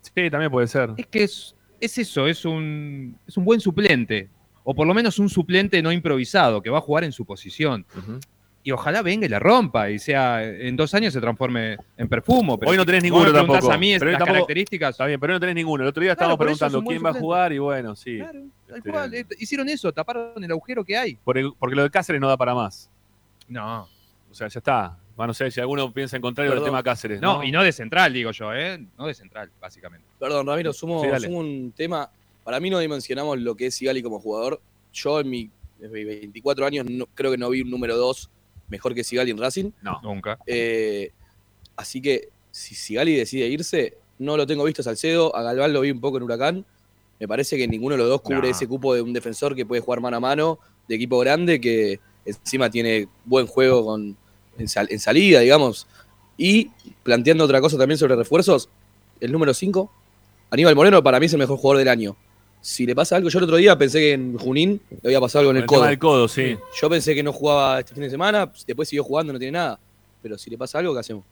Sí, 0.02 0.30
también 0.30 0.52
puede 0.52 0.68
ser. 0.68 0.90
Es 0.98 1.08
que 1.08 1.24
es, 1.24 1.56
es 1.80 1.98
eso, 1.98 2.28
es 2.28 2.44
un, 2.44 3.18
es 3.26 3.38
un 3.38 3.46
buen 3.46 3.62
suplente. 3.62 4.28
O 4.66 4.76
por 4.76 4.86
lo 4.86 4.94
menos 4.94 5.18
un 5.18 5.30
suplente 5.30 5.82
no 5.82 5.94
improvisado, 5.94 6.62
que 6.62 6.70
va 6.70 6.80
a 6.80 6.82
jugar 6.82 7.06
en 7.06 7.14
su 7.14 7.24
posición. 7.26 7.86
Y 8.66 8.72
ojalá 8.72 9.02
venga 9.02 9.26
y 9.26 9.30
la 9.30 9.40
rompa 9.40 9.90
y 9.90 10.00
sea 10.00 10.42
en 10.44 10.76
dos 10.78 10.94
años 10.94 11.12
se 11.14 11.20
transforme 11.20 11.76
en 11.98 12.08
perfumo. 12.08 12.58
Pero 12.58 12.72
Hoy 12.72 12.78
no 12.78 12.86
tenés 12.86 13.04
ninguno 13.04 13.32
tampoco. 13.34 13.72
a 13.72 13.78
mí 13.78 13.94
Pero 14.00 14.12
las 14.12 14.20
tampoco- 14.20 14.34
características. 14.36 14.92
Está 14.92 15.06
bien, 15.06 15.20
pero 15.20 15.34
hoy 15.34 15.36
no 15.36 15.40
tenés 15.42 15.56
ninguno. 15.56 15.84
El 15.84 15.90
otro 15.90 16.02
día 16.02 16.16
Claro, 16.16 16.34
estábamos 16.34 16.54
es 16.54 16.58
preguntando 16.60 16.90
quién 16.90 17.06
va 17.06 17.10
a 17.10 17.22
jugar 17.22 17.52
y 17.54 17.58
bueno, 17.60 17.96
sí. 17.96 18.20
Tal 18.20 18.78
Este, 18.78 18.90
cual, 18.90 19.14
eh, 19.14 19.26
hicieron 19.38 19.68
eso, 19.68 19.92
taparon 19.92 20.42
el 20.44 20.50
agujero 20.52 20.84
que 20.86 20.98
hay. 20.98 21.16
por 21.16 21.38
el- 21.38 21.52
porque 21.60 21.76
lo 21.76 21.84
de 21.84 21.90
Cáceres 21.90 22.22
no 22.22 22.28
da 22.30 22.38
para 22.38 22.56
más. 22.56 22.90
No. 23.50 23.88
O 24.32 24.34
sea, 24.34 24.48
ya 24.48 24.60
está. 24.60 24.98
Bueno, 25.18 25.28
no 25.28 25.34
sé 25.34 25.52
si 25.52 25.60
alguno 25.60 25.92
piensa 25.94 26.16
en 26.16 26.22
contrario 26.22 26.54
del 26.56 26.64
tema 26.64 26.82
Cáceres. 26.82 27.20
No, 27.22 27.40
No, 27.40 27.44
y 27.44 27.52
no 27.52 27.64
de 27.64 27.72
central, 27.74 28.14
digo 28.14 28.32
yo, 28.32 28.54
¿eh? 28.54 28.84
No 28.98 29.08
de 29.08 29.14
central, 29.14 29.52
básicamente. 29.62 30.08
Perdón, 30.20 30.48
Ramiro, 30.48 30.72
sumo, 30.74 31.04
Sí, 31.04 31.10
sumo 31.26 31.40
un 31.40 31.72
tema. 31.76 32.10
Para 32.44 32.60
mí 32.60 32.70
no 32.70 32.80
dimensionamos 32.80 33.38
lo 33.40 33.56
que 33.56 33.68
es 33.68 33.76
Sigali 33.76 34.02
como 34.02 34.20
jugador. 34.20 34.60
Yo 34.94 35.20
en 35.20 35.30
mi, 35.30 35.52
en 35.82 35.92
mis 35.92 36.06
24 36.06 36.66
años 36.66 36.86
no- 36.90 37.06
creo 37.14 37.30
que 37.32 37.38
no 37.38 37.50
vi 37.50 37.62
un 37.62 37.70
número 37.70 37.96
2 37.98 38.30
mejor 38.74 38.94
que 38.96 39.04
Sigali 39.04 39.32
en 39.32 39.38
Racing. 39.38 39.72
No. 39.84 40.02
Nunca. 40.02 40.38
Eh, 40.48 41.12
así 41.76 42.02
que 42.02 42.30
si 42.52 42.74
Sigali 42.76 43.16
decide 43.16 43.48
irse, 43.48 43.98
no 44.20 44.36
lo 44.36 44.46
tengo 44.48 44.64
visto 44.64 44.82
a 44.82 44.84
Salcedo, 44.84 45.36
a 45.36 45.44
Galván 45.44 45.72
lo 45.74 45.82
vi 45.82 45.92
un 45.92 46.02
poco 46.02 46.18
en 46.18 46.24
Huracán. 46.24 46.66
Me 47.20 47.28
parece 47.28 47.56
que 47.58 47.68
ninguno 47.68 47.94
de 47.96 48.00
los 48.00 48.10
dos 48.10 48.22
cubre 48.22 48.40
No. 48.42 48.48
ese 48.48 48.68
cupo 48.68 48.94
de 48.96 49.02
un 49.02 49.14
defensor 49.14 49.56
que 49.56 49.66
puede 49.66 49.82
jugar 49.82 50.02
mano 50.02 50.18
a 50.18 50.20
mano, 50.20 50.60
de 50.90 50.96
equipo 50.96 51.20
grande, 51.20 51.62
que 51.62 52.00
encima 52.26 52.70
tiene 52.70 53.08
buen 53.26 53.46
juego 53.48 53.86
con, 53.86 54.18
en, 54.58 54.68
sal- 54.68 54.88
en 54.90 55.00
salida, 55.00 55.40
digamos. 55.40 55.88
Y 56.36 56.72
planteando 57.04 57.44
otra 57.46 57.62
cosa 57.62 57.78
también 57.78 57.98
sobre 57.98 58.16
refuerzos, 58.16 58.70
el 59.20 59.32
número 59.32 59.54
5, 59.54 59.92
Aníbal 60.50 60.76
Moreno 60.76 61.02
para 61.04 61.20
mí 61.20 61.28
es 61.28 61.34
el 61.34 61.40
mejor 61.40 61.58
jugador 61.58 61.78
del 61.80 61.88
año. 61.90 62.18
Si 62.66 62.86
le 62.86 62.96
pasa 62.96 63.18
algo, 63.18 63.28
yo 63.28 63.40
el 63.40 63.44
otro 63.44 63.58
día 63.58 63.78
pensé 63.78 64.00
que 64.00 64.14
en 64.14 64.38
Junín 64.38 64.80
le 64.90 65.10
había 65.10 65.20
pasado 65.20 65.42
algo 65.42 65.52
en 65.52 65.58
el 65.58 65.64
el 65.64 65.68
codo. 65.68 65.84
del 65.84 66.00
codo, 66.00 66.28
sí. 66.30 66.58
Yo 66.82 66.90
pensé 66.90 67.14
que 67.14 67.22
no 67.22 67.34
jugaba 67.34 67.80
este 67.82 67.94
fin 67.94 68.04
de 68.04 68.10
semana, 68.10 68.50
después 68.66 68.88
siguió 68.88 69.04
jugando, 69.04 69.34
no 69.34 69.40
tiene 69.40 69.52
nada. 69.58 69.78
Pero 70.22 70.38
si 70.38 70.50
le 70.50 70.58
pasa 70.58 70.80
algo, 70.80 70.94
¿qué 70.94 71.02
hacemos? 71.02 71.26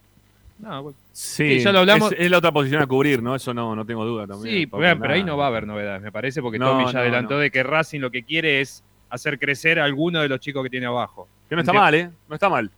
No, 0.59 0.83
bueno. 0.83 0.97
Sí, 1.13 1.59
ya 1.59 1.71
lo 1.71 1.79
hablamos. 1.79 2.11
Es, 2.11 2.19
es 2.19 2.29
la 2.31 2.37
otra 2.39 2.51
posición 2.51 2.81
a 2.81 2.85
cubrir, 2.85 3.23
¿no? 3.23 3.33
Eso 3.33 3.53
no, 3.53 3.73
no 3.77 3.85
tengo 3.85 4.03
duda 4.03 4.27
también. 4.27 4.55
Sí, 4.57 4.65
pero 4.67 5.13
ahí 5.13 5.23
no 5.23 5.37
va 5.37 5.45
a 5.45 5.47
haber 5.47 5.65
novedades, 5.65 6.01
me 6.01 6.11
parece, 6.11 6.41
porque 6.41 6.59
No, 6.59 6.71
Tommy 6.71 6.87
ya 6.87 6.91
no, 6.91 6.99
adelantó 6.99 7.35
no. 7.35 7.39
de 7.39 7.49
que 7.49 7.63
Racing 7.63 8.01
lo 8.01 8.11
que 8.11 8.23
quiere 8.23 8.59
es 8.59 8.83
hacer 9.09 9.39
crecer 9.39 9.79
a 9.79 9.85
alguno 9.85 10.21
de 10.21 10.27
los 10.27 10.41
chicos 10.41 10.61
que 10.63 10.69
tiene 10.69 10.85
abajo. 10.87 11.29
Que 11.47 11.55
no 11.55 11.61
está 11.61 11.71
mal, 11.71 11.95
¿eh? 11.95 12.09
No 12.27 12.35
está 12.35 12.49
mal. 12.49 12.69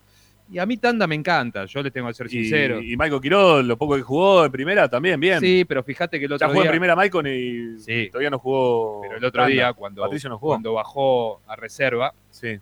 Y 0.53 0.59
a 0.59 0.65
mí 0.67 0.77
Tanda 0.77 1.07
me 1.07 1.15
encanta, 1.15 1.65
yo 1.65 1.81
les 1.81 1.91
tengo 1.91 2.07
que 2.09 2.13
ser 2.13 2.27
Y, 2.27 2.29
sincero. 2.29 2.79
y 2.79 2.95
Michael 2.95 3.19
Quiroz, 3.19 3.65
lo 3.65 3.75
poco 3.75 3.95
que 3.95 4.03
jugó 4.03 4.45
en 4.45 4.51
primera, 4.51 4.87
también 4.87 5.19
bien. 5.19 5.39
Sí, 5.39 5.65
pero 5.65 5.81
fíjate 5.83 6.19
que 6.19 6.25
el 6.25 6.29
Ya 6.31 6.35
otro 6.35 6.49
jugó 6.49 6.63
en 6.63 6.69
primera 6.69 6.95
Michael 6.95 7.27
y 7.27 7.79
Sí. 7.79 8.09
todavía 8.11 8.29
no 8.29 8.37
jugó. 8.37 9.01
Pero 9.01 9.17
el 9.17 9.25
otro 9.25 9.41
Tanda. 9.41 9.47
día, 9.53 9.73
cuando, 9.73 10.03
Patricio 10.03 10.29
no 10.29 10.37
jugó. 10.37 10.51
cuando 10.53 10.73
bajó 10.73 11.41
a 11.47 11.55
reserva, 11.55 12.13
Sí. 12.29 12.59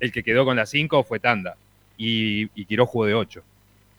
el 0.00 0.10
que 0.10 0.22
quedó 0.22 0.46
con 0.46 0.56
la 0.56 0.64
5 0.64 1.02
fue 1.04 1.20
Tanda. 1.20 1.56
Y, 1.98 2.48
y 2.58 2.64
Quiroz 2.64 2.88
jugó 2.88 3.04
de 3.04 3.14
8. 3.14 3.42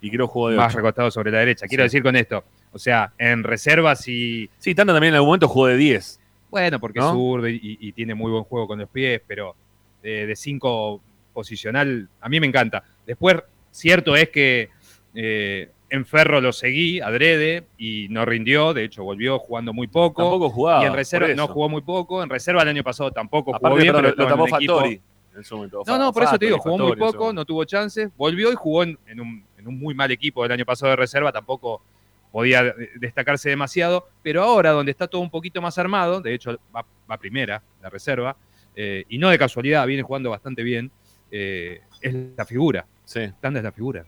Y 0.02 0.10
Quiroz 0.10 0.30
jugó 0.32 0.50
de 0.50 0.58
Más 0.58 0.70
ocho. 0.74 0.78
recostado 0.80 1.12
sobre 1.12 1.30
la 1.32 1.38
derecha. 1.40 1.68
Quiero 1.68 1.84
Sí. 1.84 1.86
decir 1.86 2.02
con 2.04 2.16
esto, 2.16 2.44
o 2.74 2.80
sea, 2.80 3.12
en 3.20 3.44
reserva 3.44 3.96
sí... 3.96 4.50
Sí, 4.58 4.74
Tanda 4.74 4.92
también 4.94 5.14
en 5.14 5.18
algún 5.18 5.28
momento 5.30 5.48
jugó 5.48 5.68
de 5.68 5.78
10. 5.78 6.20
Bueno, 6.50 6.80
porque 6.80 7.00
¿No? 7.00 7.10
es 7.10 7.12
zurdo 7.14 7.48
y, 7.48 7.60
y 7.80 7.92
tiene 7.92 8.16
muy 8.16 8.32
buen 8.32 8.44
juego 8.44 8.68
con 8.68 8.80
los 8.80 8.90
pies, 8.90 9.22
pero 9.28 9.56
de 10.02 10.34
5 10.36 11.00
posicional, 11.36 12.10
a 12.20 12.30
mí 12.30 12.40
me 12.40 12.48
encanta. 12.48 12.84
Después, 13.06 13.36
cierto 13.70 14.16
es 14.16 14.30
que 14.30 14.70
eh, 15.14 15.70
en 15.90 16.06
Ferro 16.06 16.42
lo 16.42 16.52
seguí, 16.52 17.00
adrede, 17.02 17.66
y 17.78 18.08
no 18.10 18.26
rindió, 18.26 18.74
de 18.74 18.86
hecho 18.86 19.04
volvió 19.04 19.38
jugando 19.38 19.72
muy 19.74 19.86
poco. 19.88 20.24
Tampoco 20.24 20.50
jugaba. 20.50 20.84
y 20.84 20.88
en 20.88 20.94
reserva 20.94 21.28
no 21.36 21.48
jugó 21.48 21.70
muy 21.70 21.82
poco. 21.84 22.24
En 22.24 22.30
reserva 22.30 22.64
el 22.64 22.70
año 22.70 22.84
pasado 22.84 23.12
tampoco 23.12 23.54
jugó 23.54 23.58
Aparte, 23.58 23.82
bien, 23.84 23.94
perdón, 23.94 24.14
pero 24.16 24.16
lo 24.18 24.24
estaba 24.24 24.30
en 24.32 24.50
tapó 24.50 24.56
un 24.56 24.62
equipo- 24.62 24.76
Fattori. 24.80 25.02
en 25.38 25.44
su 25.44 25.56
momento. 25.58 25.84
No, 25.86 25.98
no, 26.00 26.12
por 26.14 26.24
eso 26.24 26.40
te 26.40 26.46
digo, 26.46 26.58
jugó 26.58 26.78
muy 26.80 26.96
poco, 26.96 27.34
no 27.34 27.46
tuvo 27.46 27.64
chances. 27.66 28.10
Volvió 28.18 28.52
y 28.52 28.56
jugó 28.56 28.84
en, 28.84 28.98
en 29.06 29.20
un, 29.22 29.46
en 29.58 29.68
un 29.68 29.78
muy 29.78 29.94
mal 29.94 30.10
equipo 30.10 30.42
del 30.44 30.54
año 30.54 30.66
pasado 30.66 30.90
de 30.92 30.96
reserva, 30.96 31.32
tampoco 31.32 31.84
podía 32.32 32.74
destacarse 32.96 33.50
demasiado. 33.50 34.08
Pero 34.24 34.42
ahora, 34.44 34.72
donde 34.72 34.92
está 34.92 35.08
todo 35.08 35.22
un 35.22 35.30
poquito 35.30 35.62
más 35.62 35.78
armado, 35.78 36.20
de 36.22 36.34
hecho 36.34 36.58
va, 36.76 36.86
va 37.10 37.18
primera, 37.18 37.62
la 37.82 37.90
reserva, 37.90 38.36
eh, 38.76 39.06
y 39.08 39.18
no 39.18 39.30
de 39.30 39.38
casualidad, 39.38 39.86
viene 39.88 40.04
jugando 40.04 40.30
bastante 40.32 40.64
bien, 40.64 40.92
eh, 41.32 41.82
es 42.02 42.16
la 42.36 42.46
figura. 42.46 42.86
Sí. 43.04 43.22
Tanda 43.40 43.60
es 43.60 43.64
la 43.64 43.72
figura. 43.72 44.06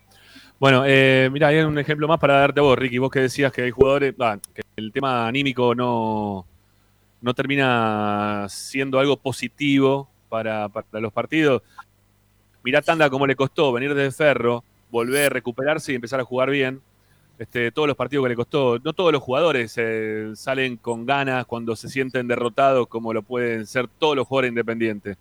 Bueno, 0.60 0.84
eh, 0.86 1.30
mira, 1.32 1.50
hay 1.50 1.60
un 1.60 1.78
ejemplo 1.78 2.08
más 2.08 2.20
para 2.20 2.40
darte 2.40 2.60
a 2.60 2.64
vos, 2.64 2.78
Ricky. 2.78 2.98
Vos 2.98 3.12
que 3.12 3.20
decías 3.20 3.52
que 3.52 3.64
hay 3.64 3.72
jugadores, 3.72 4.16
ah, 4.20 4.40
que 4.54 4.64
el 4.76 4.92
tema 4.92 5.28
anímico 5.28 5.76
no, 5.76 6.46
no 7.22 7.34
termina 7.34 8.48
siendo 8.50 9.00
algo 9.00 9.18
positivo 9.18 10.10
para, 10.30 10.68
para 10.70 11.00
los 11.00 11.14
partidos. 11.14 11.62
Mirá 12.64 12.82
Tanda 12.82 13.10
cómo 13.10 13.28
le 13.28 13.36
costó 13.36 13.72
venir 13.72 13.94
desde 13.94 14.12
Ferro, 14.12 14.64
volver, 14.90 15.32
recuperarse 15.32 15.92
y 15.92 15.96
empezar 15.96 16.20
a 16.20 16.26
jugar 16.26 16.50
bien. 16.50 16.82
Este, 17.38 17.72
todos 17.72 17.88
los 17.88 17.96
partidos 17.96 18.26
que 18.26 18.30
le 18.30 18.36
costó, 18.36 18.80
no 18.80 18.94
todos 18.94 19.12
los 19.12 19.22
jugadores 19.22 19.76
eh, 19.78 20.32
salen 20.34 20.78
con 20.78 21.06
ganas 21.06 21.46
cuando 21.46 21.76
se 21.76 21.88
sienten 21.88 22.28
derrotados 22.28 22.88
como 22.88 23.14
lo 23.14 23.22
pueden 23.22 23.68
ser 23.68 23.88
todos 23.88 24.16
los 24.16 24.28
jugadores 24.28 24.50
independientes. 24.50 25.18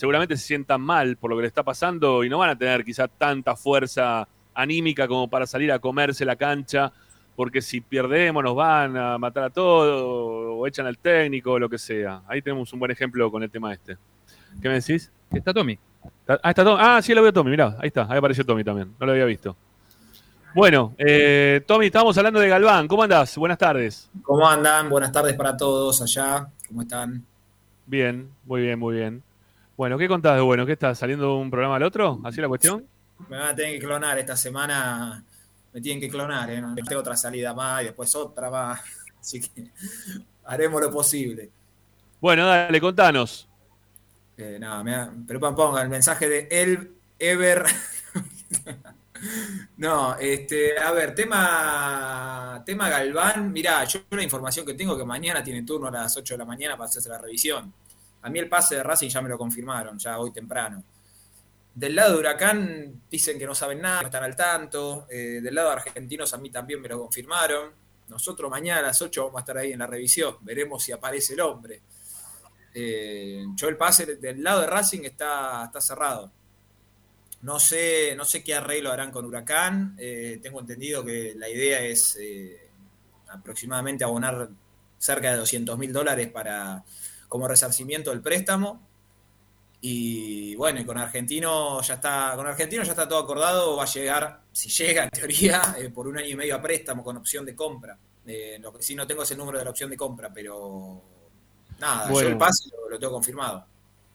Seguramente 0.00 0.34
se 0.38 0.46
sientan 0.46 0.80
mal 0.80 1.18
por 1.18 1.28
lo 1.28 1.36
que 1.36 1.42
le 1.42 1.48
está 1.48 1.62
pasando 1.62 2.24
y 2.24 2.30
no 2.30 2.38
van 2.38 2.48
a 2.48 2.56
tener 2.56 2.82
quizá 2.86 3.06
tanta 3.06 3.54
fuerza 3.54 4.26
anímica 4.54 5.06
como 5.06 5.28
para 5.28 5.46
salir 5.46 5.70
a 5.70 5.78
comerse 5.78 6.24
la 6.24 6.36
cancha, 6.36 6.90
porque 7.36 7.60
si 7.60 7.82
perdemos 7.82 8.42
nos 8.42 8.54
van 8.54 8.96
a 8.96 9.18
matar 9.18 9.44
a 9.44 9.50
todos 9.50 10.56
o 10.58 10.66
echan 10.66 10.86
al 10.86 10.96
técnico 10.96 11.52
o 11.52 11.58
lo 11.58 11.68
que 11.68 11.76
sea. 11.76 12.22
Ahí 12.26 12.40
tenemos 12.40 12.72
un 12.72 12.78
buen 12.78 12.90
ejemplo 12.90 13.30
con 13.30 13.42
el 13.42 13.50
tema 13.50 13.74
este. 13.74 13.98
¿Qué 14.62 14.68
me 14.70 14.76
decís? 14.76 15.12
Está 15.30 15.52
Tommy. 15.52 15.78
Ah, 16.26 16.48
está 16.48 16.64
Tommy. 16.64 16.78
Ah, 16.80 17.02
sí, 17.02 17.12
lo 17.12 17.20
veo 17.20 17.28
a 17.28 17.34
Tommy, 17.34 17.50
mirá, 17.50 17.76
ahí 17.78 17.88
está, 17.88 18.06
ahí 18.08 18.16
apareció 18.16 18.42
Tommy 18.42 18.64
también, 18.64 18.94
no 18.98 19.04
lo 19.04 19.12
había 19.12 19.26
visto. 19.26 19.54
Bueno, 20.54 20.94
eh, 20.96 21.62
Tommy, 21.66 21.86
estábamos 21.86 22.16
hablando 22.16 22.40
de 22.40 22.48
Galván. 22.48 22.88
¿Cómo 22.88 23.02
andás? 23.02 23.36
Buenas 23.36 23.58
tardes. 23.58 24.10
¿Cómo 24.22 24.48
andan? 24.48 24.88
Buenas 24.88 25.12
tardes 25.12 25.36
para 25.36 25.58
todos 25.58 26.00
allá. 26.00 26.48
¿Cómo 26.66 26.80
están? 26.80 27.22
Bien, 27.84 28.30
muy 28.46 28.62
bien, 28.62 28.78
muy 28.78 28.96
bien. 28.96 29.29
Bueno, 29.80 29.96
¿qué 29.96 30.08
contás 30.08 30.34
de 30.36 30.42
bueno? 30.42 30.66
¿Qué 30.66 30.72
estás 30.72 30.98
saliendo 30.98 31.24
de 31.24 31.32
un 31.40 31.50
programa 31.50 31.76
al 31.76 31.82
otro? 31.84 32.20
¿Así 32.22 32.38
la 32.38 32.48
cuestión? 32.48 32.86
Me 33.30 33.38
van 33.38 33.46
a 33.52 33.54
tener 33.54 33.80
que 33.80 33.86
clonar 33.86 34.18
esta 34.18 34.36
semana. 34.36 35.24
Me 35.72 35.80
tienen 35.80 36.02
que 36.02 36.10
clonar, 36.10 36.50
¿eh? 36.50 36.60
No 36.60 36.74
tengo 36.74 37.00
otra 37.00 37.16
salida 37.16 37.54
más 37.54 37.80
y 37.80 37.84
después 37.86 38.14
otra 38.14 38.50
más. 38.50 38.78
Así 39.18 39.40
que 39.40 39.70
haremos 40.44 40.82
lo 40.82 40.90
posible. 40.90 41.48
Bueno, 42.20 42.44
dale, 42.44 42.78
contanos. 42.78 43.48
Eh, 44.36 44.58
no, 44.60 44.84
me 44.84 44.90
da- 44.90 45.14
pero 45.26 45.40
ponga 45.40 45.80
el 45.80 45.88
mensaje 45.88 46.28
de 46.28 46.48
El 46.50 46.92
Ever. 47.18 47.64
No, 49.78 50.16
este, 50.18 50.78
a 50.78 50.92
ver, 50.92 51.14
tema, 51.14 52.62
tema 52.64 52.88
Galván, 52.88 53.50
mirá, 53.52 53.84
yo 53.84 54.00
una 54.10 54.22
información 54.22 54.64
que 54.64 54.72
tengo 54.74 54.96
que 54.96 55.04
mañana 55.04 55.42
tiene 55.44 55.62
turno 55.62 55.88
a 55.88 55.90
las 55.90 56.16
8 56.16 56.34
de 56.34 56.38
la 56.38 56.44
mañana 56.46 56.74
para 56.76 56.88
hacerse 56.88 57.08
la 57.10 57.18
revisión. 57.18 57.72
A 58.22 58.28
mí 58.28 58.38
el 58.38 58.48
pase 58.48 58.76
de 58.76 58.82
Racing 58.82 59.08
ya 59.08 59.22
me 59.22 59.28
lo 59.28 59.38
confirmaron, 59.38 59.98
ya 59.98 60.18
hoy 60.18 60.32
temprano. 60.32 60.82
Del 61.74 61.94
lado 61.94 62.14
de 62.14 62.18
Huracán 62.18 63.02
dicen 63.10 63.38
que 63.38 63.46
no 63.46 63.54
saben 63.54 63.80
nada, 63.80 64.02
no 64.02 64.06
están 64.08 64.24
al 64.24 64.36
tanto. 64.36 65.06
Eh, 65.08 65.40
del 65.42 65.54
lado 65.54 65.68
de 65.68 65.74
Argentinos 65.76 66.34
a 66.34 66.38
mí 66.38 66.50
también 66.50 66.80
me 66.80 66.88
lo 66.88 66.98
confirmaron. 67.00 67.72
Nosotros 68.08 68.50
mañana 68.50 68.80
a 68.80 68.82
las 68.82 69.00
8 69.00 69.24
vamos 69.24 69.38
a 69.38 69.40
estar 69.40 69.56
ahí 69.56 69.72
en 69.72 69.78
la 69.78 69.86
revisión, 69.86 70.36
veremos 70.40 70.82
si 70.82 70.92
aparece 70.92 71.34
el 71.34 71.40
hombre. 71.40 71.80
Eh, 72.74 73.44
yo 73.54 73.68
el 73.68 73.76
pase 73.76 74.16
del 74.16 74.42
lado 74.42 74.62
de 74.62 74.66
Racing 74.66 75.02
está, 75.04 75.64
está 75.66 75.80
cerrado. 75.80 76.30
No 77.42 77.58
sé, 77.58 78.14
no 78.16 78.24
sé 78.24 78.44
qué 78.44 78.54
arreglo 78.54 78.92
harán 78.92 79.12
con 79.12 79.24
Huracán. 79.24 79.96
Eh, 79.98 80.40
tengo 80.42 80.60
entendido 80.60 81.04
que 81.04 81.34
la 81.36 81.48
idea 81.48 81.80
es 81.80 82.18
aproximadamente 83.28 84.04
abonar 84.04 84.50
cerca 84.98 85.30
de 85.30 85.38
200 85.38 85.78
mil 85.78 85.92
dólares 85.92 86.28
para, 86.28 86.84
como 87.30 87.48
resarcimiento 87.48 88.10
del 88.10 88.20
préstamo. 88.20 88.86
Y 89.80 90.54
bueno, 90.56 90.78
y 90.80 90.84
con 90.84 90.98
Argentino 90.98 91.80
ya 91.80 91.94
está, 91.94 92.34
con 92.36 92.46
Argentino 92.46 92.82
ya 92.82 92.90
está 92.90 93.08
todo 93.08 93.18
acordado, 93.20 93.76
va 93.76 93.84
a 93.84 93.86
llegar, 93.86 94.40
si 94.52 94.68
llega 94.68 95.04
en 95.04 95.10
teoría, 95.10 95.74
eh, 95.78 95.88
por 95.88 96.06
un 96.06 96.18
año 96.18 96.28
y 96.28 96.36
medio 96.36 96.56
a 96.56 96.60
préstamo 96.60 97.02
con 97.02 97.16
opción 97.16 97.46
de 97.46 97.54
compra. 97.56 97.96
Eh, 98.26 98.58
lo 98.60 98.74
que 98.74 98.82
sí 98.82 98.94
no 98.94 99.06
tengo 99.06 99.22
es 99.22 99.30
el 99.30 99.38
número 99.38 99.58
de 99.58 99.64
la 99.64 99.70
opción 99.70 99.88
de 99.88 99.96
compra, 99.96 100.30
pero 100.34 101.00
nada, 101.78 102.10
Bueno. 102.10 102.28
yo 102.28 102.32
el 102.34 102.36
pase 102.36 102.68
lo, 102.76 102.90
lo 102.90 102.98
tengo 102.98 103.12
confirmado. 103.14 103.64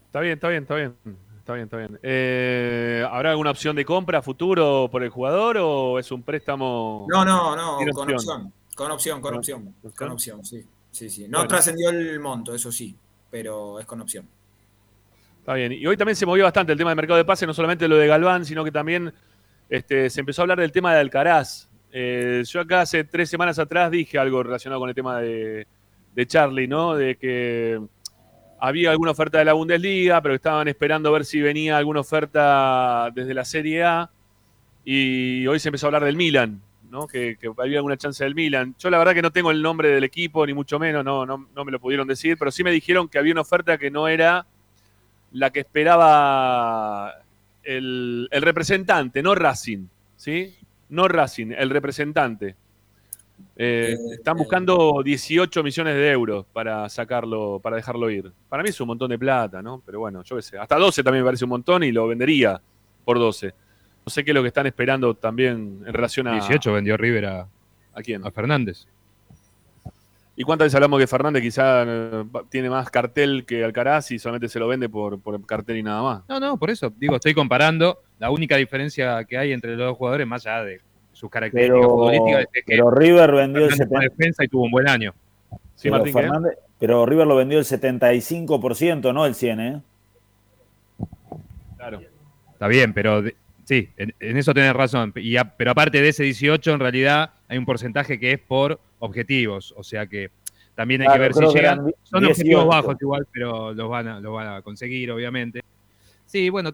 Está 0.05 0.19
bien, 0.19 0.33
está 0.35 0.49
bien, 0.49 0.61
está 0.63 0.75
bien. 0.75 0.95
Está 1.39 1.53
bien, 1.53 1.63
está 1.65 1.77
bien. 1.77 1.99
Eh, 2.03 3.05
¿Habrá 3.09 3.31
alguna 3.31 3.51
opción 3.51 3.75
de 3.75 3.85
compra 3.85 4.21
futuro 4.21 4.87
por 4.91 5.03
el 5.03 5.09
jugador 5.09 5.57
o 5.59 5.97
es 5.99 6.11
un 6.11 6.21
préstamo? 6.23 7.05
No, 7.09 7.23
no, 7.25 7.55
no, 7.55 7.77
con 7.93 8.11
opción. 8.13 8.53
Con 8.75 8.91
opción, 8.91 9.21
con 9.21 9.31
Con 9.31 9.37
opción. 9.39 9.67
opción. 9.83 9.93
Con 9.95 10.09
opción, 10.11 10.45
sí. 10.45 10.63
Sí, 10.91 11.09
sí. 11.09 11.23
No 11.27 11.39
Bueno. 11.39 11.47
trascendió 11.49 11.89
el 11.89 12.19
monto, 12.19 12.53
eso 12.55 12.71
sí, 12.71 12.95
pero 13.35 13.81
es 13.81 13.85
con 13.85 13.99
opción. 13.99 14.25
Está 15.39 15.55
bien. 15.55 15.73
Y 15.73 15.85
hoy 15.85 15.97
también 15.97 16.15
se 16.15 16.25
movió 16.25 16.45
bastante 16.45 16.71
el 16.71 16.77
tema 16.77 16.91
del 16.91 16.95
mercado 16.95 17.17
de 17.17 17.25
pase, 17.25 17.45
no 17.45 17.53
solamente 17.53 17.85
lo 17.85 17.97
de 17.97 18.07
Galván, 18.07 18.45
sino 18.45 18.63
que 18.63 18.71
también 18.71 19.13
este, 19.69 20.09
se 20.09 20.21
empezó 20.21 20.41
a 20.41 20.43
hablar 20.43 20.61
del 20.61 20.71
tema 20.71 20.93
de 20.93 21.01
Alcaraz. 21.01 21.67
Eh, 21.91 22.43
yo 22.47 22.61
acá 22.61 22.79
hace 22.79 23.03
tres 23.03 23.29
semanas 23.29 23.59
atrás 23.59 23.91
dije 23.91 24.17
algo 24.17 24.41
relacionado 24.41 24.79
con 24.79 24.87
el 24.87 24.95
tema 24.95 25.19
de, 25.19 25.67
de 26.15 26.25
Charlie, 26.25 26.69
¿no? 26.69 26.95
De 26.95 27.17
que 27.17 27.77
había 28.57 28.91
alguna 28.91 29.11
oferta 29.11 29.39
de 29.39 29.43
la 29.43 29.51
Bundesliga, 29.51 30.21
pero 30.21 30.33
estaban 30.33 30.69
esperando 30.69 31.11
ver 31.11 31.25
si 31.25 31.41
venía 31.41 31.75
alguna 31.77 31.99
oferta 31.99 33.11
desde 33.13 33.33
la 33.33 33.43
Serie 33.43 33.83
A. 33.83 34.11
Y 34.85 35.45
hoy 35.45 35.59
se 35.59 35.67
empezó 35.67 35.87
a 35.87 35.89
hablar 35.89 36.05
del 36.05 36.15
Milan, 36.15 36.61
¿no? 36.89 37.07
Que, 37.07 37.37
que 37.39 37.51
había 37.57 37.77
alguna 37.77 37.97
chance 37.97 38.23
del 38.23 38.35
Milan. 38.35 38.75
Yo 38.79 38.89
la 38.89 38.97
verdad 38.97 39.13
que 39.13 39.21
no 39.21 39.31
tengo 39.31 39.51
el 39.51 39.61
nombre 39.61 39.89
del 39.89 40.03
equipo, 40.03 40.45
ni 40.45 40.53
mucho 40.53 40.79
menos, 40.79 41.03
no, 41.03 41.25
no, 41.25 41.47
no 41.53 41.65
me 41.65 41.71
lo 41.71 41.79
pudieron 41.79 42.07
decir, 42.07 42.37
pero 42.37 42.51
sí 42.51 42.63
me 42.63 42.71
dijeron 42.71 43.07
que 43.07 43.17
había 43.17 43.33
una 43.33 43.41
oferta 43.41 43.77
que 43.77 43.91
no 43.91 44.07
era 44.07 44.45
la 45.31 45.49
que 45.49 45.61
esperaba 45.61 47.13
el, 47.63 48.27
el 48.31 48.41
representante, 48.41 49.21
no 49.21 49.35
Racing, 49.35 49.87
¿sí? 50.15 50.55
No 50.89 51.07
Racing, 51.07 51.51
el 51.51 51.69
representante. 51.69 52.55
Eh, 53.57 53.95
están 54.11 54.37
buscando 54.37 55.01
18 55.03 55.63
millones 55.63 55.95
de 55.95 56.11
euros 56.11 56.45
para 56.51 56.87
sacarlo, 56.89 57.59
para 57.61 57.77
dejarlo 57.77 58.09
ir. 58.09 58.31
Para 58.49 58.63
mí 58.63 58.69
es 58.69 58.79
un 58.81 58.87
montón 58.87 59.09
de 59.09 59.17
plata, 59.17 59.61
¿no? 59.61 59.81
Pero 59.85 59.99
bueno, 59.99 60.23
yo 60.23 60.35
qué 60.35 60.41
sé. 60.41 60.57
Hasta 60.57 60.77
12 60.77 61.03
también 61.03 61.23
me 61.23 61.27
parece 61.27 61.45
un 61.45 61.49
montón 61.49 61.83
y 61.83 61.91
lo 61.91 62.07
vendería 62.07 62.59
por 63.03 63.17
12. 63.17 63.53
No 64.05 64.09
sé 64.11 64.23
qué 64.23 64.31
es 64.31 64.35
lo 64.35 64.41
que 64.41 64.49
están 64.49 64.67
esperando 64.67 65.13
también 65.15 65.83
en 65.85 65.93
relación 65.93 66.27
a. 66.27 66.33
18 66.33 66.73
vendió 66.73 66.95
River 66.97 67.25
a, 67.25 67.47
¿A 67.93 68.01
quién? 68.01 68.25
a 68.25 68.31
Fernández. 68.31 68.85
¿Y 70.37 70.43
cuántas 70.43 70.65
veces 70.65 70.75
hablamos 70.75 70.99
que 70.99 71.07
Fernández 71.07 71.41
quizá 71.41 71.83
eh, 71.87 72.25
tiene 72.49 72.69
más 72.69 72.89
cartel 72.91 73.45
que 73.45 73.63
Alcaraz 73.63 74.11
y 74.11 74.19
solamente 74.19 74.49
se 74.49 74.59
lo 74.59 74.67
vende 74.67 74.89
por, 74.89 75.17
por 75.19 75.43
cartel 75.45 75.77
y 75.77 75.83
nada 75.83 76.03
más? 76.03 76.23
No, 76.27 76.39
no, 76.41 76.57
por 76.57 76.69
eso. 76.69 76.91
Digo, 76.97 77.15
estoy 77.15 77.33
comparando. 77.33 77.99
La 78.19 78.29
única 78.29 78.57
diferencia 78.57 79.23
que 79.23 79.37
hay 79.37 79.53
entre 79.53 79.75
los 79.77 79.87
dos 79.87 79.97
jugadores, 79.97 80.27
más 80.27 80.45
allá 80.45 80.63
de 80.65 80.81
sus 81.13 81.29
características 81.29 81.77
Pero, 81.79 81.89
futbolísticas, 81.89 82.41
es 82.41 82.47
que 82.51 82.61
pero 82.67 82.91
River 82.91 83.31
vendió 83.31 83.63
el 83.65 83.71
Fernández 83.71 83.87
fue 83.89 83.97
70%. 84.07 84.09
defensa 84.11 84.43
y 84.43 84.47
tuvo 84.49 84.63
un 84.65 84.71
buen 84.71 84.89
año. 84.89 85.13
Sí, 85.75 85.89
pero. 85.89 86.05
Fernández- 86.05 86.57
pero 86.77 87.05
River 87.05 87.25
lo 87.27 87.35
vendió 87.37 87.57
el 87.57 87.65
75%, 87.65 89.13
no 89.13 89.25
el 89.25 89.33
100%, 89.33 89.59
¿eh? 89.77 89.81
Claro. 91.77 92.01
Está 92.51 92.67
bien, 92.67 92.93
pero 92.93 93.23
sí, 93.65 93.89
en, 93.97 94.13
en 94.21 94.37
eso 94.37 94.53
tenés 94.53 94.73
razón. 94.73 95.11
Y 95.17 95.35
a- 95.35 95.43
pero 95.57 95.71
aparte 95.71 96.01
de 96.01 96.07
ese 96.09 96.23
18, 96.23 96.71
en 96.73 96.79
realidad 96.79 97.31
hay 97.49 97.57
un 97.57 97.65
porcentaje 97.65 98.17
que 98.19 98.31
es 98.31 98.39
por 98.39 98.79
objetivos. 98.99 99.73
O 99.77 99.83
sea 99.83 100.07
que 100.07 100.29
también 100.75 101.01
hay 101.01 101.07
Claro, 101.07 101.19
que 101.33 101.39
ver 101.39 101.49
si 101.51 101.55
llegan. 101.57 101.77
Son 102.03 102.21
18. 102.21 102.27
objetivos 102.31 102.67
bajos 102.67 102.95
igual, 103.01 103.27
pero 103.31 103.73
los 103.73 103.89
van, 103.89 104.07
a, 104.07 104.19
los 104.21 104.33
van 104.33 104.47
a 104.47 104.61
conseguir, 104.61 105.11
obviamente. 105.11 105.61
Sí, 106.25 106.49
bueno, 106.49 106.71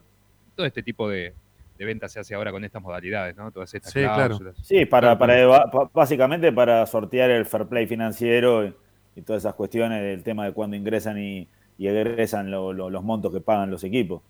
todo 0.55 0.65
este 0.65 0.81
tipo 0.83 1.09
de, 1.09 1.33
de 1.77 1.85
ventas 1.85 2.11
se 2.11 2.19
hace 2.19 2.35
ahora 2.35 2.51
con 2.51 2.63
estas 2.63 2.81
modalidades, 2.81 3.35
¿no? 3.35 3.51
Todas 3.51 3.73
estas 3.73 3.91
Sí, 3.91 3.99
claro. 3.99 4.37
cláusulas. 4.37 4.55
Sí, 4.63 4.85
para, 4.85 5.17
Claro, 5.17 5.19
para 5.19 5.33
claro. 5.69 5.91
básicamente 5.93 6.51
para 6.51 6.85
sortear 6.85 7.29
el 7.31 7.45
fair 7.45 7.65
play 7.67 7.85
financiero 7.87 8.65
y, 8.65 8.73
y 9.15 9.21
todas 9.23 9.41
esas 9.43 9.55
cuestiones 9.55 10.01
del 10.01 10.23
tema 10.23 10.45
de 10.45 10.53
cuándo 10.53 10.75
ingresan 10.77 11.17
y, 11.19 11.47
y 11.77 11.87
egresan 11.87 12.49
lo- 12.49 12.73
lo- 12.73 12.89
los 12.89 13.03
montos 13.03 13.31
que 13.33 13.41
pagan 13.41 13.69
los 13.69 13.83
equipos. 13.83 14.21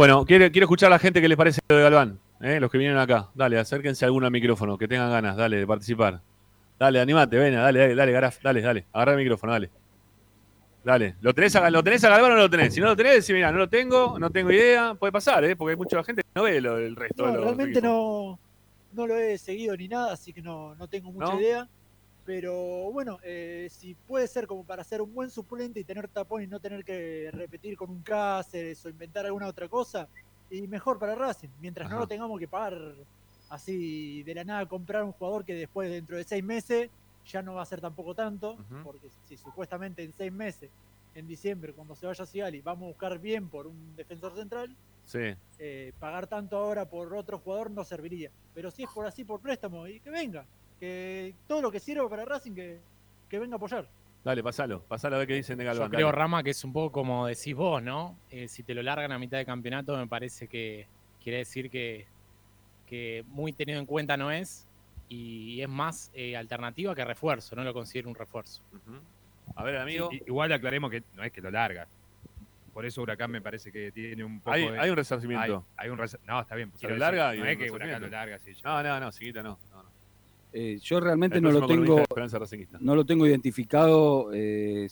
Bueno, 0.00 0.24
quiero, 0.24 0.50
quiero 0.50 0.64
escuchar 0.64 0.86
a 0.86 0.90
la 0.92 0.98
gente 0.98 1.20
que 1.20 1.28
les 1.28 1.36
parece 1.36 1.60
lo 1.68 1.76
de 1.76 1.82
Galván, 1.82 2.18
¿eh? 2.40 2.58
los 2.58 2.70
que 2.70 2.78
vienen 2.78 2.96
acá. 2.96 3.28
Dale, 3.34 3.58
acérquense 3.58 4.06
alguno 4.06 4.24
al 4.24 4.32
micrófono, 4.32 4.78
que 4.78 4.88
tengan 4.88 5.10
ganas, 5.10 5.36
dale, 5.36 5.58
de 5.58 5.66
participar. 5.66 6.22
Dale, 6.78 7.00
animate, 7.02 7.36
ven, 7.36 7.52
dale, 7.52 7.78
dale, 7.80 7.94
dale, 7.94 8.12
Garaf, 8.12 8.42
dale, 8.42 8.62
dale, 8.62 8.86
agarra 8.94 9.12
el 9.12 9.18
micrófono, 9.18 9.52
dale. 9.52 9.70
Dale, 10.82 11.16
¿lo 11.20 11.34
tenés, 11.34 11.54
a, 11.56 11.68
¿lo 11.68 11.84
tenés 11.84 12.02
a 12.04 12.08
Galván 12.08 12.32
o 12.32 12.34
no 12.36 12.40
lo 12.40 12.48
tenés? 12.48 12.72
Si 12.72 12.80
no 12.80 12.86
lo 12.86 12.96
tenés, 12.96 13.16
decís, 13.16 13.34
mira, 13.34 13.52
no 13.52 13.58
lo 13.58 13.68
tengo, 13.68 14.18
no 14.18 14.30
tengo 14.30 14.50
idea, 14.50 14.94
puede 14.94 15.12
pasar, 15.12 15.44
¿eh? 15.44 15.54
porque 15.54 15.72
hay 15.72 15.76
mucha 15.76 16.02
gente 16.02 16.22
que 16.22 16.28
no 16.34 16.44
ve 16.44 16.62
lo, 16.62 16.78
el 16.78 16.96
resto 16.96 17.22
de 17.26 17.28
No, 17.32 17.34
los 17.34 17.44
realmente 17.44 17.80
equipos. 17.80 17.90
no, 17.90 18.38
no 18.94 19.06
lo 19.06 19.16
he 19.18 19.36
seguido 19.36 19.76
ni 19.76 19.86
nada, 19.86 20.14
así 20.14 20.32
que 20.32 20.40
no, 20.40 20.74
no 20.76 20.88
tengo 20.88 21.12
mucha 21.12 21.34
¿No? 21.34 21.38
idea. 21.38 21.68
Pero 22.30 22.92
bueno, 22.92 23.18
eh, 23.24 23.66
si 23.72 23.96
puede 23.96 24.28
ser 24.28 24.46
como 24.46 24.64
para 24.64 24.84
ser 24.84 25.02
un 25.02 25.12
buen 25.12 25.28
suplente 25.32 25.80
y 25.80 25.84
tener 25.84 26.06
tapón 26.06 26.44
y 26.44 26.46
no 26.46 26.60
tener 26.60 26.84
que 26.84 27.28
repetir 27.32 27.76
con 27.76 27.90
un 27.90 28.04
Cáceres 28.04 28.84
o 28.84 28.88
inventar 28.88 29.26
alguna 29.26 29.48
otra 29.48 29.68
cosa, 29.68 30.08
y 30.48 30.68
mejor 30.68 30.96
para 31.00 31.16
Racing, 31.16 31.48
mientras 31.58 31.90
no 31.90 31.98
lo 31.98 32.06
tengamos 32.06 32.38
que 32.38 32.46
pagar 32.46 32.78
así 33.48 34.22
de 34.22 34.32
la 34.36 34.44
nada, 34.44 34.64
comprar 34.66 35.02
un 35.02 35.10
jugador 35.10 35.44
que 35.44 35.54
después 35.54 35.90
dentro 35.90 36.16
de 36.16 36.22
seis 36.22 36.44
meses 36.44 36.88
ya 37.24 37.42
no 37.42 37.54
va 37.54 37.62
a 37.62 37.66
ser 37.66 37.80
tampoco 37.80 38.14
tanto, 38.14 38.56
porque 38.84 39.10
si 39.10 39.36
supuestamente 39.36 40.04
en 40.04 40.12
seis 40.12 40.30
meses, 40.30 40.70
en 41.14 41.26
diciembre, 41.26 41.72
cuando 41.72 41.96
se 41.96 42.06
vaya 42.06 42.24
Sigali, 42.24 42.60
vamos 42.60 42.84
a 42.84 42.88
buscar 42.90 43.18
bien 43.18 43.50
por 43.50 43.66
un 43.66 43.96
defensor 43.96 44.36
central, 44.36 44.76
Sí. 45.02 45.34
eh, 45.58 45.92
pagar 45.98 46.28
tanto 46.28 46.56
ahora 46.56 46.88
por 46.88 47.12
otro 47.12 47.40
jugador 47.40 47.72
no 47.72 47.82
serviría. 47.82 48.30
Pero 48.54 48.70
si 48.70 48.84
es 48.84 48.88
por 48.94 49.04
así, 49.04 49.24
por 49.24 49.40
préstamo, 49.40 49.88
y 49.88 49.98
que 49.98 50.10
venga. 50.10 50.46
Que 50.80 51.34
todo 51.46 51.60
lo 51.62 51.70
que 51.70 51.78
sirva 51.78 52.08
para 52.08 52.24
Racing, 52.24 52.54
que, 52.54 52.80
que 53.28 53.38
venga 53.38 53.54
a 53.54 53.58
apoyar. 53.58 53.86
Dale, 54.24 54.42
pasalo, 54.42 54.82
pasalo 54.82 55.16
a 55.16 55.18
ver 55.20 55.28
qué 55.28 55.34
dicen 55.34 55.56
de 55.58 55.64
Galván. 55.64 55.88
Yo 55.88 55.90
creo, 55.96 56.06
dale. 56.08 56.18
Rama, 56.18 56.42
que 56.42 56.50
es 56.50 56.64
un 56.64 56.72
poco 56.72 56.92
como 56.92 57.26
decís 57.26 57.54
vos, 57.54 57.82
¿no? 57.82 58.18
Eh, 58.30 58.48
si 58.48 58.62
te 58.62 58.74
lo 58.74 58.82
largan 58.82 59.12
a 59.12 59.18
mitad 59.18 59.38
de 59.38 59.46
campeonato, 59.46 59.96
me 59.96 60.06
parece 60.06 60.48
que 60.48 60.86
quiere 61.22 61.38
decir 61.38 61.70
que, 61.70 62.06
que 62.86 63.24
muy 63.28 63.52
tenido 63.52 63.78
en 63.78 63.86
cuenta 63.86 64.16
no 64.16 64.30
es 64.30 64.66
y 65.08 65.60
es 65.62 65.68
más 65.68 66.10
eh, 66.14 66.36
alternativa 66.36 66.94
que 66.94 67.04
refuerzo, 67.04 67.56
no 67.56 67.64
lo 67.64 67.72
considero 67.72 68.08
un 68.08 68.14
refuerzo. 68.14 68.62
A 69.56 69.64
ver, 69.64 69.76
amigo. 69.78 70.08
Sí, 70.10 70.22
igual 70.26 70.52
aclaremos 70.52 70.90
que 70.90 71.02
no 71.14 71.22
es 71.24 71.32
que 71.32 71.40
lo 71.40 71.50
larga. 71.50 71.88
Por 72.72 72.86
eso 72.86 73.02
Huracán 73.02 73.30
me 73.32 73.40
parece 73.42 73.72
que 73.72 73.90
tiene 73.90 74.22
un 74.22 74.38
poco 74.40 74.52
Hay- 74.52 74.68
de- 74.70 74.78
hay 74.78 74.90
un 74.90 74.96
resarcimiento. 74.96 75.66
Hay, 75.76 75.88
hay 75.88 75.90
un 75.90 75.98
No, 76.26 76.40
está 76.40 76.54
bien. 76.54 76.70
Si 76.76 76.86
lo 76.86 76.96
larga, 76.96 77.30
hay 77.30 77.38
no 77.40 77.44
es 77.46 77.56
que 77.58 77.70
Huracán 77.70 78.02
lo 78.02 78.08
larga, 78.08 78.38
sí. 78.38 78.52
No, 78.64 78.82
no, 78.82 79.00
no, 79.00 79.10
Siguita 79.10 79.42
no. 79.42 79.58
Eh, 80.52 80.78
yo 80.82 80.98
realmente 81.00 81.38
El 81.38 81.44
no 81.44 81.52
lo 81.52 81.66
tengo, 81.66 82.04
no 82.80 82.94
lo 82.96 83.04
tengo 83.04 83.26
identificado. 83.26 84.30
eh, 84.32 84.88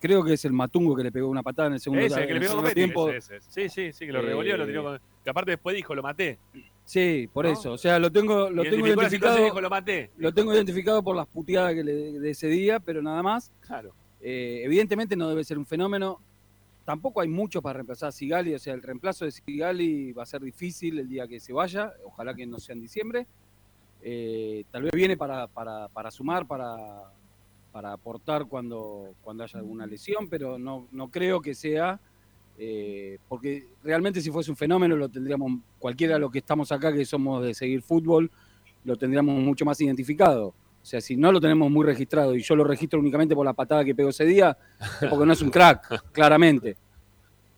creo 0.00 0.22
que 0.24 0.34
es 0.34 0.44
el 0.44 0.52
Matungo 0.52 0.94
que 0.96 1.02
le 1.04 1.12
pegó 1.12 1.28
una 1.28 1.42
patada 1.42 1.68
en 1.68 1.74
el 1.74 1.80
segundo, 1.80 2.04
Ese, 2.04 2.26
que 2.26 2.34
le 2.34 2.40
pegó 2.40 2.62
tiempo. 2.64 3.08
Ese, 3.10 3.36
ese, 3.36 3.36
ese. 3.36 3.68
Sí, 3.68 3.68
sí, 3.68 3.92
sí, 3.92 4.06
que 4.06 4.12
lo 4.12 4.18
Eh, 4.20 4.22
revolvió, 4.22 4.56
lo 4.56 4.66
tiró 4.66 4.82
con... 4.82 5.00
Que 5.24 5.30
aparte 5.30 5.52
después 5.52 5.74
dijo, 5.76 5.94
lo 5.94 6.02
maté. 6.02 6.38
Sí, 6.84 7.28
por 7.32 7.46
¿No? 7.46 7.52
eso. 7.52 7.72
O 7.72 7.78
sea, 7.78 7.98
lo 7.98 8.12
tengo, 8.12 8.50
lo 8.50 8.62
tengo 8.62 8.86
identificado. 8.86 9.42
dijo, 9.42 9.60
lo 9.60 9.70
maté. 9.70 10.10
Lo 10.18 10.32
tengo 10.32 10.52
identificado 10.54 11.02
por 11.02 11.16
las 11.16 11.26
puteadas 11.26 11.74
que 11.74 11.82
le, 11.82 11.92
de 12.20 12.30
ese 12.30 12.46
día, 12.48 12.78
pero 12.78 13.02
nada 13.02 13.22
más. 13.22 13.50
Claro. 13.60 13.92
Eh, 14.20 14.62
evidentemente 14.64 15.16
no 15.16 15.28
debe 15.28 15.42
ser 15.44 15.58
un 15.58 15.66
fenómeno. 15.66 16.20
Tampoco 16.84 17.20
hay 17.20 17.28
mucho 17.28 17.60
para 17.60 17.74
reemplazar 17.78 18.10
a 18.10 18.12
Sigali, 18.12 18.54
o 18.54 18.58
sea, 18.60 18.72
el 18.74 18.82
reemplazo 18.82 19.24
de 19.24 19.32
Sigali 19.32 20.12
va 20.12 20.22
a 20.22 20.26
ser 20.26 20.40
difícil 20.42 21.00
el 21.00 21.08
día 21.08 21.26
que 21.26 21.40
se 21.40 21.52
vaya, 21.52 21.92
ojalá 22.04 22.32
que 22.34 22.46
no 22.46 22.60
sea 22.60 22.74
en 22.76 22.82
diciembre. 22.82 23.26
Eh, 24.08 24.62
tal 24.70 24.84
vez 24.84 24.92
viene 24.92 25.16
para, 25.16 25.48
para, 25.48 25.88
para 25.88 26.12
sumar, 26.12 26.46
para, 26.46 26.76
para 27.72 27.92
aportar 27.92 28.46
cuando, 28.46 29.16
cuando 29.20 29.42
haya 29.42 29.58
alguna 29.58 29.84
lesión, 29.84 30.28
pero 30.28 30.60
no, 30.60 30.86
no 30.92 31.08
creo 31.08 31.40
que 31.40 31.56
sea, 31.56 31.98
eh, 32.56 33.18
porque 33.28 33.66
realmente 33.82 34.20
si 34.20 34.30
fuese 34.30 34.52
un 34.52 34.56
fenómeno 34.56 34.94
lo 34.94 35.08
tendríamos, 35.08 35.58
cualquiera 35.80 36.14
de 36.14 36.20
los 36.20 36.30
que 36.30 36.38
estamos 36.38 36.70
acá 36.70 36.92
que 36.92 37.04
somos 37.04 37.44
de 37.44 37.52
seguir 37.52 37.82
fútbol, 37.82 38.30
lo 38.84 38.96
tendríamos 38.96 39.42
mucho 39.42 39.64
más 39.64 39.80
identificado. 39.80 40.50
O 40.50 40.84
sea, 40.84 41.00
si 41.00 41.16
no 41.16 41.32
lo 41.32 41.40
tenemos 41.40 41.68
muy 41.68 41.84
registrado 41.84 42.36
y 42.36 42.42
yo 42.42 42.54
lo 42.54 42.62
registro 42.62 43.00
únicamente 43.00 43.34
por 43.34 43.44
la 43.44 43.54
patada 43.54 43.84
que 43.84 43.96
pegó 43.96 44.10
ese 44.10 44.24
día, 44.24 44.56
es 45.02 45.10
porque 45.10 45.26
no 45.26 45.32
es 45.32 45.42
un 45.42 45.50
crack, 45.50 46.04
claramente. 46.12 46.76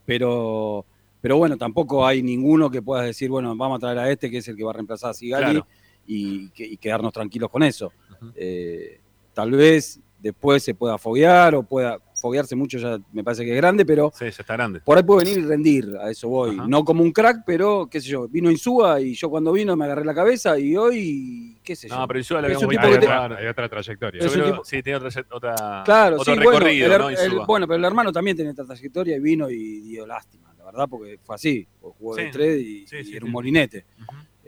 Pero, 0.07 0.87
pero 1.21 1.37
bueno, 1.37 1.59
tampoco 1.59 2.07
hay 2.07 2.23
ninguno 2.23 2.71
que 2.71 2.81
pueda 2.81 3.03
decir, 3.03 3.29
bueno, 3.29 3.55
vamos 3.55 3.77
a 3.77 3.81
traer 3.81 3.99
a 3.99 4.11
este 4.11 4.31
que 4.31 4.39
es 4.39 4.49
el 4.49 4.57
que 4.57 4.65
va 4.65 4.71
a 4.71 4.75
reemplazar 4.75 5.11
a 5.11 5.13
Sigali 5.13 5.45
Claro. 5.45 5.67
Y, 6.09 6.49
que- 6.51 6.67
y 6.67 6.77
quedarnos 6.79 7.13
tranquilos 7.13 7.49
con 7.51 7.63
eso. 7.63 7.93
Eh, 8.35 8.99
tal 9.33 9.53
vez 9.53 10.01
después 10.19 10.65
se 10.65 10.75
pueda 10.75 10.99
foguear 10.99 11.55
o 11.55 11.63
pueda 11.63 12.01
foguearse 12.21 12.57
mucho, 12.57 12.79
ya 12.79 12.99
me 13.13 13.23
parece 13.23 13.45
que 13.45 13.53
es 13.53 13.57
grande, 13.57 13.87
pero 13.87 14.11
Sí, 14.13 14.25
ya 14.25 14.29
está 14.31 14.55
grande. 14.55 14.81
por 14.81 14.97
ahí 14.99 15.05
puede 15.05 15.25
venir 15.25 15.39
y 15.39 15.47
rendir, 15.47 15.97
a 16.03 16.11
eso 16.11 16.29
voy. 16.29 16.59
No 16.67 16.85
como 16.85 17.05
un 17.05 17.13
crack, 17.13 17.45
pero 17.47 17.87
qué 17.89 18.01
sé 18.01 18.09
yo, 18.09 18.27
vino 18.27 18.51
Insúa 18.51 19.01
y 19.01 19.15
yo 19.15 19.31
cuando 19.31 19.53
vino 19.53 19.77
me 19.77 19.85
agarré 19.85 20.05
la 20.05 20.13
cabeza 20.15 20.59
y 20.59 20.77
hoy, 20.77 21.59
qué 21.63 21.77
sé 21.77 21.89
yo. 21.89 21.97
No, 21.97 22.09
pero 22.09 22.19
Insúa 22.19 22.41
un 22.41 22.47
habíamos 22.47 22.67
visto 22.67 22.87
Hay 22.89 23.47
otra 23.47 23.69
trayectoria. 23.69 24.21
Yo 24.21 24.27
Es 24.27 24.35
un 24.35 24.41
creo- 24.41 24.53
tipo- 24.55 24.65
Sí, 24.65 24.83
tiene 24.83 24.97
otra, 24.97 25.25
otra, 25.31 25.83
Claro, 25.85 26.17
otro 26.21 26.35
sí, 26.35 26.41
bueno, 26.43 26.59
recorrido, 26.59 26.93
el, 26.93 26.99
¿no? 26.99 27.09
el- 27.11 27.15
Insúa. 27.33 27.47
bueno, 27.47 27.67
pero 27.69 27.77
el 27.79 27.85
hermano 27.85 28.11
también 28.11 28.37
tiene 28.37 28.51
esta 28.51 28.65
trayectoria 28.65 29.17
y 29.17 29.21
vino 29.21 29.49
y 29.49 29.81
dio 29.83 30.05
lástima, 30.05 30.53
la 30.59 30.65
verdad, 30.65 30.89
porque 30.91 31.21
fue 31.23 31.37
así, 31.37 31.65
jugó 31.81 32.17
de 32.17 32.31
tres 32.33 32.61
y, 32.61 32.87
era 33.15 33.25
un 33.25 33.31
molinete. 33.31 33.85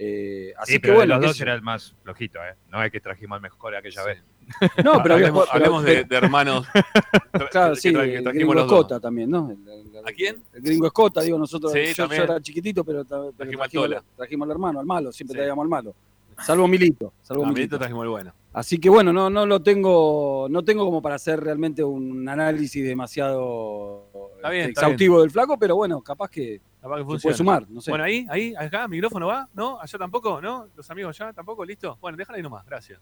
Eh, 0.02 0.54
así 0.56 0.72
Sí, 0.72 0.78
que 0.78 0.82
pero 0.82 0.94
bueno, 0.94 1.14
de 1.16 1.20
los 1.20 1.26
dos 1.32 1.40
era 1.42 1.52
el 1.52 1.60
más 1.60 1.94
flojito, 2.02 2.38
¿eh? 2.38 2.54
No 2.70 2.82
es 2.82 2.90
que 2.90 3.00
trajimos 3.00 3.36
al 3.36 3.42
mejor 3.42 3.76
aquella 3.76 4.02
vez. 4.04 4.22
No, 4.84 5.02
pero 5.02 5.14
hablemos, 5.16 5.44
pero- 5.44 5.52
hablemos 5.54 5.84
de, 5.84 5.92
pero- 5.92 6.08
de 6.08 6.16
hermanos. 6.16 6.66
Claro, 7.50 7.74
que 7.74 7.80
sí, 7.80 7.88
el 7.88 7.94
trajimos 7.94 8.32
gringo 8.34 8.54
los 8.54 8.62
dos. 8.66 8.72
Escota 8.80 9.00
también, 9.00 9.30
¿no? 9.30 9.50
El, 9.50 9.68
el- 9.68 9.98
¿A 10.06 10.12
quién? 10.12 10.42
el 10.54 10.62
gringo 10.62 10.86
Escota, 10.86 11.20
digo, 11.20 11.38
nosotros, 11.38 11.70
Sí, 11.72 11.92
yo, 11.94 12.06
era 12.06 12.40
chiquitito, 12.40 12.82
pero, 12.82 13.04
pero 13.04 13.32
Trajimos 13.36 13.64
al 13.64 13.70
trajimos, 13.70 14.02
trajimos 14.16 14.46
al 14.46 14.50
hermano, 14.52 14.80
al 14.80 14.86
malo, 14.86 15.12
siempre 15.12 15.34
Sí. 15.34 15.38
traíamos 15.38 15.62
al 15.64 15.68
malo. 15.68 15.94
Salvo 16.42 16.66
Milito, 16.68 17.12
salvo 17.22 17.42
No, 17.42 17.48
Milito. 17.48 17.58
Milito 17.60 17.78
trajimos 17.78 18.02
el 18.04 18.08
bueno. 18.08 18.32
Así 18.52 18.78
que 18.78 18.88
bueno, 18.88 19.12
no, 19.12 19.30
no 19.30 19.46
lo 19.46 19.62
tengo, 19.62 20.48
no 20.50 20.64
tengo 20.64 20.84
como 20.84 21.00
para 21.00 21.14
hacer 21.14 21.38
realmente 21.40 21.84
un 21.84 22.28
análisis 22.28 22.84
demasiado 22.84 24.08
Está 24.36 24.50
bien, 24.50 24.68
está 24.70 24.80
exhaustivo 24.80 25.20
del 25.20 25.30
flaco, 25.30 25.58
pero 25.58 25.76
bueno, 25.76 26.00
capaz 26.00 26.30
que, 26.30 26.60
Capaz 26.80 26.96
que 26.96 27.04
puede 27.04 27.34
sumar, 27.34 27.68
no 27.68 27.80
sé. 27.80 27.90
Bueno, 27.90 28.04
ahí, 28.04 28.26
ahí, 28.30 28.54
acá, 28.58 28.88
micrófono 28.88 29.26
va, 29.26 29.46
¿no? 29.52 29.78
Allá 29.78 29.98
tampoco, 29.98 30.40
¿no? 30.40 30.68
Los 30.74 30.90
amigos 30.90 31.16
ya 31.16 31.32
tampoco, 31.32 31.64
¿listo? 31.64 31.98
Bueno, 32.00 32.16
déjala 32.16 32.38
ahí 32.38 32.42
nomás, 32.42 32.64
gracias. 32.64 32.98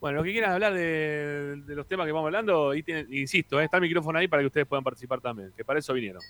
Bueno, 0.00 0.18
lo 0.18 0.24
que 0.24 0.32
quieran 0.32 0.52
hablar 0.52 0.74
de, 0.74 1.62
de 1.64 1.74
los 1.74 1.86
temas 1.86 2.04
que 2.06 2.12
vamos 2.12 2.26
hablando, 2.26 2.70
ahí 2.70 2.82
tienen, 2.82 3.06
insisto, 3.12 3.58
¿eh? 3.60 3.64
está 3.64 3.78
el 3.78 3.82
micrófono 3.82 4.18
ahí 4.18 4.28
para 4.28 4.42
que 4.42 4.48
ustedes 4.48 4.66
puedan 4.66 4.84
participar 4.84 5.20
también, 5.20 5.52
que 5.56 5.64
para 5.64 5.78
eso 5.78 5.94
vinieron. 5.94 6.20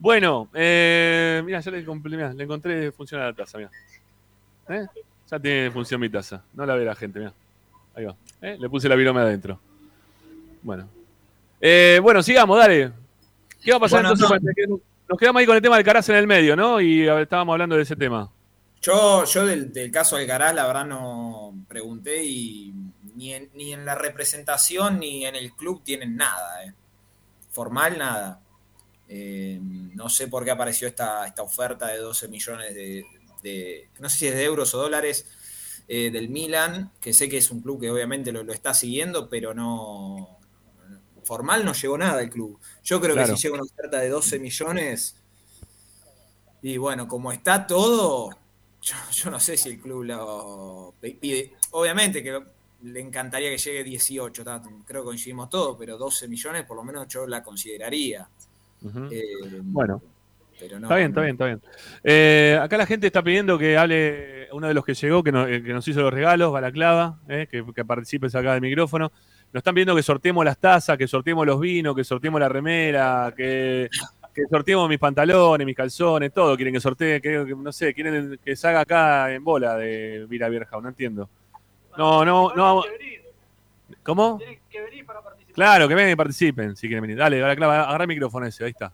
Bueno, 0.00 0.48
eh, 0.54 1.42
mira, 1.44 1.60
ya 1.60 1.70
le, 1.70 1.84
mirá, 1.86 2.32
le 2.32 2.42
encontré 2.42 2.90
funcionar 2.90 3.28
la 3.28 3.34
taza, 3.34 3.58
mira. 3.58 3.70
¿Eh? 4.68 4.86
Ya 5.30 5.38
tiene 5.38 5.70
función 5.70 6.00
mi 6.00 6.08
taza, 6.08 6.42
no 6.54 6.66
la 6.66 6.74
ve 6.74 6.84
la 6.84 6.94
gente, 6.96 7.20
mira. 7.20 7.34
Ahí 8.00 8.06
va. 8.06 8.16
¿eh? 8.42 8.56
Le 8.58 8.68
puse 8.68 8.88
la 8.88 8.94
virome 8.96 9.20
adentro. 9.20 9.60
Bueno. 10.62 10.88
Eh, 11.60 12.00
bueno, 12.02 12.22
sigamos, 12.22 12.58
dale. 12.58 12.92
¿Qué 13.62 13.70
va 13.72 13.76
a 13.76 13.80
pasar 13.80 14.02
Bueno, 14.02 14.14
entonces? 14.14 14.68
no. 14.68 14.80
Nos 15.08 15.18
quedamos 15.18 15.40
ahí 15.40 15.46
con 15.46 15.56
el 15.56 15.62
tema 15.62 15.76
del 15.76 15.84
Caraz 15.84 16.08
en 16.08 16.16
el 16.16 16.26
medio, 16.26 16.54
¿no? 16.56 16.80
Y 16.80 17.06
estábamos 17.08 17.52
hablando 17.54 17.76
de 17.76 17.82
ese 17.82 17.96
tema. 17.96 18.30
Yo, 18.80 19.24
yo 19.24 19.44
del, 19.44 19.72
del 19.72 19.90
caso 19.90 20.16
Alcaraz, 20.16 20.54
la 20.54 20.66
verdad 20.66 20.86
no 20.86 21.52
pregunté 21.68 22.24
y 22.24 22.72
ni 23.16 23.34
en, 23.34 23.50
ni 23.54 23.72
en 23.74 23.84
la 23.84 23.94
representación 23.94 24.98
ni 25.00 25.26
en 25.26 25.34
el 25.36 25.52
club 25.52 25.82
tienen 25.84 26.16
nada. 26.16 26.64
eh. 26.64 26.72
Formal, 27.50 27.98
nada. 27.98 28.40
Eh, 29.08 29.58
no 29.60 30.08
sé 30.08 30.28
por 30.28 30.44
qué 30.44 30.52
apareció 30.52 30.86
esta, 30.88 31.26
esta 31.26 31.42
oferta 31.42 31.88
de 31.88 31.98
12 31.98 32.28
millones 32.28 32.74
de, 32.74 33.04
de- 33.42 33.88
no 33.98 34.08
sé 34.08 34.18
si 34.18 34.26
es 34.28 34.34
de 34.34 34.44
euros 34.44 34.72
o 34.74 34.78
dólares, 34.78 35.26
eh, 35.92 36.10
del 36.12 36.28
Milan, 36.28 36.92
que 37.00 37.12
sé 37.12 37.28
que 37.28 37.38
es 37.38 37.50
un 37.50 37.60
club 37.62 37.80
que 37.80 37.90
obviamente 37.90 38.30
lo, 38.30 38.44
lo 38.44 38.52
está 38.52 38.72
siguiendo, 38.72 39.28
pero 39.28 39.52
no... 39.54 40.38
Formal 41.24 41.64
no 41.64 41.72
llegó 41.74 41.98
nada 41.98 42.20
el 42.22 42.30
club. 42.30 42.58
Yo 42.84 43.00
creo 43.00 43.14
Claro. 43.14 43.32
que 43.34 43.36
si 43.36 43.42
llega 43.48 43.54
una 43.54 43.64
oferta 43.64 43.98
de 43.98 44.08
12 44.08 44.38
millones, 44.38 45.16
y 46.62 46.76
bueno, 46.76 47.06
como 47.08 47.32
está 47.32 47.66
todo, 47.66 48.30
yo, 48.82 48.94
yo 49.12 49.30
no 49.30 49.40
sé 49.40 49.56
si 49.56 49.70
el 49.70 49.80
club 49.80 50.04
lo 50.04 50.94
pide. 51.00 51.54
Obviamente 51.72 52.22
que 52.22 52.40
le 52.82 53.00
encantaría 53.00 53.50
que 53.50 53.58
llegue 53.58 53.84
18, 53.84 54.44
ta- 54.44 54.62
creo 54.86 55.02
que 55.02 55.06
coincidimos 55.06 55.48
todos, 55.50 55.76
pero 55.78 55.96
12 55.98 56.28
millones 56.28 56.64
por 56.64 56.76
lo 56.76 56.84
menos 56.84 57.06
yo 57.08 57.26
la 57.26 57.42
consideraría. 57.42 58.28
Eh, 59.10 59.60
Bueno. 59.62 60.00
pero 60.58 60.78
no, 60.80 60.86
está 60.86 60.96
bien, 60.96 61.08
está 61.10 61.20
bien, 61.22 61.34
está 61.34 61.44
bien. 61.46 61.62
Eh, 62.02 62.58
acá 62.60 62.76
la 62.78 62.86
gente 62.86 63.06
está 63.06 63.22
pidiendo 63.22 63.58
que 63.58 63.76
hable 63.76 64.39
uno 64.52 64.68
de 64.68 64.74
los 64.74 64.84
que 64.84 64.94
llegó, 64.94 65.22
que, 65.22 65.32
no- 65.32 65.46
eh, 65.46 65.62
que 65.62 65.72
nos 65.72 65.86
hizo 65.88 66.00
los 66.02 66.12
regalos, 66.12 66.52
Balaclava, 66.52 67.18
eh, 67.28 67.46
que, 67.50 67.64
que 67.74 67.84
participes 67.84 68.34
acá 68.34 68.52
del 68.52 68.60
micrófono. 68.60 69.10
Nos 69.52 69.60
están 69.60 69.74
pidiendo 69.74 69.96
que 69.96 70.02
sorteemos 70.02 70.44
las 70.44 70.58
tazas, 70.58 70.96
que 70.96 71.08
sorteemos 71.08 71.44
los 71.46 71.58
vinos, 71.60 71.94
que 71.96 72.04
sorteemos 72.04 72.40
la 72.40 72.48
remera, 72.48 73.32
que, 73.36 73.88
que 74.34 74.42
sorteemos 74.48 74.88
mis 74.88 74.98
pantalones, 74.98 75.66
mis 75.66 75.76
calzones, 75.76 76.32
todo. 76.32 76.54
Quieren 76.56 76.72
que 76.74 76.80
sortee, 76.80 77.20
que, 77.20 77.44
que- 77.46 77.54
no 77.56 77.72
sé, 77.72 77.92
quieren 77.94 78.38
que 78.44 78.54
se 78.56 78.68
haga 78.68 78.80
acá 78.80 79.32
en 79.32 79.42
bola 79.42 79.76
de 79.76 80.26
Vira 80.28 80.48
Vierja, 80.48 80.78
no 80.80 80.88
entiendo. 80.88 81.28
No, 81.98 82.24
no, 82.24 82.52
no 82.54 82.62
vamos. 82.62 82.86
¿Cómo? 84.04 84.38
Claro, 85.52 85.88
que 85.88 85.94
vengan 85.96 86.12
y 86.12 86.16
participen, 86.16 86.76
si 86.76 86.86
quieren 86.86 87.02
venir. 87.02 87.16
Dale, 87.16 87.40
Balaclava, 87.40 87.82
agarra 87.88 88.04
el 88.04 88.08
micrófono 88.08 88.46
ese, 88.46 88.64
ahí 88.64 88.70
está. 88.70 88.92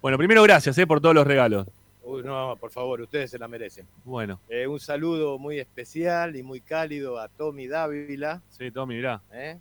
Bueno, 0.00 0.16
primero 0.16 0.42
gracias 0.44 0.78
eh, 0.78 0.86
por 0.86 1.00
todos 1.00 1.14
los 1.16 1.26
regalos. 1.26 1.66
Uy, 2.08 2.22
no, 2.22 2.56
por 2.56 2.70
favor, 2.70 3.00
ustedes 3.00 3.30
se 3.32 3.38
la 3.38 3.48
merecen. 3.48 3.86
Bueno, 4.04 4.40
Eh, 4.48 4.66
un 4.66 4.78
saludo 4.78 5.38
muy 5.38 5.58
especial 5.58 6.36
y 6.36 6.42
muy 6.44 6.60
cálido 6.60 7.18
a 7.18 7.28
Tommy 7.28 7.66
Dávila. 7.66 8.40
sí, 8.48 8.70
Tommy, 8.70 8.94
mirá. 8.94 9.20
¿eh? 9.32 9.58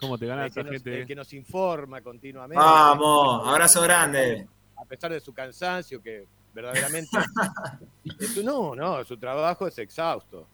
¿Cómo 0.00 0.18
te 0.18 0.26
ganas 0.26 0.46
el, 0.48 0.52
que 0.52 0.60
esa 0.60 0.62
nos, 0.70 0.82
gente? 0.82 1.00
el 1.00 1.06
que 1.06 1.14
nos 1.14 1.32
informa 1.32 2.00
continuamente. 2.00 2.56
Vamos, 2.62 3.46
abrazo 3.46 3.80
grande. 3.82 4.46
A 4.76 4.84
pesar 4.84 5.12
de 5.12 5.20
su 5.20 5.32
cansancio, 5.32 6.02
que 6.02 6.26
verdaderamente. 6.52 7.08
es 8.20 8.44
no, 8.44 8.74
no, 8.74 9.04
su 9.04 9.16
trabajo 9.16 9.66
es 9.68 9.78
exhausto. 9.78 10.46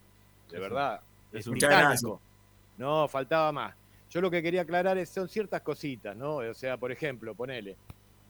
De 0.51 0.59
verdad. 0.61 1.01
Es 1.33 1.41
Es 1.41 1.47
un- 1.47 1.55
titánico. 1.55 2.21
No, 2.77 3.09
faltaba 3.09 3.51
más. 3.53 3.75
Yo 4.11 4.21
lo 4.21 4.31
que 4.31 4.43
quería 4.43 4.63
aclarar 4.63 4.99
es, 4.99 5.09
son 5.09 5.29
ciertas 5.29 5.63
cositas, 5.63 6.15
¿no? 6.15 6.37
O 6.37 6.55
sea, 6.55 6.77
por 6.77 6.93
ejemplo, 6.93 7.35
ponele. 7.35 7.77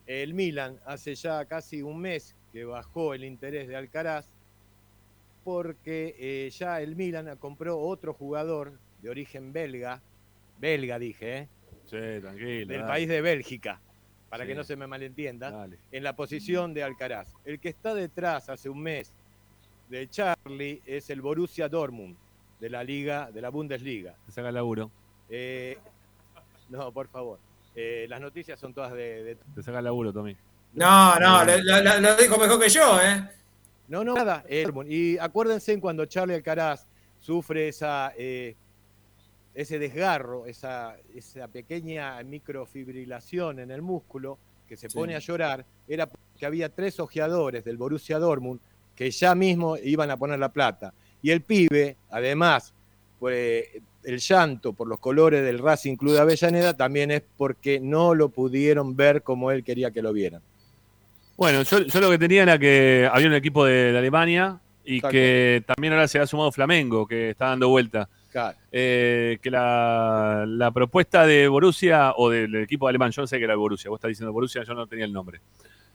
El 0.07 0.35
Milan 0.35 0.79
hace 0.87 1.15
ya 1.16 1.45
casi 1.47 1.83
un 1.83 1.99
mes 2.01 2.35
que 2.53 2.65
bajó 2.65 3.15
el 3.15 3.24
interés 3.24 3.66
de 3.69 3.77
Alcaraz 3.77 4.27
porque 5.45 6.15
eh, 6.19 6.51
ya 6.51 6.81
el 6.81 6.95
Milan 6.95 7.37
compró 7.39 7.79
otro 7.79 8.15
jugador 8.15 8.73
de 9.01 9.11
origen 9.11 9.53
belga, 9.53 10.01
belga 10.59 10.99
dije, 10.99 11.39
¿eh? 11.39 11.49
Sí, 11.87 11.97
tranquilo. 12.20 12.66
del 12.66 12.81
dale. 12.81 12.85
país 12.87 13.09
de 13.09 13.20
Bélgica, 13.20 13.81
para 14.31 14.47
que 14.47 14.55
no 14.55 14.62
se 14.62 14.77
me 14.77 14.87
malentienda, 14.87 15.51
Dale. 15.51 15.79
en 15.91 16.05
la 16.05 16.15
posición 16.15 16.73
de 16.74 16.85
Alcaraz. 16.85 17.35
El 17.45 17.59
que 17.59 17.70
está 17.70 17.95
detrás 17.95 18.49
hace 18.49 18.69
un 18.69 18.81
mes 18.81 19.12
de 19.89 20.09
Charlie 20.09 20.81
es 20.87 21.11
el 21.11 21.20
Borussia 21.20 21.69
Dortmund 21.69 22.16
de 22.61 22.70
la 22.70 22.85
liga, 22.85 23.31
de 23.33 23.43
la 23.43 23.49
Bundesliga. 23.49 24.15
Te 24.24 24.33
saca 24.33 24.49
el 24.49 24.55
laburo. 24.55 24.91
Eh, 25.29 25.77
No, 26.69 26.93
por 26.93 27.09
favor. 27.09 27.39
Eh, 27.74 28.07
las 28.09 28.20
noticias 28.20 28.59
son 28.61 28.73
todas 28.73 28.93
de. 28.93 29.24
de- 29.24 29.35
Te 29.55 29.62
saca 29.62 29.79
el 29.79 29.85
laburo, 29.85 30.12
Tommy. 30.12 30.37
No, 30.74 31.19
no, 31.19 31.44
lo, 31.44 31.59
lo- 31.59 32.01
lo 32.01 32.16
dijo 32.16 32.39
mejor 32.39 32.61
que 32.61 32.69
yo, 32.69 33.01
¿eh? 33.01 33.28
No, 33.89 34.03
no, 34.03 34.15
nada. 34.15 34.43
eh, 34.49 34.66
y 34.89 35.19
acuérdense 35.19 35.78
cuando 35.81 36.07
Charlie 36.07 36.35
Alcaraz 36.35 36.86
sufre 37.20 37.69
esa, 37.69 38.12
eh, 38.16 38.55
ese 39.55 39.78
desgarro, 39.78 40.47
esa, 40.47 40.97
esa 41.15 41.47
pequeña 41.49 42.23
microfibrilación 42.23 43.59
en 43.59 43.70
el 43.70 43.82
músculo, 43.82 44.39
que 44.66 44.77
se 44.78 44.89
Sí. 44.89 44.97
pone 44.97 45.15
a 45.15 45.19
llorar, 45.19 45.65
era 45.86 46.07
porque 46.07 46.47
había 46.47 46.70
tres 46.70 46.99
ojeadores 47.01 47.62
del 47.65 47.77
Borussia 47.77 48.19
Dortmund 48.19 48.61
que 48.97 49.11
ya 49.11 49.35
mismo 49.35 49.77
iban 49.77 50.11
a 50.11 50.16
poner 50.16 50.39
la 50.39 50.49
plata. 50.51 50.94
Y 51.20 51.31
el 51.31 51.43
pibe, 51.43 51.97
además, 52.11 52.73
pues, 53.20 53.66
el 54.05 54.19
llanto 54.19 54.73
por 54.73 54.89
los 54.89 54.99
colores 54.99 55.44
del 55.44 55.59
Racing 55.59 55.97
Club 55.97 56.15
de 56.15 56.20
Avellaneda 56.20 56.74
también 56.77 57.11
es 57.11 57.23
porque 57.36 57.78
no 57.78 58.15
lo 58.15 58.31
pudieron 58.31 58.97
ver 58.97 59.23
como 59.23 59.51
él 59.51 59.62
quería 59.62 59.90
que 59.90 60.03
lo 60.03 60.12
vieran. 60.12 60.43
Bueno, 61.43 61.62
yo, 61.62 61.81
yo 61.81 62.01
lo 62.01 62.09
que 62.09 62.19
tenía 62.19 62.44
era 62.44 62.56
que 62.56 63.10
había 63.12 63.27
un 63.27 63.35
equipo 63.35 63.64
de, 63.64 63.90
de 63.90 63.98
Alemania 63.98 64.60
y 64.85 64.98
Exacto. 64.98 65.10
que 65.10 65.64
también 65.66 65.93
ahora 65.93 66.06
se 66.06 66.20
ha 66.20 66.27
sumado 66.28 66.52
Flamengo, 66.52 67.05
que 67.05 67.31
está 67.31 67.47
dando 67.47 67.69
vuelta. 67.69 68.09
Claro. 68.31 68.56
Eh, 68.70 69.39
que 69.43 69.51
la, 69.51 70.44
la 70.47 70.70
propuesta 70.70 71.27
de 71.27 71.48
Borussia, 71.48 72.12
o 72.16 72.31
del 72.31 72.55
equipo 72.55 72.86
alemán, 72.86 73.10
yo 73.10 73.23
no 73.23 73.27
sé 73.27 73.39
qué 73.39 73.44
era 73.44 73.55
el 73.55 73.59
Borussia, 73.59 73.90
vos 73.90 73.98
estás 73.98 74.10
diciendo 74.10 74.32
Borussia, 74.32 74.62
yo 74.62 74.73
no 74.74 74.86
tenía 74.86 75.05
el 75.05 75.12
nombre. 75.12 75.40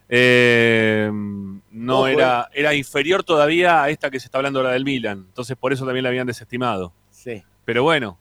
Eh, 0.10 1.10
no 1.14 2.00
Ojo, 2.00 2.08
era, 2.08 2.50
era 2.54 2.74
inferior 2.74 3.24
todavía 3.24 3.84
a 3.84 3.90
esta 3.90 4.12
que 4.12 4.20
se 4.20 4.26
está 4.26 4.40
hablando 4.40 4.60
ahora 4.60 4.74
del 4.74 4.84
Milan, 4.84 5.28
entonces 5.30 5.56
por 5.56 5.72
eso 5.72 5.86
también 5.86 6.04
la 6.04 6.10
habían 6.10 6.28
desestimado. 6.28 6.92
Sí. 7.10 7.42
Pero 7.64 7.84
bueno, 7.84 8.20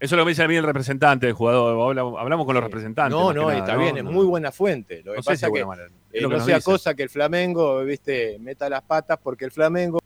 eso 0.00 0.14
es 0.14 0.18
lo 0.18 0.18
que 0.18 0.24
me 0.24 0.30
dice 0.30 0.42
a 0.42 0.48
mí 0.48 0.56
el 0.56 0.64
representante 0.64 1.26
del 1.26 1.34
jugador, 1.34 1.96
habla- 1.96 2.20
hablamos 2.20 2.46
con 2.46 2.54
los 2.54 2.64
representantes. 2.64 3.16
No, 3.16 3.32
no, 3.32 3.46
nada, 3.48 3.58
está 3.58 3.74
¿no? 3.74 3.80
bien, 3.80 3.96
es 3.98 4.04
No. 4.04 4.10
muy 4.12 4.26
buena 4.26 4.50
fuente. 4.50 5.02
Lo 5.04 5.12
que 5.12 5.18
No 5.18 5.22
sé 5.22 5.36
si 5.36 5.42
pasa 5.42 5.46
es 5.46 5.52
que 5.52 5.60
es 5.60 5.66
eh, 6.12 6.20
lo 6.22 6.28
que 6.30 6.36
no 6.38 6.44
sea 6.44 6.56
dicen. 6.56 6.72
cosa 6.72 6.94
que 6.94 7.02
el 7.04 7.10
Flamengo, 7.10 7.84
viste, 7.84 8.38
meta 8.40 8.68
las 8.68 8.82
patas, 8.82 9.18
porque 9.22 9.44
el 9.44 9.50
Flamengo 9.52 10.00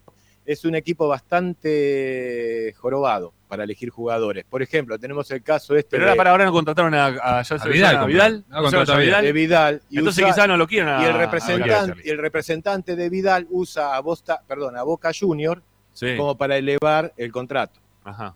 es 0.45 0.65
un 0.67 0.75
equipo 0.75 1.09
bastante 1.09 2.75
jorobado 2.77 3.33
para 3.49 3.65
elegir 3.65 3.91
jugadores. 3.91 4.45
Por 4.45 4.63
ejemplo, 4.63 4.99
tenemos 4.99 5.31
el 5.31 5.43
caso 5.43 5.75
este 5.77 5.91
Pero 5.93 6.05
de, 6.05 6.11
ahora 6.11 6.17
para 6.19 6.31
ahora 6.33 6.45
no 6.45 6.53
contrataron 6.53 6.95
a, 6.95 7.07
a, 7.07 7.43
Vidal, 7.73 7.97
a 7.97 8.05
Vidal, 8.05 8.45
no, 8.49 8.61
¿No 8.63 8.69
se 8.71 8.77
contrató 8.77 9.01
a 9.01 9.05
llama 9.05 9.23
de 9.23 9.33
Vidal. 9.33 9.83
y 9.91 9.99
Entonces 9.99 10.25
quizás 10.25 10.49
no 10.49 10.57
lo 10.57 10.67
quieran 10.67 10.89
a- 11.01 11.03
y 11.03 11.05
el 11.07 11.13
a 11.15 11.19
representante, 11.19 11.93
Vidal. 11.93 12.03
y 12.05 12.11
el 12.11 12.19
representante 12.19 12.97
de 12.97 13.09
Vidal 13.09 13.47
usa 13.51 13.95
a 13.97 14.01
Bosta, 14.01 14.43
perdón, 14.47 14.77
a 14.77 14.83
Boca 14.83 15.11
Junior 15.19 15.63
Sí. 15.93 16.17
como 16.17 16.37
para 16.37 16.57
elevar 16.59 17.13
el 17.17 17.31
contrato. 17.33 17.81
Ajá. 18.03 18.35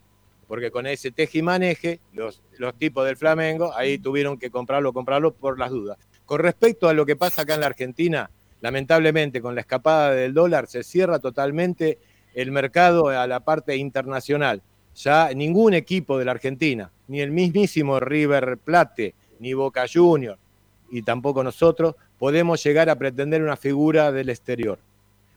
Porque 0.49 0.73
con 0.73 0.87
ese 0.87 1.12
teje 1.12 1.39
y 1.39 1.43
maneje, 1.43 2.01
los, 2.12 2.43
los 2.57 2.75
tipos 2.75 3.07
del 3.07 3.16
Flamengo 3.16 3.73
ahí 3.77 3.99
tuvieron 3.99 4.39
que 4.39 4.51
comprarlo, 4.51 4.93
comprarlo 4.93 5.33
por 5.33 5.59
las 5.59 5.70
dudas. 5.70 5.99
Con 6.25 6.41
respecto 6.41 6.89
a 6.89 6.95
lo 6.95 7.07
que 7.07 7.15
pasa 7.15 7.43
acá 7.43 7.55
en 7.55 7.61
la 7.61 7.66
Argentina, 7.66 8.31
lamentablemente 8.61 9.41
con 9.41 9.55
la 9.55 9.61
escapada 9.61 10.12
del 10.12 10.35
dólar 10.35 10.66
se 10.66 10.83
cierra 10.83 11.19
totalmente 11.19 11.99
el 12.35 12.51
mercado 12.51 13.09
a 13.09 13.27
la 13.27 13.41
parte 13.41 13.77
internacional. 13.77 14.62
Ya 14.95 15.33
ningún 15.35 15.75
equipo 15.75 16.19
de 16.19 16.25
la 16.25 16.33
Argentina, 16.33 16.91
ni 17.07 17.20
el 17.20 17.31
mismísimo 17.31 18.01
River 18.01 18.59
Plate, 18.59 19.15
ni 19.39 19.55
Boca 19.55 19.87
Junior, 19.93 20.39
y 20.91 21.03
tampoco 21.03 21.45
nosotros, 21.45 21.95
podemos 22.19 22.62
llegar 22.65 22.91
a 22.91 22.97
pretender 22.97 23.43
una 23.43 23.57
figura 23.57 24.11
del 24.11 24.29
exterior. 24.29 24.79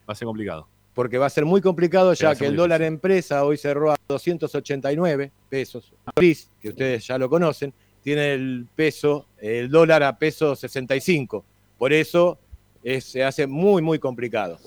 Va 0.10 0.14
a 0.14 0.16
ser 0.16 0.26
complicado. 0.26 0.68
Porque 0.94 1.18
va 1.18 1.26
a 1.28 1.30
ser 1.30 1.46
muy 1.46 1.62
complicado 1.62 2.14
ya 2.14 2.36
que 2.36 2.46
el 2.48 2.56
dólar 2.56 2.82
empresa 2.82 3.46
hoy 3.46 3.58
cerró 3.58 3.92
a 3.92 3.96
289 4.10 5.32
pesos. 5.50 5.94
Que 6.16 6.70
ustedes 6.70 7.08
ya 7.08 7.18
lo 7.18 7.30
conocen, 7.30 7.74
tiene 8.04 8.34
el 8.34 8.68
peso, 8.76 9.28
el 9.40 9.70
dólar 9.70 10.04
a 10.04 10.18
peso 10.18 10.56
65. 10.56 11.46
Por 11.78 11.94
eso 11.94 12.38
es- 12.84 13.06
se 13.06 13.24
hace 13.24 13.48
muy, 13.48 13.82
muy 13.82 14.00
complicado. 14.00 14.60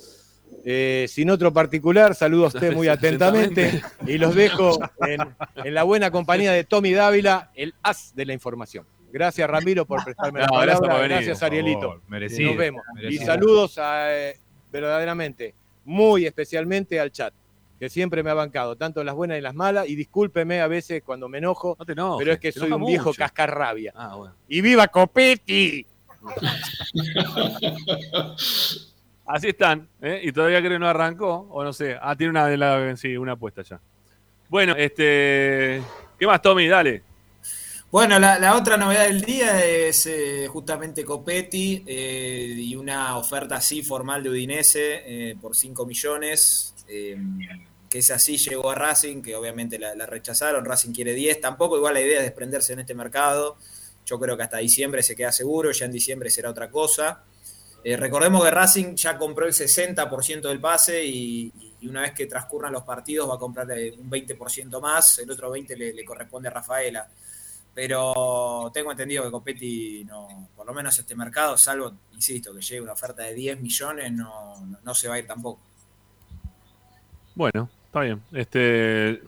Eh, 0.64 1.06
sin 1.08 1.28
otro 1.30 1.52
particular, 1.52 2.14
saludo 2.14 2.44
a 2.44 2.48
usted 2.48 2.72
muy 2.72 2.88
atentamente 2.88 3.82
y 4.06 4.16
los 4.16 4.34
dejo 4.34 4.78
en, 5.06 5.20
en 5.56 5.74
la 5.74 5.82
buena 5.82 6.10
compañía 6.10 6.52
de 6.52 6.64
Tommy 6.64 6.92
Dávila, 6.92 7.50
el 7.54 7.74
as 7.82 8.14
de 8.14 8.24
la 8.24 8.32
información. 8.32 8.86
Gracias, 9.12 9.48
Ramiro, 9.48 9.84
por 9.84 10.02
prestarme 10.02 10.40
la 10.40 10.46
No, 10.46 10.54
gracias 10.54 10.80
palabra. 10.80 11.02
venir, 11.02 11.16
Gracias, 11.18 11.42
Arielito. 11.42 11.80
favor. 11.80 12.00
Merecido, 12.08 12.48
Nos 12.50 12.58
vemos. 12.58 12.82
merecido. 12.94 13.22
Y 13.22 13.26
saludos 13.26 13.78
a, 13.78 14.16
eh, 14.16 14.38
verdaderamente, 14.72 15.54
muy 15.84 16.26
especialmente 16.26 17.00
al 17.00 17.12
chat, 17.12 17.34
que 17.78 17.88
siempre 17.88 18.22
me 18.22 18.30
ha 18.30 18.34
bancado, 18.34 18.76
tanto 18.76 19.00
en 19.00 19.06
las 19.06 19.14
buenas 19.14 19.38
y 19.38 19.40
las 19.40 19.54
malas. 19.54 19.88
Y 19.88 19.96
discúlpeme 19.96 20.60
a 20.60 20.68
veces 20.68 21.02
cuando 21.04 21.28
me 21.28 21.38
enojo, 21.38 21.76
pero 22.18 22.32
es 22.32 22.38
que 22.38 22.52
soy 22.52 22.72
un 22.72 22.86
viejo 22.86 23.12
cascarrabia. 23.12 23.92
Ah, 23.94 24.16
bueno. 24.16 24.34
¡Y 24.48 24.60
viva 24.60 24.88
Copetti! 24.88 25.86
Así 29.26 29.48
están, 29.48 29.88
¿eh? 30.02 30.20
y 30.22 30.32
todavía 30.32 30.58
creo 30.58 30.72
que 30.72 30.78
no 30.78 30.88
arrancó, 30.88 31.48
o 31.50 31.64
no 31.64 31.72
sé. 31.72 31.96
Ah, 32.00 32.14
tiene 32.14 32.30
una, 32.30 32.46
de 32.46 32.58
la, 32.58 32.94
sí, 32.96 33.16
una 33.16 33.32
apuesta 33.32 33.62
ya. 33.62 33.80
Bueno, 34.50 34.74
este. 34.76 35.82
¿Qué 36.18 36.26
más, 36.26 36.42
Tommy? 36.42 36.68
Dale. 36.68 37.02
Bueno, 37.94 38.18
la, 38.18 38.56
otra 38.56 38.76
novedad 38.76 39.04
del 39.04 39.20
día 39.20 39.64
es 39.64 40.06
eh, 40.06 40.48
justamente 40.48 41.04
Copetti 41.04 41.84
eh, 41.86 42.52
y 42.58 42.74
una 42.74 43.16
oferta 43.16 43.54
así 43.54 43.84
formal 43.84 44.20
de 44.20 44.30
Udinese 44.30 45.02
eh, 45.06 45.36
por 45.40 45.54
5 45.54 45.86
millones, 45.86 46.74
que 46.88 47.98
es 48.00 48.10
así, 48.10 48.36
llegó 48.36 48.72
a 48.72 48.74
Racing, 48.74 49.22
que 49.22 49.36
obviamente 49.36 49.78
la, 49.78 50.06
rechazaron, 50.06 50.64
Racing 50.64 50.92
quiere 50.92 51.14
10, 51.14 51.40
tampoco 51.40 51.76
igual 51.76 51.94
la 51.94 52.00
idea 52.00 52.18
es 52.18 52.24
desprenderse 52.24 52.72
en 52.72 52.80
este 52.80 52.96
mercado, 52.96 53.58
yo 54.04 54.18
creo 54.18 54.36
que 54.36 54.42
hasta 54.42 54.58
diciembre 54.58 55.00
se 55.04 55.14
queda 55.14 55.30
seguro, 55.30 55.70
ya 55.70 55.84
en 55.84 55.92
diciembre 55.92 56.30
será 56.30 56.50
otra 56.50 56.72
cosa. 56.72 57.22
Recordemos 57.84 58.42
que 58.42 58.50
Racing 58.50 58.96
ya 58.96 59.16
compró 59.16 59.46
el 59.46 59.52
60% 59.52 60.48
del 60.48 60.60
pase 60.60 61.04
y, 61.04 61.52
una 61.84 62.00
vez 62.00 62.12
que 62.12 62.26
transcurran 62.26 62.72
los 62.72 62.82
partidos 62.82 63.30
va 63.30 63.36
a 63.36 63.38
comprar 63.38 63.68
un 63.68 64.10
20% 64.10 64.80
más, 64.80 65.20
el 65.20 65.30
otro 65.30 65.54
20% 65.54 65.76
le, 65.76 65.92
le 65.92 66.04
corresponde 66.04 66.48
a 66.48 66.50
Rafaela. 66.50 67.08
Pero 67.74 68.70
tengo 68.72 68.92
entendido 68.92 69.24
que 69.24 69.30
Copetti, 69.30 70.04
no, 70.04 70.48
por 70.54 70.64
lo 70.64 70.72
menos 70.72 70.96
este 70.96 71.16
mercado, 71.16 71.56
salvo, 71.56 71.92
insisto, 72.12 72.54
que 72.54 72.60
llegue 72.60 72.80
una 72.80 72.92
oferta 72.92 73.22
de 73.22 73.34
10 73.34 73.60
millones, 73.60 74.12
no, 74.12 74.78
no, 74.82 74.94
se 74.94 75.08
va 75.08 75.14
a 75.14 75.18
ir 75.18 75.26
tampoco. 75.26 75.60
Bueno, 77.34 77.68
está 77.86 78.00
bien. 78.00 78.22
Este. 78.32 79.20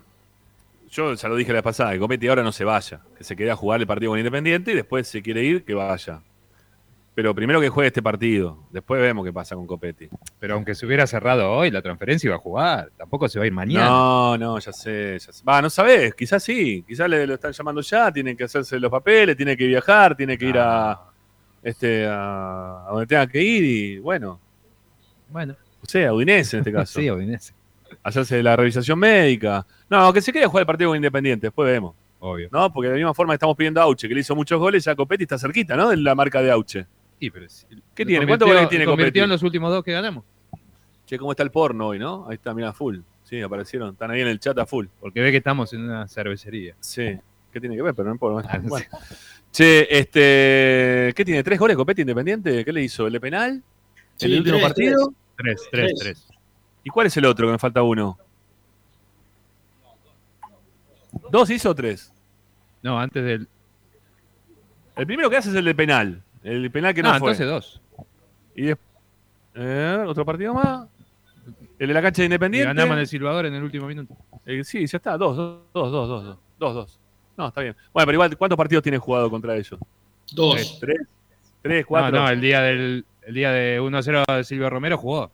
Yo 0.88 1.12
ya 1.14 1.28
lo 1.28 1.34
dije 1.34 1.50
la 1.50 1.56
vez 1.56 1.64
pasada, 1.64 1.92
que 1.92 1.98
Copetti 1.98 2.28
ahora 2.28 2.44
no 2.44 2.52
se 2.52 2.64
vaya, 2.64 3.00
que 3.18 3.24
se 3.24 3.34
quede 3.34 3.50
a 3.50 3.56
jugar 3.56 3.80
el 3.80 3.86
partido 3.88 4.12
con 4.12 4.18
Independiente 4.18 4.70
y 4.70 4.74
después 4.76 5.08
si 5.08 5.20
quiere 5.20 5.42
ir, 5.42 5.64
que 5.64 5.74
vaya. 5.74 6.22
Pero 7.16 7.34
primero 7.34 7.62
que 7.62 7.70
juegue 7.70 7.86
este 7.86 8.02
partido, 8.02 8.58
después 8.70 9.00
vemos 9.00 9.24
qué 9.24 9.32
pasa 9.32 9.56
con 9.56 9.66
Copetti. 9.66 10.06
Pero 10.38 10.52
aunque 10.52 10.74
se 10.74 10.84
hubiera 10.84 11.06
cerrado 11.06 11.50
hoy, 11.50 11.70
la 11.70 11.80
transferencia 11.80 12.28
iba 12.28 12.36
a 12.36 12.38
jugar. 12.38 12.90
Tampoco 12.94 13.26
se 13.26 13.38
va 13.38 13.44
a 13.44 13.46
ir 13.46 13.54
mañana. 13.54 13.86
No, 13.86 14.36
no, 14.36 14.58
ya 14.58 14.70
sé, 14.70 15.18
ya 15.18 15.32
sé. 15.32 15.42
Va, 15.42 15.62
no 15.62 15.70
sabés, 15.70 16.14
quizás 16.14 16.42
sí, 16.42 16.84
quizás 16.86 17.08
le 17.08 17.26
lo 17.26 17.32
están 17.32 17.52
llamando 17.52 17.80
ya, 17.80 18.12
tiene 18.12 18.36
que 18.36 18.44
hacerse 18.44 18.78
los 18.78 18.90
papeles, 18.90 19.34
tiene 19.34 19.56
que 19.56 19.66
viajar, 19.66 20.14
tiene 20.14 20.36
que 20.36 20.44
ir 20.44 20.58
a 20.58 21.00
este 21.62 22.06
a, 22.06 22.84
a 22.86 22.90
donde 22.90 23.06
tenga 23.06 23.26
que 23.26 23.42
ir 23.42 23.64
y 23.64 23.98
bueno. 23.98 24.38
Bueno. 25.30 25.56
O 25.82 25.86
sea, 25.86 26.10
a 26.10 26.12
Udinese 26.12 26.58
en 26.58 26.60
este 26.60 26.72
caso. 26.74 27.00
Sí, 27.00 27.10
Udinese. 27.10 27.54
Hacerse 28.02 28.42
la 28.42 28.56
revisión 28.56 28.98
médica. 28.98 29.66
No, 29.88 30.12
que 30.12 30.20
se 30.20 30.34
quede 30.34 30.44
a 30.44 30.48
jugar 30.48 30.64
el 30.64 30.66
partido 30.66 30.90
con 30.90 30.96
Independiente, 30.96 31.46
después 31.46 31.66
vemos. 31.66 31.94
Obvio. 32.18 32.50
No, 32.52 32.70
porque 32.70 32.88
de 32.88 32.92
la 32.92 32.98
misma 32.98 33.14
forma 33.14 33.32
estamos 33.32 33.56
pidiendo 33.56 33.80
a 33.80 33.84
Auche, 33.84 34.06
que 34.06 34.14
le 34.14 34.20
hizo 34.20 34.36
muchos 34.36 34.58
goles, 34.60 34.84
ya 34.84 34.94
Copetti 34.94 35.22
está 35.22 35.38
cerquita, 35.38 35.76
¿no? 35.76 35.88
De 35.88 35.96
la 35.96 36.14
marca 36.14 36.42
de 36.42 36.50
Auche. 36.50 36.86
Sí, 37.18 37.30
pero 37.30 37.48
sí. 37.48 37.66
¿Qué 37.94 38.04
tiene? 38.04 38.26
¿Cuántos 38.26 38.48
goles 38.48 38.68
tiene 38.68 38.84
convirtió 38.84 39.24
en 39.24 39.30
los 39.30 39.42
últimos 39.42 39.70
dos 39.70 39.82
que 39.82 39.92
ganamos. 39.92 40.24
Che, 41.06 41.18
¿cómo 41.18 41.30
está 41.30 41.42
el 41.42 41.50
porno 41.50 41.88
hoy, 41.88 41.98
no? 41.98 42.26
Ahí 42.28 42.34
está, 42.34 42.52
mira, 42.52 42.72
full. 42.72 42.98
Sí, 43.22 43.40
aparecieron. 43.40 43.90
Están 43.90 44.10
ahí 44.10 44.20
en 44.20 44.28
el 44.28 44.38
chat 44.40 44.58
a 44.58 44.66
full. 44.66 44.86
Porque 45.00 45.20
ve 45.20 45.30
que 45.30 45.38
estamos 45.38 45.72
en 45.72 45.82
una 45.82 46.06
cervecería. 46.08 46.74
Sí. 46.80 47.18
¿Qué 47.52 47.60
tiene 47.60 47.76
que 47.76 47.82
ver? 47.82 47.94
Pero 47.94 48.08
no 48.08 48.14
importa. 48.14 48.60
Bueno. 48.62 48.86
Che, 49.52 49.98
este. 49.98 51.12
¿Qué 51.14 51.24
tiene? 51.24 51.42
¿Tres 51.42 51.58
goles 51.58 51.76
Copetti 51.76 52.02
Independiente? 52.02 52.64
¿Qué 52.64 52.72
le 52.72 52.82
hizo? 52.82 53.06
¿El 53.06 53.14
de 53.14 53.20
penal? 53.20 53.50
¿En 53.52 53.62
Sí, 54.16 54.26
el 54.26 54.38
último 54.38 54.56
tres, 54.56 54.66
partido? 54.68 55.12
Tres, 55.36 55.68
tres, 55.70 55.94
Tres. 55.98 55.98
tres. 55.98 56.38
¿Y 56.84 56.90
cuál 56.90 57.06
es 57.06 57.16
el 57.16 57.24
otro 57.24 57.46
que 57.46 57.52
me 57.52 57.58
falta 57.58 57.82
uno? 57.82 58.18
¿Dos 61.30 61.50
hizo 61.50 61.70
o 61.70 61.74
tres? 61.74 62.12
No, 62.82 63.00
antes 63.00 63.24
del. 63.24 63.48
El 64.96 65.06
primero 65.06 65.28
que 65.30 65.36
hace 65.36 65.50
es 65.50 65.54
el 65.54 65.64
de 65.64 65.74
penal. 65.74 66.22
El 66.46 66.70
penal 66.70 66.94
que 66.94 67.02
no, 67.02 67.12
No, 67.12 67.18
fue. 67.18 67.30
entonces 67.32 67.46
dos. 67.48 67.80
Y 68.54 68.62
después. 68.66 70.08
otro 70.08 70.24
partido 70.24 70.54
más. 70.54 70.86
El 71.78 71.88
de 71.88 71.94
la 71.94 72.02
cancha 72.02 72.22
de 72.22 72.24
Y 72.24 72.26
Independiente. 72.26 72.68
ganamos 72.68 72.94
en 72.94 73.00
el 73.00 73.06
Silvador 73.06 73.46
en 73.46 73.54
el 73.54 73.62
último 73.62 73.86
minuto. 73.86 74.14
Eh, 74.46 74.62
sí, 74.64 74.86
ya 74.86 74.96
está. 74.96 75.16
Dos, 75.18 75.36
dos, 75.36 75.60
dos, 75.72 75.90
dos, 75.92 76.08
dos, 76.08 76.24
dos. 76.24 76.38
Dos, 76.58 76.74
dos. 76.74 77.00
No, 77.36 77.48
está 77.48 77.60
bien. 77.60 77.76
Bueno, 77.92 78.06
pero 78.06 78.16
igual, 78.16 78.36
¿cuántos 78.38 78.56
partidos 78.56 78.82
tiene 78.82 78.98
jugado 78.98 79.28
contra 79.30 79.54
ellos? 79.56 79.78
Dos. 80.32 80.54
Tres, 80.54 80.78
tres, 80.80 80.96
tres, 81.62 81.82
No, 81.82 81.88
cuatro. 81.88 82.18
no, 82.20 82.28
el 82.30 82.40
día 82.40 82.60
del 82.62 83.04
el 83.22 83.34
día 83.34 83.50
de 83.50 83.80
1-0 83.80 84.24
de 84.36 84.44
Silvio 84.44 84.70
Romero 84.70 84.96
jugó. 84.96 85.30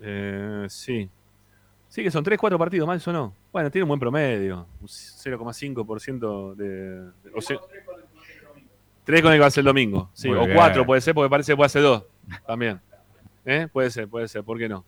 Eh, 0.00 0.66
sí. 0.68 1.08
Sí, 1.88 2.02
que 2.02 2.10
son 2.10 2.22
3, 2.22 2.38
4 2.38 2.56
partidos 2.58 2.86
más, 2.86 2.98
eso 2.98 3.12
no. 3.12 3.34
Bueno, 3.52 3.70
tiene 3.70 3.82
un 3.84 3.88
buen 3.88 3.98
promedio. 4.00 4.66
Un 4.80 4.86
0,5% 4.88 6.54
de. 6.54 6.66
de- 6.66 7.10
o 7.34 7.40
sea, 7.40 7.58
3 7.68 7.82
con 9.22 9.32
el 9.32 9.36
que 9.38 9.40
va 9.40 9.46
a 9.46 9.50
ser 9.50 9.62
el 9.62 9.66
domingo. 9.66 10.10
Sí, 10.12 10.28
Muy 10.28 10.38
o 10.38 10.44
bien. 10.44 10.56
4 10.56 10.86
puede 10.86 11.00
ser, 11.00 11.14
porque 11.14 11.30
parece 11.30 11.52
que 11.52 11.56
puede 11.56 11.68
ser 11.70 11.82
2 11.82 12.04
también. 12.46 12.80
¿Eh? 13.44 13.66
Puede 13.72 13.90
ser, 13.90 14.08
puede 14.08 14.28
ser, 14.28 14.44
¿por 14.44 14.58
qué 14.58 14.68
no? 14.68 14.84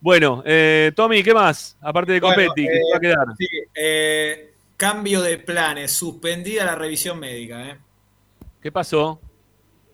Bueno, 0.00 0.42
eh, 0.44 0.90
Tommy, 0.96 1.22
¿qué 1.22 1.32
más? 1.32 1.76
Aparte 1.80 2.12
de 2.12 2.20
Bueno, 2.20 2.34
Copetti, 2.34 2.66
¿qué 2.66 2.74
eh, 2.76 2.80
te 2.80 2.90
va 2.92 2.96
a 2.96 3.00
quedar? 3.00 3.26
sí, 3.38 3.46
eh, 3.74 4.54
cambio 4.76 5.22
de 5.22 5.38
planes, 5.38 5.92
suspendida 5.92 6.64
la 6.64 6.74
revisión 6.74 7.20
médica. 7.20 7.68
¿eh? 7.70 7.78
¿Qué 8.60 8.72
pasó? 8.72 9.20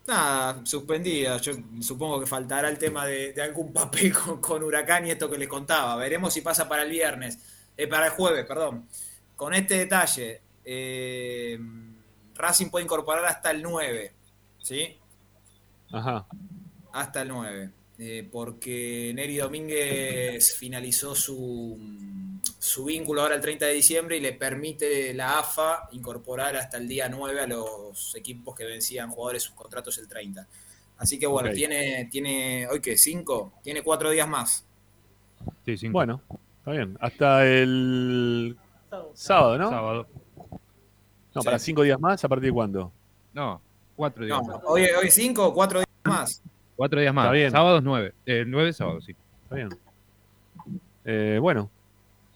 Nada, 0.06 0.64
suspendida. 0.64 1.36
Yo 1.36 1.52
supongo 1.82 2.18
que 2.18 2.26
faltará 2.26 2.70
el 2.70 2.78
tema 2.78 3.04
de, 3.04 3.34
de 3.34 3.42
algún 3.42 3.70
papel 3.74 4.10
con, 4.24 4.40
con 4.40 4.62
Huracán 4.62 5.06
y 5.06 5.10
esto 5.10 5.30
que 5.30 5.36
les 5.36 5.48
contaba. 5.48 5.96
Veremos 5.96 6.32
si 6.32 6.40
pasa 6.40 6.66
para 6.66 6.84
el 6.84 6.90
viernes, 6.90 7.38
eh, 7.76 7.86
para 7.86 8.06
el 8.06 8.12
jueves, 8.12 8.46
perdón. 8.46 8.88
Con 9.36 9.52
este 9.52 9.76
detalle, 9.76 10.40
eh, 10.64 11.58
Racing 12.38 12.70
puede 12.70 12.84
incorporar 12.84 13.24
hasta 13.26 13.50
el 13.50 13.62
9, 13.62 14.12
¿sí? 14.62 14.96
Ajá. 15.92 16.26
Hasta 16.92 17.22
el 17.22 17.28
9. 17.28 17.70
eh, 17.98 18.28
porque 18.30 19.12
Neri 19.14 19.36
Domínguez 19.38 20.54
finalizó 20.56 21.14
su, 21.14 21.76
su 22.58 22.84
vínculo 22.84 23.22
ahora 23.22 23.34
el 23.34 23.40
30 23.40 23.66
de 23.66 23.72
diciembre 23.72 24.16
y 24.16 24.20
le 24.20 24.32
permite 24.34 25.12
la 25.14 25.40
AFA 25.40 25.88
incorporar 25.92 26.56
hasta 26.56 26.76
el 26.76 26.86
día 26.86 27.08
9 27.08 27.40
a 27.40 27.46
los 27.46 28.14
equipos 28.14 28.54
que 28.54 28.64
vencían 28.64 29.10
jugadores 29.10 29.42
sus 29.42 29.54
contratos 29.54 29.98
el 29.98 30.08
30. 30.08 30.46
Así 30.98 31.18
que 31.18 31.26
bueno, 31.26 31.50
tiene, 31.52 32.08
tiene, 32.10 32.66
hoy 32.68 32.80
que 32.80 32.96
5, 32.96 33.54
tiene 33.62 33.82
4 33.82 34.10
días 34.10 34.28
más. 34.28 34.64
Sí, 35.64 35.76
cinco. 35.76 35.92
Bueno, 35.92 36.20
está 36.58 36.70
bien. 36.72 36.96
Hasta 37.00 37.46
el 37.46 38.56
sábado, 39.14 39.58
¿no? 39.58 39.70
Sábado. 39.70 40.06
No, 41.38 41.42
Sí. 41.42 41.46
para 41.46 41.58
5 41.58 41.82
días 41.82 42.00
más, 42.00 42.24
¿a 42.24 42.28
partir 42.28 42.46
de 42.48 42.52
cuándo? 42.52 42.92
No, 43.32 43.60
cuatro 43.96 44.24
días 44.24 44.38
No, 44.38 44.44
más. 44.54 44.60
hoy, 44.64 44.86
hoy 45.00 45.10
5, 45.10 45.54
4 45.54 45.78
días 45.80 45.88
más. 46.04 46.42
Cuatro 46.76 47.00
días 47.00 47.12
más. 47.14 47.24
Está 47.26 47.32
bien. 47.32 47.50
Sábados 47.50 47.82
nueve. 47.82 48.14
Eh, 48.26 48.44
nueve 48.46 48.72
sábados, 48.72 49.04
sí. 49.04 49.14
Está 49.44 49.56
bien. 49.56 49.68
Eh, 51.04 51.38
bueno, 51.40 51.70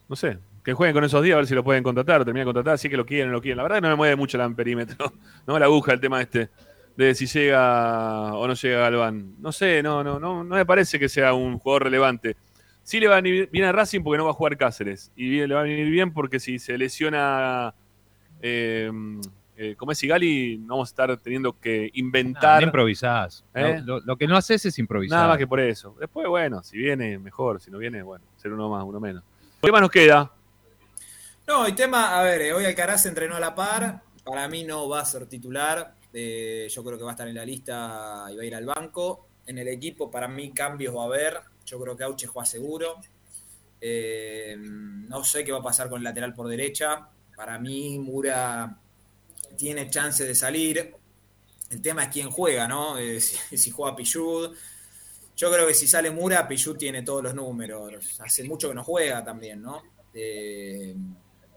no 0.08 0.16
sé. 0.16 0.38
Que 0.64 0.72
jueguen 0.74 0.94
con 0.94 1.04
esos 1.04 1.22
días 1.22 1.34
a 1.34 1.38
ver 1.38 1.46
si 1.46 1.54
lo 1.54 1.64
pueden 1.64 1.82
contratar, 1.82 2.24
terminan 2.24 2.46
de 2.46 2.52
contratar, 2.52 2.78
sí 2.78 2.88
que 2.88 2.96
lo 2.96 3.04
quieren, 3.04 3.32
lo 3.32 3.40
quieren. 3.40 3.56
La 3.56 3.62
verdad 3.64 3.76
que 3.78 3.82
no 3.82 3.88
me 3.88 3.96
mueve 3.96 4.16
mucho 4.16 4.36
el 4.36 4.42
amperímetro, 4.42 5.12
no 5.46 5.58
la 5.58 5.66
aguja 5.66 5.92
el 5.92 6.00
tema 6.00 6.20
este, 6.20 6.50
de 6.96 7.14
si 7.16 7.26
llega 7.26 8.34
o 8.34 8.46
no 8.46 8.54
llega 8.54 8.78
Galván. 8.80 9.34
No 9.40 9.50
sé, 9.50 9.82
no, 9.82 10.04
no, 10.04 10.20
no, 10.20 10.44
no 10.44 10.54
me 10.54 10.64
parece 10.66 10.98
que 11.00 11.08
sea 11.08 11.34
un 11.34 11.58
jugador 11.58 11.84
relevante. 11.84 12.36
Sí 12.84 12.98
le 13.00 13.08
va 13.08 13.14
a 13.18 13.20
venir 13.20 13.48
bien 13.50 13.64
a 13.64 13.72
Racing 13.72 14.02
porque 14.02 14.18
no 14.18 14.24
va 14.24 14.30
a 14.30 14.34
jugar 14.34 14.56
Cáceres. 14.56 15.10
Y 15.16 15.44
le 15.46 15.54
va 15.54 15.60
a 15.60 15.64
venir 15.64 15.88
bien 15.90 16.12
porque 16.12 16.38
si 16.40 16.58
se 16.58 16.76
lesiona, 16.78 17.74
eh, 18.42 18.90
eh, 19.56 19.76
como 19.76 19.92
es 19.92 19.98
Sigali, 19.98 20.58
no 20.58 20.74
vamos 20.74 20.88
a 20.88 20.92
estar 20.92 21.16
teniendo 21.18 21.58
que 21.58 21.90
inventar. 21.94 22.60
no 22.60 22.66
improvisás. 22.66 23.44
¿Eh? 23.54 23.82
Lo, 23.84 24.16
que 24.16 24.26
no 24.26 24.36
haces 24.36 24.64
es 24.64 24.78
improvisar. 24.78 25.18
Nada 25.18 25.28
más 25.28 25.38
que 25.38 25.46
por 25.46 25.60
eso. 25.60 25.94
Después, 26.00 26.26
bueno, 26.26 26.62
si 26.62 26.78
viene, 26.78 27.18
mejor. 27.18 27.60
Si 27.60 27.70
no 27.70 27.78
viene, 27.78 28.02
bueno, 28.02 28.24
ser 28.36 28.52
uno 28.52 28.68
más, 28.68 28.84
uno 28.84 28.98
menos. 28.98 29.22
¿Qué 29.62 29.70
más 29.70 29.80
nos 29.80 29.90
queda? 29.90 30.32
No, 31.46 31.68
y 31.68 31.72
tema, 31.74 32.18
a 32.18 32.22
ver, 32.22 32.40
eh, 32.40 32.52
hoy 32.52 32.64
Alcaraz 32.64 33.06
entrenó 33.06 33.36
a 33.36 33.40
la 33.40 33.54
par. 33.54 34.02
Para 34.24 34.48
mí 34.48 34.64
no 34.64 34.88
va 34.88 35.00
a 35.00 35.04
ser 35.04 35.26
titular. 35.26 35.94
eh, 36.12 36.68
yo 36.70 36.84
creo 36.84 36.98
que 36.98 37.04
va 37.04 37.10
a 37.10 37.14
estar 37.14 37.28
en 37.28 37.34
la 37.34 37.44
lista 37.44 38.26
y 38.30 38.36
va 38.36 38.42
a 38.42 38.46
ir 38.46 38.54
al 38.54 38.66
banco. 38.66 39.28
En 39.46 39.58
el 39.58 39.68
equipo, 39.68 40.10
para 40.10 40.28
mí, 40.28 40.52
cambios 40.52 40.96
va 40.96 41.02
a 41.02 41.06
haber. 41.06 41.40
Yo 41.66 41.80
creo 41.80 41.96
que 41.96 42.04
Auche 42.04 42.26
juega 42.26 42.46
seguro. 42.46 42.96
Eh, 43.80 44.56
no 44.58 45.24
sé 45.24 45.44
qué 45.44 45.52
va 45.52 45.58
a 45.58 45.62
pasar 45.62 45.88
con 45.88 45.98
el 45.98 46.04
lateral 46.04 46.34
por 46.34 46.48
derecha. 46.48 47.08
Para 47.44 47.58
mí, 47.58 47.98
Mura 47.98 48.72
tiene 49.58 49.90
chance 49.90 50.24
de 50.24 50.32
salir. 50.32 50.94
El 51.70 51.82
tema 51.82 52.04
es 52.04 52.08
quién 52.10 52.30
juega, 52.30 52.68
¿no? 52.68 52.96
Eh, 52.98 53.20
si, 53.20 53.56
si 53.58 53.70
juega 53.72 53.96
Pichud. 53.96 54.54
Yo 55.36 55.50
creo 55.50 55.66
que 55.66 55.74
si 55.74 55.88
sale 55.88 56.12
Mura, 56.12 56.46
Pichud 56.46 56.76
tiene 56.76 57.02
todos 57.02 57.20
los 57.24 57.34
números. 57.34 58.20
Hace 58.20 58.44
mucho 58.44 58.68
que 58.68 58.76
no 58.76 58.84
juega 58.84 59.24
también, 59.24 59.60
¿no? 59.60 59.82
Eh, 60.14 60.94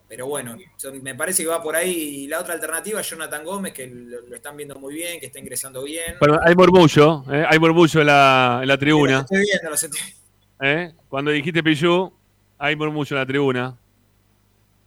pero 0.07 0.25
bueno, 0.25 0.57
me 1.03 1.13
parece 1.13 1.43
que 1.43 1.49
va 1.49 1.61
por 1.61 1.75
ahí. 1.75 1.91
Y 2.23 2.27
la 2.27 2.39
otra 2.39 2.55
alternativa 2.55 2.99
es 3.01 3.07
Jonathan 3.07 3.43
Gómez, 3.43 3.71
que 3.71 3.85
lo, 3.85 4.35
están 4.35 4.57
viendo 4.57 4.79
muy 4.79 4.95
bien, 4.95 5.19
que 5.19 5.27
está 5.27 5.37
ingresando 5.37 5.83
bien. 5.83 6.15
Bueno, 6.19 6.39
hay 6.43 6.55
murmullo, 6.55 7.23
¿eh? 7.31 7.45
hay 7.47 7.59
murmullo 7.59 8.01
en 8.01 8.07
la, 8.07 8.57
en 8.63 8.67
la 8.69 8.73
Los 8.73 8.79
tribuna. 8.79 9.19
estoy 9.19 9.37
viendo, 9.43 9.69
los 9.69 9.83
estoy- 9.83 10.15
¿eh? 10.61 10.93
Cuando 11.09 11.29
dijiste 11.29 11.61
Pichu, 11.61 12.11
hay 12.57 12.75
murmullo 12.75 13.15
en 13.15 13.19
la 13.19 13.25
tribuna. 13.27 13.77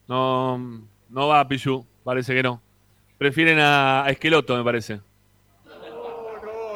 No, 0.08 0.88
no 1.09 1.28
va 1.28 1.40
a 1.40 1.48
Pichu, 1.48 1.85
parece 2.05 2.35
que 2.35 2.43
no. 2.43 2.60
Prefieren 3.16 3.59
a, 3.59 4.05
a 4.05 4.10
Esqueloto, 4.10 4.56
me 4.56 4.64
parece. 4.64 5.01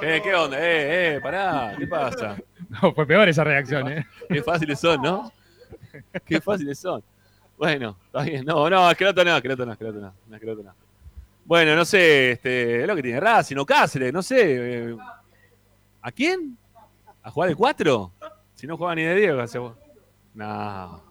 ¿Qué, 0.01 0.21
¿Qué 0.23 0.35
onda? 0.35 0.59
Eh, 0.59 1.17
eh, 1.17 1.21
pará, 1.21 1.75
¿qué 1.79 1.87
pasa? 1.87 2.37
No, 2.83 2.95
fue 2.95 3.07
peor 3.07 3.29
esa 3.29 3.45
reacción, 3.45 3.87
¿eh? 3.93 4.07
Qué 4.31 4.43
fáciles 4.43 4.81
son, 4.81 5.03
¿no? 5.03 5.31
Qué 6.25 6.41
fáciles 6.41 6.79
son. 6.79 7.03
Bueno, 7.59 7.99
está 8.07 8.23
bien. 8.23 8.47
No, 8.47 8.71
no, 8.71 8.91
Esqueloto 8.91 9.23
no, 9.25 9.37
Esqueloto 9.37 9.67
no, 9.67 9.73
Esqueloto 9.73 10.01
no, 10.01 10.35
Esqueloto 10.35 10.63
no. 10.63 10.75
Bueno, 11.45 11.77
no 11.77 11.85
sé, 11.85 12.31
este, 12.33 12.81
es 12.81 12.87
lo 12.87 12.97
que 12.97 13.03
tiene 13.03 13.21
Racing 13.21 13.57
o 13.59 13.67
Cáceres, 13.67 14.11
no 14.11 14.23
sé. 14.23 14.89
eh, 14.91 14.97
¿A 16.01 16.11
quién? 16.13 16.57
¿A 17.23 17.31
jugar 17.31 17.51
de 17.51 17.57
4? 17.57 18.13
Si 18.55 18.67
no 18.67 18.79
juega 18.79 18.95
ni 18.95 19.03
de 19.03 19.15
Diego, 19.17 19.41
hace... 19.43 19.61
No. 20.35 21.03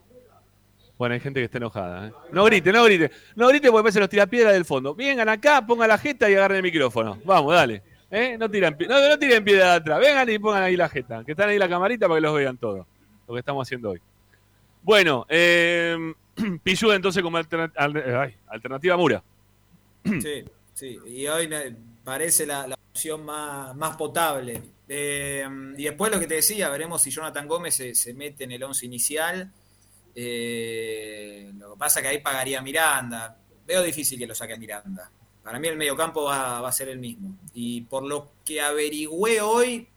Bueno, 1.01 1.15
hay 1.15 1.19
gente 1.19 1.39
que 1.39 1.45
está 1.45 1.57
enojada. 1.57 2.09
¿eh? 2.09 2.11
No 2.31 2.45
grite, 2.45 2.71
no 2.71 2.83
grite. 2.83 3.09
No 3.35 3.47
grite 3.47 3.71
porque 3.71 3.85
parece 3.85 3.99
los 3.99 4.07
tirapiedras 4.07 4.53
del 4.53 4.65
fondo. 4.65 4.93
Vengan 4.93 5.29
acá, 5.29 5.65
pongan 5.65 5.87
la 5.87 5.97
jeta 5.97 6.29
y 6.29 6.35
agarren 6.35 6.57
el 6.57 6.61
micrófono. 6.61 7.19
Vamos, 7.25 7.55
dale. 7.55 7.81
¿Eh? 8.11 8.37
No, 8.37 8.51
tiran, 8.51 8.77
no, 8.87 9.09
no 9.09 9.17
tiren 9.17 9.43
piedra 9.43 9.71
de 9.71 9.75
atrás. 9.77 9.99
Vengan 9.99 10.29
y 10.29 10.37
pongan 10.37 10.61
ahí 10.61 10.77
la 10.77 10.89
jeta. 10.89 11.23
Que 11.23 11.31
están 11.31 11.49
ahí 11.49 11.57
la 11.57 11.67
camarita 11.67 12.07
para 12.07 12.19
que 12.19 12.21
los 12.21 12.35
vean 12.35 12.55
todos. 12.57 12.85
Lo 13.27 13.33
que 13.33 13.39
estamos 13.39 13.67
haciendo 13.67 13.89
hoy. 13.89 14.01
Bueno, 14.83 15.25
eh, 15.29 15.97
entonces 16.35 17.23
como 17.23 17.39
alternativa 17.39 18.95
Mura. 18.95 19.23
Sí, 20.03 20.45
sí. 20.75 20.99
Y 21.07 21.25
hoy 21.25 21.49
parece 22.03 22.45
la, 22.45 22.77
opción 22.91 23.25
más, 23.25 23.97
potable. 23.97 24.61
Eh, 24.87 25.47
y 25.77 25.83
después 25.83 26.11
lo 26.11 26.19
que 26.19 26.27
te 26.27 26.35
decía, 26.35 26.69
veremos 26.69 27.01
si 27.01 27.09
Jonathan 27.09 27.47
Gómez 27.47 27.81
se 27.91 28.13
mete 28.13 28.43
en 28.43 28.51
el 28.51 28.61
once 28.61 28.85
inicial. 28.85 29.51
Eh, 30.15 31.51
lo 31.57 31.73
que 31.73 31.79
pasa 31.79 31.99
es 31.99 32.03
que 32.03 32.09
ahí 32.09 32.17
pagaría 32.19 32.61
Miranda. 32.61 33.37
Veo 33.65 33.83
difícil 33.83 34.19
que 34.19 34.27
lo 34.27 34.35
saque 34.35 34.57
Miranda. 34.57 35.09
Para 35.43 35.59
mí 35.59 35.67
el 35.67 35.77
mediocampo 35.77 36.23
va, 36.23 36.61
va 36.61 36.69
a 36.69 36.73
ser 36.73 36.89
el 36.89 36.99
mismo. 36.99 37.35
Y 37.53 37.81
por 37.81 38.03
lo 38.03 38.31
que 38.45 38.61
averigüé 38.61 39.41
hoy, 39.41 39.87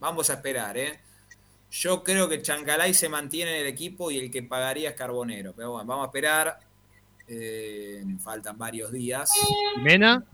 vamos 0.00 0.30
a 0.30 0.34
esperar, 0.34 0.76
¿eh? 0.78 1.00
Yo 1.70 2.04
creo 2.04 2.28
que 2.28 2.40
Chancalay 2.40 2.94
se 2.94 3.08
mantiene 3.08 3.56
en 3.56 3.62
el 3.62 3.66
equipo 3.66 4.10
y 4.10 4.18
el 4.18 4.30
que 4.30 4.44
pagaría 4.44 4.90
es 4.90 4.96
Carbonero. 4.96 5.52
Pero 5.56 5.72
bueno, 5.72 5.86
vamos 5.86 6.04
a 6.04 6.06
esperar. 6.06 6.60
Eh, 7.26 8.04
faltan 8.22 8.56
varios 8.56 8.92
días. 8.92 9.30
Mena, 9.82 10.24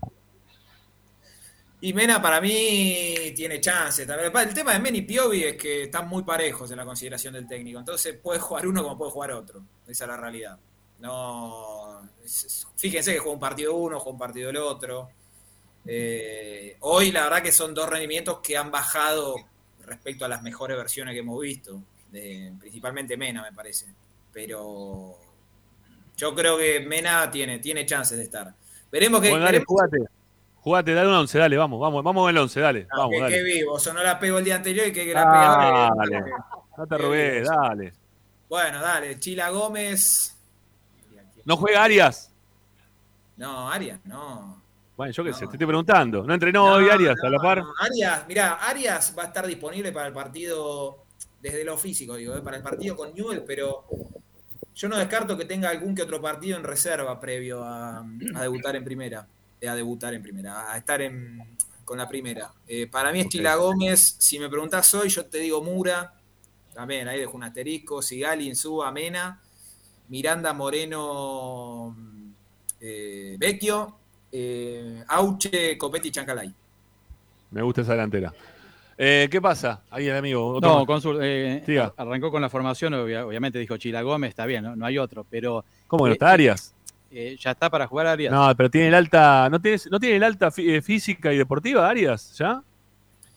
Y 1.83 1.93
Mena 1.93 2.21
para 2.21 2.39
mí 2.39 3.33
tiene 3.35 3.59
chance. 3.59 4.03
El 4.03 4.53
tema 4.53 4.73
de 4.73 4.79
Mena 4.79 4.97
y 4.97 5.01
Piovi 5.01 5.43
es 5.43 5.57
que 5.57 5.83
están 5.83 6.07
muy 6.07 6.21
parejos 6.23 6.69
en 6.69 6.77
la 6.77 6.85
consideración 6.85 7.33
del 7.33 7.47
técnico. 7.47 7.79
Entonces 7.79 8.15
puede 8.21 8.39
jugar 8.39 8.67
uno 8.67 8.83
como 8.83 8.97
puede 8.97 9.11
jugar 9.11 9.31
otro. 9.31 9.63
Esa 9.87 10.03
es 10.03 10.07
la 10.09 10.17
realidad. 10.17 10.59
No, 10.99 12.07
fíjense 12.77 13.13
que 13.13 13.17
juega 13.19 13.33
un 13.33 13.39
partido 13.39 13.75
uno, 13.75 13.99
juega 13.99 14.11
un 14.13 14.19
partido 14.19 14.49
el 14.51 14.57
otro. 14.57 15.09
Eh, 15.85 16.77
hoy 16.81 17.11
la 17.11 17.23
verdad 17.23 17.41
que 17.41 17.51
son 17.51 17.73
dos 17.73 17.89
rendimientos 17.89 18.39
que 18.43 18.55
han 18.55 18.69
bajado 18.69 19.35
respecto 19.83 20.25
a 20.25 20.27
las 20.27 20.43
mejores 20.43 20.77
versiones 20.77 21.13
que 21.15 21.21
hemos 21.21 21.41
visto. 21.41 21.81
De- 22.11 22.53
principalmente 22.59 23.17
Mena, 23.17 23.41
me 23.41 23.53
parece. 23.53 23.87
Pero 24.31 25.17
yo 26.15 26.35
creo 26.35 26.59
que 26.59 26.81
Mena 26.81 27.31
tiene, 27.31 27.57
tiene 27.57 27.87
chances 27.87 28.17
de 28.19 28.23
estar. 28.25 28.53
Veremos 28.91 29.19
que... 29.21 29.29
Bueno, 29.31 29.45
dale, 29.45 29.59
veremos- 29.61 30.07
jugate. 30.61 30.93
Dale 30.93 31.09
un 31.09 31.15
11, 31.15 31.37
dale, 31.37 31.57
vamos, 31.57 31.79
vamos, 31.79 32.03
vamos 32.03 32.29
el 32.29 32.37
11, 32.37 32.59
dale. 32.59 32.87
Ah, 32.91 32.97
vamos, 32.99 33.15
que, 33.15 33.21
dale. 33.21 33.35
que 33.35 33.43
vivo, 33.43 33.79
sonó 33.79 34.01
la 34.01 34.17
pego 34.17 34.37
el 34.37 34.45
día 34.45 34.55
anterior 34.55 34.87
y 34.87 34.93
que, 34.93 35.05
que 35.05 35.13
la 35.13 35.91
hoy. 35.93 36.09
Dale. 36.09 36.31
No 36.77 36.87
te 36.87 36.97
robé, 36.97 37.43
dale. 37.43 37.93
Bueno, 38.49 38.81
dale, 38.81 39.19
Chila 39.19 39.49
Gómez. 39.49 40.37
¿No 41.45 41.57
juega 41.57 41.83
Arias? 41.83 42.31
No, 43.37 43.69
Arias, 43.69 43.99
no. 44.05 44.61
Bueno, 44.95 45.13
yo 45.13 45.23
qué 45.23 45.33
sé, 45.33 45.47
te 45.47 45.53
estoy 45.53 45.65
preguntando. 45.65 46.23
¿No 46.23 46.33
entrenó 46.33 46.65
hoy 46.65 46.89
Arias 46.89 47.17
a 47.23 47.29
la 47.29 47.39
par? 47.39 47.59
No, 47.59 47.73
Arias, 47.79 48.27
mirá, 48.27 48.53
Arias 48.53 49.15
va 49.17 49.23
a 49.23 49.27
estar 49.27 49.47
disponible 49.47 49.91
para 49.91 50.07
el 50.07 50.13
partido, 50.13 51.05
desde 51.41 51.63
lo 51.63 51.77
físico, 51.77 52.15
digo, 52.15 52.35
eh, 52.35 52.41
para 52.41 52.57
el 52.57 52.63
partido 52.63 52.95
con 52.95 53.13
Newell, 53.15 53.43
pero 53.43 53.85
yo 54.75 54.89
no 54.89 54.97
descarto 54.97 55.37
que 55.37 55.45
tenga 55.45 55.69
algún 55.69 55.95
que 55.95 56.03
otro 56.03 56.21
partido 56.21 56.57
en 56.57 56.63
reserva 56.63 57.19
previo 57.19 57.63
a, 57.63 57.99
a 57.99 58.41
debutar 58.41 58.75
en 58.75 58.83
primera. 58.83 59.25
A 59.67 59.75
debutar 59.75 60.13
en 60.15 60.23
primera, 60.23 60.71
a 60.71 60.77
estar 60.77 61.01
en, 61.03 61.55
con 61.85 61.97
la 61.97 62.07
primera. 62.07 62.51
Eh, 62.67 62.87
para 62.87 63.11
mí 63.11 63.19
es 63.21 63.29
Chila 63.29 63.55
Gómez. 63.55 64.15
Si 64.17 64.39
me 64.39 64.49
preguntás 64.49 64.91
hoy, 64.95 65.07
yo 65.09 65.25
te 65.25 65.37
digo 65.37 65.61
Mura. 65.63 66.15
También 66.73 67.07
ahí 67.07 67.19
dejo 67.19 67.37
un 67.37 67.43
asterisco. 67.43 68.01
Sigali, 68.01 68.47
Insúa, 68.47 68.91
Mena. 68.91 69.39
Miranda, 70.09 70.51
Moreno, 70.53 71.95
eh, 72.79 73.35
Vecchio. 73.37 73.97
eh, 74.31 75.03
Auche, 75.09 75.77
Copetti, 75.77 76.09
Chancalay. 76.09 76.51
Me 77.51 77.61
gusta 77.61 77.81
esa 77.81 77.91
delantera. 77.91 78.33
Eh, 78.97 79.27
¿Qué 79.29 79.41
pasa? 79.41 79.81
Ahí 79.91 80.07
el 80.07 80.15
amigo. 80.15 80.55
otro 80.55 80.69
No, 80.69 80.77
más. 80.79 80.85
cónsul, 80.87 81.19
eh, 81.21 81.63
arrancó 81.97 82.31
con 82.31 82.41
la 82.41 82.49
formación, 82.49 82.93
obvia- 82.93 83.25
obviamente 83.27 83.59
dijo 83.59 83.77
Chila 83.77 84.01
Gómez, 84.01 84.29
está 84.29 84.45
bien, 84.45 84.63
no, 84.63 84.75
no 84.75 84.85
hay 84.85 84.97
otro, 84.97 85.25
pero 85.29 85.65
¿Cómo 85.87 86.05
que 86.05 86.09
no 86.09 86.13
está 86.13 86.31
Arias? 86.31 86.73
Eh, 87.11 87.37
ya 87.39 87.51
está 87.51 87.69
para 87.69 87.87
jugar 87.87 88.07
Arias. 88.07 88.31
No, 88.31 88.53
pero 88.55 88.69
tiene 88.69 88.87
el 88.87 88.95
alta. 88.95 89.49
¿No 89.49 89.59
tiene, 89.61 89.77
no 89.89 89.99
tiene 89.99 90.15
el 90.17 90.23
alta 90.23 90.49
fí- 90.49 90.69
eh, 90.69 90.81
física 90.81 91.31
y 91.33 91.37
deportiva, 91.37 91.87
Arias? 91.89 92.35
¿Ya? 92.37 92.63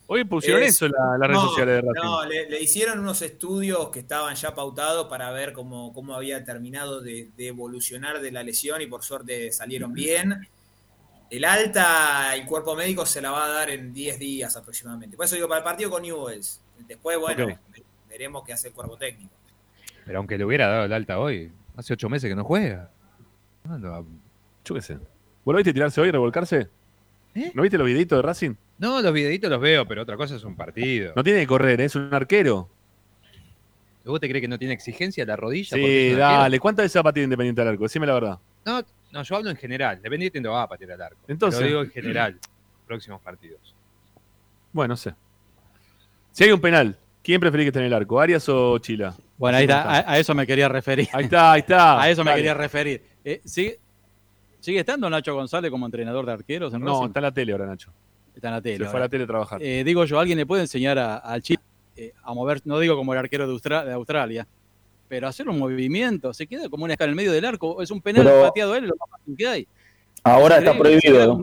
Hoy 0.07 0.25
pusieron 0.25 0.63
Es- 0.63 0.75
eso 0.77 0.87
en 0.87 0.93
la- 0.93 1.19
las 1.19 1.29
redes 1.29 1.43
no, 1.43 1.49
sociales 1.49 1.75
de 1.77 1.81
Racing. 1.81 2.03
No, 2.05 2.25
le, 2.27 2.51
le 2.51 2.63
hicieron 2.63 2.99
unos 3.01 3.23
estudios 3.23 3.89
que 3.89 4.01
estaban 4.01 4.35
ya 4.35 4.55
pautados 4.55 5.07
para 5.09 5.31
ver 5.31 5.53
cómo, 5.55 5.93
cómo 5.95 6.15
había 6.15 6.45
terminado 6.45 7.01
de, 7.01 7.31
de 7.37 7.47
evolucionar 7.49 8.21
de 8.21 8.31
la 8.31 8.43
lesión 8.43 8.83
y 8.83 8.87
por 8.87 9.03
suerte 9.03 9.51
salieron 9.51 9.93
bien. 9.95 10.47
El 11.31 11.45
alta, 11.47 12.37
el 12.37 12.45
cuerpo 12.47 12.77
médico 12.77 13.07
se 13.07 13.21
la 13.23 13.31
va 13.31 13.47
a 13.47 13.49
dar 13.49 13.71
en 13.71 13.93
10 13.95 14.19
días 14.19 14.55
aproximadamente. 14.57 15.17
Por 15.17 15.25
eso 15.25 15.35
digo, 15.37 15.49
para 15.49 15.59
el 15.61 15.65
partido 15.65 15.91
con 15.91 16.03
Newells. 16.03 16.61
Después, 16.87 17.19
bueno, 17.19 17.59
veremos 18.09 18.45
qué 18.45 18.53
hace 18.53 18.69
el 18.69 18.75
cuerpo 18.75 18.97
técnico. 18.97 19.33
Pero 20.05 20.19
aunque 20.19 20.37
le 20.37 20.45
hubiera 20.45 20.69
dado 20.69 20.85
el 20.85 20.93
alta 20.93 21.19
hoy, 21.19 21.51
hace 21.77 21.95
ocho 21.95 22.11
meses 22.11 22.29
que 22.29 22.37
no 22.37 22.45
juega. 22.45 22.91
No, 23.65 23.78
no, 23.78 24.07
Yo 24.65 24.74
qué 24.74 24.82
sé. 24.82 24.95
¿Vos 25.45 25.53
lo 25.53 25.57
viste 25.57 25.73
tirarse 25.73 26.01
hoy, 26.01 26.11
revolcarse? 26.11 26.69
¿Eh? 27.35 27.51
¿No 27.55 27.62
viste 27.62 27.78
los 27.78 27.86
videitos 27.86 28.19
de 28.19 28.23
Racing? 28.23 28.55
No, 28.78 29.01
los 29.01 29.12
videitos 29.12 29.51
los 29.51 29.61
veo, 29.61 29.86
pero 29.86 30.03
otra 30.03 30.16
cosa 30.16 30.36
es 30.36 30.45
un 30.45 30.55
partido. 30.57 31.12
No 31.16 31.24
tiene 31.24 31.41
que 31.41 31.47
correr, 31.47 31.81
¿eh? 31.81 31.85
es 31.86 31.97
un 31.97 32.12
arquero. 32.12 32.69
¿Vos 34.05 34.20
te 34.20 34.28
crees 34.28 34.43
que 34.43 34.49
no 34.49 34.59
tiene 34.59 34.74
exigencia 34.74 35.24
la 35.24 35.35
rodilla? 35.36 35.77
Sí, 35.77 36.12
dale. 36.12 36.61
¿Cuántas 36.61 36.85
veces 36.85 36.97
ha 36.97 37.03
patido 37.03 37.24
Independiente 37.24 37.62
al 37.62 37.69
arco? 37.69 37.85
Decime 37.85 38.07
la 38.07 38.15
verdad. 38.15 38.39
No, 38.66 38.82
no, 39.12 39.23
yo 39.23 39.36
hablo 39.36 39.49
en 39.51 39.57
general. 39.57 39.97
Independiente 39.97 40.41
no 40.43 40.53
va 40.53 40.62
a 40.65 40.69
patear 40.69 40.93
al 40.93 41.03
arco. 41.03 41.20
Entonces- 41.27 41.61
Lo 41.61 41.66
digo 41.66 41.82
en 41.82 41.91
general. 41.91 42.39
Próximos 42.86 43.20
partidos. 43.23 43.74
Bueno, 44.73 44.93
no 44.93 44.97
sé. 44.97 45.15
Si 46.32 46.45
hay 46.45 46.53
un 46.53 46.61
penal, 46.61 46.99
¿quién 47.23 47.41
preferís 47.41 47.65
que 47.65 47.69
esté 47.69 47.78
en 47.81 47.86
el 47.86 47.95
arco? 47.95 48.20
¿Arias 48.20 48.47
o 48.51 48.77
Chila? 48.78 49.15
Bueno, 49.39 49.57
ahí 49.57 49.65
está, 49.65 49.82
a, 49.85 50.12
a 50.12 50.19
eso 50.19 50.35
me 50.35 50.47
quería 50.47 50.69
referir. 50.69 51.09
Ahí 51.12 51.24
está, 51.24 51.53
ahí 51.53 51.61
está. 51.61 52.01
A 52.03 52.11
eso 52.11 52.23
me 52.24 52.31
Dale. 52.31 52.43
quería 52.43 52.55
referir. 52.55 53.14
Eh, 53.25 53.41
¿sigue, 53.45 53.79
¿Sigue 54.61 54.81
estando 54.81 55.09
Nacho 55.11 55.35
González 55.35 55.71
como 55.71 55.87
entrenador 55.87 56.25
de 56.27 56.33
arqueros 56.33 56.73
en 56.75 56.81
No, 56.81 56.93
Racing? 56.95 57.07
está 57.09 57.19
en 57.21 57.23
la 57.25 57.33
tele 57.33 57.53
ahora, 57.53 57.67
Nacho. 57.67 57.91
Está 58.35 58.49
en 58.49 58.55
la 58.55 58.61
tele. 58.63 58.85
Se 58.85 58.91
fue 58.91 58.99
a 58.99 59.03
la 59.05 59.09
tele 59.09 59.25
a 59.25 59.27
trabajar. 59.27 59.63
Eh, 59.63 59.85
digo 59.85 60.05
yo, 60.05 60.19
¿alguien 60.19 60.39
le 60.39 60.47
puede 60.47 60.63
enseñar 60.63 60.99
a- 60.99 61.17
al 61.19 61.43
chip 61.43 61.61
eh, 61.97 62.13
a 62.23 62.35
mover, 62.35 62.61
no 62.65 62.79
digo 62.79 62.97
como 62.97 63.13
el 63.13 63.19
arquero 63.19 63.47
de, 63.47 63.53
Austra- 63.55 63.85
de 63.85 63.93
Australia, 63.93 64.47
pero 65.09 65.29
hacer 65.29 65.49
un 65.49 65.59
movimiento? 65.59 66.33
Se 66.35 66.47
queda 66.47 66.69
como 66.69 66.85
una 66.85 66.95
escala 66.95 67.09
en 67.09 67.11
el 67.11 67.17
medio 67.17 67.33
del 67.33 67.45
arco. 67.45 67.81
Es 67.83 67.91
un 67.91 68.01
penal 68.01 68.25
Pero- 68.25 68.43
pateado 68.43 68.75
él, 68.75 68.85
lo 68.87 68.95
más 68.99 69.11
fácil 69.11 69.37
que 69.37 69.47
hay. 69.47 69.69
Ahora 70.25 70.59
está 70.59 70.77
prohibido. 70.77 71.43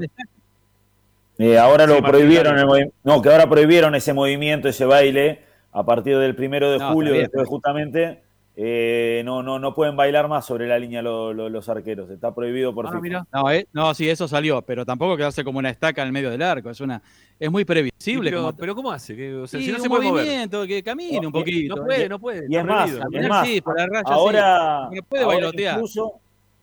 Eh, 1.38 1.58
ahora 1.58 1.88
lo 1.88 1.95
Sí, 1.95 2.02
prohibieron, 2.02 2.58
el 2.60 2.91
no, 3.03 3.22
que 3.22 3.30
ahora 3.30 3.49
prohibieron 3.49 3.95
ese 3.95 4.14
movimiento, 4.14 4.68
ese 4.68 4.86
baile, 4.86 5.41
a 5.72 5.84
partir 5.86 6.18
del 6.18 6.36
primero 6.36 6.70
de 6.72 6.78
No, 6.80 6.91
julio, 6.94 7.14
después 7.14 7.48
justamente, 7.48 8.22
eh, 8.56 9.22
no, 9.26 9.41
no, 9.41 9.60
no 9.60 9.73
pueden 9.73 9.95
bailar 9.95 10.28
más 10.28 10.45
sobre 10.45 10.68
la 10.68 10.78
línea 10.78 11.02
lo- 11.02 11.34
lo- 11.34 11.49
los 11.49 11.69
arqueros, 11.69 12.10
está 12.10 12.34
prohibido 12.36 12.73
por 12.76 12.86
Ah, 12.88 12.99
FIFA. 13.02 13.26
No, 13.32 13.49
eh, 13.52 13.68
no, 13.72 13.94
sí, 13.94 14.10
eso 14.10 14.28
salió, 14.28 14.61
pero 14.61 14.86
tampoco 14.86 15.15
quedarse 15.15 15.44
como 15.44 15.60
una 15.60 15.69
estaca 15.69 16.02
en 16.02 16.07
el 16.07 16.11
medio 16.14 16.30
del 16.30 16.41
arco. 16.41 16.69
Es 16.69 16.82
una, 16.82 17.02
es 17.40 17.49
muy 17.49 17.64
previsible. 17.65 18.30
pero, 18.30 18.41
como- 18.44 18.56
pero 18.57 18.76
¿cómo 18.76 18.91
hace? 18.91 19.15
Que, 19.15 19.34
o 19.36 19.48
sea, 19.48 19.60
Sí, 19.60 19.68
si 19.68 19.72
no 19.72 19.78
un 19.78 19.84
se 19.84 19.90
puede 19.90 20.03
mover. 20.10 20.26
movimiento, 20.26 20.68
que 20.68 20.84
camine 20.84 21.26
un 21.26 21.32
poquito. 21.32 21.76
No 21.78 21.86
puede, 21.86 22.10
no 22.10 22.19
puede. 22.19 22.45
Y 22.49 22.56
es 22.57 22.65
más, 22.65 22.91
es 23.11 23.30
más, 23.30 23.48
sí, 23.48 23.61
raya 23.65 24.02
ahora, 24.06 24.90
No 24.91 25.03
puede 25.03 25.23
ahora 25.23 25.36
bailotear. 25.38 25.76
incluso, 25.76 26.14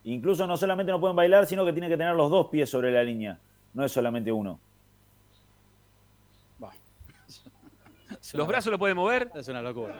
incluso 0.05 0.47
no 0.47 0.56
solamente 0.56 0.93
no 0.93 1.01
pueden 1.01 1.16
bailar, 1.16 1.47
sino 1.47 1.65
que 1.65 1.73
tienen 1.73 1.90
que 1.90 1.97
tener 1.97 2.15
los 2.15 2.31
dos 2.31 2.48
pies 2.48 2.69
sobre 2.69 2.93
la 2.93 3.02
línea, 3.02 3.39
no 3.73 3.85
es 3.85 3.90
solamente 3.93 4.31
uno. 4.31 4.60
¿Los 8.35 8.47
brazos 8.47 8.70
lo 8.73 8.78
puede 8.78 8.94
mover? 8.94 9.31
Es 9.35 9.48
una 9.48 9.62
locura. 9.62 9.94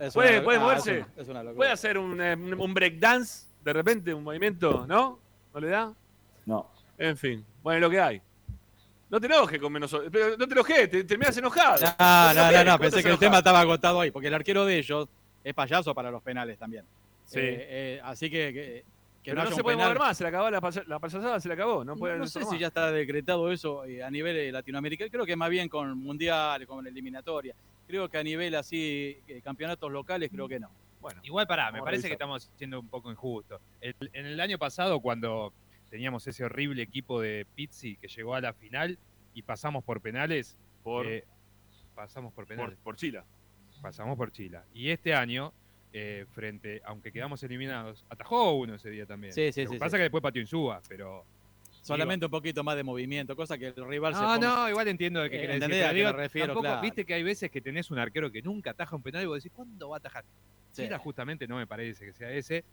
Es 0.00 0.14
¿Puede, 0.14 0.36
una- 0.38 0.44
puede 0.44 0.58
ah, 0.58 0.62
moverse? 0.62 0.98
Es 0.98 1.06
una, 1.06 1.22
es 1.22 1.28
una 1.28 1.42
locura. 1.42 1.56
¿Puede 1.56 1.70
hacer 1.70 1.98
un, 1.98 2.20
eh, 2.20 2.34
un 2.34 2.74
breakdance 2.74 3.46
de 3.62 3.72
repente, 3.72 4.14
un 4.14 4.24
movimiento? 4.24 4.86
¿No? 4.88 5.20
¿No 5.52 5.60
le 5.60 5.68
da? 5.68 5.92
No. 6.46 6.70
En 6.96 7.16
fin, 7.16 7.44
bueno, 7.62 7.76
es 7.76 7.82
lo 7.82 7.90
que 7.90 8.00
hay. 8.00 8.22
No 9.10 9.20
te 9.20 9.26
enojes 9.26 9.60
con 9.60 9.72
menos. 9.72 9.94
Pero 10.10 10.36
no 10.38 10.46
te 10.48 10.54
enojes, 10.54 10.90
te 10.90 11.04
terminas 11.04 11.36
enojado. 11.36 11.76
No, 11.80 12.34
no, 12.34 12.34
no, 12.34 12.64
no, 12.64 12.64
¿cómo 12.64 12.78
pensé 12.78 13.02
que 13.02 13.10
el 13.10 13.18
tema 13.18 13.38
estaba 13.38 13.60
agotado 13.60 14.00
ahí, 14.00 14.10
porque 14.10 14.28
el 14.28 14.34
arquero 14.34 14.64
de 14.64 14.78
ellos 14.78 15.08
es 15.44 15.54
payaso 15.54 15.94
para 15.94 16.10
los 16.10 16.22
penales 16.22 16.58
también. 16.58 16.84
Sí. 17.24 17.38
Eh, 17.40 17.66
eh, 17.68 18.00
así 18.02 18.30
que, 18.30 18.52
que, 18.52 18.84
que 19.22 19.32
Pero 19.32 19.44
no, 19.44 19.50
se 19.54 19.62
puede 19.62 19.76
penal- 19.76 19.88
mover 19.90 19.98
más, 19.98 20.16
se 20.16 20.24
le 20.24 20.28
acabó 20.28 20.50
la, 20.50 20.60
pasa- 20.60 20.82
la 20.86 20.98
payasada, 20.98 21.38
se 21.40 21.48
le 21.48 21.54
acabó. 21.54 21.84
No, 21.84 21.94
puede 21.96 22.26
sé 22.26 22.40
más. 22.40 22.50
si 22.50 22.58
ya 22.58 22.68
está 22.68 22.90
decretado 22.90 23.52
eso 23.52 23.84
eh, 23.84 24.02
a 24.02 24.10
nivel 24.10 24.36
eh, 24.36 24.50
latinoamericano. 24.52 25.10
Creo 25.10 25.26
que 25.26 25.36
más 25.36 25.50
bien 25.50 25.68
con 25.68 25.98
mundial, 25.98 26.66
con 26.66 26.86
eliminatoria. 26.86 27.54
Creo 27.86 28.08
que 28.08 28.18
a 28.18 28.22
nivel 28.22 28.54
así, 28.54 29.18
eh, 29.28 29.40
campeonatos 29.42 29.90
locales, 29.92 30.30
creo 30.32 30.48
que 30.48 30.58
no. 30.60 30.70
Bueno, 31.00 31.20
Igual 31.24 31.46
pará, 31.46 31.70
me 31.72 31.80
parece 31.82 32.08
que 32.08 32.12
estamos 32.14 32.50
siendo 32.56 32.78
un 32.80 32.88
poco 32.88 33.10
injustos. 33.10 33.60
El- 33.80 33.94
en 34.12 34.26
el 34.26 34.40
año 34.40 34.58
pasado, 34.58 35.00
cuando 35.00 35.52
teníamos 35.90 36.26
ese 36.26 36.44
horrible 36.44 36.82
equipo 36.82 37.20
de 37.20 37.46
Pizzi 37.54 37.96
que 37.96 38.06
llegó 38.08 38.34
a 38.34 38.40
la 38.40 38.52
final 38.52 38.98
y 39.34 39.42
pasamos 39.42 39.82
por 39.84 40.00
penales, 40.00 40.56
Por- 40.82 41.06
eh, 41.06 41.24
pasamos 41.94 42.32
por 42.32 42.44
por, 42.46 42.56
penales, 42.56 42.78
por 42.82 42.96
Chila. 42.96 43.24
pasamos 43.82 44.16
por 44.16 44.30
Chile. 44.32 44.60
Y 44.72 44.90
este 44.90 45.14
año, 45.14 45.52
eh, 45.92 46.26
frente, 46.30 46.80
aunque 46.84 47.10
quedamos 47.12 47.42
eliminados, 47.42 48.04
atajó 48.08 48.52
uno 48.54 48.74
ese 48.76 48.90
día 48.90 49.06
también. 49.06 49.32
Sí, 49.32 49.52
sí, 49.52 49.64
Lo 49.64 49.70
que 49.70 49.76
sí, 49.76 49.80
pasa 49.80 49.90
sí. 49.90 49.96
que 49.98 50.02
después 50.04 50.22
pateó 50.22 50.40
Insúa, 50.42 50.80
pero... 50.88 51.24
Solamente 51.82 52.26
un 52.26 52.30
poquito 52.30 52.62
más 52.62 52.76
de 52.76 52.82
movimiento, 52.84 53.34
cosa 53.34 53.56
que 53.56 53.68
el 53.68 53.74
rival 53.88 54.14
se 54.14 54.20
No, 54.20 54.28
ponga- 54.34 54.40
no, 54.40 54.68
igual 54.68 54.86
entiendo 54.88 55.22
de 55.22 55.30
qué 55.30 55.36
Eh, 55.44 55.58
decir. 55.58 55.82
a 55.82 55.92
me 55.92 56.12
refiero, 56.12 56.46
tampoco- 56.48 56.66
claro. 56.66 56.82
Viste 56.82 57.06
que 57.06 57.14
hay 57.14 57.22
veces 57.22 57.50
que 57.50 57.62
tenés 57.62 57.90
un 57.90 57.98
arquero 57.98 58.30
que 58.30 58.42
nunca 58.42 58.72
ataja 58.72 58.94
un 58.94 59.02
penal 59.02 59.22
y 59.22 59.26
vos 59.26 59.42
decís, 59.42 59.50
¿cuándo 59.56 59.88
va 59.88 59.96
a 59.96 59.98
atajar? 59.98 60.24
Sí. 60.72 60.82
Chila 60.82 60.98
justamente 60.98 61.48
no 61.48 61.56
me 61.56 61.66
parece 61.66 62.04
que 62.04 62.12
sea 62.12 62.30
ese. 62.32 62.64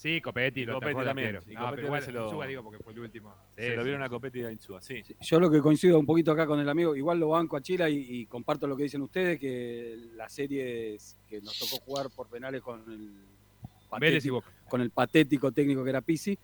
Sí, 0.00 0.18
Copetti 0.22 0.64
lo 0.64 0.74
Copetti 0.80 1.04
también. 1.04 1.38
Y 1.46 1.52
No, 1.54 1.60
Copetti 1.66 1.82
igual 1.84 2.02
se 2.02 2.10
lo- 2.12 2.46
digo 2.46 2.62
porque 2.62 2.78
fue 2.82 2.94
el 2.94 3.00
último. 3.00 3.34
se 3.54 3.68
Sí, 3.68 3.76
lo 3.76 3.82
sí. 3.82 3.84
vieron 3.84 4.02
a 4.02 4.08
Copetti 4.08 4.40
y 4.40 4.44
a 4.44 4.50
Insúa, 4.50 4.80
sí. 4.80 5.02
Yo 5.20 5.38
lo 5.38 5.50
que 5.50 5.60
coincido 5.60 5.98
un 5.98 6.06
poquito 6.06 6.32
acá 6.32 6.46
con 6.46 6.58
el 6.58 6.68
amigo, 6.70 6.96
igual 6.96 7.20
lo 7.20 7.28
banco 7.28 7.58
a 7.58 7.60
Chila 7.60 7.90
y, 7.90 7.96
y 8.08 8.24
comparto 8.26 8.66
lo 8.66 8.78
que 8.78 8.84
dicen 8.84 9.02
ustedes, 9.02 9.38
que 9.38 9.98
las 10.16 10.32
series 10.32 11.18
que 11.28 11.42
nos 11.42 11.58
tocó 11.58 11.76
jugar 11.84 12.08
por 12.08 12.28
penales 12.28 12.62
con 12.62 12.80
el 12.90 13.10
patético, 13.90 14.42
con 14.70 14.80
el 14.80 14.90
patético 14.90 15.52
técnico 15.52 15.84
que 15.84 15.90
era 15.90 16.00
Pisi, 16.00 16.38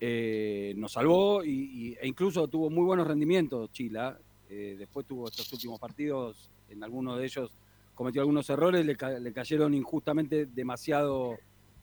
eh, 0.00 0.74
nos 0.76 0.92
salvó 0.92 1.42
y, 1.42 1.50
y- 1.50 1.96
e 1.98 2.06
incluso 2.06 2.46
tuvo 2.48 2.68
muy 2.68 2.84
buenos 2.84 3.06
rendimientos 3.06 3.72
Chila. 3.72 4.18
Eh, 4.50 4.76
después 4.78 5.06
tuvo 5.06 5.28
estos 5.28 5.50
últimos 5.52 5.80
partidos, 5.80 6.50
en 6.68 6.84
algunos 6.84 7.18
de 7.18 7.24
ellos 7.24 7.50
cometió 7.94 8.20
algunos 8.20 8.48
errores, 8.50 8.84
le, 8.84 8.96
ca- 8.96 9.18
le 9.18 9.32
cayeron 9.32 9.72
injustamente 9.74 10.46
demasiado, 10.46 11.38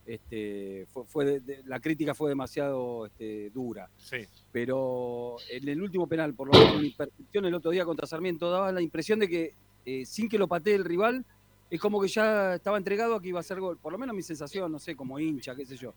este, 0.06 0.86
fue, 0.92 1.06
fue 1.06 1.26
de- 1.26 1.40
de- 1.40 1.64
la 1.66 1.80
crítica 1.80 2.14
fue 2.14 2.30
demasiado 2.30 3.08
este, 3.08 3.50
dura 3.50 3.90
Sí. 3.98 4.18
pero 4.52 5.38
en 5.50 5.68
el 5.68 5.82
último 5.82 6.08
penal, 6.08 6.34
por 6.34 6.48
lo 6.48 6.54
menos 6.60 6.76
en 6.76 6.82
mi 6.82 6.90
percepción 6.92 7.46
el 7.46 7.54
otro 7.56 7.72
día 7.72 7.86
contra 7.86 8.06
Sarmiento, 8.06 8.50
daba 8.52 8.72
la 8.72 8.82
impresión 8.82 9.20
de 9.20 9.28
que 9.28 9.54
eh, 9.86 10.06
sin 10.06 10.28
que 10.30 10.38
lo 10.38 10.48
patee 10.48 10.76
el 10.76 10.86
rival, 10.86 11.24
es 11.70 11.80
como 11.80 12.00
que 12.02 12.08
ya 12.08 12.56
estaba 12.56 12.78
entregado 12.78 13.16
a 13.16 13.22
que 13.22 13.30
iba 13.30 13.40
a 13.40 13.44
ser 13.44 13.60
gol. 13.60 13.78
Por 13.78 13.92
lo 13.92 13.98
menos 13.98 14.16
mi 14.16 14.22
sensación, 14.24 14.72
no 14.72 14.80
sé, 14.80 14.96
como 14.96 15.20
hincha, 15.20 15.56
qué 15.56 15.66
sé 15.66 15.76
yo. 15.78 15.94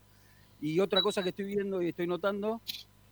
Y 0.61 0.79
otra 0.79 1.01
cosa 1.01 1.23
que 1.23 1.29
estoy 1.29 1.45
viendo 1.45 1.81
y 1.81 1.89
estoy 1.89 2.05
notando, 2.07 2.61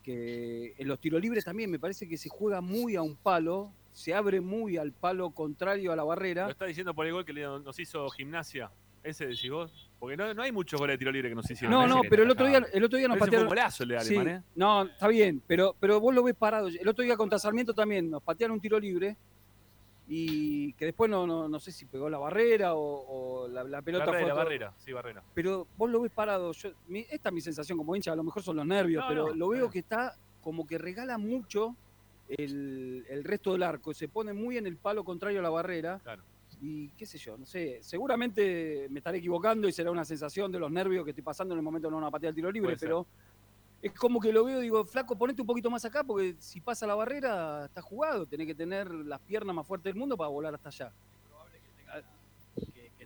que 0.03 0.73
en 0.77 0.87
los 0.87 0.99
tiros 0.99 1.21
libres 1.21 1.45
también 1.45 1.69
me 1.71 1.79
parece 1.79 2.07
que 2.07 2.17
se 2.17 2.29
juega 2.29 2.61
muy 2.61 2.95
a 2.95 3.01
un 3.01 3.15
palo, 3.15 3.71
se 3.91 4.13
abre 4.13 4.39
muy 4.41 4.77
al 4.77 4.91
palo 4.91 5.31
contrario 5.31 5.91
a 5.91 5.95
la 5.95 6.03
Lo 6.03 6.07
barrera. 6.09 6.49
está 6.49 6.65
diciendo 6.65 6.93
por 6.93 7.05
el 7.07 7.13
gol 7.13 7.25
que 7.25 7.33
nos 7.33 7.79
hizo 7.79 8.07
gimnasia. 8.09 8.71
Ese 9.09 9.25
decís 9.27 9.49
vos. 9.49 9.89
Porque 9.99 10.17
no, 10.17 10.33
no 10.33 10.43
hay 10.43 10.51
muchos 10.51 10.79
goles 10.79 10.93
de 10.93 10.97
tiro 10.99 11.11
libre 11.11 11.29
que 11.29 11.35
nos 11.35 11.49
hicieron. 11.49 11.71
No, 11.71 11.87
no, 11.87 12.01
pero 12.09 12.23
el 12.23 12.29
otro 12.31 12.45
día, 12.45 12.65
el 12.73 12.83
otro 12.83 12.97
día 12.99 13.07
nos 13.07 13.17
patearon. 13.17 13.45
un 13.47 13.49
golazo 13.49 13.83
el 13.83 13.89
de 13.89 13.99
Sí, 14.01 14.15
¿eh? 14.17 14.41
No, 14.55 14.83
está 14.83 15.07
bien, 15.07 15.41
pero, 15.47 15.75
pero 15.79 15.99
vos 15.99 16.13
lo 16.13 16.23
ves 16.23 16.35
parado. 16.35 16.67
El 16.67 16.87
otro 16.87 17.03
día 17.03 17.15
contra 17.17 17.39
Sarmiento 17.39 17.73
también 17.73 18.09
nos 18.09 18.21
patearon 18.21 18.55
un 18.55 18.61
tiro 18.61 18.79
libre 18.79 19.15
y 20.09 20.73
que 20.73 20.85
después 20.85 21.09
no, 21.09 21.25
no, 21.27 21.49
no 21.49 21.59
sé 21.59 21.71
si 21.71 21.85
pegó 21.85 22.09
la 22.09 22.17
barrera 22.17 22.75
o, 22.75 22.81
o 23.43 23.47
la, 23.47 23.63
la 23.63 23.81
pelota 23.81 24.05
Barrera, 24.05 24.23
fue 24.25 24.31
otro- 24.31 24.43
barrera, 24.43 24.73
sí, 24.77 24.93
barrera. 24.93 25.23
Pero 25.33 25.67
vos 25.77 25.89
lo 25.89 26.01
ves 26.01 26.11
parado. 26.11 26.51
Yo, 26.53 26.69
mi- 26.87 27.05
esta 27.09 27.29
es 27.29 27.33
mi 27.35 27.41
sensación 27.41 27.77
como 27.77 27.95
hincha, 27.95 28.11
a 28.11 28.15
lo 28.15 28.23
mejor 28.23 28.41
son 28.43 28.55
los 28.57 28.65
nervios, 28.65 29.03
No, 29.03 29.09
pero 29.09 29.27
no, 29.29 29.35
lo 29.35 29.49
veo 29.49 29.69
que 29.69 29.79
está 29.79 30.15
como 30.41 30.65
que 30.67 30.77
regala 30.77 31.17
mucho 31.17 31.75
el, 32.29 33.05
el 33.09 33.23
resto 33.23 33.51
del 33.53 33.63
arco. 33.63 33.93
Se 33.93 34.07
pone 34.07 34.31
muy 34.33 34.57
en 34.57 34.67
el 34.67 34.77
palo 34.77 35.03
contrario 35.03 35.39
a 35.39 35.43
la 35.43 35.49
barrera. 35.49 35.99
Claro. 36.03 36.23
Y 36.61 36.89
qué 36.89 37.05
sé 37.05 37.17
yo, 37.17 37.37
no 37.37 37.45
sé. 37.45 37.79
Seguramente 37.81 38.87
me 38.89 38.99
estaré 38.99 39.19
equivocando 39.19 39.67
y 39.67 39.71
será 39.71 39.91
una 39.91 40.03
sensación 40.05 40.51
de 40.51 40.59
los 40.59 40.71
nervios 40.71 41.03
que 41.03 41.11
estoy 41.11 41.23
pasando 41.23 41.53
en 41.53 41.59
el 41.59 41.63
momento 41.63 41.87
de 41.87 41.91
no 41.91 41.97
una 41.97 42.09
patear 42.11 42.29
el 42.31 42.35
tiro 42.35 42.51
libre, 42.51 42.69
Puede 42.69 42.79
ser. 42.79 42.87
pero 42.89 43.05
es 43.81 43.91
como 43.93 44.19
que 44.19 44.33
lo 44.33 44.43
veo 44.43 44.59
y 44.59 44.63
digo, 44.63 44.83
flaco, 44.85 45.15
ponete 45.15 45.39
un 45.41 45.47
poquito 45.47 45.69
más 45.69 45.85
acá 45.85 46.03
porque 46.03 46.35
si 46.39 46.59
pasa 46.61 46.87
la 46.87 46.95
barrera 46.95 47.65
está 47.65 47.81
jugado. 47.81 48.25
Tenés 48.25 48.47
que 48.47 48.55
tener 48.55 48.89
las 48.91 49.19
piernas 49.21 49.55
más 49.55 49.67
fuertes 49.67 49.93
del 49.93 49.99
mundo 49.99 50.17
para 50.17 50.29
volar 50.29 50.55
hasta 50.55 50.69
allá. 50.69 50.91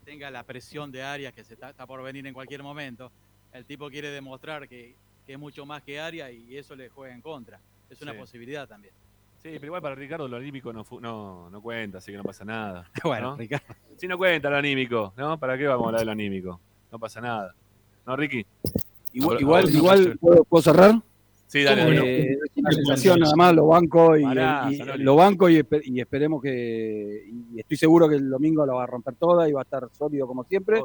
tenga 0.04 0.32
la 0.32 0.44
presión 0.44 0.92
de 0.92 1.04
Arias 1.04 1.32
que 1.34 1.44
se 1.44 1.54
está, 1.54 1.70
está 1.70 1.86
por 1.86 2.02
venir 2.02 2.26
en 2.26 2.34
cualquier 2.34 2.64
momento. 2.64 3.12
El 3.54 3.66
tipo 3.66 3.90
quiere 3.90 4.10
demostrar 4.10 4.68
que, 4.68 4.96
que 5.26 5.34
es 5.34 5.40
mucho 5.40 5.66
más 5.66 5.84
que 5.84 6.00
Arias 6.00 6.32
y 6.32 6.58
eso 6.58 6.76
le 6.76 6.90
juega 6.90 7.14
en 7.14 7.22
contra. 7.22 7.60
Es 7.90 8.02
una 8.02 8.14
Sí. 8.14 8.18
posibilidad 8.18 8.68
también. 8.68 8.94
Sí, 9.44 9.50
pero 9.54 9.66
igual 9.68 9.82
para 9.82 9.96
Ricardo 9.96 10.28
lo 10.28 10.38
anímico 10.38 10.72
no, 10.72 10.86
no, 11.00 11.50
no 11.50 11.62
cuenta, 11.62 11.98
así 11.98 12.12
que 12.12 12.18
no 12.18 12.24
pasa 12.24 12.46
nada. 12.46 12.90
Bueno, 13.04 13.32
¿no? 13.32 13.38
Ricardo. 13.38 13.66
Sí, 13.98 14.08
no 14.08 14.18
cuenta 14.18 14.50
lo 14.50 14.58
anímico, 14.58 15.14
¿no? 15.18 15.38
¿Para 15.40 15.58
qué 15.58 15.66
vamos 15.68 15.86
a 15.86 15.88
hablar 15.88 16.02
de 16.02 16.06
lo 16.06 16.12
anímico? 16.12 16.60
No 16.92 17.00
pasa 17.00 17.22
nada. 17.22 17.54
¿No, 18.06 18.16
Ricky? 18.16 18.46
Igual, 19.14 19.70
igual, 19.72 20.18
¿puedo, 20.20 20.44
puedo 20.44 20.62
cerrar? 20.62 21.02
Sí, 21.48 21.64
dale, 21.64 21.84
¿Cómo 21.84 21.96
dale. 21.98 22.30
no? 22.38 22.62
una 22.62 22.72
sensación 22.72 23.20
nada 23.20 23.36
más, 23.36 23.54
lo 23.54 23.68
banco 23.68 24.16
y, 24.18 24.24
Pará, 24.24 24.68
y- 24.72 24.78
Zanoli. 24.78 25.04
lo 25.04 25.16
banco 25.18 25.50
y, 25.50 25.58
espe- 25.60 25.82
y 25.84 26.00
esperemos 26.00 26.42
que 26.42 27.26
y 27.54 27.60
estoy 27.60 27.76
seguro 27.78 28.08
que 28.08 28.16
el 28.16 28.30
domingo 28.30 28.66
lo 28.66 28.76
va 28.76 28.84
a 28.84 28.88
romper 28.88 29.16
toda 29.16 29.50
y 29.50 29.52
va 29.52 29.62
a 29.62 29.64
estar 29.64 29.90
sólido 29.92 30.28
como 30.28 30.44
siempre. 30.46 30.80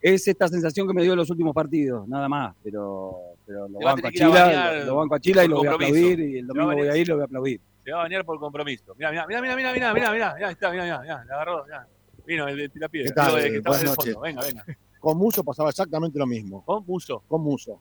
Es 0.00 0.28
esta 0.28 0.46
sensación 0.48 0.86
que 0.86 0.94
me 0.94 1.02
dio 1.02 1.12
en 1.12 1.18
los 1.18 1.30
últimos 1.30 1.54
partidos, 1.54 2.06
nada 2.06 2.28
más, 2.28 2.54
pero, 2.62 3.16
pero 3.46 3.66
lo 3.68 3.78
banco 3.80 4.06
a 4.06 4.12
Chila, 4.12 4.28
bañar 4.28 4.74
lo, 4.80 4.84
lo 4.84 4.96
banco 4.96 5.14
a 5.14 5.20
Chila 5.20 5.44
y 5.44 5.48
lo 5.48 5.56
voy 5.56 5.66
a 5.66 5.72
aplaudir 5.72 6.20
y 6.20 6.38
el 6.38 6.46
domingo 6.46 6.72
voy 6.74 6.86
a 6.88 6.96
ir 6.96 7.02
y 7.02 7.04
lo 7.06 7.14
voy 7.16 7.22
a 7.22 7.24
aplaudir. 7.24 7.60
Se 7.84 7.90
va 7.92 8.00
a 8.00 8.02
bañar 8.02 8.24
por 8.24 8.38
compromiso. 8.38 8.94
Mira, 8.96 9.10
mira, 9.10 9.26
mira, 9.26 9.40
mira, 9.40 9.56
mira, 9.56 9.72
mira, 9.72 9.92
mira, 9.94 10.12
mira, 10.12 10.34
mira, 10.34 10.50
está, 10.50 10.70
mira, 10.70 10.84
mira, 10.84 11.00
mira, 11.00 11.24
le 11.24 11.32
agarró, 11.32 11.64
mira. 11.64 11.88
Vino 12.26 12.48
el 12.48 12.56
de 12.56 12.68
tirapiedra, 12.68 13.08
¿Qué 13.08 13.14
tal? 13.14 13.42
de 13.42 13.50
que 13.50 13.56
estaba 13.58 13.76
Buenas 13.76 13.82
en 13.82 13.88
el 13.88 13.94
noches. 13.96 14.14
fondo. 14.14 14.20
Venga, 14.20 14.42
venga. 14.42 14.64
Con 15.00 15.16
Muso 15.18 15.44
pasaba 15.44 15.70
exactamente 15.70 16.18
lo 16.18 16.26
mismo. 16.26 16.64
¿Con 16.64 16.84
Muso? 16.86 17.22
Con 17.28 17.42
Muso. 17.42 17.80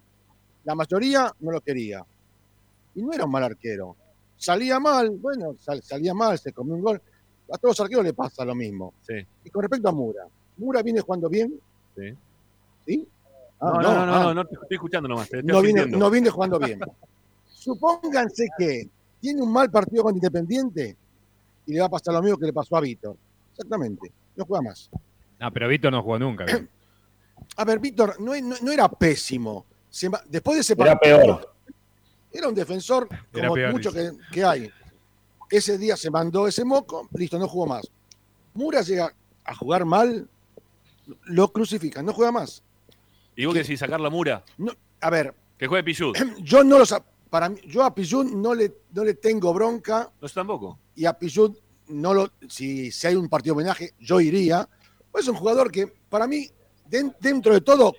La 0.63 0.75
mayoría 0.75 1.31
no 1.39 1.51
lo 1.51 1.61
quería. 1.61 2.03
Y 2.95 3.01
no 3.01 3.11
era 3.13 3.25
un 3.25 3.31
mal 3.31 3.43
arquero. 3.43 3.95
Salía 4.37 4.79
mal, 4.79 5.09
bueno, 5.11 5.55
sal- 5.59 5.81
salía 5.81 6.13
mal, 6.13 6.37
se 6.37 6.53
comió 6.53 6.75
un 6.75 6.81
gol. 6.81 7.01
A 7.51 7.57
todos 7.57 7.71
los 7.77 7.79
arqueros 7.81 8.03
le 8.05 8.13
pasa 8.13 8.45
lo 8.45 8.53
mismo. 8.55 8.93
Sí. 9.01 9.13
Y 9.43 9.49
con 9.49 9.63
respecto 9.63 9.89
a 9.89 9.91
Mura, 9.91 10.25
¿Mura 10.57 10.81
viene 10.83 11.01
jugando 11.01 11.27
bien? 11.29 11.59
Sí. 11.95 13.07
Ah, 13.59 13.79
no, 13.81 13.81
no, 13.81 14.05
no, 14.05 14.13
ah. 14.15 14.23
no, 14.23 14.33
no, 14.33 14.45
te 14.45 14.53
estoy 14.55 14.75
escuchando 14.75 15.07
nomás. 15.09 15.29
Te 15.29 15.39
estoy 15.39 15.51
no 15.51 15.61
viene, 15.61 15.85
no 15.85 16.09
viene 16.09 16.29
jugando 16.29 16.59
bien. 16.59 16.79
Supónganse 17.47 18.47
que 18.57 18.89
tiene 19.19 19.41
un 19.41 19.51
mal 19.51 19.71
partido 19.71 20.03
con 20.03 20.13
Independiente 20.13 20.95
y 21.65 21.73
le 21.73 21.79
va 21.79 21.87
a 21.87 21.89
pasar 21.89 22.13
lo 22.13 22.21
mismo 22.21 22.37
que 22.37 22.45
le 22.45 22.53
pasó 22.53 22.77
a 22.77 22.81
Víctor. 22.81 23.15
Exactamente. 23.51 24.11
No 24.35 24.45
juega 24.45 24.61
más. 24.61 24.89
No, 25.39 25.51
pero 25.51 25.67
Víctor 25.67 25.91
no 25.91 26.01
jugó 26.03 26.19
nunca. 26.19 26.45
A 27.57 27.65
ver, 27.65 27.79
Víctor, 27.79 28.19
no, 28.19 28.33
no- 28.41 28.55
no 28.61 28.71
era 28.71 28.87
pésimo. 28.89 29.65
Después 30.27 30.55
de 30.57 30.61
ese 30.61 30.73
Era 30.73 30.93
partido, 30.97 31.19
peor. 31.19 31.55
Era 32.31 32.49
un 32.49 32.55
defensor 32.55 33.07
Era 33.33 33.47
como 33.47 33.53
peor, 33.55 33.71
muchos 33.71 33.93
que, 33.93 34.11
que 34.31 34.43
hay. 34.43 34.69
Ese 35.49 35.77
día 35.77 35.95
se 35.95 36.11
mandó 36.11 36.47
ese 36.47 36.65
moco, 36.65 37.07
listo, 37.13 37.39
no 37.39 37.47
jugó 37.47 37.67
más. 37.67 37.89
Mura 38.53 38.81
llega 38.81 39.13
a 39.43 39.55
jugar 39.55 39.85
mal, 39.85 40.27
lo 41.25 41.51
crucifican, 41.51 42.05
no 42.05 42.13
juega 42.13 42.31
más. 42.31 42.63
Y 43.35 43.45
vos 43.45 43.53
que 43.53 43.61
decís, 43.63 43.79
sacar 43.79 43.99
la 43.99 44.09
mura. 44.09 44.43
No, 44.57 44.71
a 45.01 45.09
ver, 45.09 45.33
Que 45.57 45.67
juegue 45.67 45.83
Pichut. 45.83 46.17
yo 46.39 46.63
no 46.63 46.77
para 47.29 47.49
mí, 47.49 47.59
yo 47.67 47.83
a 47.83 47.93
Pillud 47.93 48.31
no 48.33 48.53
le, 48.53 48.71
no 48.93 49.03
le 49.03 49.13
tengo 49.15 49.53
bronca 49.53 50.09
No, 50.21 50.29
tampoco. 50.29 50.79
y 50.95 51.05
a 51.05 51.13
Pillud 51.13 51.53
no 51.89 52.13
lo, 52.13 52.31
si, 52.47 52.91
si 52.91 53.07
hay 53.07 53.15
un 53.15 53.27
partido 53.27 53.55
de 53.55 53.61
homenaje, 53.61 53.93
yo 53.99 54.21
iría. 54.21 54.67
Es 55.13 55.27
un 55.27 55.35
jugador 55.35 55.69
que 55.71 55.87
para 56.09 56.27
mí, 56.27 56.47
den- 56.89 57.13
dentro 57.19 57.53
de 57.53 57.61
todo, 57.61 57.93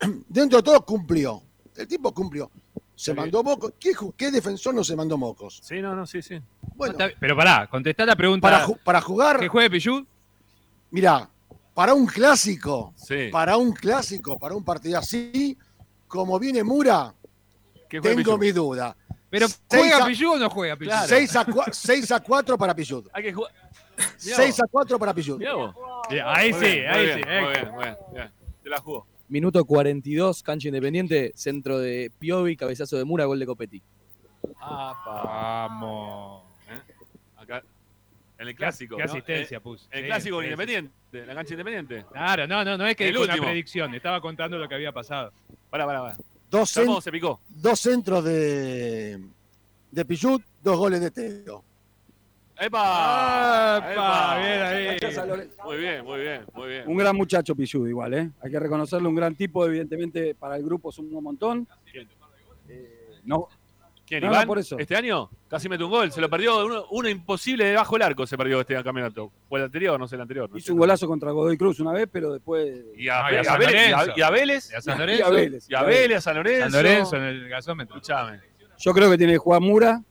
dentro 0.28 0.58
de 0.58 0.62
todo 0.62 0.84
cumplió. 0.84 1.42
El 1.76 1.86
tipo 1.86 2.12
cumplió. 2.12 2.50
Se 2.94 3.12
mandó 3.14 3.42
mocos. 3.42 3.72
¿Qué, 4.16 4.30
defensor 4.30 4.74
no 4.74 4.84
se 4.84 4.94
mandó 4.94 5.16
mocos? 5.18 5.60
Sí, 5.62 5.80
no, 5.80 5.94
no, 5.96 6.06
sí, 6.06 6.22
sí. 6.22 6.40
Bueno, 6.76 6.96
Pero 7.18 7.36
pará, 7.36 7.66
contestá 7.68 8.04
la 8.06 8.14
pregunta. 8.16 8.42
para, 8.48 8.66
ju- 8.66 8.78
para 8.82 9.00
jugar. 9.00 9.38
¿Que 9.40 9.48
juegue 9.48 9.70
Pichud? 9.70 10.04
Mira, 10.90 11.28
para 11.74 11.94
un 11.94 12.06
clásico, 12.06 12.92
Sí. 12.96 13.28
para 13.30 13.56
un 13.56 13.72
clásico, 13.72 14.38
para 14.38 14.54
un 14.54 14.64
partido 14.64 14.98
así, 14.98 15.56
como 16.08 16.38
viene 16.38 16.62
Mura, 16.62 17.14
¿Qué 17.88 17.98
juegue 18.00 18.16
tengo 18.16 18.38
mi 18.38 18.52
duda. 18.52 18.96
¿Pero 19.30 19.46
juega 19.68 20.04
Pichud 20.06 20.32
o 20.32 20.38
no 20.38 20.50
juega 20.50 20.76
Pichud? 20.76 20.92
6 21.06 21.36
a, 21.36 21.46
6 21.72 22.12
a 22.12 22.20
4 22.20 22.58
para 22.58 22.74
Pillud. 22.74 23.06
Hay 23.12 23.22
que 23.22 23.32
jugar. 23.32 23.50
Mirá 24.24 24.36
6 24.36 24.50
vos. 24.50 24.60
a 24.60 24.66
4 24.70 24.98
para. 24.98 25.12
Bien, 25.12 25.40
ahí 26.26 26.52
Muy 26.52 26.60
sí, 26.60 26.66
bien, 26.66 26.90
muy 26.90 26.98
ahí 26.98 27.06
bien, 27.06 27.18
sí. 27.18 27.24
Muy 27.24 27.34
eh. 27.34 27.50
bien, 27.52 27.72
muy 27.72 27.84
bien, 27.84 27.96
bien. 28.12 28.30
Te 28.62 28.68
la 28.68 28.78
jugó. 28.80 29.06
Minuto 29.28 29.64
42, 29.64 30.42
cancha 30.42 30.68
independiente, 30.68 31.32
centro 31.34 31.78
de 31.78 32.12
Piovi, 32.18 32.56
cabezazo 32.56 32.98
de 32.98 33.04
Mura, 33.04 33.24
gol 33.24 33.38
de 33.38 33.46
Copetti. 33.46 33.82
Vamos. 34.60 36.51
En 38.42 38.48
el 38.48 38.54
clásico. 38.56 38.96
qué 38.96 39.04
¿no? 39.04 39.10
asistencia 39.12 39.56
Eh, 39.58 39.60
puso. 39.60 39.86
El 39.90 40.00
Sí, 40.02 40.06
clásico 40.06 40.40
sí, 40.40 40.44
independiente. 40.46 40.92
La 41.26 41.34
cancha 41.34 41.54
independiente. 41.54 42.04
Claro, 42.12 42.46
no, 42.46 42.64
no, 42.64 42.76
no 42.76 42.86
es 42.86 42.96
que 42.96 43.08
El 43.08 43.16
una 43.16 43.36
predicción, 43.36 43.94
estaba 43.94 44.20
contando 44.20 44.58
lo 44.58 44.68
que 44.68 44.74
había 44.74 44.92
pasado. 44.92 45.32
Pará, 45.70 45.86
pará, 45.86 46.00
pará. 46.02 46.16
Dos, 46.50 46.68
¿Sabes 46.70 46.86
cen- 46.88 46.90
cómo 46.90 47.00
se 47.00 47.12
picó? 47.12 47.40
dos 47.48 47.80
centros 47.80 48.24
de, 48.24 49.18
de 49.90 50.04
Pillud, 50.04 50.40
dos 50.62 50.76
goles 50.76 51.00
de 51.00 51.10
Teo. 51.10 51.64
¡Epa! 52.58 53.78
¡Epa! 53.92 54.38
Bien 54.38 54.62
ahí. 54.62 54.98
Muy 55.64 55.76
bien, 55.78 56.04
muy 56.04 56.20
bien, 56.20 56.44
muy 56.52 56.68
bien. 56.68 56.84
Un 56.86 56.96
gran 56.96 57.16
muchacho 57.16 57.54
Pichud 57.54 57.88
igual, 57.88 58.14
¿eh? 58.14 58.30
Hay 58.42 58.50
que 58.50 58.58
reconocerle 58.60 59.08
un 59.08 59.14
gran 59.14 59.34
tipo, 59.34 59.64
evidentemente 59.66 60.34
para 60.34 60.56
el 60.56 60.62
grupo 60.64 60.90
es 60.90 60.98
un 60.98 61.10
montón. 61.22 61.66
Eh, 62.68 63.20
no, 63.24 63.48
¿Quién, 64.12 64.20
No, 64.24 64.26
no, 64.28 64.34
Iván? 64.34 64.46
por 64.46 64.58
eso. 64.58 64.78
¿Este 64.78 64.94
año? 64.94 65.30
Casi 65.48 65.68
mete 65.70 65.84
un 65.84 65.90
gol. 65.90 66.12
Se 66.12 66.20
lo 66.20 66.28
perdió 66.28 66.66
uno, 66.66 66.84
uno 66.90 67.08
imposible 67.08 67.64
debajo 67.64 67.94
del 67.94 68.02
arco. 68.02 68.26
Se 68.26 68.36
perdió 68.36 68.60
este 68.60 68.74
campeonato. 68.82 69.32
¿O 69.48 69.56
el 69.56 69.62
anterior? 69.64 69.98
No 69.98 70.06
sé, 70.06 70.16
el 70.16 70.20
anterior. 70.20 70.50
no 70.50 70.54
sé. 70.56 70.58
hizo 70.60 70.72
un 70.74 70.78
golazo 70.80 71.06
contra 71.06 71.30
Godoy 71.30 71.56
Cruz 71.56 71.80
una 71.80 71.92
vez, 71.92 72.06
pero 72.12 72.30
después... 72.32 72.78
Y 72.96 73.08
a, 73.08 73.22
No, 73.22 73.30
y 73.30 73.32
a 73.32 73.36
y 73.36 73.38
a 73.40 73.44
San 73.44 73.58
Vélez, 73.58 73.74
y 73.74 73.78
a- 73.78 73.90
Lorenzo. 73.96 74.12
y 74.16 74.22
a 74.22 74.30
Vélez. 74.30 74.70
Y 74.70 74.74
a 74.74 74.80
San 74.82 74.96
Y 74.96 74.98
Lorenzo. 75.00 75.24
a 75.24 75.30
Vélez. 75.30 75.66
Y 75.70 75.74
a 75.74 75.82
Vélez, 75.82 76.18
a 76.18 76.20
San 76.20 76.36
Lorenzo. 76.36 76.70
San 76.70 76.72
Lorenzo 76.82 77.16
en 77.16 77.22
el 77.22 77.48
gasómetro. 77.48 77.96
Escuchame. 77.96 78.40
Yo 78.78 78.92
creo 78.92 79.10
que 79.10 79.16
tiene 79.16 79.32
que 79.32 79.38
jugar 79.38 79.60
Mura 79.62 80.02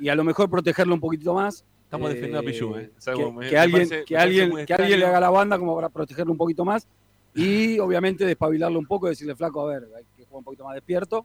y 0.00 0.08
a 0.08 0.14
lo 0.16 0.24
mejor 0.24 0.50
protegerlo 0.50 0.94
un 0.94 1.00
poquito 1.00 1.32
más. 1.32 1.64
Estamos 1.84 2.10
Eh, 2.10 2.14
defendiendo 2.14 2.40
a 2.40 2.42
Pichu, 2.50 2.76
¿eh? 2.76 2.90
Es 2.98 3.06
algo- 3.06 3.26
que, 3.26 3.32
me- 3.38 3.46
que 3.46 3.52
me 3.54 3.58
alguien, 3.60 3.88
parece- 3.88 4.04
que, 4.04 4.16
alguien, 4.18 4.66
que 4.66 4.74
alguien 4.74 4.98
le 5.00 5.06
haga 5.06 5.20
la 5.20 5.30
banda 5.30 5.56
como 5.56 5.76
para 5.76 5.88
protegerlo 5.88 6.32
un 6.32 6.38
poquito 6.38 6.64
más 6.64 6.88
y 7.32 7.78
obviamente 7.78 8.24
despabilarlo 8.26 8.76
un 8.78 8.86
poco 8.86 9.06
y 9.06 9.10
decirle, 9.10 9.36
flaco, 9.36 9.68
a 9.68 9.72
ver, 9.74 9.84
hay 9.96 10.02
que 10.16 10.24
jugar 10.24 10.38
un 10.38 10.44
poquito 10.44 10.64
más 10.64 10.74
despierto. 10.74 11.24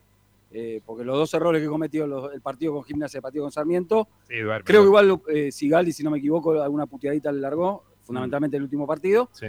Eh, 0.54 0.82
porque 0.86 1.04
los 1.06 1.18
dos 1.18 1.34
errores 1.34 1.62
que 1.62 1.68
cometió 1.68 2.06
los- 2.08 2.34
el 2.34 2.42
partido 2.42 2.74
con 2.74 2.84
Gimnasia 2.84 3.18
y 3.18 3.20
el 3.20 3.24
partido 3.24 3.44
con 3.46 3.52
Sarmiento, 3.52 4.08
Sí, 4.28 4.36
creo 4.66 4.82
que 4.82 4.88
igual 4.88 5.22
eh, 5.30 5.52
Sigali, 5.52 5.92
si 5.94 6.04
no 6.04 6.12
me 6.12 6.18
equivoco, 6.20 6.62
alguna 6.62 6.86
puteadita 6.86 7.32
le 7.32 7.40
largó, 7.40 7.84
fundamentalmente 8.04 8.58
el 8.58 8.64
último 8.64 8.86
partido. 8.86 9.30
Sí. 9.32 9.48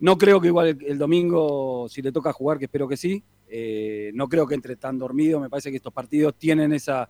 No 0.00 0.18
creo 0.18 0.40
que 0.40 0.48
igual 0.48 0.68
el, 0.68 0.84
el 0.84 0.98
domingo, 0.98 1.86
si 1.88 2.02
le 2.02 2.12
toca 2.12 2.32
jugar, 2.32 2.58
que 2.58 2.66
espero 2.66 2.86
que 2.86 2.96
sí, 2.96 3.22
eh, 3.48 4.10
no 4.14 4.28
creo 4.28 4.46
que 4.46 4.54
entre 4.54 4.76
tan 4.76 4.98
dormido. 4.98 5.40
Me 5.40 5.48
parece 5.48 5.70
que 5.70 5.76
estos 5.76 5.92
partidos 5.92 6.34
tienen 6.36 6.72
esa, 6.72 7.08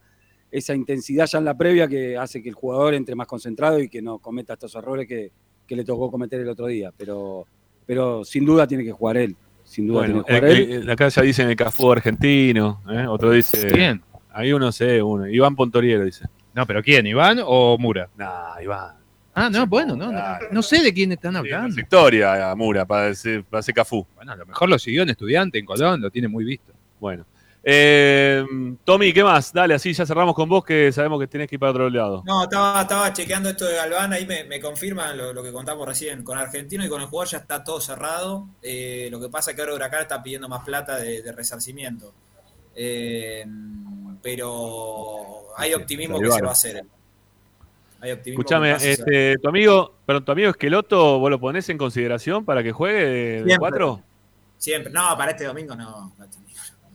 esa 0.50 0.74
intensidad 0.74 1.26
ya 1.26 1.38
en 1.38 1.44
la 1.46 1.56
previa 1.56 1.88
que 1.88 2.16
hace 2.16 2.42
que 2.42 2.48
el 2.50 2.54
jugador 2.54 2.94
entre 2.94 3.14
más 3.14 3.26
concentrado 3.26 3.80
y 3.80 3.88
que 3.88 4.00
no 4.02 4.18
cometa 4.18 4.52
estos 4.54 4.74
errores 4.74 5.08
que, 5.08 5.32
que 5.66 5.74
le 5.76 5.84
tocó 5.84 6.10
cometer 6.10 6.40
el 6.40 6.48
otro 6.48 6.66
día. 6.66 6.92
Pero, 6.96 7.46
pero 7.86 8.24
sin 8.24 8.44
duda 8.44 8.66
tiene 8.66 8.84
que 8.84 8.92
jugar 8.92 9.16
él. 9.16 9.34
Sin 9.74 9.88
duda 9.88 9.98
Bueno, 10.00 10.22
tiene 10.22 10.40
que 10.40 10.46
jugar 10.46 10.56
el- 10.62 10.72
él. 10.72 10.82
el- 10.82 10.90
acá 10.90 11.08
ya 11.08 11.22
dicen 11.22 11.50
el 11.50 11.56
Cafú 11.56 11.90
argentino. 11.90 12.80
¿eh? 12.88 13.06
Otro 13.08 13.32
dice. 13.32 13.66
¿Quién? 13.72 14.02
Ahí 14.32 14.52
uno 14.52 14.70
sé, 14.70 15.02
uno. 15.02 15.26
Iván 15.26 15.56
Pontoriero 15.56 16.04
dice. 16.04 16.26
No, 16.54 16.64
pero 16.64 16.80
¿quién? 16.80 17.04
¿Iván 17.08 17.40
o 17.44 17.76
Mura? 17.76 18.08
Nah, 18.16 18.60
Iván. 18.62 18.94
Ah, 19.34 19.50
no, 19.50 19.66
bueno, 19.66 19.96
no, 19.96 20.12
no, 20.12 20.20
no 20.52 20.62
sé 20.62 20.80
de 20.80 20.94
quién 20.94 21.10
están 21.10 21.34
hablando. 21.34 21.74
Victoria 21.74 22.52
a 22.52 22.54
Mura 22.54 22.84
para 22.84 23.06
decir, 23.08 23.42
para 23.42 23.58
hacer 23.58 23.74
Cafú. 23.74 24.06
Bueno, 24.14 24.30
a 24.30 24.36
lo 24.36 24.46
mejor 24.46 24.68
lo 24.68 24.78
siguió 24.78 25.02
en 25.02 25.10
estudiante 25.10 25.58
en 25.58 25.64
Colón, 25.66 26.00
lo 26.00 26.08
tiene 26.10 26.28
muy 26.28 26.44
visto. 26.44 26.72
Bueno. 27.00 27.26
Eh, 27.66 28.44
Tommy, 28.84 29.12
¿qué 29.12 29.24
más? 29.24 29.52
Dale, 29.52 29.74
así 29.74 29.92
ya 29.94 30.04
cerramos 30.04 30.34
con 30.34 30.48
vos 30.48 30.64
que 30.64 30.92
sabemos 30.92 31.18
que 31.18 31.26
tenés 31.26 31.48
que 31.48 31.56
ir 31.56 31.58
para 31.60 31.70
otro 31.70 31.88
lado. 31.88 32.22
No, 32.26 32.44
estaba, 32.44 32.82
estaba 32.82 33.12
chequeando 33.12 33.48
esto 33.48 33.64
de 33.64 33.74
Galván, 33.74 34.12
ahí 34.12 34.26
me, 34.26 34.44
me 34.44 34.60
confirman 34.60 35.16
lo, 35.16 35.32
lo 35.32 35.42
que 35.42 35.50
contamos 35.50 35.88
recién. 35.88 36.22
Con 36.22 36.36
Argentino 36.36 36.84
y 36.84 36.88
con 36.88 37.00
el 37.00 37.06
jugador 37.08 37.28
ya 37.28 37.38
está 37.38 37.64
todo 37.64 37.80
cerrado. 37.80 38.46
Eh, 38.62 39.08
lo 39.10 39.18
que 39.18 39.28
pasa 39.30 39.50
es 39.50 39.56
que 39.56 39.62
ahora 39.62 39.74
Huracán 39.74 40.02
está 40.02 40.22
pidiendo 40.22 40.48
más 40.48 40.62
plata 40.62 40.98
de, 40.98 41.22
de 41.22 41.32
resarcimiento. 41.32 42.12
Eh, 42.76 43.46
pero 44.20 45.44
hay 45.56 45.74
optimismo 45.74 46.20
que 46.20 46.30
se 46.30 46.42
va 46.42 46.48
a 46.48 46.52
hacer. 46.52 46.84
Escúchame, 48.02 48.72
este, 48.72 49.36
tu 49.38 49.48
amigo, 49.48 49.94
pero 50.04 50.22
tu 50.22 50.32
amigo 50.32 50.50
Esqueloto, 50.50 51.18
¿vos 51.18 51.30
lo 51.30 51.40
ponés 51.40 51.66
en 51.70 51.78
consideración 51.78 52.44
para 52.44 52.62
que 52.62 52.70
juegue 52.72 53.04
de, 53.04 53.10
de 53.10 53.36
Siempre. 53.36 53.56
cuatro? 53.58 54.02
Siempre. 54.58 54.92
No, 54.92 55.16
para 55.16 55.30
este 55.30 55.44
domingo 55.44 55.74
no. 55.74 56.12
no, 56.18 56.26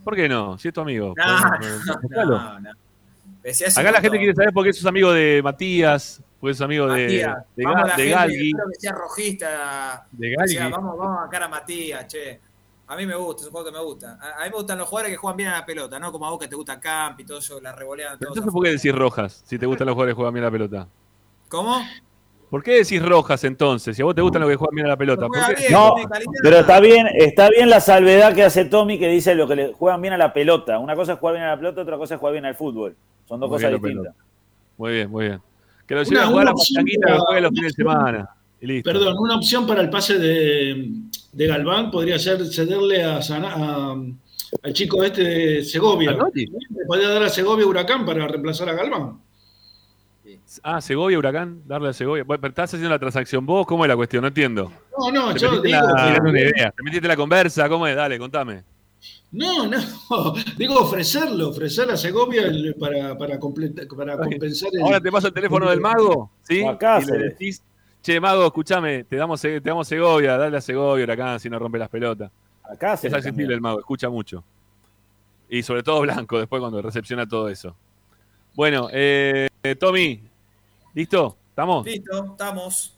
¿Por 0.03 0.15
qué 0.15 0.27
no? 0.29 0.57
Si 0.57 0.67
es 0.69 0.73
tu 0.73 0.81
amigo. 0.81 1.13
no, 1.15 2.25
no, 2.25 2.59
no, 2.59 2.69
Acá 3.75 3.91
la 3.91 4.01
gente 4.01 4.17
quiere 4.17 4.33
saber 4.35 4.53
por 4.53 4.65
qué 4.65 4.73
sos 4.73 4.85
amigo 4.85 5.11
de 5.11 5.41
Matías, 5.43 6.21
porque 6.39 6.53
sos 6.53 6.61
amigo 6.65 6.87
de, 6.87 7.03
Matías, 7.03 7.37
de, 7.55 7.63
vamos 7.63 7.81
Ga- 7.81 7.87
la 7.87 7.95
de 7.95 8.03
gente, 8.03 8.15
Galgui. 8.15 8.51
que 8.53 8.79
sea 8.79 8.91
rojista. 8.91 10.05
De 10.11 10.27
O 10.35 10.47
sea, 10.47 10.59
Galgui. 10.59 10.75
vamos, 10.75 10.97
vamos 10.97 11.17
a 11.17 11.21
bancar 11.21 11.43
a 11.43 11.47
Matías, 11.47 12.07
che. 12.07 12.39
A 12.87 12.95
mí 12.95 13.05
me 13.05 13.15
gusta, 13.15 13.41
es 13.43 13.47
un 13.47 13.51
juego 13.51 13.67
que 13.67 13.71
me 13.77 13.83
gusta. 13.83 14.17
A, 14.19 14.41
a 14.41 14.43
mí 14.45 14.49
me 14.49 14.55
gustan 14.55 14.77
los 14.79 14.87
jugadores 14.89 15.11
que 15.13 15.17
juegan 15.17 15.37
bien 15.37 15.49
a 15.49 15.59
la 15.59 15.65
pelota, 15.65 15.99
¿no? 15.99 16.11
Como 16.11 16.25
a 16.25 16.31
vos 16.31 16.39
que 16.39 16.47
te 16.47 16.55
gusta 16.55 16.79
Camp 16.79 17.19
y 17.19 17.23
todo 17.25 17.37
eso, 17.37 17.61
la 17.61 17.71
revolean. 17.71 18.17
Todos 18.17 18.29
Entonces, 18.35 18.51
¿por 18.53 18.63
qué 18.63 18.71
decís 18.71 18.93
rojas 18.95 19.43
si 19.45 19.59
te 19.59 19.65
gustan 19.67 19.85
los 19.87 19.93
jugadores 19.93 20.13
que 20.13 20.15
juegan 20.17 20.33
bien 20.33 20.43
la 20.45 20.51
pelota? 20.51 20.87
¿Cómo? 21.49 21.79
¿Por 22.49 22.63
qué 22.63 22.77
decís 22.77 23.01
rojas 23.03 23.43
entonces? 23.43 23.95
Si 23.95 24.01
a 24.01 24.05
vos 24.05 24.15
te 24.15 24.21
gustan 24.21 24.41
los 24.41 24.49
que 24.49 24.55
juegan 24.55 24.73
bien 24.75 24.85
a 24.87 24.89
la 24.89 24.97
pelota. 24.97 25.27
¿por 25.27 25.37
qué? 25.55 25.69
No, 25.71 25.93
pero 26.41 26.59
está 26.59 26.79
bien, 26.79 27.07
está 27.13 27.47
bien 27.49 27.69
la 27.69 27.79
salvedad 27.79 28.33
que 28.33 28.43
hace 28.43 28.65
Tommy 28.65 28.97
que 28.97 29.07
dice 29.07 29.35
lo 29.35 29.47
que 29.47 29.55
le 29.55 29.73
juegan 29.73 30.01
bien 30.01 30.13
a 30.15 30.17
la 30.17 30.33
pelota. 30.33 30.79
Una 30.79 30.95
cosa 30.95 31.13
es 31.13 31.19
jugar 31.19 31.35
bien 31.35 31.45
a 31.45 31.49
la 31.51 31.57
pelota, 31.57 31.81
otra 31.81 31.97
cosa 31.97 32.15
es 32.15 32.19
jugar 32.19 32.33
bien 32.33 32.45
al 32.45 32.55
fútbol. 32.55 32.95
Son 33.27 33.39
dos 33.39 33.49
Muy 33.49 33.57
cosas 33.57 33.71
distintas. 33.79 34.15
Muy 34.77 34.93
bien, 34.93 35.11
muy 35.11 35.25
bien. 35.27 35.39
Que 35.85 35.93
lo 35.95 36.03
lleven 36.03 36.23
a 36.23 36.27
jugar 36.27 36.47
a 36.47 36.49
la 36.49 36.53
pachanguita 36.55 37.07
que 37.07 37.17
juegue 37.19 37.41
los 37.41 37.51
fines 37.51 37.71
de 37.75 37.83
semana. 37.83 38.29
Y 38.61 38.65
listo. 38.67 38.91
Perdón, 38.91 39.15
una 39.19 39.35
opción 39.35 39.67
para 39.67 39.81
el 39.81 39.89
pase 39.89 40.17
de, 40.17 40.89
de 41.31 41.47
Galván 41.47 41.91
podría 41.91 42.17
ser 42.17 42.43
cederle 42.47 43.03
a, 43.03 43.21
Sana- 43.21 43.53
a- 43.55 43.95
al 44.63 44.73
chico 44.73 45.03
este 45.03 45.23
de 45.23 45.63
Segovia. 45.63 46.17
Le 46.33 46.85
podría 46.87 47.09
dar 47.09 47.23
a 47.23 47.29
Segovia 47.29 47.65
Huracán 47.67 48.05
para 48.05 48.27
reemplazar 48.27 48.69
a 48.69 48.73
Galván. 48.73 49.19
Ah, 50.63 50.81
Segovia, 50.81 51.17
Huracán, 51.19 51.61
darle 51.67 51.89
a 51.89 51.93
Segovia. 51.93 52.23
Bueno, 52.23 52.41
pero 52.41 52.49
estás 52.49 52.73
haciendo 52.73 52.89
la 52.89 52.97
transacción 52.99 53.45
vos, 53.45 53.67
¿cómo 53.67 53.85
es 53.85 53.89
la 53.89 53.95
cuestión? 53.95 54.21
No 54.21 54.29
entiendo. 54.29 54.71
No, 54.97 55.11
no, 55.11 55.33
Te 55.33 55.39
yo 55.39 55.51
metiste 55.51 55.67
digo. 55.77 55.87
la- 55.95 56.05
Tirando 56.07 56.29
una 56.29 56.39
idea. 56.39 56.71
Te 56.71 56.83
metiste 56.83 57.07
la 57.07 57.15
conversa, 57.15 57.69
¿cómo 57.69 57.85
es? 57.87 57.95
Dale, 57.95 58.17
contame. 58.17 58.63
No, 59.31 59.67
no, 59.67 59.77
digo 60.57 60.79
ofrecerlo, 60.79 61.49
ofrecer 61.49 61.89
a 61.91 61.95
Segovia 61.97 62.43
el- 62.47 62.75
para, 62.79 63.15
para, 63.17 63.39
completa- 63.39 63.83
para 63.95 64.17
compensar 64.17 64.69
el. 64.73 64.81
Ahora 64.81 64.99
te 64.99 65.11
paso 65.11 65.27
el 65.27 65.33
teléfono 65.33 65.69
del 65.69 65.79
mago, 65.79 66.31
¿sí? 66.41 66.65
Acá, 66.65 66.97
y 67.01 67.05
le 67.05 67.11
Fede. 67.11 67.23
decís, 67.29 67.61
che, 68.01 68.19
mago, 68.19 68.45
escúchame, 68.47 69.03
te 69.03 69.15
damos, 69.17 69.39
te 69.39 69.59
damos 69.61 69.87
Segovia, 69.87 70.35
dale 70.35 70.57
a 70.57 70.61
Segovia, 70.61 71.03
Huracán, 71.03 71.39
si 71.39 71.49
no 71.49 71.59
rompe 71.59 71.77
las 71.77 71.89
pelotas. 71.89 72.31
Acá 72.63 72.93
Es 72.93 73.13
accesible 73.13 73.53
el 73.53 73.61
mago, 73.61 73.79
escucha 73.79 74.09
mucho. 74.09 74.43
Y 75.47 75.61
sobre 75.63 75.83
todo 75.83 76.01
Blanco, 76.01 76.39
después 76.39 76.59
cuando 76.59 76.81
recepciona 76.81 77.27
todo 77.27 77.49
eso. 77.49 77.75
Bueno, 78.55 78.87
eh, 78.91 79.47
Tommy, 79.79 80.21
¿listo? 80.93 81.37
¿Estamos? 81.49 81.85
Listo, 81.85 82.25
estamos. 82.31 82.97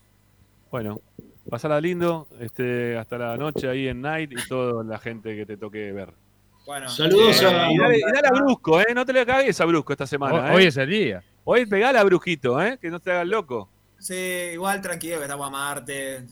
Bueno, 0.70 1.00
pasala 1.48 1.80
lindo, 1.80 2.28
este, 2.40 2.96
hasta 2.96 3.18
la 3.18 3.36
noche 3.36 3.68
ahí 3.68 3.88
en 3.88 4.00
Night 4.00 4.32
y 4.32 4.48
toda 4.48 4.84
la 4.84 4.98
gente 4.98 5.36
que 5.36 5.44
te 5.46 5.56
toque 5.56 5.92
ver. 5.92 6.10
Bueno, 6.64 6.88
Saludos 6.88 7.42
Eh, 7.42 7.46
a- 7.46 7.72
Y 7.72 7.76
dale, 7.76 7.98
y 7.98 8.00
dale 8.02 8.28
a 8.28 8.30
Brusco, 8.30 8.80
¿eh? 8.80 8.94
No 8.94 9.04
te 9.04 9.12
le 9.12 9.26
cagues 9.26 9.60
a 9.60 9.64
Brusco 9.64 9.92
esta 9.92 10.06
semana. 10.06 10.52
Hoy 10.54 10.64
¿eh? 10.64 10.68
es 10.68 10.76
el 10.76 10.88
día. 10.88 11.22
Hoy 11.44 11.66
pegale 11.66 11.98
a 11.98 12.04
Brujito, 12.04 12.62
¿eh? 12.62 12.78
Que 12.80 12.88
no 12.88 13.00
te 13.00 13.10
hagas 13.10 13.26
loco. 13.26 13.68
Sí, 13.98 14.14
igual 14.52 14.80
tranquilo 14.80 15.16
que 15.16 15.22
estamos 15.24 15.46
a 15.46 15.50
Marte. 15.50 16.24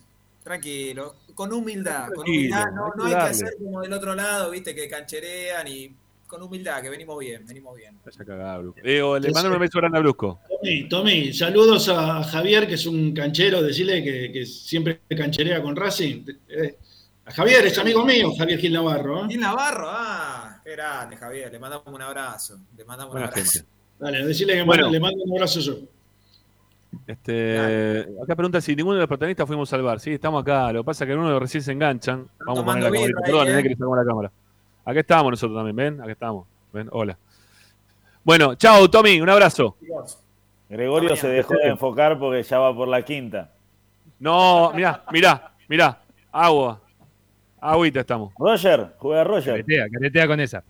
Tranquilo, 0.43 1.17
con 1.35 1.53
humildad, 1.53 2.09
con 2.15 2.21
humildad. 2.27 2.67
No, 2.73 2.87
hay 2.87 2.91
no 2.97 3.05
que 3.05 3.15
hay 3.15 3.25
que 3.25 3.31
hacer 3.31 3.57
como 3.59 3.83
del 3.83 3.93
otro 3.93 4.15
lado, 4.15 4.51
viste, 4.51 4.75
que 4.75 4.89
cancherean 4.89 5.67
y 5.69 5.95
con 6.27 6.43
humildad, 6.43 6.81
que 6.81 6.89
venimos 6.89 7.19
bien, 7.19 7.45
venimos 7.47 7.77
bien. 7.77 7.99
Vaya 8.05 8.25
cagada, 8.25 8.59
Brusco. 8.59 8.81
Digo, 8.83 9.19
le 9.19 9.31
mando 9.33 9.53
un 9.53 9.59
beso 9.59 9.79
grande 9.79 9.99
a 9.99 10.01
Brusco. 10.01 10.39
Tommy, 10.61 10.89
Tommy, 10.89 11.33
saludos 11.33 11.89
a 11.89 12.23
Javier, 12.23 12.67
que 12.67 12.75
es 12.75 12.85
un 12.87 13.13
canchero, 13.15 13.63
decirle 13.63 14.05
que, 14.05 14.31
que 14.31 14.45
siempre 14.45 15.01
cancherea 15.09 15.63
con 15.63 15.75
Racing. 15.75 16.25
Eh, 16.49 16.77
a 17.25 17.33
Javier, 17.33 17.65
es 17.67 17.79
amigo 17.79 18.05
mío, 18.05 18.33
Javier 18.37 18.59
Gil 18.59 18.73
Navarro. 18.75 19.25
¿eh? 19.25 19.29
Gil 19.31 19.41
Navarro, 19.41 19.87
ah, 19.89 20.61
qué 20.63 20.73
grande, 20.73 21.17
Javier. 21.17 21.51
Le 21.51 21.59
mandamos 21.59 21.87
un 21.87 22.03
abrazo. 22.03 22.59
Le 22.77 22.85
mandamos 22.85 23.15
un 23.15 23.23
abrazo. 23.23 23.43
gente. 23.53 23.69
Dale, 23.99 24.27
decirle 24.27 24.55
que 24.55 24.63
Bueno. 24.63 24.91
le 24.91 25.01
mando 25.01 25.23
un 25.25 25.33
abrazo 25.33 25.61
yo. 25.61 25.77
Este, 27.07 28.07
acá 28.23 28.35
pregunta 28.35 28.61
si 28.61 28.75
ninguno 28.75 28.97
de 28.97 29.01
los 29.01 29.09
protagonistas 29.09 29.47
fuimos 29.47 29.73
al 29.73 29.83
bar. 29.83 30.01
Sí, 30.01 30.13
estamos 30.13 30.43
acá. 30.43 30.73
Lo 30.73 30.83
que 30.83 30.87
pasa 30.87 31.05
es 31.05 31.07
que 31.07 31.13
algunos 31.13 31.41
recién 31.41 31.63
se 31.63 31.73
enganchan. 31.73 32.29
Vamos 32.45 32.63
a 32.63 32.65
poner 32.67 32.83
la 32.83 32.91
cámara. 32.91 33.13
Perdón, 33.25 33.49
eh, 33.49 33.63
que 33.63 33.69
la 33.79 34.05
cámara. 34.05 34.33
Acá 34.85 35.01
estamos 35.01 35.31
nosotros 35.31 35.57
también, 35.57 35.77
¿ven? 35.77 36.01
Acá 36.03 36.13
estamos. 36.13 36.47
¿Ven? 36.73 36.89
Hola. 36.93 37.17
Bueno, 38.25 38.55
chao, 38.57 38.91
Tommy. 38.91 39.21
Un 39.21 39.29
abrazo. 39.29 39.77
Gregorio 40.71 41.17
se 41.17 41.29
dejó 41.29 41.55
de 41.55 41.67
enfocar 41.67 42.19
porque 42.19 42.43
ya 42.45 42.59
va 42.61 42.75
por 42.75 42.87
la 42.87 43.03
quinta. 43.03 43.51
No, 44.21 44.73
mirá, 44.73 45.03
mirá, 45.11 45.53
mirá. 45.69 46.01
Agua. 46.31 46.81
Agüita 47.61 48.01
estamos. 48.01 48.33
Roger, 48.39 48.95
juega 48.97 49.25
Roger. 49.25 49.53
Caretea, 49.53 49.87
caretea 49.93 50.27
con 50.29 50.41
esa. 50.41 50.63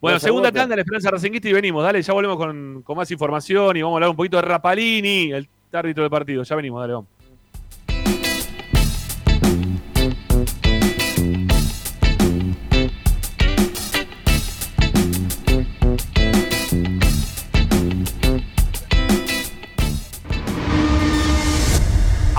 Bueno, 0.00 0.16
Roger 0.16 0.20
segunda 0.20 0.50
tanda 0.50 0.72
de 0.72 0.76
la 0.76 0.82
Esperanza 0.82 1.10
Racinguista 1.10 1.48
y 1.48 1.52
venimos. 1.52 1.84
Dale, 1.84 2.00
ya 2.00 2.12
volvemos 2.14 2.38
con, 2.38 2.82
con 2.82 2.96
más 2.96 3.10
información 3.10 3.76
y 3.76 3.82
vamos 3.82 3.94
a 3.94 3.96
hablar 3.98 4.10
un 4.10 4.16
poquito 4.16 4.38
de 4.38 4.42
Rapalini, 4.42 5.32
el 5.32 5.48
árbitro 5.72 6.02
del 6.02 6.10
partido. 6.10 6.42
Ya 6.42 6.56
venimos, 6.56 6.80
dale, 6.80 6.94
vamos. 6.94 7.08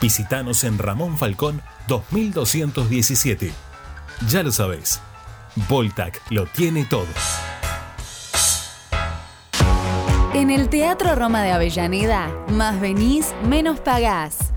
Visítanos 0.00 0.64
en 0.64 0.78
Ramón 0.78 1.16
Falcón 1.16 1.62
2217. 1.88 3.52
Ya 4.28 4.42
lo 4.42 4.52
sabés, 4.52 5.00
Voltac 5.68 6.20
lo 6.30 6.46
tiene 6.46 6.84
todo. 6.84 7.06
En 10.34 10.50
el 10.50 10.68
Teatro 10.68 11.14
Roma 11.14 11.42
de 11.42 11.52
Avellaneda, 11.52 12.28
más 12.48 12.78
venís, 12.78 13.34
menos 13.48 13.80
pagás. 13.80 14.52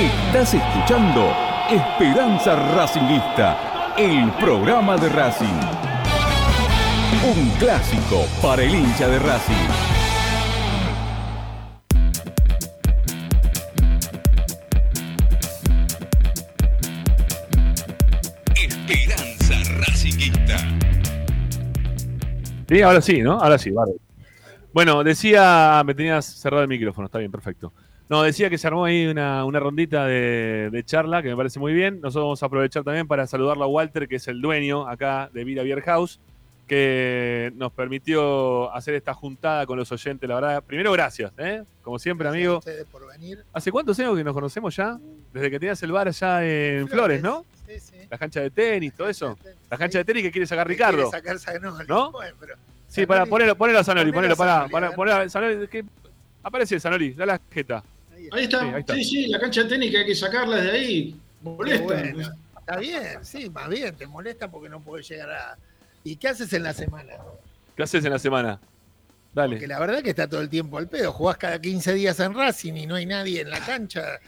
Estás 0.00 0.54
escuchando 0.54 1.30
Esperanza 1.68 2.56
Racingista, 2.74 3.92
el 3.98 4.30
programa 4.40 4.96
de 4.96 5.10
Racing. 5.10 5.60
Un 7.22 7.50
clásico 7.58 8.24
para 8.40 8.62
el 8.62 8.74
hincha 8.74 9.08
de 9.08 9.18
Racing. 9.18 9.54
Esperanza. 18.56 19.54
Sí, 22.66 22.80
ahora 22.80 23.02
sí, 23.02 23.20
¿no? 23.20 23.32
Ahora 23.32 23.58
sí, 23.58 23.70
vale. 23.70 23.96
Bueno, 24.72 25.04
decía, 25.04 25.82
me 25.84 25.94
tenías 25.94 26.24
cerrado 26.24 26.62
el 26.62 26.68
micrófono, 26.68 27.04
está 27.04 27.18
bien, 27.18 27.30
perfecto. 27.30 27.74
No, 28.10 28.22
decía 28.24 28.50
que 28.50 28.58
se 28.58 28.66
armó 28.66 28.84
ahí 28.84 29.06
una, 29.06 29.44
una 29.44 29.60
rondita 29.60 30.04
de, 30.04 30.68
de 30.72 30.84
charla 30.84 31.22
que 31.22 31.28
me 31.28 31.36
parece 31.36 31.60
muy 31.60 31.72
bien. 31.72 32.00
Nosotros 32.00 32.24
vamos 32.24 32.42
a 32.42 32.46
aprovechar 32.46 32.82
también 32.82 33.06
para 33.06 33.24
saludarlo 33.28 33.62
a 33.62 33.68
Walter, 33.68 34.08
que 34.08 34.16
es 34.16 34.26
el 34.26 34.40
dueño 34.40 34.88
acá 34.88 35.30
de 35.32 35.44
Vila 35.44 35.62
Beer 35.62 35.80
House, 35.82 36.18
que 36.66 37.52
nos 37.54 37.70
permitió 37.72 38.74
hacer 38.74 38.94
esta 38.94 39.14
juntada 39.14 39.64
con 39.64 39.78
los 39.78 39.92
oyentes. 39.92 40.28
La 40.28 40.34
verdad, 40.34 40.64
primero 40.64 40.90
gracias, 40.90 41.30
¿eh? 41.38 41.62
como 41.82 42.00
siempre, 42.00 42.26
amigo. 42.28 42.58
ustedes 42.58 42.84
por 42.86 43.06
venir. 43.06 43.44
¿Hace 43.52 43.70
cuántos 43.70 43.96
años 44.00 44.16
que 44.16 44.24
nos 44.24 44.34
conocemos 44.34 44.74
ya? 44.74 44.98
Desde 45.32 45.48
que 45.48 45.60
tenías 45.60 45.80
el 45.84 45.92
bar 45.92 46.08
allá 46.08 46.44
en 46.44 46.88
Flores, 46.88 47.22
¿no? 47.22 47.44
Sí, 47.68 47.78
sí. 47.78 47.94
La 48.10 48.18
cancha 48.18 48.40
de 48.40 48.50
tenis, 48.50 48.92
todo 48.92 49.08
eso. 49.08 49.38
La 49.70 49.78
cancha 49.78 49.98
de 49.98 50.04
tenis 50.04 50.24
que 50.24 50.32
quiere 50.32 50.48
sacar 50.48 50.66
Ricardo. 50.66 51.10
quiere 51.10 51.38
sacar 51.38 51.38
Zanoli. 51.38 51.86
¿No? 51.86 52.10
Bueno, 52.10 52.36
pero 52.40 52.56
Sí, 52.88 53.06
para 53.06 53.24
ponelo, 53.24 53.54
ponelo 53.56 53.78
a 53.78 53.84
Sanoli, 53.84 54.10
ponelo 54.10 54.34
ponelo, 54.34 54.34
a 54.34 54.36
para, 54.36 54.68
Zanoli, 54.68 54.72
para, 54.72 54.86
a 54.86 54.90
ver. 54.90 54.96
ponelo 54.96 55.16
a 55.16 55.28
Zanoli, 55.28 55.68
que 55.68 55.84
aparece 56.42 56.80
Sanoli, 56.80 57.14
da 57.14 57.24
la 57.24 57.40
jeta. 57.52 57.84
Ahí 58.32 58.44
está. 58.44 58.60
Sí, 58.60 58.66
ahí 58.74 58.80
está. 58.80 58.94
Sí, 58.94 59.04
sí, 59.04 59.26
la 59.28 59.40
cancha 59.40 59.66
que 59.68 59.74
hay 59.74 60.06
que 60.06 60.14
sacarla 60.14 60.56
de 60.56 60.70
ahí. 60.70 61.16
Molesta. 61.42 61.84
bueno, 61.84 62.32
está 62.58 62.76
bien, 62.78 63.24
sí, 63.24 63.48
más 63.50 63.68
bien, 63.68 63.96
te 63.96 64.06
molesta 64.06 64.50
porque 64.50 64.68
no 64.68 64.80
puedes 64.80 65.08
llegar 65.08 65.30
a. 65.30 65.58
¿Y 66.04 66.16
qué 66.16 66.28
haces 66.28 66.52
en 66.52 66.62
la 66.62 66.72
semana? 66.72 67.12
¿Qué 67.76 67.82
haces 67.82 68.04
en 68.04 68.10
la 68.12 68.18
semana? 68.18 68.60
Dale. 69.34 69.56
Porque 69.56 69.66
la 69.66 69.78
verdad 69.78 70.02
que 70.02 70.10
está 70.10 70.28
todo 70.28 70.40
el 70.40 70.48
tiempo 70.48 70.76
al 70.78 70.88
pedo. 70.88 71.12
Jugás 71.12 71.36
cada 71.36 71.60
15 71.60 71.94
días 71.94 72.18
en 72.20 72.34
Racing 72.34 72.74
y 72.74 72.86
no 72.86 72.96
hay 72.96 73.06
nadie 73.06 73.42
en 73.42 73.50
la 73.50 73.60
cancha. 73.60 74.18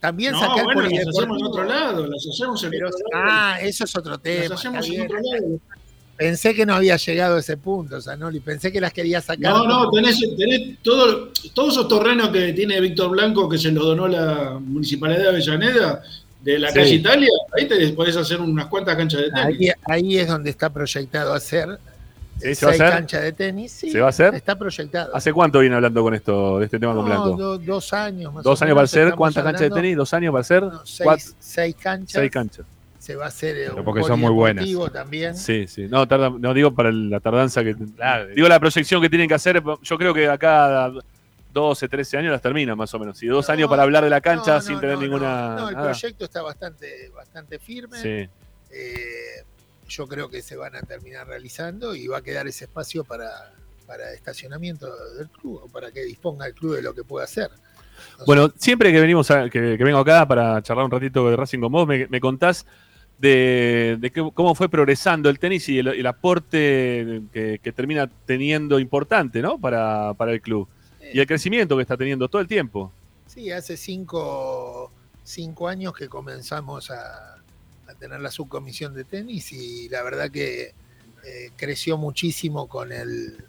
También 0.00 0.32
No, 0.32 0.40
sacar 0.40 0.64
bueno, 0.64 0.82
las 0.82 1.06
hacemos 1.08 1.38
en 1.38 1.44
otro 1.46 1.64
lado, 1.64 2.06
las 2.06 2.26
hacemos 2.32 2.64
en 2.64 2.70
Pero- 2.70 2.88
otro 2.88 2.98
lado. 3.12 3.24
ah, 3.30 3.58
eso 3.60 3.84
es 3.84 3.96
otro 3.96 4.18
tema. 4.18 4.42
Las 4.48 4.52
hacemos 4.58 4.88
en 4.88 5.00
otro 5.02 5.16
lado. 5.20 5.60
Pensé 6.18 6.52
que 6.52 6.66
no 6.66 6.74
había 6.74 6.96
llegado 6.96 7.36
a 7.36 7.38
ese 7.38 7.56
punto, 7.56 8.00
Zanoli. 8.02 8.40
Pensé 8.40 8.72
que 8.72 8.80
las 8.80 8.92
quería 8.92 9.20
sacar. 9.20 9.52
No, 9.52 9.64
no, 9.66 9.88
tenés, 9.90 10.18
tenés 10.36 10.78
todo, 10.82 11.30
todos 11.54 11.74
esos 11.74 11.88
terrenos 11.88 12.30
que 12.30 12.52
tiene 12.52 12.80
Víctor 12.80 13.10
Blanco, 13.10 13.48
que 13.48 13.56
se 13.56 13.70
los 13.70 13.84
donó 13.84 14.08
la 14.08 14.58
Municipalidad 14.60 15.20
de 15.22 15.28
Avellaneda, 15.28 16.02
de 16.42 16.58
la 16.58 16.68
Sí. 16.70 16.74
calle 16.74 16.94
Italia, 16.94 17.28
ahí 17.56 17.66
te 17.68 17.88
podés 17.90 18.16
hacer 18.16 18.40
unas 18.40 18.66
cuantas 18.66 18.96
canchas 18.96 19.20
de 19.22 19.30
tenis. 19.30 19.60
Ahí, 19.60 19.70
ahí 19.86 20.18
es 20.18 20.26
donde 20.28 20.50
está 20.50 20.70
proyectado 20.70 21.32
hacer 21.34 21.78
Sí, 22.40 22.54
¿se 22.54 22.66
va 22.66 22.70
a 22.70 22.74
seis 22.74 22.82
hacer? 22.82 22.94
canchas 22.98 23.22
de 23.22 23.32
tenis. 23.32 23.72
Sí, 23.72 23.90
¿Se 23.90 23.98
va 24.00 24.06
a 24.06 24.10
hacer? 24.10 24.34
Está 24.34 24.56
proyectado. 24.56 25.14
¿Hace 25.14 25.32
cuánto 25.32 25.58
viene 25.60 25.74
hablando 25.74 26.02
con 26.02 26.14
esto, 26.14 26.58
de 26.60 26.64
este 26.66 26.78
tema 26.78 26.94
con 26.94 27.08
No, 27.08 27.22
Blanco? 27.24 27.36
do- 27.36 27.58
dos 27.58 27.92
años 27.92 28.32
más 28.32 28.44
¿Dos 28.44 28.60
o 28.60 28.64
años 28.64 28.74
para 28.76 28.84
hacer? 28.84 29.14
¿Cuántas 29.14 29.42
canchas 29.44 29.60
de 29.62 29.70
tenis? 29.70 29.96
¿Dos 29.96 30.12
años 30.14 30.30
para 30.32 30.40
hacer? 30.42 30.64
seis, 30.84 31.00
Cuatro- 31.04 31.32
seis 31.40 31.76
canchas. 31.80 32.12
Seis 32.12 32.30
canchas. 32.30 32.66
Se 33.08 33.16
va 33.16 33.24
a 33.24 33.28
hacer 33.28 33.56
eh, 33.56 33.70
un 33.70 33.84
porque 33.84 34.02
son 34.02 34.20
muy 34.20 34.30
buenas. 34.30 34.66
también. 34.92 35.34
Sí, 35.34 35.66
sí. 35.66 35.86
No, 35.88 36.06
tarda- 36.06 36.28
no 36.38 36.52
digo 36.52 36.74
para 36.74 36.92
la 36.92 37.20
tardanza 37.20 37.64
que. 37.64 37.74
Digo 37.74 38.48
la 38.48 38.60
proyección 38.60 39.00
que 39.00 39.08
tienen 39.08 39.26
que 39.26 39.32
hacer. 39.34 39.62
Yo 39.82 39.96
creo 39.96 40.12
que 40.12 40.28
acá 40.28 40.92
12, 41.54 41.88
13 41.88 42.18
años 42.18 42.32
las 42.32 42.42
terminan 42.42 42.76
más 42.76 42.92
o 42.92 42.98
menos. 42.98 43.22
Y 43.22 43.26
dos 43.28 43.48
años 43.48 43.70
para 43.70 43.84
hablar 43.84 44.04
de 44.04 44.10
la 44.10 44.20
cancha 44.20 44.56
No, 44.56 44.60
sin 44.60 44.74
no, 44.74 44.80
tener 44.82 44.96
no, 44.96 45.00
ninguna. 45.00 45.54
No, 45.56 45.68
el 45.70 45.74
nada. 45.76 45.86
proyecto 45.88 46.26
está 46.26 46.42
bastante, 46.42 47.10
bastante 47.16 47.58
firme. 47.58 47.96
Sí. 47.96 48.28
Eh, 48.72 49.42
yo 49.88 50.06
creo 50.06 50.28
que 50.28 50.42
se 50.42 50.54
van 50.56 50.76
a 50.76 50.82
terminar 50.82 51.26
realizando 51.26 51.94
y 51.94 52.08
va 52.08 52.18
a 52.18 52.22
quedar 52.22 52.46
ese 52.46 52.66
espacio 52.66 53.04
para, 53.04 53.30
para 53.86 54.12
estacionamiento 54.12 54.86
del 55.14 55.30
club, 55.30 55.62
o 55.64 55.68
para 55.68 55.90
que 55.92 56.04
disponga 56.04 56.46
el 56.46 56.52
club 56.52 56.76
de 56.76 56.82
lo 56.82 56.92
que 56.94 57.04
pueda 57.04 57.24
hacer. 57.24 57.48
Bueno, 58.26 58.52
siempre 58.58 58.92
que 58.92 59.00
venimos 59.00 59.30
a- 59.30 59.48
que, 59.48 59.78
que 59.78 59.82
vengo 59.82 59.98
acá 59.98 60.28
para 60.28 60.60
charlar 60.62 60.84
un 60.84 60.90
ratito 60.90 61.30
de 61.30 61.36
Racing 61.36 61.58
con 61.60 61.72
vos, 61.72 61.88
me, 61.88 62.06
me 62.08 62.20
contás 62.20 62.66
de, 63.18 64.12
cómo 64.34 64.54
fue 64.54 64.68
progresando 64.68 65.28
el 65.28 65.38
tenis 65.38 65.68
y 65.68 65.78
el, 65.78 65.88
el 65.88 66.06
aporte 66.06 67.22
que, 67.32 67.60
que 67.62 67.72
termina 67.72 68.08
teniendo 68.26 68.78
importante, 68.78 69.42
¿no? 69.42 69.58
Para, 69.58 70.14
para 70.14 70.32
el 70.32 70.40
club. 70.40 70.68
Y 71.12 71.20
el 71.20 71.26
crecimiento 71.26 71.76
que 71.76 71.82
está 71.82 71.96
teniendo 71.96 72.28
todo 72.28 72.40
el 72.40 72.48
tiempo. 72.48 72.92
Sí, 73.26 73.50
hace 73.50 73.76
cinco, 73.76 74.92
cinco 75.24 75.68
años 75.68 75.94
que 75.94 76.08
comenzamos 76.08 76.90
a, 76.90 77.36
a 77.88 77.94
tener 77.98 78.20
la 78.20 78.30
subcomisión 78.30 78.94
de 78.94 79.04
tenis 79.04 79.52
y 79.52 79.88
la 79.88 80.02
verdad 80.02 80.30
que 80.30 80.74
eh, 81.24 81.50
creció 81.56 81.96
muchísimo 81.96 82.68
con 82.68 82.92
el, 82.92 83.44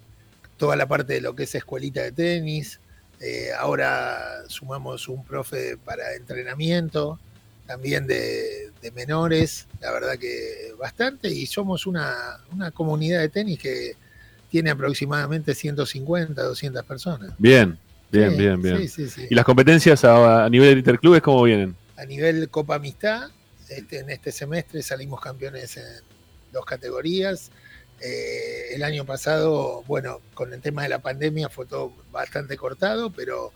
toda 0.57 0.75
la 0.75 0.87
parte 0.87 1.13
de 1.13 1.21
lo 1.21 1.35
que 1.35 1.43
es 1.43 1.55
escuelita 1.55 2.01
de 2.01 2.11
tenis. 2.11 2.79
Eh, 3.19 3.49
ahora 3.57 4.43
sumamos 4.47 5.07
un 5.09 5.25
profe 5.25 5.77
para 5.77 6.15
entrenamiento, 6.15 7.19
también 7.69 8.07
de, 8.07 8.71
de 8.81 8.91
menores, 8.93 9.67
la 9.79 9.91
verdad 9.91 10.17
que 10.17 10.73
bastante, 10.79 11.27
y 11.29 11.45
somos 11.45 11.85
una, 11.85 12.39
una 12.51 12.71
comunidad 12.71 13.19
de 13.19 13.29
tenis 13.29 13.59
que 13.59 13.95
tiene 14.49 14.71
aproximadamente 14.71 15.53
150, 15.53 16.41
200 16.41 16.83
personas. 16.83 17.33
Bien, 17.37 17.77
bien, 18.11 18.31
Sí, 18.31 18.37
bien, 18.37 18.59
bien. 18.59 18.77
sí, 18.79 18.87
sí, 18.87 19.07
sí. 19.07 19.27
¿Y 19.29 19.35
las 19.35 19.45
competencias 19.45 20.03
a, 20.03 20.45
a 20.45 20.49
nivel 20.49 20.73
de 20.73 20.79
interclubes 20.79 21.21
cómo 21.21 21.43
vienen? 21.43 21.75
A 21.95 22.05
nivel 22.05 22.49
Copa 22.49 22.73
Amistad, 22.73 23.29
este, 23.69 23.99
en 23.99 24.09
este 24.09 24.31
semestre 24.31 24.81
salimos 24.81 25.21
campeones 25.21 25.77
en 25.77 25.83
dos 26.51 26.65
categorías. 26.65 27.51
Eh, 28.01 28.73
el 28.73 28.81
año 28.81 29.05
pasado, 29.05 29.83
bueno, 29.85 30.21
con 30.33 30.51
el 30.53 30.59
tema 30.61 30.81
de 30.81 30.89
la 30.89 30.99
pandemia 31.03 31.49
fue 31.49 31.67
todo 31.67 31.93
bastante 32.11 32.57
cortado, 32.57 33.11
pero 33.11 33.53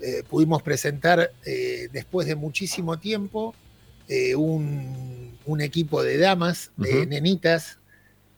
eh, 0.00 0.22
pudimos 0.28 0.62
presentar 0.62 1.32
eh, 1.44 1.88
después 1.92 2.26
de 2.26 2.34
muchísimo 2.36 2.98
tiempo 2.98 3.54
eh, 4.08 4.34
un, 4.34 5.36
un 5.46 5.60
equipo 5.60 6.02
de 6.02 6.18
damas, 6.18 6.70
de 6.76 7.00
Ujú. 7.00 7.08
nenitas, 7.08 7.78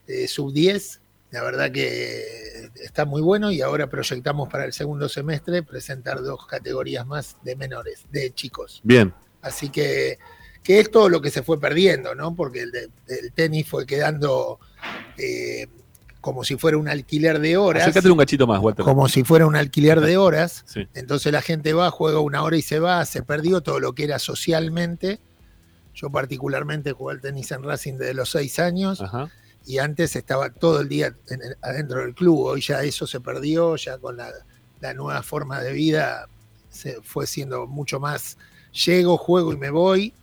de 0.07 0.29
sub 0.29 0.53
10. 0.53 1.01
La 1.31 1.43
verdad 1.43 1.73
que 1.73 2.69
está 2.83 3.07
muy 3.07 3.23
bueno 3.23 3.51
y 3.51 3.63
ahora 3.63 3.89
proyectamos 3.89 4.51
para 4.51 4.67
el 4.67 4.73
segundo 4.75 5.09
semestre 5.09 5.63
presentar 5.63 6.21
dos 6.23 6.47
categorías 6.47 7.07
más 7.07 7.37
de 7.43 7.57
menores, 7.57 8.05
de 8.11 8.35
chicos. 8.35 8.81
Bien. 8.85 9.15
Así 9.41 9.71
que, 9.71 10.19
que 10.63 10.79
es 10.81 10.91
todo 10.91 11.09
lo 11.09 11.23
que 11.23 11.31
se 11.31 11.43
fue 11.43 11.59
perdiendo, 11.59 12.15
¿no? 12.15 12.35
Porque 12.37 12.61
el, 12.61 12.71
de- 12.71 12.91
el 13.09 13.33
tenis 13.33 13.67
fue 13.67 13.87
quedando 13.87 14.61
como 16.23 16.43
si 16.45 16.57
fuera 16.57 16.79
un 16.79 16.89
alquiler 16.89 17.39
de 17.41 17.59
horas. 17.59 17.83
Acércate 17.83 18.11
un 18.11 18.17
cachito 18.17 18.47
más, 18.47 18.59
Walter. 18.61 18.85
Como 18.85 19.09
si 19.09 19.25
fuera 19.25 19.47
un 19.47 19.57
alquiler 19.57 20.01
de 20.01 20.17
horas. 20.17 20.65
Sí. 20.67 20.89
Entonces 20.95 21.31
la 21.33 21.43
gente 21.43 21.75
va, 21.75 21.91
juega 21.91 22.21
una 22.21 22.43
hora 22.43 22.57
y 22.57 22.63
se 22.63 22.79
va, 22.79 23.05
se 23.05 23.23
perdió 23.23 23.61
todo 23.61 23.79
lo 23.81 23.93
que 23.95 24.05
era 24.05 24.19
socialmente. 24.19 25.19
Yo 25.95 26.09
particularmente 26.11 26.93
jugué 26.93 27.15
al 27.17 27.21
tenis 27.21 27.51
en 27.53 27.63
Racing 27.65 27.95
desde 27.99 28.15
los 28.15 28.31
seis 28.31 28.59
años 28.59 29.03
y 29.67 29.77
antes 29.79 30.17
estaba 30.17 30.49
todo 30.51 30.81
el 30.81 30.89
día 30.89 31.15
en 31.29 31.43
el- 31.43 31.57
adentro 31.61 32.01
del 32.01 32.15
club. 32.15 32.39
Hoy 32.47 32.63
ya 32.63 32.83
eso 32.83 33.07
se 33.07 33.21
perdió, 33.21 33.77
ya 33.77 33.99
con 33.99 34.17
la, 34.17 34.31
la 34.81 34.95
nueva 34.95 35.23
forma 35.23 35.61
de 35.61 35.73
vida 35.73 36.29
se 36.71 37.03
fue 37.03 37.27
siendo 37.27 37.67
mucho 37.67 38.01
más 38.01 38.39
llego, 38.73 39.19
juego 39.19 39.53
y 39.53 39.57
me 39.59 39.69
voy. 39.71 40.15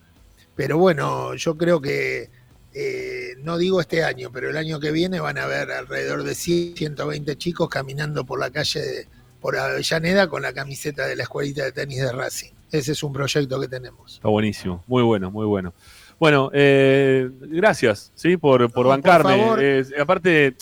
Pero 0.56 0.78
bueno, 0.78 1.36
yo 1.36 1.56
creo 1.58 1.80
que 1.82 2.32
eh, 2.82 3.36
no 3.44 3.58
digo 3.58 3.82
este 3.82 4.04
año, 4.04 4.30
pero 4.32 4.50
el 4.50 4.56
año 4.58 4.80
que 4.80 4.92
viene 4.92 5.20
van 5.20 5.38
a 5.38 5.44
haber 5.44 5.72
alrededor 5.72 6.24
de 6.24 6.34
100, 6.36 6.76
120 6.78 7.36
chicos 7.38 7.68
caminando 7.70 8.24
por 8.26 8.40
la 8.40 8.50
calle, 8.52 8.80
de- 8.82 9.08
por 9.42 9.58
Avellaneda 9.58 10.28
con 10.28 10.42
la 10.42 10.54
camiseta 10.54 11.08
de 11.08 11.16
la 11.16 11.24
escuelita 11.24 11.64
de 11.64 11.72
tenis 11.72 12.00
de 12.00 12.12
Racing. 12.12 12.52
Ese 12.72 12.92
es 12.94 13.04
un 13.04 13.12
proyecto 13.14 13.60
que 13.60 13.68
tenemos. 13.68 14.16
Está 14.16 14.28
buenísimo, 14.30 14.84
muy 14.88 15.02
bueno, 15.04 15.30
muy 15.32 15.46
bueno. 15.46 15.74
Bueno, 16.20 16.52
eh, 16.54 17.30
gracias, 17.42 18.12
¿sí? 18.16 18.36
Por, 18.38 18.60
por 18.60 18.68
No, 18.68 18.74
por 18.74 18.86
bancarme. 18.88 19.38
favor. 19.38 19.60
Eh, 19.64 19.84
aparte, 20.00 20.56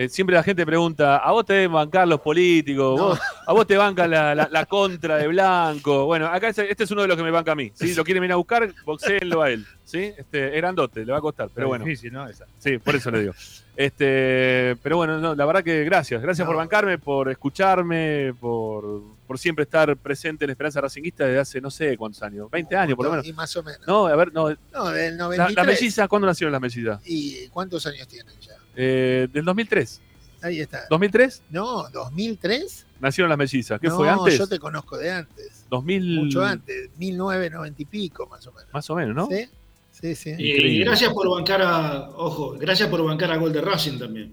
eh, 0.00 0.08
siempre 0.08 0.36
la 0.36 0.42
gente 0.44 0.64
pregunta, 0.64 1.16
¿a 1.16 1.32
vos 1.32 1.44
te 1.44 1.54
deben 1.54 1.72
bancar 1.72 2.06
los 2.06 2.20
políticos? 2.20 3.00
¿Vos- 3.00 3.18
¿A 3.46 3.52
vos 3.52 3.66
te 3.66 3.76
banca 3.76 4.06
la, 4.06 4.32
la- 4.34 4.48
la 4.50 4.64
contra 4.66 5.16
de 5.16 5.26
Blanco? 5.26 6.06
Bueno, 6.06 6.26
acá 6.28 6.48
este, 6.50 6.70
este 6.70 6.84
es 6.84 6.90
uno 6.92 7.02
de 7.02 7.08
los 7.08 7.16
que 7.16 7.22
me 7.24 7.30
banca 7.32 7.52
a 7.52 7.54
mí. 7.56 7.72
Si 7.74 7.94
lo 7.94 8.04
quieren 8.04 8.20
venir 8.20 8.32
a 8.34 8.36
buscar, 8.36 8.72
boxeenlo 8.84 9.42
a 9.42 9.50
él. 9.50 9.66
¿sí? 9.84 10.12
Este, 10.16 10.48
es 10.48 10.56
grandote, 10.56 11.04
le 11.04 11.12
va 11.12 11.18
a 11.18 11.20
costar, 11.22 11.48
pero 11.54 11.66
Es 11.66 11.68
bueno. 11.70 11.84
difícil, 11.84 12.12
¿no? 12.12 12.28
Esa. 12.28 12.44
Sí, 12.58 12.78
por 12.78 12.94
eso 12.94 13.10
le 13.10 13.20
digo. 13.22 13.32
Este, 13.74 14.76
pero 14.82 14.98
bueno, 14.98 15.18
no, 15.18 15.34
la 15.34 15.46
verdad 15.46 15.64
que 15.64 15.82
gracias. 15.84 16.20
Gracias 16.20 16.46
por 16.46 16.56
bancarme, 16.56 16.98
por 16.98 17.30
escucharme, 17.30 18.34
por, 18.38 19.02
por 19.26 19.38
siempre 19.38 19.62
estar 19.62 19.96
presente 19.96 20.44
en 20.44 20.50
Esperanza 20.50 20.80
Racinguista 20.80 21.24
desde 21.24 21.38
hace 21.40 21.60
no 21.60 21.70
sé 21.70 21.96
cuántos 21.96 22.22
años, 22.22 22.50
20 22.50 22.76
años 22.76 22.96
por 22.96 23.06
lo 23.06 23.12
menos. 23.12 23.26
Y 23.26 23.32
más 23.32 23.56
o 23.56 23.62
menos. 23.62 23.80
No, 23.86 24.06
a 24.06 24.14
ver, 24.16 24.32
no. 24.32 24.50
No, 24.72 24.90
del 24.90 25.16
La- 25.16 25.24
93. 25.24 25.56
Las 25.56 25.66
mellizas, 25.66 26.06
¿cuándo 26.08 26.26
nacieron 26.26 26.52
las 26.52 26.60
mellizas? 26.60 27.00
¿Y 27.06 27.48
cuántos 27.48 27.86
años 27.86 28.06
tienen 28.08 28.34
ya? 28.40 28.52
Eh, 28.80 29.26
del 29.32 29.44
2003. 29.44 30.00
Ahí 30.40 30.60
está. 30.60 30.88
¿2003? 30.88 31.40
No, 31.50 31.88
2003. 31.90 32.86
Nacieron 33.00 33.28
las 33.28 33.36
mellizas. 33.38 33.80
¿Qué 33.80 33.88
no, 33.88 33.96
fue 33.96 34.08
antes? 34.08 34.38
yo 34.38 34.46
te 34.46 34.58
conozco 34.60 34.96
de 34.96 35.10
antes. 35.10 35.64
2000. 35.68 36.20
Mucho 36.20 36.44
antes, 36.44 36.90
1990 36.96 37.82
y 37.82 37.84
pico 37.84 38.26
más 38.28 38.46
o 38.46 38.52
menos. 38.52 38.72
Más 38.72 38.88
o 38.90 38.94
menos, 38.94 39.16
¿no? 39.16 39.26
Sí, 39.26 39.48
sí, 39.90 40.14
sí. 40.14 40.34
Y 40.38 40.78
gracias 40.84 41.12
por 41.12 41.28
bancar 41.28 41.60
a, 41.62 42.10
ojo, 42.10 42.52
gracias 42.58 42.88
por 42.88 43.04
bancar 43.04 43.32
a 43.32 43.36
Gol 43.36 43.52
de 43.52 43.60
Racing 43.60 43.98
también. 43.98 44.32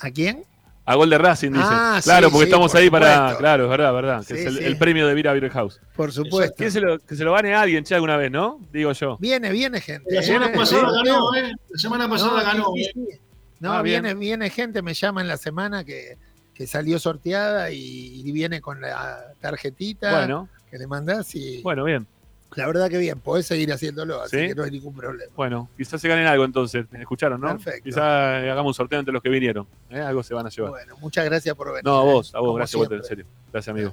¿A 0.00 0.10
quién? 0.10 0.44
A 0.88 0.94
gol 0.94 1.10
de 1.10 1.18
Racing, 1.18 1.50
dice. 1.50 1.64
Ah, 1.66 2.00
claro, 2.04 2.28
sí, 2.28 2.32
porque 2.32 2.44
sí, 2.44 2.50
estamos 2.50 2.70
por 2.70 2.80
ahí 2.80 2.88
para. 2.90 3.36
Claro, 3.38 3.64
es 3.64 3.70
verdad, 3.70 3.92
verdad. 3.92 4.24
Que 4.24 4.34
Sí, 4.34 4.40
es 4.40 4.46
el, 4.46 4.58
sí. 4.58 4.64
el 4.64 4.78
premio 4.78 5.08
de 5.08 5.14
Vira 5.14 5.32
Beer 5.32 5.50
House. 5.50 5.80
Por 5.96 6.12
supuesto. 6.12 6.54
¿Quién 6.56 6.70
se 6.70 6.80
lo, 6.80 7.00
que 7.00 7.16
se 7.16 7.24
lo 7.24 7.32
gane 7.32 7.54
a 7.54 7.62
alguien, 7.62 7.82
che, 7.82 7.96
alguna 7.96 8.16
vez, 8.16 8.30
¿no? 8.30 8.60
Digo 8.72 8.92
yo. 8.92 9.16
Viene, 9.18 9.50
viene 9.50 9.80
gente. 9.80 10.14
La 10.14 10.22
semana 10.22 10.52
pasada 10.52 10.88
ganó. 11.02 11.34
¿eh? 11.34 11.52
La 11.70 11.78
semana 11.78 12.08
pasada 12.08 12.38
No, 12.38 12.44
ganó. 12.44 12.72
sí, 12.76 12.82
¿eh? 13.00 13.20
No, 13.60 13.72
Ah, 13.72 13.82
viene, 13.82 14.14
viene 14.14 14.50
gente, 14.50 14.82
me 14.82 14.94
llama 14.94 15.20
en 15.22 15.28
la 15.28 15.36
semana 15.36 15.84
que, 15.84 16.18
que 16.54 16.66
salió 16.66 16.98
sorteada 16.98 17.70
y, 17.70 18.20
y 18.24 18.32
viene 18.32 18.60
con 18.60 18.80
la 18.80 19.32
tarjetita 19.40 20.10
Bueno. 20.12 20.48
que 20.70 20.78
le 20.78 20.86
mandás 20.86 21.34
y 21.34 21.62
Bueno, 21.62 21.84
bien. 21.84 22.06
la 22.54 22.66
verdad 22.66 22.88
que 22.90 22.98
bien, 22.98 23.18
podés 23.20 23.46
seguir 23.46 23.72
haciéndolo, 23.72 24.20
así 24.22 24.38
¿Sí? 24.38 24.48
que 24.48 24.54
no 24.54 24.62
hay 24.64 24.70
ningún 24.70 24.94
problema. 24.94 25.32
Bueno, 25.36 25.68
quizás 25.76 26.00
se 26.00 26.08
ganen 26.08 26.26
algo 26.26 26.44
entonces. 26.44 26.86
¿Me 26.90 27.00
escucharon, 27.00 27.40
no? 27.40 27.48
Perfecto. 27.48 27.84
Quizás 27.84 28.42
hagamos 28.42 28.66
un 28.70 28.74
sorteo 28.74 28.98
entre 28.98 29.12
los 29.12 29.22
que 29.22 29.28
vinieron. 29.30 29.66
¿eh? 29.90 30.00
Algo 30.00 30.22
se 30.22 30.34
van 30.34 30.46
a 30.46 30.50
llevar. 30.50 30.70
Bueno, 30.70 30.96
muchas 31.00 31.24
gracias 31.24 31.54
por 31.54 31.68
venir. 31.68 31.84
No, 31.84 32.00
a 32.00 32.02
¿eh? 32.02 32.12
vos, 32.12 32.34
a 32.34 32.40
vos, 32.40 32.56
gracias, 32.56 32.78
Walter, 32.80 32.98
en 32.98 33.04
serio. 33.04 33.26
Gracias, 33.52 33.72
amigo. 33.74 33.92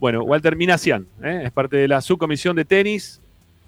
Bueno, 0.00 0.22
Walter 0.24 0.56
Minacian, 0.56 1.06
¿eh? 1.22 1.42
es 1.44 1.52
parte 1.52 1.76
de 1.76 1.88
la 1.88 2.00
subcomisión 2.00 2.56
de 2.56 2.64
tenis 2.64 3.20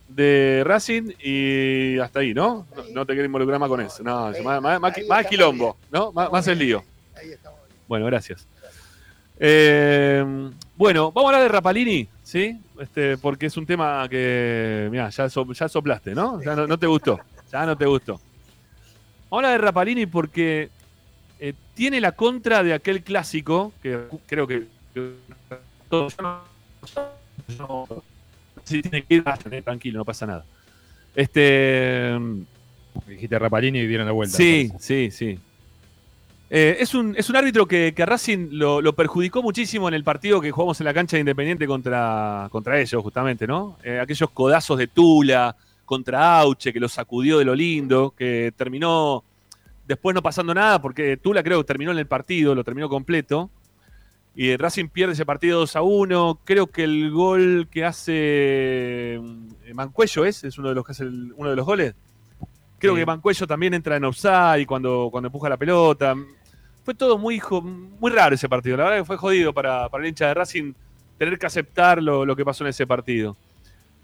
de 0.09 0.62
Racing 0.65 1.12
y 1.23 1.99
hasta 1.99 2.20
ahí, 2.20 2.33
¿no? 2.33 2.66
No, 2.93 3.05
te 3.05 3.12
quiero 3.12 3.27
involucrar 3.27 3.59
más 3.59 3.69
con 3.69 3.81
eso. 3.81 4.03
No, 4.03 4.31
más, 4.43 4.62
más- 4.62 4.81
más- 5.09 5.27
quilombo, 5.27 5.77
¿no? 5.91 6.12
Más, 6.12 6.47
el 6.49 6.59
lío. 6.59 6.85
Bueno, 7.89 8.07
gracias. 8.07 8.47
Eh, 9.39 10.24
bueno, 10.77 11.12
vamos 11.12 11.31
a 11.31 11.37
hablar 11.37 11.43
de 11.51 11.55
Rapalini, 11.55 12.09
¿sí? 12.23 12.59
Este, 12.78 13.19
porque 13.19 13.47
es 13.47 13.57
un 13.57 13.66
tema 13.66 14.07
que, 14.09 14.89
mira, 14.91 15.09
ya, 15.11 15.27
ya 15.27 15.69
soplaste, 15.69 16.15
¿no? 16.15 16.41
Ya 16.43 16.55
no, 16.55 16.78
te 16.78 16.87
gustó, 16.87 17.20
ya 17.51 17.66
no 17.66 17.77
te 17.77 17.87
gustó. 17.87 18.20
Vamos 19.28 19.45
a 19.45 19.49
hablar 19.49 19.53
de 19.53 19.59
Rapalini 19.59 20.07
porque 20.07 20.70
eh, 21.39 21.53
tiene 21.74 22.01
la 22.01 22.12
contra 22.12 22.62
de 22.62 22.73
aquel 22.74 23.03
clásico 23.03 23.73
que 23.83 23.99
creo 24.27 24.47
que, 24.47 24.66
que 24.95 25.12
sí, 28.67 28.83
tiene 28.83 29.03
que 29.03 29.15
ir 29.15 29.25
tranquilo, 29.65 29.99
no 29.99 30.05
pasa 30.05 30.27
nada. 30.27 30.45
Este 31.15 32.15
Dijiste 33.07 33.39
Rapalini 33.39 33.81
y 33.81 33.87
dieron 33.87 34.07
la 34.07 34.13
vuelta. 34.13 34.37
Sí, 34.37 34.71
sí, 34.79 35.11
sí. 35.11 35.39
Eh, 36.49 36.77
es, 36.79 36.95
un, 36.95 37.15
es 37.17 37.29
un 37.29 37.37
árbitro 37.37 37.67
que, 37.67 37.93
que 37.95 38.03
a 38.05 38.07
Racing 38.07 38.49
lo, 38.53 38.81
lo 38.81 38.95
perjudicó 38.95 39.43
muchísimo 39.43 39.89
en 39.89 39.95
el 39.95 40.05
partido 40.05 40.41
que 40.41 40.53
jugamos 40.53 40.81
en 40.81 40.85
la 40.85 40.95
cancha 40.95 41.17
de 41.17 41.21
Independiente 41.21 41.67
contra, 41.67 42.49
contra 42.51 42.81
ellos, 42.81 43.03
justamente, 43.03 43.47
¿no? 43.47 43.79
Eh, 43.83 43.99
aquellos 43.99 44.31
codazos 44.31 44.79
de 44.79 44.87
Tula 44.87 45.57
contra 45.85 46.39
Auche, 46.39 46.73
que 46.73 46.81
lo 46.81 46.89
sacudió 46.89 47.39
de 47.39 47.45
lo 47.45 47.55
lindo, 47.55 48.15
que 48.17 48.53
terminó 48.57 49.25
después 49.87 50.15
no 50.15 50.23
pasando 50.23 50.55
nada, 50.55 50.81
porque 50.81 51.17
Tula 51.17 51.43
creo 51.43 51.59
que 51.59 51.67
terminó 51.67 51.91
en 51.91 51.99
el 51.99 52.07
partido, 52.07 52.55
lo 52.55 52.65
terminó 52.65 52.89
completo. 52.89 53.51
Y 54.39 54.55
Racing 54.57 54.89
pierde 54.89 55.15
ese 55.15 55.25
partido 55.25 55.61
2 55.61 55.77
a 55.77 55.83
1. 55.83 56.41
Creo 56.45 56.67
que 56.67 56.85
el 56.85 57.11
gol 57.11 57.69
que 57.71 57.85
hace 57.87 59.15
eh, 59.15 59.21
Mancuello 59.75 60.25
es, 60.27 60.45
es 60.45 60.59
uno 60.59 60.69
de 60.69 60.75
los 60.75 60.85
que 60.85 60.93
hace 60.93 61.05
el- 61.05 61.33
uno 61.37 61.49
de 61.51 61.57
los 61.57 61.65
goles. 61.65 61.95
Creo 62.79 62.93
Sí. 62.95 63.01
que 63.01 63.07
Mancuello 63.07 63.47
también 63.47 63.73
entra 63.73 63.97
en 63.97 64.05
offside 64.05 64.67
cuando, 64.67 65.09
cuando 65.11 65.29
empuja 65.29 65.49
la 65.49 65.57
pelota. 65.57 66.15
Fue 66.85 66.95
todo 66.95 67.17
muy, 67.17 67.41
muy 67.99 68.11
raro 68.13 68.35
ese 68.35 68.49
partido. 68.49 68.77
La 68.77 68.85
verdad 68.85 68.99
que 68.99 69.05
fue 69.07 69.17
jodido 69.17 69.55
para, 69.55 69.89
para 69.89 70.05
el 70.05 70.09
hincha 70.11 70.27
de 70.29 70.35
Racing 70.35 70.75
tener 71.19 71.39
que 71.39 71.47
aceptar 71.47 72.03
lo, 72.03 72.27
lo 72.27 72.37
que 72.37 72.45
pasó 72.45 72.63
en 72.65 72.69
ese 72.69 72.87
partido. 72.87 73.37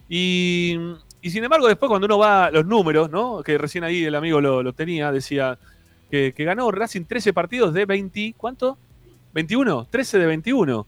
Y, 0.08 0.78
y 1.20 1.30
sin 1.30 1.44
embargo, 1.44 1.68
después 1.68 1.88
cuando 1.88 2.06
uno 2.06 2.18
va 2.18 2.46
a 2.46 2.50
los 2.50 2.64
números, 2.66 3.10
¿no? 3.10 3.42
que 3.42 3.58
recién 3.58 3.84
ahí 3.84 4.04
el 4.04 4.14
amigo 4.14 4.40
lo, 4.40 4.62
lo 4.62 4.72
tenía, 4.72 5.12
decía 5.12 5.58
que, 6.10 6.32
que 6.34 6.44
ganó 6.44 6.70
Racing 6.70 7.04
13 7.04 7.32
partidos 7.34 7.72
de 7.74 7.84
20, 7.86 8.34
¿cuánto? 8.36 8.78
21, 9.32 9.86
13 9.90 10.18
de 10.18 10.26
21. 10.26 10.86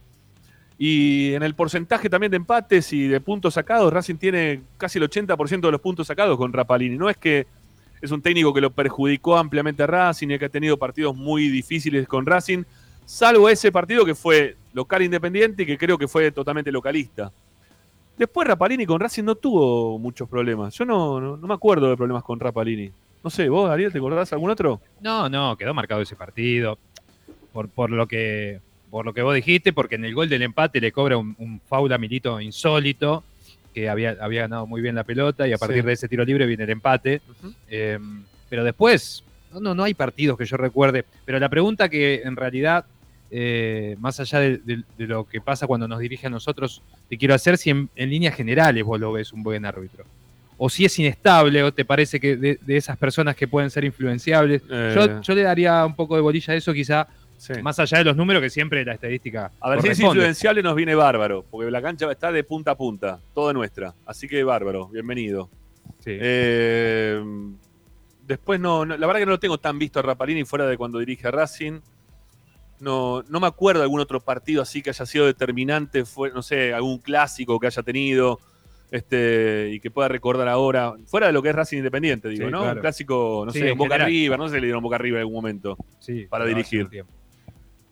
Y 0.77 1.35
en 1.35 1.43
el 1.43 1.55
porcentaje 1.55 2.11
también 2.11 2.31
de 2.31 2.37
empates 2.37 2.93
y 2.93 3.07
de 3.07 3.21
puntos 3.21 3.55
sacados, 3.55 3.93
Racing 3.93 4.16
tiene 4.16 4.62
casi 4.77 4.99
el 4.99 5.09
80% 5.09 5.61
de 5.61 5.71
los 5.71 5.81
puntos 5.81 6.07
sacados 6.07 6.37
con 6.37 6.53
Rapalini. 6.53 6.97
No 6.97 7.09
es 7.09 7.16
que 7.16 7.47
es 8.05 8.11
un 8.11 8.21
técnico 8.21 8.53
que 8.53 8.61
lo 8.61 8.71
perjudicó 8.71 9.37
ampliamente 9.37 9.83
a 9.83 9.87
Racing 9.87 10.29
y 10.29 10.39
que 10.39 10.45
ha 10.45 10.51
tenido 10.51 10.77
partidos 10.77 11.16
muy 11.16 11.49
difíciles 11.49 12.07
con 12.07 12.27
Racing, 12.27 12.65
salvo 13.05 13.49
ese 13.49 13.73
partido 13.73 14.05
que 14.05 14.15
fue 14.15 14.57
local 14.73 15.03
independiente 15.03 15.62
y 15.62 15.66
que 15.66 15.79
creo 15.79 15.97
que 15.97 16.09
fue 16.09 16.31
totalmente 16.31 16.71
localista. 16.71 17.33
Después 18.19 18.47
Rapalini 18.47 18.85
con 18.85 19.01
Racing 19.01 19.25
no 19.25 19.35
tuvo 19.35 19.99
muchos 19.99 20.29
problemas. 20.29 20.75
Yo 20.75 20.85
no, 20.85 21.21
no, 21.21 21.47
me 21.47 21.55
acuerdo 21.55 21.89
de 21.89 21.97
problemas 21.97 22.23
con 22.23 22.39
Rapalini. 22.39 22.91
No 23.23 23.31
sé, 23.31 23.49
vos, 23.49 23.71
Ariel, 23.71 23.91
¿te 23.91 23.99
acordás 23.99 24.33
algún 24.33 24.51
otro? 24.51 24.81
No, 25.01 25.29
no, 25.29 25.57
quedó 25.57 25.73
marcado 25.73 26.03
ese 26.03 26.15
partido. 26.15 26.79
Por, 27.55 27.70
por 27.70 27.89
lo 27.90 28.06
que 28.06 28.60
por 28.90 29.06
lo 29.06 29.14
que 29.14 29.22
vos 29.22 29.35
dijiste, 29.35 29.72
porque 29.72 29.94
en 29.94 30.05
el 30.05 30.14
gol 30.14 30.28
del 30.28 30.43
empate 30.43 30.81
le 30.81 30.93
cobra 30.93 31.16
un, 31.16 31.35
un 31.39 31.60
foul 31.60 31.93
a 31.93 31.98
Milito 31.98 32.40
insólito, 32.40 33.24
que 33.72 33.89
había, 33.89 34.16
había 34.20 34.43
ganado 34.43 34.66
muy 34.68 34.81
bien 34.82 34.94
la 34.94 35.02
pelota, 35.02 35.48
y 35.48 35.52
a 35.52 35.59
partir 35.59 35.81
Sí. 35.81 35.86
de 35.86 35.93
ese 35.94 36.09
tiro 36.09 36.24
libre 36.24 36.47
viene 36.47 36.62
el 36.64 36.70
empate. 36.70 37.20
Eh, 37.68 37.98
pero 38.48 38.62
después, 38.62 39.24
no, 39.52 39.59
no, 39.59 39.74
no 39.74 39.82
hay 39.82 39.94
partidos 39.94 40.39
que 40.39 40.44
yo 40.44 40.56
recuerde. 40.56 41.05
Pero 41.24 41.40
la 41.40 41.48
pregunta 41.48 41.89
que 41.89 42.22
en 42.22 42.36
realidad, 42.36 42.85
eh, 43.32 43.97
más 43.98 44.20
allá 44.20 44.39
de, 44.39 44.59
de- 44.59 44.82
de 44.97 45.06
lo 45.09 45.24
que 45.24 45.40
pasa 45.40 45.66
cuando 45.66 45.89
nos 45.89 45.98
dirige 45.98 46.28
a 46.28 46.31
nosotros, 46.31 46.81
te 47.09 47.18
quiero 47.18 47.35
hacer 47.35 47.59
si 47.59 47.70
en, 47.70 47.89
en 47.97 48.10
líneas 48.10 48.36
generales 48.36 48.85
vos 48.85 49.01
lo 49.01 49.10
ves 49.12 49.32
un 49.32 49.43
buen 49.43 49.64
árbitro. 49.64 50.05
O 50.56 50.70
si 50.70 50.85
es 50.85 50.97
inestable, 51.01 51.64
o 51.64 51.72
te 51.74 51.85
parece 51.85 52.20
que 52.20 52.36
de, 52.36 52.59
de 52.62 52.76
esas 52.76 52.97
personas 52.97 53.35
que 53.35 53.48
pueden 53.48 53.70
ser 53.70 53.82
influenciables. 53.85 54.62
Eh. 54.70 54.93
Yo, 54.94 55.20
yo 55.20 55.35
le 55.35 55.43
daría 55.43 55.85
un 55.85 55.97
poco 55.97 56.14
de 56.14 56.22
bolilla 56.22 56.55
a 56.55 56.56
eso, 56.56 56.72
quizá, 56.72 57.09
Sí. 57.36 57.52
más 57.62 57.78
allá 57.78 57.98
de 57.98 58.05
los 58.05 58.16
números, 58.16 58.40
que 58.43 58.48
siempre 58.51 58.85
la 58.85 58.94
estadística. 58.94 59.51
A 59.61 59.70
ver, 59.70 59.82
si 59.82 59.89
es 59.89 60.01
influenciable 60.01 60.62
nos 60.62 60.74
viene 60.74 60.94
bárbaro, 60.94 61.44
porque 61.51 61.70
la 61.70 61.82
cancha 61.82 62.11
está 62.11 62.32
de 62.32 62.43
punta 62.44 62.70
a 62.73 62.74
punta, 62.77 63.20
toda 63.35 63.52
nuestra. 63.52 63.94
Así 64.06 64.27
que 64.28 64.43
bárbaro, 64.44 64.89
bienvenido. 64.89 65.51
Eh, 66.06 67.23
después 68.27 68.59
no, 68.61 68.85
no- 68.86 68.97
la 68.97 69.06
verdad 69.06 69.20
que 69.20 69.27
no 69.27 69.32
lo 69.32 69.40
tengo 69.40 69.59
tan 69.59 69.78
visto 69.78 69.98
a 69.98 70.02
Rapalini 70.02 70.44
fuera 70.44 70.66
de 70.66 70.77
cuando 70.77 70.98
dirige 70.98 71.28
a 71.28 71.31
Racing. 71.31 71.81
no, 72.81 73.23
no 73.28 73.40
me 73.40 73.47
acuerdo 73.47 73.81
de 73.81 73.85
algún 73.85 74.01
otro 74.01 74.20
partido 74.20 74.61
así 74.61 74.82
que 74.82 74.90
haya 74.90 75.06
sido 75.06 75.27
determinante, 75.27 76.05
fue, 76.05 76.31
no 76.32 76.43
sé, 76.43 76.74
algún 76.74 76.98
clásico 76.98 77.59
que 77.61 77.66
haya 77.69 77.82
tenido 77.82 78.40
este, 78.90 79.70
y 79.73 79.81
que 79.81 79.90
pueda 79.90 80.09
recordar 80.09 80.48
ahora, 80.48 80.93
fuera 81.06 81.27
de 81.28 81.32
lo 81.32 81.43
que 81.43 81.48
es 81.48 81.55
Racing 81.55 81.78
Independiente, 81.78 82.28
digo, 82.28 82.47
Sí, 82.47 82.52
¿no? 82.52 82.61
claro. 82.61 82.74
Un 82.77 82.81
clásico, 82.81 83.43
no 83.47 83.52
Sí, 83.52 83.61
sé, 83.61 83.73
Boca 83.73 83.94
general. 83.94 84.06
River, 84.11 84.39
no 84.39 84.48
sé 84.48 84.55
si 84.56 84.61
le 84.61 84.66
dieron 84.66 84.82
Boca 84.82 84.98
River 84.98 85.16
en 85.16 85.20
algún 85.20 85.35
momento 85.35 85.77
Sí, 85.98 86.27
para 86.28 86.44
hace 86.44 86.55
dirigir. 86.55 86.89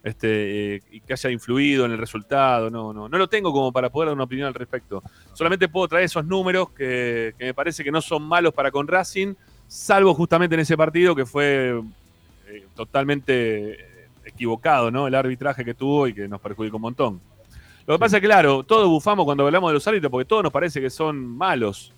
Este, 0.03 0.75
eh, 0.75 0.83
y 0.91 1.01
que 1.01 1.13
haya 1.13 1.31
influido 1.31 1.87
en 1.87 1.93
el 1.93 1.99
resultado, 1.99 2.69
no, 2.71 2.93
no, 2.93 3.09
no 3.09 3.19
lo 3.19 3.29
tengo 3.29 3.53
como 3.53 3.71
para 3.71 3.89
poder 3.89 4.09
dar 4.09 4.15
una 4.15 4.25
opinión 4.25 4.49
al 4.49 4.55
respecto. 4.55 5.03
Solamente 5.33 5.69
puedo 5.69 5.87
traer 5.87 6.07
esos 6.07 6.25
números 6.25 6.71
que, 6.71 7.35
que 7.39 7.45
me 7.45 7.55
parece 7.55 7.85
que 7.85 7.93
no 7.93 8.01
son 8.01 8.25
malos 8.25 8.53
para 8.53 8.73
con 8.73 8.89
Racing, 8.89 9.35
salvo 9.69 10.13
justamente 10.13 10.55
en 10.55 10.61
ese 10.61 10.77
partido 10.77 11.15
que 11.15 11.25
fue 11.25 11.81
eh, 12.53 12.67
totalmente 12.75 13.73
eh, 13.73 14.09
equivocado, 14.25 14.91
¿no? 14.91 15.07
El 15.07 15.15
arbitraje 15.15 15.65
que 15.65 15.73
tuvo 15.73 16.07
y 16.07 16.13
que 16.15 16.29
nos 16.29 16.41
perjudicó 16.41 16.77
un 16.77 16.83
montón. 16.83 17.21
Lo 17.87 17.95
que 17.95 17.99
pasa 17.99 18.17
es 18.17 18.21
que, 18.21 18.27
claro, 18.27 18.63
todos 18.63 18.89
bufamos 18.89 19.25
cuando 19.25 19.47
hablamos 19.47 19.71
de 19.71 19.75
los 19.75 19.89
árbitros 19.89 20.11
porque 20.11 20.27
todos 20.27 20.43
nos 20.43 20.53
parece 20.53 20.81
que 20.81 20.91
son 20.91 21.17
malos. 21.27 21.93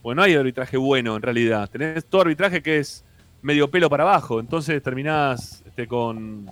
Porque 0.00 0.14
no 0.14 0.22
hay 0.22 0.34
arbitraje 0.34 0.76
bueno 0.76 1.16
en 1.16 1.22
realidad. 1.22 1.68
Tenés 1.68 2.04
todo 2.06 2.22
arbitraje 2.22 2.62
que 2.62 2.78
es 2.78 3.04
medio 3.42 3.68
pelo 3.68 3.90
para 3.90 4.04
abajo. 4.04 4.38
Entonces 4.38 4.80
terminás 4.80 5.62
este, 5.66 5.88
con, 5.88 6.50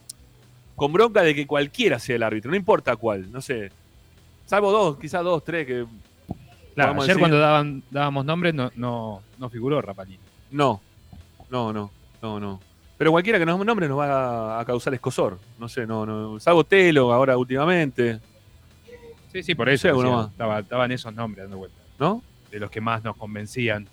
con 0.77 0.93
bronca 0.93 1.23
de 1.23 1.35
que 1.35 1.47
cualquiera 1.47 1.99
sea 1.99 2.17
el 2.17 2.23
árbitro, 2.23 2.51
no 2.51 2.57
importa 2.57 2.97
cuál, 2.97 3.31
no 3.31 3.41
sé. 3.41 3.71
Salvo 4.47 4.71
dos, 4.73 4.99
quizás 4.99 5.23
dos, 5.23 5.45
tres 5.45 5.67
que. 5.67 5.87
Claro, 6.75 6.93
ayer 6.93 7.07
decir- 7.07 7.19
cuando 7.21 7.39
daban, 7.39 7.83
dábamos 7.91 8.25
nombres 8.25 8.53
no, 8.53 8.71
no, 8.75 9.23
no 9.39 9.49
figuró 9.49 9.81
Rapalini. 9.81 10.19
No, 10.51 10.81
no, 11.51 11.73
no, 11.73 11.91
no, 12.21 12.41
no. 12.41 12.61
Pero 12.99 13.11
cualquiera 13.11 13.39
que 13.39 13.47
nos 13.47 13.65
nombre 13.65 13.89
nos 13.89 13.99
va 13.99 14.61
a, 14.61 14.65
causar 14.65 14.95
escosor. 14.95 15.39
No 15.59 15.69
sé, 15.69 15.87
no, 15.87 16.07
no. 16.07 16.39
Salvo 16.39 16.65
Telo 16.65 17.13
ahora 17.13 17.37
últimamente. 17.37 18.21
Sí, 19.33 19.43
sí, 19.43 19.55
por 19.55 19.67
No 19.67 19.73
eso 19.73 19.83
sé, 19.83 19.89
alguno 19.89 20.29
decía, 20.29 20.59
estaban 20.61 20.93
esos 20.93 21.13
nombres 21.13 21.45
dando 21.45 21.59
vuelta. 21.59 21.77
¿No? 21.99 22.23
De 22.51 22.61
los 22.61 22.71
que 22.71 22.81
más 22.81 23.03
nos 23.03 23.17
convencían. 23.17 23.89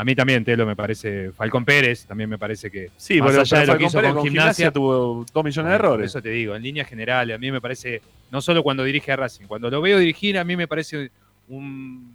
A 0.00 0.04
mí 0.04 0.14
también 0.14 0.42
Telo 0.42 0.64
me 0.64 0.74
parece, 0.74 1.30
Falcón 1.30 1.62
Pérez 1.62 2.06
también 2.06 2.30
me 2.30 2.38
parece 2.38 2.70
que 2.70 2.90
Sí, 2.96 3.20
más 3.20 3.36
allá 3.36 3.58
de 3.60 3.66
lo 3.66 3.76
que 3.76 3.84
hizo 3.84 3.98
Pérez 3.98 4.14
con 4.14 4.22
gimnasia, 4.22 4.50
Gimnasia 4.52 4.72
tuvo 4.72 5.26
dos 5.30 5.44
millones 5.44 5.68
de 5.68 5.74
errores. 5.74 6.06
Eso 6.06 6.22
te 6.22 6.30
digo, 6.30 6.56
en 6.56 6.62
líneas 6.62 6.88
generales, 6.88 7.36
a 7.36 7.38
mí 7.38 7.52
me 7.52 7.60
parece, 7.60 8.00
no 8.30 8.40
solo 8.40 8.62
cuando 8.62 8.82
dirige 8.82 9.12
a 9.12 9.16
Racing, 9.16 9.44
cuando 9.44 9.68
lo 9.68 9.82
veo 9.82 9.98
dirigir, 9.98 10.38
a 10.38 10.44
mí 10.44 10.56
me 10.56 10.66
parece 10.66 11.10
un. 11.48 12.14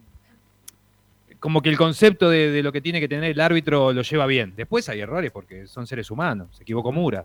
Como 1.38 1.62
que 1.62 1.68
el 1.68 1.76
concepto 1.76 2.28
de, 2.28 2.50
de 2.50 2.60
lo 2.64 2.72
que 2.72 2.80
tiene 2.80 2.98
que 2.98 3.06
tener 3.06 3.30
el 3.30 3.40
árbitro 3.40 3.92
lo 3.92 4.02
lleva 4.02 4.26
bien. 4.26 4.54
Después 4.56 4.88
hay 4.88 4.98
errores 4.98 5.30
porque 5.30 5.68
son 5.68 5.86
seres 5.86 6.10
humanos. 6.10 6.48
Se 6.56 6.64
equivocó 6.64 6.90
Mura. 6.90 7.24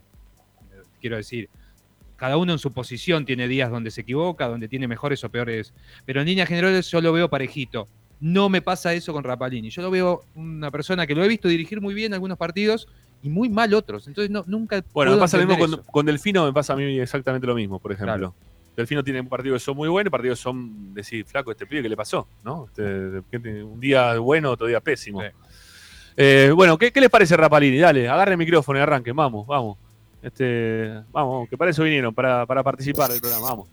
Quiero 0.99 1.17
decir, 1.17 1.49
cada 2.17 2.37
uno 2.37 2.53
en 2.53 2.59
su 2.59 2.71
posición 2.71 3.25
tiene 3.25 3.47
días 3.47 3.71
donde 3.71 3.89
se 3.89 4.01
equivoca, 4.01 4.47
donde 4.47 4.67
tiene 4.67 4.87
mejores 4.87 5.23
o 5.23 5.29
peores. 5.29 5.73
Pero 6.05 6.21
en 6.21 6.27
líneas 6.27 6.47
generales 6.47 6.91
yo 6.91 7.01
lo 7.01 7.11
veo 7.13 7.31
parejito. 7.31 7.87
No 8.21 8.49
me 8.49 8.61
pasa 8.61 8.93
eso 8.93 9.11
con 9.13 9.23
Rapalini. 9.23 9.71
Yo 9.71 9.81
lo 9.81 9.89
veo 9.89 10.23
una 10.35 10.69
persona 10.69 11.07
que 11.07 11.15
lo 11.15 11.23
he 11.23 11.27
visto 11.27 11.47
dirigir 11.47 11.81
muy 11.81 11.95
bien 11.95 12.13
algunos 12.13 12.37
partidos 12.37 12.87
y 13.23 13.29
muy 13.29 13.49
mal 13.49 13.73
otros. 13.73 14.07
Entonces 14.07 14.29
no, 14.29 14.43
nunca. 14.47 14.83
Bueno, 14.93 15.09
puedo 15.09 15.15
me 15.15 15.21
pasa 15.21 15.37
lo 15.37 15.47
mismo 15.47 15.59
con, 15.59 15.83
con 15.83 16.05
Delfino, 16.05 16.45
me 16.45 16.53
pasa 16.53 16.73
a 16.73 16.75
mí 16.75 16.99
exactamente 16.99 17.47
lo 17.47 17.55
mismo, 17.55 17.79
por 17.79 17.91
ejemplo. 17.91 18.33
Delfino 18.77 19.03
tiene 19.03 19.23
partidos 19.23 19.61
que 19.61 19.65
son 19.65 19.75
muy 19.75 19.89
buenos, 19.89 20.11
partidos 20.11 20.39
que 20.39 20.43
son, 20.43 20.93
decir, 20.93 21.25
flaco, 21.25 21.51
este 21.51 21.65
pibe, 21.65 21.81
¿qué 21.81 21.89
le 21.89 21.97
pasó? 21.97 22.27
¿No? 22.43 22.67
Este, 22.67 22.83
un 23.63 23.79
día 23.79 24.17
bueno, 24.19 24.51
otro 24.51 24.67
día 24.67 24.79
pésimo. 24.79 25.21
Eh, 26.15 26.51
bueno, 26.55 26.77
¿qué, 26.77 26.91
qué 26.91 27.01
les 27.01 27.09
parece 27.09 27.35
Rapalini? 27.35 27.79
Dale, 27.79 28.07
agarre 28.07 28.33
el 28.33 28.37
micrófono 28.37 28.79
y 28.79 28.81
arranquen, 28.81 29.15
vamos, 29.15 29.47
vamos. 29.47 29.77
Este, 30.21 31.01
vamos, 31.11 31.49
que 31.49 31.57
para 31.57 31.71
eso 31.71 31.83
vinieron, 31.83 32.13
para, 32.13 32.45
para 32.45 32.61
participar 32.61 33.09
del 33.09 33.19
programa, 33.19 33.47
vamos. 33.47 33.67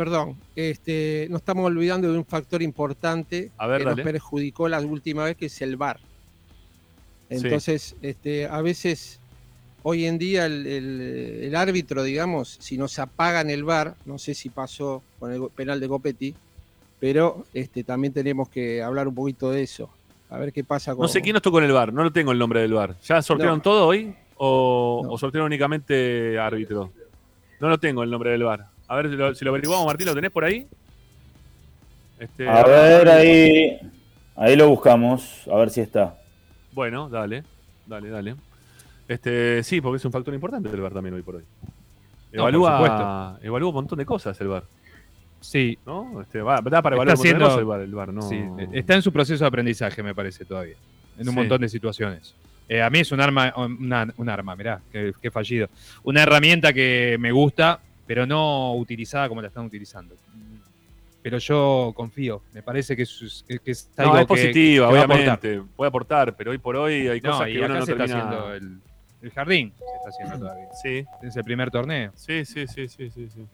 Perdón, 0.00 0.34
este, 0.56 1.26
nos 1.28 1.40
estamos 1.42 1.66
olvidando 1.66 2.10
de 2.10 2.16
un 2.16 2.24
factor 2.24 2.62
importante 2.62 3.50
ver, 3.68 3.80
que 3.80 3.84
dale. 3.84 3.96
nos 3.96 4.00
perjudicó 4.00 4.66
la 4.66 4.80
última 4.80 5.24
vez, 5.24 5.36
que 5.36 5.44
es 5.44 5.60
el 5.60 5.76
VAR. 5.76 5.98
Sí. 7.28 7.36
Entonces, 7.36 7.94
este, 8.00 8.46
a 8.46 8.62
veces, 8.62 9.20
hoy 9.82 10.06
en 10.06 10.16
día, 10.16 10.46
el, 10.46 10.66
el- 10.66 11.40
el 11.42 11.54
árbitro, 11.54 12.02
digamos, 12.02 12.56
si 12.60 12.78
nos 12.78 12.98
apagan 12.98 13.50
el 13.50 13.62
VAR, 13.62 13.94
no 14.06 14.16
sé 14.18 14.32
si 14.32 14.48
pasó 14.48 15.02
con 15.18 15.34
el 15.34 15.42
penal 15.54 15.78
de 15.80 15.88
Copetti, 15.88 16.34
pero 16.98 17.44
este, 17.52 17.84
también 17.84 18.14
tenemos 18.14 18.48
que 18.48 18.82
hablar 18.82 19.06
un 19.06 19.14
poquito 19.14 19.50
de 19.50 19.64
eso. 19.64 19.90
A 20.30 20.38
ver 20.38 20.50
qué 20.54 20.64
pasa 20.64 20.94
con. 20.94 21.02
No 21.02 21.08
sé 21.08 21.20
quién 21.20 21.34
nos 21.34 21.42
tocó 21.42 21.58
en 21.58 21.64
el 21.66 21.72
bar, 21.72 21.92
no 21.92 22.02
lo 22.04 22.10
tengo 22.10 22.32
el 22.32 22.38
nombre 22.38 22.62
del 22.62 22.72
bar. 22.72 22.96
¿Ya 23.02 23.20
sortearon 23.20 23.58
No. 23.58 23.62
todo 23.62 23.86
hoy? 23.86 24.14
O, 24.38 25.06
o 25.10 25.18
sortearon 25.18 25.44
únicamente 25.44 26.38
árbitro? 26.38 26.90
No 27.60 27.68
lo 27.68 27.76
tengo 27.78 28.02
el 28.02 28.08
nombre 28.10 28.30
del 28.30 28.44
bar. 28.44 28.66
A 28.90 28.96
ver 28.96 29.08
si 29.08 29.14
lo, 29.16 29.32
si 29.36 29.44
lo 29.44 29.52
averiguamos, 29.52 29.86
Martín, 29.86 30.08
¿lo 30.08 30.16
tenés 30.16 30.32
por 30.32 30.42
ahí? 30.44 30.66
Este, 32.18 32.48
A 32.48 32.64
ver, 32.64 33.08
ahí, 33.08 33.78
ahí 34.34 34.56
lo 34.56 34.68
buscamos, 34.68 35.46
a 35.48 35.54
ver 35.58 35.70
si 35.70 35.80
está. 35.80 36.18
Bueno, 36.72 37.08
dale, 37.08 37.44
dale, 37.86 38.10
dale. 38.10 38.34
Este, 39.06 39.62
sí, 39.62 39.80
porque 39.80 39.98
es 39.98 40.04
un 40.04 40.10
factor 40.10 40.34
importante 40.34 40.68
del 40.68 40.80
bar 40.80 40.92
también 40.92 41.14
hoy 41.14 41.22
por 41.22 41.36
hoy. 41.36 41.44
No, 41.62 41.68
por 42.30 42.38
Evalúa, 42.40 42.72
supuesto. 42.78 43.46
evalúa 43.46 43.68
un 43.68 43.74
montón 43.76 43.98
de 44.00 44.04
cosas 44.06 44.40
el 44.40 44.48
bar. 44.48 44.64
Sí. 45.40 45.78
¿No? 45.86 46.20
Este, 46.20 46.42
va, 46.42 46.60
da 46.60 46.82
para 46.82 46.96
evaluar 46.96 47.16
un 47.16 47.22
montón 47.22 47.38
de 47.38 47.44
cosas 47.44 47.58
el 47.60 47.64
bar, 47.66 47.80
el 47.82 47.94
VAR, 47.94 48.12
no- 48.12 48.22
Sí, 48.22 48.42
está 48.72 48.96
en 48.96 49.02
su 49.02 49.12
proceso 49.12 49.44
de 49.44 49.48
aprendizaje, 49.48 50.02
me 50.02 50.16
parece, 50.16 50.44
todavía. 50.44 50.74
En 51.16 51.28
un 51.28 51.34
Sí. 51.34 51.38
montón 51.38 51.60
de 51.60 51.68
situaciones. 51.68 52.34
Eh, 52.68 52.82
a 52.82 52.90
mí 52.90 52.98
es 52.98 53.12
un 53.12 53.20
arma, 53.20 53.54
una- 53.56 54.12
un 54.16 54.28
arma, 54.28 54.56
mirá, 54.56 54.80
qué, 54.90 55.12
qué 55.22 55.30
fallido. 55.30 55.68
Una 56.02 56.24
herramienta 56.24 56.72
que 56.72 57.16
me 57.20 57.30
gusta, 57.30 57.78
pero 58.10 58.26
no 58.26 58.74
utilizada 58.74 59.28
como 59.28 59.40
la 59.40 59.46
están 59.46 59.64
utilizando. 59.66 60.16
Pero 61.22 61.38
yo 61.38 61.92
confío, 61.94 62.42
me 62.52 62.60
parece 62.60 62.96
que 62.96 63.02
es, 63.02 63.44
que- 63.46 63.60
que 63.60 63.70
es 63.70 63.88
No, 63.96 64.02
algo 64.02 64.16
es 64.16 64.20
que- 64.22 64.26
positiva, 64.26 64.88
que 64.88 64.94
va 64.94 65.00
a 65.00 65.04
aportar. 65.04 65.38
obviamente. 65.38 65.62
Puede 65.76 65.88
aportar, 65.90 66.34
pero 66.36 66.50
hoy 66.50 66.58
por 66.58 66.74
hoy 66.74 67.06
hay 67.06 67.20
No, 67.20 67.30
cosas 67.30 67.48
y 67.48 67.52
que 67.52 67.58
uno 67.58 67.66
acá 67.66 67.78
no 67.78 67.86
se 67.86 67.92
está 67.92 68.02
haciendo 68.04 68.52
el, 68.54 68.80
el 69.22 69.30
jardín, 69.30 69.72
se 69.78 69.84
está 69.84 70.08
haciendo 70.08 70.38
todavía. 70.40 70.68
Sí. 70.82 71.04
Es 71.22 71.36
el 71.36 71.44
primer 71.44 71.70
torneo. 71.70 72.10
Sí, 72.16 72.44
sí, 72.44 72.66
sí, 72.66 72.88
sí, 72.88 73.10
sí. 73.10 73.28
sí. 73.32 73.46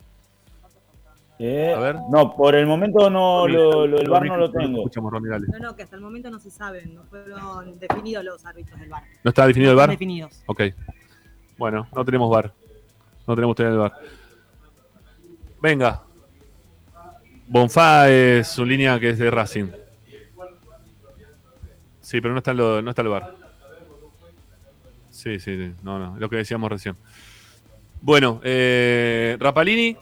Eh, 1.39 1.75
A 1.77 1.81
ver. 1.81 1.97
No, 2.11 2.35
por 2.35 2.55
el 2.55 2.67
momento 2.67 3.11
no, 3.11 3.47
lo, 3.47 3.87
lo- 3.87 3.99
el 3.99 4.09
bar 4.09 4.25
no 4.25 4.39
lo 4.39 4.51
tengo. 4.51 4.79
Escuchamos. 4.79 5.13
No, 5.13 5.21
no, 5.59 5.77
que 5.77 5.83
hasta 5.83 5.97
el 5.97 6.01
momento 6.03 6.31
no 6.31 6.39
se 6.39 6.51
saben, 6.51 6.95
no 6.95 7.03
fueron 7.11 7.79
definidos 7.79 8.25
los 8.25 8.47
árbitros 8.47 8.81
del 8.81 8.89
bar. 8.89 9.03
¿No 9.23 9.29
está 9.29 9.47
definido 9.47 9.73
el 9.73 9.77
No 9.77 9.81
bar? 9.81 9.91
están 9.91 9.99
definidos. 9.99 10.43
Ok. 10.47 10.63
Bueno, 11.59 11.87
no 11.95 12.05
tenemos 12.07 12.31
bar. 12.31 12.55
No 13.27 13.35
tenemos 13.35 13.55
todavía 13.55 13.75
el 13.75 13.81
bar. 13.81 13.93
Venga. 15.61 16.03
Bonfá 17.49 18.11
es 18.11 18.49
su 18.49 18.65
línea 18.65 18.99
que 18.99 19.11
es 19.11 19.19
de 19.19 19.31
Racing. 19.31 19.67
Sí, 22.01 22.21
pero 22.21 22.33
no 22.35 22.39
está, 22.39 22.53
en 22.53 22.57
lo- 22.59 22.83
no 22.83 22.91
está 22.91 23.03
el 23.03 23.09
bar. 23.09 23.35
Sí, 25.11 25.39
sí, 25.41 25.57
sí. 25.57 25.73
No, 25.83 25.99
no. 25.99 26.17
Lo 26.19 26.29
que 26.29 26.37
decíamos 26.37 26.71
recién. 26.71 26.97
Bueno, 28.01 28.41
eh, 28.45 29.37
Rapalini. 29.41 29.97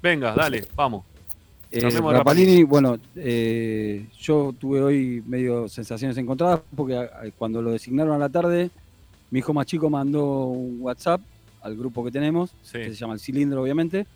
Venga, 0.00 0.34
dale, 0.34 0.64
vamos. 0.76 1.04
Eh, 1.70 1.80
Rapalini, 1.90 2.62
bueno, 2.62 2.98
eh, 3.16 4.06
yo 4.18 4.54
tuve 4.58 4.80
hoy 4.80 5.22
medio 5.26 5.68
sensaciones 5.68 6.16
encontradas 6.16 6.60
porque 6.74 7.10
cuando 7.36 7.60
lo 7.60 7.72
designaron 7.72 8.14
a 8.14 8.18
la 8.18 8.28
tarde, 8.28 8.70
mi 9.30 9.40
hijo 9.40 9.52
más 9.52 9.66
chico 9.66 9.90
mandó 9.90 10.46
un 10.46 10.78
WhatsApp 10.80 11.20
al 11.60 11.76
grupo 11.76 12.04
que 12.04 12.10
tenemos, 12.12 12.54
Sí. 12.62 12.78
que 12.78 12.90
se 12.90 12.94
llama 12.94 13.14
El 13.14 13.20
Cilindro, 13.20 13.60
obviamente, 13.62 14.06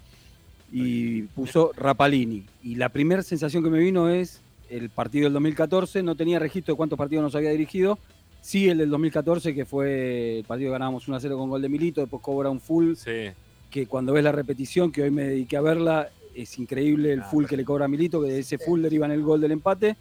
y 0.72 1.22
puso 1.22 1.72
Rapalini. 1.76 2.44
Y 2.62 2.76
la 2.76 2.88
primera 2.88 3.22
sensación 3.22 3.62
que 3.62 3.70
me 3.70 3.78
vino 3.78 4.08
es 4.08 4.40
el 4.70 4.88
partido 4.88 5.24
del 5.24 5.34
2014, 5.34 6.02
no 6.02 6.16
tenía 6.16 6.38
registro 6.38 6.72
de 6.72 6.76
cuántos 6.76 6.96
partidos 6.96 7.22
nos 7.22 7.34
había 7.34 7.50
dirigido, 7.50 7.98
sí 8.40 8.68
el 8.68 8.78
del 8.78 8.88
2014, 8.88 9.54
que 9.54 9.66
fue 9.66 10.38
el 10.38 10.44
partido 10.44 10.70
que 10.70 10.72
ganábamos 10.72 11.06
1 11.06 11.16
a 11.16 11.20
0 11.20 11.36
con 11.36 11.50
gol 11.50 11.60
de 11.60 11.68
Milito, 11.68 12.00
después 12.00 12.22
cobra 12.22 12.48
un 12.48 12.58
full, 12.58 12.94
que 13.70 13.86
cuando 13.86 14.14
ves 14.14 14.24
la 14.24 14.32
repetición, 14.32 14.90
que 14.90 15.02
hoy 15.02 15.10
me 15.10 15.24
dediqué 15.24 15.58
a 15.58 15.60
verla, 15.60 16.08
es 16.34 16.58
increíble 16.58 17.12
el 17.12 17.22
full 17.22 17.44
que 17.44 17.56
le 17.58 17.64
cobra 17.64 17.84
a 17.84 17.88
Milito, 17.88 18.22
que 18.22 18.28
de 18.28 18.38
ese 18.38 18.56
full 18.56 18.80
deriva 18.80 19.04
en 19.04 19.12
el 19.12 19.22
gol 19.22 19.42
del 19.42 19.52
empate. 19.52 19.96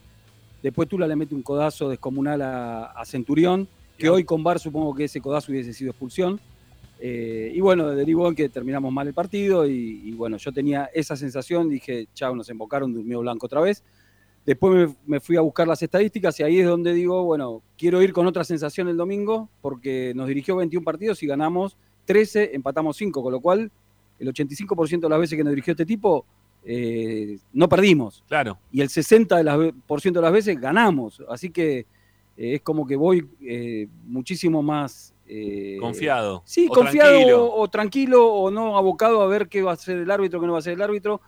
Después 0.63 0.87
Tula 0.87 1.07
le 1.07 1.15
mete 1.17 1.35
un 1.35 1.41
codazo 1.41 1.89
descomunal 1.89 2.41
a, 2.41 2.85
a 2.85 3.05
Centurión, 3.05 3.67
que 3.97 4.09
hoy 4.09 4.23
con 4.23 4.41
VAR 4.41 4.59
supongo 4.59 4.95
que 4.95 5.05
ese 5.05 5.19
codazo 5.19 5.51
hubiese 5.51 5.73
sido 5.73 5.91
expulsión. 5.91 6.39
Eh, 7.03 7.51
y 7.55 7.59
bueno, 7.61 7.89
derivó 7.89 8.27
en 8.27 8.35
que 8.35 8.47
terminamos 8.47 8.93
mal 8.93 9.07
el 9.07 9.13
partido 9.15 9.67
y, 9.67 10.01
y 10.05 10.11
bueno, 10.11 10.37
yo 10.37 10.51
tenía 10.51 10.89
esa 10.93 11.15
sensación, 11.15 11.67
dije, 11.67 12.07
chao, 12.13 12.35
nos 12.35 12.47
embocaron, 12.49 12.93
durmió 12.93 13.21
blanco 13.21 13.47
otra 13.47 13.59
vez. 13.59 13.83
Después 14.45 14.73
me, 14.89 14.95
me 15.07 15.19
fui 15.19 15.35
a 15.35 15.41
buscar 15.41 15.67
las 15.67 15.81
estadísticas 15.81 16.39
y 16.39 16.43
ahí 16.43 16.59
es 16.59 16.67
donde 16.67 16.93
digo, 16.93 17.23
bueno, 17.23 17.61
quiero 17.77 18.01
ir 18.03 18.13
con 18.13 18.27
otra 18.27 18.43
sensación 18.43 18.87
el 18.87 18.97
domingo 18.97 19.49
porque 19.61 20.13
nos 20.15 20.27
dirigió 20.27 20.55
21 20.55 20.83
partidos 20.83 21.21
y 21.23 21.27
ganamos 21.27 21.75
13, 22.05 22.51
empatamos 22.55 22.97
5, 22.97 23.21
con 23.23 23.31
lo 23.31 23.39
cual 23.39 23.71
el 24.19 24.27
85% 24.33 24.99
de 25.01 25.09
las 25.09 25.19
veces 25.19 25.37
que 25.37 25.43
nos 25.43 25.51
dirigió 25.51 25.71
este 25.71 25.85
tipo 25.85 26.25
eh, 26.63 27.39
no 27.53 27.67
perdimos. 27.67 28.23
Claro. 28.27 28.59
Y 28.71 28.81
el 28.81 28.89
60% 28.89 29.35
de 29.37 29.43
las, 29.43 29.57
ve- 29.57 29.73
por 29.87 30.01
ciento 30.01 30.19
de 30.19 30.25
las 30.25 30.33
veces 30.33 30.59
ganamos. 30.61 31.21
Así 31.29 31.49
que 31.49 31.79
eh, 31.79 31.85
es 32.55 32.61
como 32.61 32.85
que 32.85 32.95
voy 32.95 33.27
eh, 33.41 33.87
muchísimo 34.05 34.61
más 34.61 35.10
eh, 35.33 35.77
Confiado. 35.79 36.43
Sí, 36.45 36.67
O 36.69 36.73
confiado 36.73 37.11
tranquilo. 37.11 37.45
O, 37.45 37.61
o 37.61 37.67
tranquilo 37.69 38.33
o 38.33 38.51
no 38.51 38.77
abocado 38.77 39.21
a 39.21 39.27
ver 39.27 39.47
qué 39.47 39.61
va 39.61 39.71
a 39.71 39.73
hacer 39.75 39.99
el 39.99 40.11
árbitro, 40.11 40.41
qué 40.41 40.45
no 40.45 40.51
va 40.51 40.57
a 40.57 40.59
hacer 40.59 40.73
el 40.73 40.81
árbitro. 40.81 41.21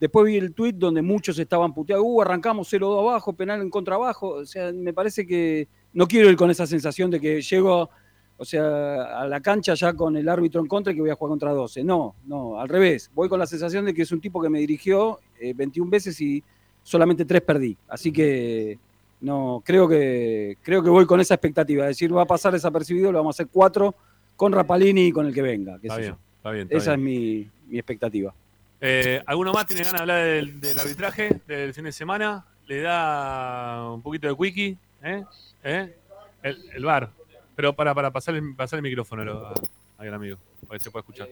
Después 0.00 0.24
vi 0.24 0.38
el 0.38 0.54
tuit 0.54 0.74
donde 0.74 1.02
muchos 1.02 1.38
estaban 1.38 1.74
puteados, 1.74 2.02
uh, 2.04 2.22
arrancamos 2.22 2.72
0-2 2.72 2.98
abajo, 2.98 3.34
penal 3.34 3.60
en 3.60 3.68
contra 3.68 3.96
abajo. 3.96 4.28
O 4.28 4.46
sea, 4.46 4.72
me 4.72 4.94
parece 4.94 5.26
que 5.26 5.68
no 5.92 6.08
quiero 6.08 6.30
ir 6.30 6.36
con 6.36 6.50
esa 6.50 6.66
sensación 6.66 7.10
de 7.10 7.20
que 7.20 7.42
llego, 7.42 7.90
o 8.38 8.44
sea, 8.44 9.20
a 9.20 9.28
la 9.28 9.40
cancha 9.40 9.74
ya 9.74 9.92
con 9.92 10.16
el 10.16 10.30
árbitro 10.30 10.62
en 10.62 10.66
contra 10.66 10.92
y 10.92 10.96
que 10.96 11.02
voy 11.02 11.10
a 11.10 11.14
jugar 11.14 11.28
contra 11.28 11.52
12. 11.52 11.84
No, 11.84 12.14
no, 12.24 12.58
al 12.58 12.70
revés. 12.70 13.10
Voy 13.14 13.28
con 13.28 13.38
la 13.38 13.46
sensación 13.46 13.84
de 13.84 13.92
que 13.92 14.02
es 14.02 14.12
un 14.12 14.20
tipo 14.22 14.40
que 14.40 14.48
me 14.48 14.60
dirigió 14.60 15.20
eh, 15.38 15.52
21 15.54 15.90
veces 15.90 16.18
y 16.22 16.42
solamente 16.82 17.26
3 17.26 17.42
perdí. 17.42 17.76
Así 17.86 18.10
que 18.10 18.78
no, 19.22 19.62
creo 19.64 19.88
que 19.88 20.58
creo 20.62 20.82
que 20.82 20.90
voy 20.90 21.06
con 21.06 21.20
esa 21.20 21.34
expectativa, 21.34 21.84
es 21.84 21.90
decir, 21.90 22.14
va 22.14 22.22
a 22.22 22.26
pasar 22.26 22.52
desapercibido, 22.52 23.10
lo 23.10 23.18
vamos 23.18 23.34
a 23.34 23.42
hacer 23.42 23.50
4 23.52 23.94
con 24.36 24.52
Rapalini 24.52 25.06
y 25.06 25.12
con 25.12 25.26
el 25.26 25.32
que 25.34 25.42
venga. 25.42 25.76
Está 25.82 25.96
bien, 25.96 26.16
está 26.36 26.50
bien. 26.50 26.62
está 26.66 26.76
Esa 26.76 26.96
bien. 26.96 27.00
es 27.00 27.04
mi, 27.04 27.50
mi 27.72 27.78
expectativa. 27.78 28.34
Eh, 28.80 29.22
¿Alguno 29.26 29.52
más 29.52 29.64
tiene 29.66 29.82
ganas 29.84 30.00
de 30.00 30.00
hablar 30.00 30.24
del, 30.26 30.60
del 30.60 30.78
arbitraje 30.78 31.40
del 31.46 31.72
fin 31.72 31.84
de 31.84 31.92
semana? 31.92 32.44
¿Le 32.66 32.80
da 32.82 33.90
un 33.92 34.02
poquito 34.02 34.26
de 34.28 34.36
quickie? 34.36 34.76
¿Eh? 35.02 35.24
¿Eh? 35.64 35.94
El, 36.42 36.58
el 36.74 36.84
bar. 36.84 37.10
Pero 37.54 37.72
para, 37.74 37.94
para 37.94 38.10
pasar, 38.10 38.34
el, 38.34 38.54
pasar 38.56 38.78
el 38.78 38.82
micrófono 38.82 39.24
lo- 39.24 39.46
a- 39.46 39.54
ahí 39.98 40.08
al 40.08 40.14
amigo, 40.14 40.36
para 40.66 40.78
que 40.78 40.84
se 40.84 40.90
pueda 40.90 41.02
escuchar. 41.02 41.28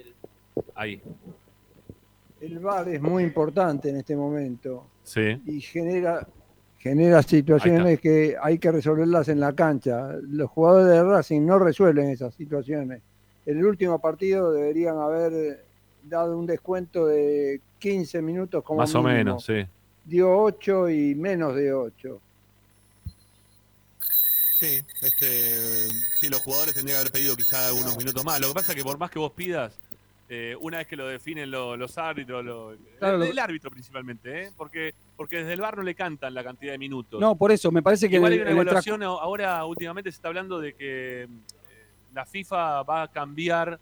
Ahí. 0.75 1.01
El 2.41 2.59
VAR 2.61 2.89
es 2.89 3.01
muy 3.03 3.23
importante 3.25 3.91
en 3.91 3.97
este 3.97 4.17
momento 4.17 4.87
Sí. 5.03 5.41
y 5.47 5.61
genera, 5.61 6.27
genera 6.81 7.23
situaciones 7.23 8.01
que 8.01 8.36
hay 8.43 8.59
que 8.59 8.73
resolverlas 8.73 9.28
en 9.28 9.39
la 9.39 9.52
cancha. 9.52 10.15
Los 10.23 10.51
jugadores 10.51 10.89
de 10.89 11.05
Racing 11.05 11.44
no 11.44 11.59
resuelven 11.59 12.09
esas 12.09 12.35
situaciones. 12.35 13.02
En 13.44 13.59
el 13.59 13.66
último 13.66 13.98
partido 13.98 14.51
deberían 14.51 14.97
haber 14.98 15.65
dado 16.02 16.39
un 16.39 16.47
descuento 16.47 17.07
de 17.07 17.61
15 17.78 18.23
minutos 18.23 18.65
como 18.65 18.81
Más 18.81 18.94
o 18.94 19.02
menos, 19.02 19.44
sí. 19.44 19.66
Dio 20.05 20.35
8 20.39 20.89
y 20.89 21.15
menos 21.15 21.55
de 21.55 21.73
8. 21.73 22.20
Sí, 24.59 24.82
este, 25.02 25.89
sí, 26.19 26.28
los 26.28 26.40
jugadores 26.40 26.74
tendrían 26.74 26.97
que 26.97 27.01
haber 27.01 27.12
pedido 27.12 27.36
quizá 27.36 27.73
unos 27.74 27.97
minutos 27.97 28.24
más. 28.24 28.40
Lo 28.40 28.48
que 28.48 28.55
pasa 28.55 28.73
es 28.73 28.78
que 28.78 28.85
por 28.85 28.98
más 28.98 29.11
que 29.11 29.19
vos 29.19 29.32
pidas, 29.32 29.78
eh, 30.32 30.55
una 30.61 30.78
vez 30.78 30.86
que 30.86 30.94
lo 30.94 31.09
definen 31.09 31.51
lo- 31.51 31.77
los 31.77 31.98
árbitros, 31.98 32.44
lo- 32.44 32.73
Claro, 33.01 33.20
el, 33.24 33.36
árbitro 33.36 33.69
principalmente, 33.69 34.44
¿eh? 34.44 34.51
porque, 34.57 34.94
porque 35.16 35.39
desde 35.39 35.55
el 35.55 35.61
bar 35.61 35.77
no 35.77 35.82
le 35.82 35.97
cantan 35.97 36.32
la 36.35 36.44
cantidad 36.44 36.70
de 36.70 36.78
minutos. 36.78 37.20
No, 37.20 37.35
por 37.35 37.51
eso, 37.51 37.73
me 37.73 37.82
parece 37.82 38.09
que 38.09 38.15
Igual 38.15 38.32
hay 38.35 38.40
una 38.40 38.51
evaluación, 38.52 39.02
ahora 39.02 39.65
últimamente 39.65 40.09
se 40.12 40.15
está 40.15 40.28
hablando 40.28 40.61
de 40.61 40.74
que 40.74 41.23
eh, 41.24 41.28
la 42.15 42.24
FIFA 42.24 42.85
va 42.85 43.02
a 43.02 43.09
cambiar 43.09 43.81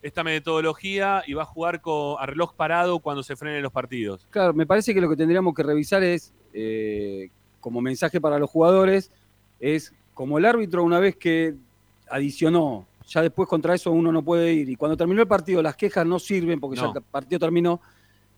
esta 0.00 0.22
metodología 0.22 1.24
y 1.26 1.32
va 1.34 1.42
a 1.42 1.46
jugar 1.46 1.80
con, 1.80 2.14
a 2.20 2.26
reloj 2.26 2.54
parado 2.54 3.00
cuando 3.00 3.24
se 3.24 3.34
frenen 3.34 3.60
los 3.64 3.72
partidos. 3.72 4.24
Claro, 4.30 4.54
me 4.54 4.66
parece 4.66 4.94
que 4.94 5.00
lo 5.00 5.10
que 5.10 5.16
tendríamos 5.16 5.52
que 5.52 5.64
revisar 5.64 6.04
es, 6.04 6.32
eh, 6.52 7.28
como 7.58 7.80
mensaje 7.80 8.20
para 8.20 8.38
los 8.38 8.48
jugadores, 8.48 9.10
es 9.58 9.92
como 10.14 10.38
el 10.38 10.44
árbitro 10.44 10.84
una 10.84 11.00
vez 11.00 11.16
que 11.16 11.56
adicionó, 12.08 12.86
ya 13.08 13.22
después 13.22 13.48
contra 13.48 13.74
eso 13.74 13.90
uno 13.90 14.12
no 14.12 14.22
puede 14.22 14.52
ir. 14.52 14.68
Y 14.68 14.76
cuando 14.76 14.96
terminó 14.96 15.22
el 15.22 15.28
partido 15.28 15.62
las 15.62 15.74
quejas 15.76 16.06
no 16.06 16.18
sirven 16.18 16.60
porque 16.60 16.80
No. 16.80 16.92
ya 16.92 16.98
el 17.00 17.04
partido 17.04 17.38
terminó. 17.40 17.80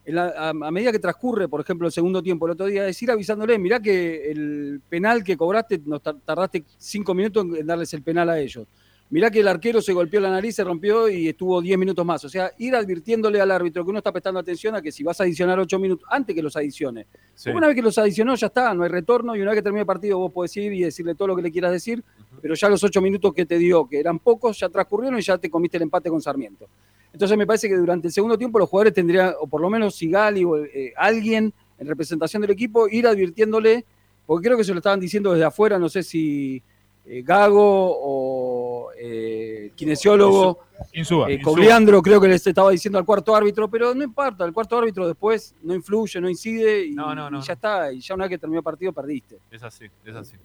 En 0.05 0.15
la- 0.15 0.29
a, 0.37 0.49
a 0.51 0.71
medida 0.71 0.93
que 0.93 0.99
transcurre, 0.99 1.47
por 1.49 1.61
ejemplo, 1.61 1.87
el 1.87 1.93
segundo 1.93 2.23
tiempo 2.23 2.47
el 2.47 2.53
otro 2.53 2.67
día, 2.67 2.89
es 2.89 3.03
ir 3.03 3.11
avisándole, 3.11 3.59
mirá 3.59 3.81
que 3.81 4.31
el 4.31 4.81
penal 4.89 5.23
que 5.23 5.37
cobraste, 5.37 5.81
nos 5.85 6.03
tar- 6.03 6.17
tardaste 6.25 6.65
cinco 6.79 7.13
minutos 7.15 7.45
en 7.59 7.67
darles 7.67 7.93
el 7.93 8.03
penal 8.03 8.31
a 8.31 8.41
ellos. 8.41 8.67
Mirá 9.13 9.29
que 9.29 9.41
el 9.41 9.49
arquero 9.49 9.83
se 9.83 9.93
golpeó 9.93 10.21
la 10.21 10.31
nariz, 10.31 10.55
se 10.55 10.63
rompió 10.63 11.09
y 11.09 11.27
estuvo 11.29 11.61
10 11.61 11.77
minutos 11.77 12.07
más. 12.07 12.25
O 12.25 12.29
sea, 12.29 12.53
ir 12.59 12.77
advirtiéndole 12.77 13.41
al 13.41 13.51
árbitro 13.51 13.83
que 13.85 13.91
uno 13.91 13.99
está 13.99 14.13
prestando 14.13 14.39
atención 14.39 14.77
a 14.77 14.81
que 14.81 14.93
si 14.93 15.03
vas 15.03 15.21
a 15.21 15.25
adicionar 15.25 15.59
8 15.59 15.81
minutos, 15.81 16.07
antes 16.09 16.33
que 16.35 16.41
los 16.41 16.55
adicione. 16.57 17.09
Sí. 17.35 17.47
Porque 17.51 17.57
Una 17.59 17.67
vez 17.67 17.75
que 17.75 17.83
los 17.83 17.99
adicionó, 17.99 18.37
ya 18.37 18.47
está, 18.47 18.73
no 18.73 18.85
hay 18.85 18.89
retorno. 18.89 19.35
Y 19.35 19.41
una 19.43 19.51
vez 19.51 19.59
que 19.59 19.63
termine 19.65 19.81
el 19.81 19.87
partido, 19.87 20.17
vos 20.17 20.31
podés 20.33 20.57
ir 20.59 20.73
y 20.73 20.83
decirle 20.83 21.17
todo 21.17 21.27
lo 21.27 21.35
que 21.37 21.43
le 21.43 21.51
quieras 21.51 21.73
decir. 21.73 22.05
Pero 22.41 22.55
ya 22.55 22.69
los 22.69 22.83
8 22.83 23.01
minutos 23.01 23.33
que 23.35 23.47
te 23.47 23.59
dio, 23.59 23.87
que 23.87 24.01
eran 24.01 24.19
pocos, 24.19 24.59
ya 24.59 24.69
transcurrieron 24.69 25.19
y 25.19 25.23
ya 25.23 25.39
te 25.39 25.51
comiste 25.51 25.77
el 25.77 25.85
empate 25.85 26.09
con 26.11 26.21
Sarmiento. 26.21 26.67
Entonces 27.13 27.37
me 27.37 27.47
parece 27.47 27.69
que 27.69 27.77
durante 27.77 28.07
el 28.07 28.13
segundo 28.13 28.39
tiempo 28.39 28.59
los 28.59 28.69
jugadores 28.69 28.95
tendrían, 28.95 29.35
o 29.41 29.47
por 29.47 29.61
lo 29.61 29.69
menos 29.69 29.95
Sigali 29.97 30.45
o 30.45 30.57
eh, 30.57 30.93
alguien 30.97 31.53
en 31.79 31.87
representación 31.87 32.43
del 32.43 32.53
equipo, 32.53 32.89
ir 32.89 33.07
advirtiéndole, 33.07 33.85
porque 34.27 34.47
creo 34.47 34.57
que 34.57 34.65
se 34.65 34.73
lo 34.73 34.79
estaban 34.79 35.01
diciendo 35.01 35.33
desde 35.33 35.45
afuera, 35.45 35.79
no 35.79 35.89
sé 35.89 36.03
si 36.03 36.63
eh, 37.07 37.23
Gago 37.23 37.97
o 37.99 38.91
eh, 38.97 39.73
kinesiólogo, 39.75 40.61
Insúa. 40.93 41.31
eh. 41.31 41.41
Cogliandro 41.43 42.03
creo 42.03 42.21
que 42.21 42.29
les 42.29 42.47
estaba 42.47 42.71
diciendo 42.71 42.99
al 42.99 43.05
cuarto 43.05 43.35
árbitro, 43.35 43.69
pero 43.69 43.95
no 43.95 44.05
importa, 44.05 44.45
el 44.45 44.53
cuarto 44.53 44.79
árbitro 44.79 45.09
después 45.09 45.55
no 45.63 45.75
influye, 45.75 46.21
no 46.21 46.29
incide 46.29 46.87
y, 46.87 46.93
No, 46.93 47.15
no, 47.15 47.31
no, 47.31 47.41
y 47.41 47.43
ya 47.43 47.55
está, 47.55 47.93
y 47.93 48.01
ya 48.01 48.15
una 48.15 48.25
vez 48.25 48.31
que 48.31 48.39
terminó 48.39 48.61
el 48.61 48.65
partido 48.65 48.93
perdiste. 48.93 49.39
Es 49.51 49.63
así, 49.63 49.87
es 50.05 50.15
así. 50.15 50.37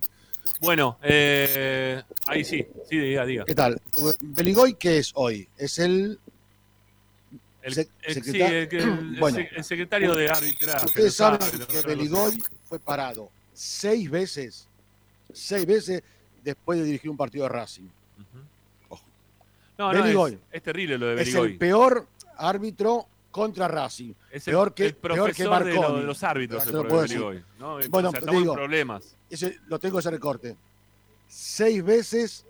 Bueno, 0.61 0.97
eh, 1.03 2.01
ahí 2.27 2.43
sí, 2.45 2.65
sí, 2.89 2.97
diga, 2.97 3.25
diga. 3.25 3.45
¿Qué 3.45 3.55
tal? 3.55 3.79
Beligoy, 4.21 4.75
¿qué 4.75 4.97
es 4.99 5.11
hoy? 5.15 5.47
Es 5.57 5.79
el. 5.79 6.19
El, 7.61 7.73
sec- 7.75 7.89
el- 8.03 8.23
sí, 8.23 8.41
el, 8.41 9.17
Bueno. 9.19 9.39
secretario 9.63 10.13
de 10.15 10.29
arbitraje. 10.29 10.85
Ustedes 10.85 11.15
saben 11.15 11.39
que 11.67 11.81
Beligoy 11.81 12.41
fue 12.63 12.79
parado 12.79 13.29
seis 13.53 14.09
veces, 14.09 14.67
seis 15.33 15.65
veces 15.65 16.03
después 16.43 16.77
de 16.79 16.85
dirigir 16.85 17.09
un 17.09 17.17
partido 17.17 17.43
de 17.45 17.49
Racing. 17.49 17.87
No, 19.77 19.91
no, 19.91 20.03
Beligoy. 20.03 20.33
es, 20.33 20.39
es 20.53 20.63
terrible 20.63 20.97
lo 20.97 21.07
de 21.07 21.13
Es 21.15 21.19
Beligoy. 21.27 21.51
el 21.53 21.57
peor 21.57 22.07
árbitro 22.37 23.07
contra 23.35 23.67
Racing. 23.67 24.13
Es 24.31 24.47
el, 24.47 24.53
peor 24.53 24.73
que, 24.73 24.85
el 24.85 24.95
peor 24.95 25.13
que 25.13 25.43
profesor 25.43 25.63
de, 25.65 25.73
lo- 25.73 25.81
Marconi. 25.81 25.99
de 25.99 26.05
los 26.05 26.23
árbitros, 26.23 26.67
el 26.67 26.73
lo 26.73 26.83
decir. 27.01 27.19
Bueno, 27.89 28.07
o 28.07 28.11
sea, 28.13 28.21
digo, 28.31 28.53
en 28.53 28.57
problemas. 28.57 29.17
ese- 29.29 29.59
lo 29.67 29.77
tengo 29.77 29.99
ese 29.99 30.09
recorte. 30.09 30.55
Seis 31.27 31.83
veces 31.83 32.45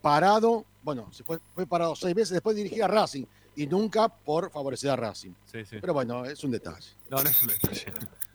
parado, 0.00 0.64
bueno, 0.84 1.08
se 1.12 1.24
fue, 1.24 1.40
fue 1.52 1.66
parado 1.66 1.96
seis 1.96 2.14
veces 2.14 2.30
después 2.30 2.54
de 2.54 2.62
dirigir 2.62 2.84
a 2.84 2.86
Racing 2.86 3.24
y 3.56 3.66
nunca 3.66 4.08
por 4.08 4.52
favorecer 4.52 4.90
a 4.90 4.94
Racing. 4.96 5.32
Sí, 5.50 5.64
sí. 5.64 5.78
Pero 5.80 5.94
bueno, 5.94 6.24
es 6.24 6.44
un 6.44 6.52
detalle. 6.52 6.90
No, 7.10 7.20
no 7.20 7.28
es 7.28 7.42
un 7.42 7.48
detalle. 7.48 7.92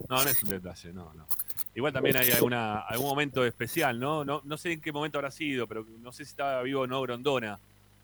No, 0.09 0.21
no 0.21 0.29
es 0.29 0.43
un 0.43 0.49
detalle, 0.49 0.91
no, 0.91 1.13
no. 1.13 1.25
Igual 1.75 1.93
también 1.93 2.17
hay 2.17 2.29
alguna, 2.31 2.81
algún 2.81 3.07
momento 3.07 3.45
especial, 3.45 3.97
¿no? 3.97 4.25
¿no? 4.25 4.41
No 4.43 4.57
sé 4.57 4.73
en 4.73 4.81
qué 4.81 4.91
momento 4.91 5.17
habrá 5.17 5.31
sido, 5.31 5.65
pero 5.65 5.85
no 6.01 6.11
sé 6.11 6.25
si 6.25 6.31
estaba 6.31 6.61
vivo 6.61 6.81
o 6.81 6.87
no 6.87 7.01
Grondona 7.01 7.57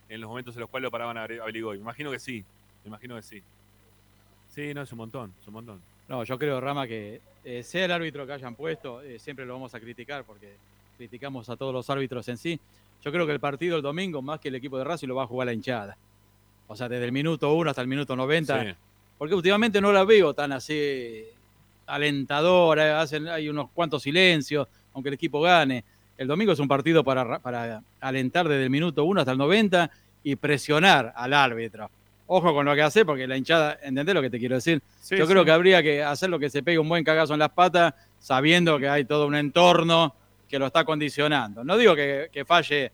en 0.08 0.22
los 0.22 0.30
momentos 0.30 0.56
en 0.56 0.62
los 0.62 0.70
cuales 0.70 0.84
lo 0.86 0.92
paraban 0.92 1.18
a, 1.18 1.24
a 1.24 1.28
Beligoy. 1.28 1.76
Me 1.78 1.82
imagino 1.84 2.10
que 2.10 2.20
sí, 2.20 2.46
me 2.86 2.88
imagino 2.88 3.16
que 3.18 3.22
sí. 3.22 3.44
Sí, 4.54 4.74
no, 4.74 4.82
es 4.82 4.92
un 4.92 4.98
montón, 5.00 5.34
es 5.42 5.48
un 5.48 5.54
montón. 5.54 5.82
No, 6.08 6.24
yo 6.24 6.38
creo, 6.38 6.60
Rama, 6.60 6.86
que 6.88 7.22
eh, 7.46 7.64
sea 7.64 7.86
el 7.86 7.92
árbitro 7.92 8.26
que 8.28 8.34
hayan 8.34 8.56
puesto, 8.56 9.02
eh, 9.02 9.18
siempre 9.18 9.46
lo 9.46 9.54
vamos 9.54 9.74
a 9.74 9.80
criticar 9.80 10.24
porque 10.26 10.54
criticamos 10.98 11.50
a 11.50 11.56
todos 11.56 11.74
los 11.74 11.90
árbitros 11.90 12.28
en 12.28 12.38
sí. 12.38 12.60
Yo 13.04 13.12
creo 13.12 13.26
que 13.26 13.32
el 13.32 13.40
partido 13.40 13.78
el 13.78 13.82
domingo, 13.82 14.22
más 14.22 14.40
que 14.40 14.50
el 14.50 14.56
equipo 14.56 14.78
de 14.78 14.84
Racing, 14.84 15.08
lo 15.08 15.16
va 15.16 15.24
a 15.24 15.28
jugar 15.28 15.48
la 15.48 15.54
hinchada. 15.54 15.98
O 16.68 16.76
sea, 16.76 16.88
desde 16.90 17.06
el 17.06 17.12
minuto 17.12 17.54
1 17.54 17.70
hasta 17.70 17.82
el 17.82 17.88
minuto 17.88 18.16
90. 18.16 18.64
Sí. 18.64 18.76
Porque 19.18 19.34
últimamente 19.36 19.80
no 19.82 19.92
la 19.92 20.04
veo 20.04 20.34
tan 20.34 20.52
así 20.52 21.24
alentadora, 21.88 23.02
hacen, 23.02 23.28
hay 23.28 23.50
unos 23.50 23.70
cuantos 23.72 24.04
silencios, 24.04 24.68
aunque 24.94 25.10
el 25.10 25.16
equipo 25.16 25.42
gane. 25.42 25.84
El 26.18 26.28
domingo 26.28 26.52
es 26.52 26.60
un 26.60 26.68
partido 26.68 27.04
para, 27.04 27.24
ra- 27.24 27.40
para 27.40 27.82
alentar 28.00 28.48
desde 28.48 28.64
el 28.64 28.70
minuto 28.70 29.04
1 29.04 29.22
hasta 29.22 29.32
el 29.32 29.38
90 29.38 29.90
y 30.24 30.36
presionar 30.36 31.12
al 31.16 31.34
árbitro. 31.34 31.90
Ojo 32.34 32.54
con 32.54 32.66
lo 32.66 32.74
que 32.74 32.82
hace, 32.82 33.04
porque 33.04 33.28
la 33.28 33.36
hinchada, 33.36 33.78
¿entendés 33.84 34.16
lo 34.16 34.22
que 34.22 34.30
te 34.30 34.40
quiero 34.40 34.56
decir? 34.56 34.82
Sí, 35.02 35.18
Yo 35.18 35.26
sí. 35.26 35.32
creo 35.34 35.44
que 35.44 35.52
habría 35.52 35.84
que 35.84 36.02
hacer 36.02 36.30
lo 36.30 36.40
que 36.40 36.50
se 36.50 36.64
pegue 36.64 36.80
un 36.80 36.88
buen 36.88 37.04
cagazo 37.04 37.34
en 37.34 37.40
las 37.40 37.50
patas, 37.50 37.94
sabiendo 38.20 38.80
que 38.80 38.88
hay 38.88 39.04
todo 39.04 39.28
un 39.28 39.36
entorno 39.36 40.16
que 40.48 40.58
lo 40.58 40.68
está 40.68 40.86
condicionando. 40.86 41.66
No 41.66 41.76
digo 41.76 41.94
que, 41.94 42.30
que 42.32 42.46
falle 42.46 42.94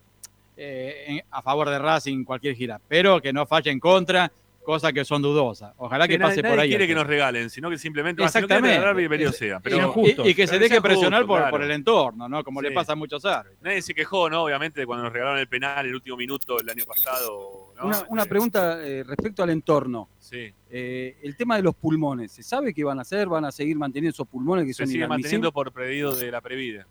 eh, 0.57 1.03
en- 1.07 1.21
a 1.29 1.43
favor 1.43 1.69
de 1.69 1.77
Racing 1.77 2.23
cualquier 2.23 2.55
gira, 2.55 2.81
pero 2.87 3.21
que 3.21 3.31
no 3.31 3.45
falle 3.45 3.69
en 3.69 3.79
contra, 3.79 4.31
cosas 4.67 4.91
que 4.91 5.05
son 5.05 5.21
dudosas. 5.21 5.73
Ojalá 5.77 6.09
que, 6.09 6.15
Que 6.15 6.19
nadie- 6.19 6.41
pase 6.41 6.49
por 6.49 6.59
ahí. 6.59 6.67
quiere 6.67 6.87
que 6.87 6.93
nos 6.93 7.07
regalen, 7.07 7.49
sino 7.49 7.69
que 7.69 7.77
simplemente 7.77 8.21
Exactamente. 8.21 8.75
regalar, 8.75 8.95
bienvenido 8.97 9.29
Es- 9.29 9.37
sea. 9.37 9.59
y- 9.59 9.61
Pero, 9.63 9.93
y, 10.25 10.29
y 10.31 10.35
que 10.35 10.45
se 10.45 10.59
deje 10.59 10.81
presionar 10.81 11.21
justo, 11.21 11.27
por, 11.27 11.37
claro. 11.39 11.51
por 11.51 11.63
el 11.63 11.71
entorno, 11.71 12.27
¿no? 12.27 12.43
Como 12.43 12.61
le 12.61 12.71
pasa 12.71 12.91
a 12.91 12.95
muchos 12.97 13.23
árbitros. 13.23 13.63
Nadie 13.63 13.81
se 13.81 13.93
quejó, 13.93 14.29
¿no? 14.29 14.43
Obviamente, 14.43 14.85
cuando 14.85 15.05
nos 15.05 15.13
regalaron 15.13 15.39
el 15.39 15.47
penal 15.47 15.85
el 15.85 15.95
último 15.95 16.17
minuto 16.17 16.59
el 16.59 16.69
año 16.69 16.83
pasado. 16.85 17.71
¿no? 17.77 17.85
Una, 17.87 18.03
una 18.09 18.25
pregunta 18.25 18.85
eh, 18.85 19.05
respecto 19.05 19.41
al 19.41 19.51
entorno. 19.51 20.09
Sí. 20.19 20.51
Eh, 20.69 21.15
el 21.23 21.37
tema 21.37 21.55
de 21.55 21.63
los 21.63 21.73
pulmones, 21.73 22.33
¿se 22.33 22.43
sabe 22.43 22.73
qué 22.73 22.83
van 22.83 22.99
a 22.99 23.03
hacer? 23.03 23.29
¿Van 23.29 23.45
a 23.45 23.53
seguir 23.53 23.77
manteniendo 23.77 24.13
esos 24.13 24.27
pulmones 24.27 24.65
que 24.65 24.73
se 24.73 24.79
son 24.83 24.87
sigue 24.87 24.97
inadmisibles? 25.05 25.23
manteniendo 25.23 25.51
por 25.53 25.71
pedido 25.71 26.13
de 26.13 26.29
la 26.29 26.41
Previde, 26.41 26.85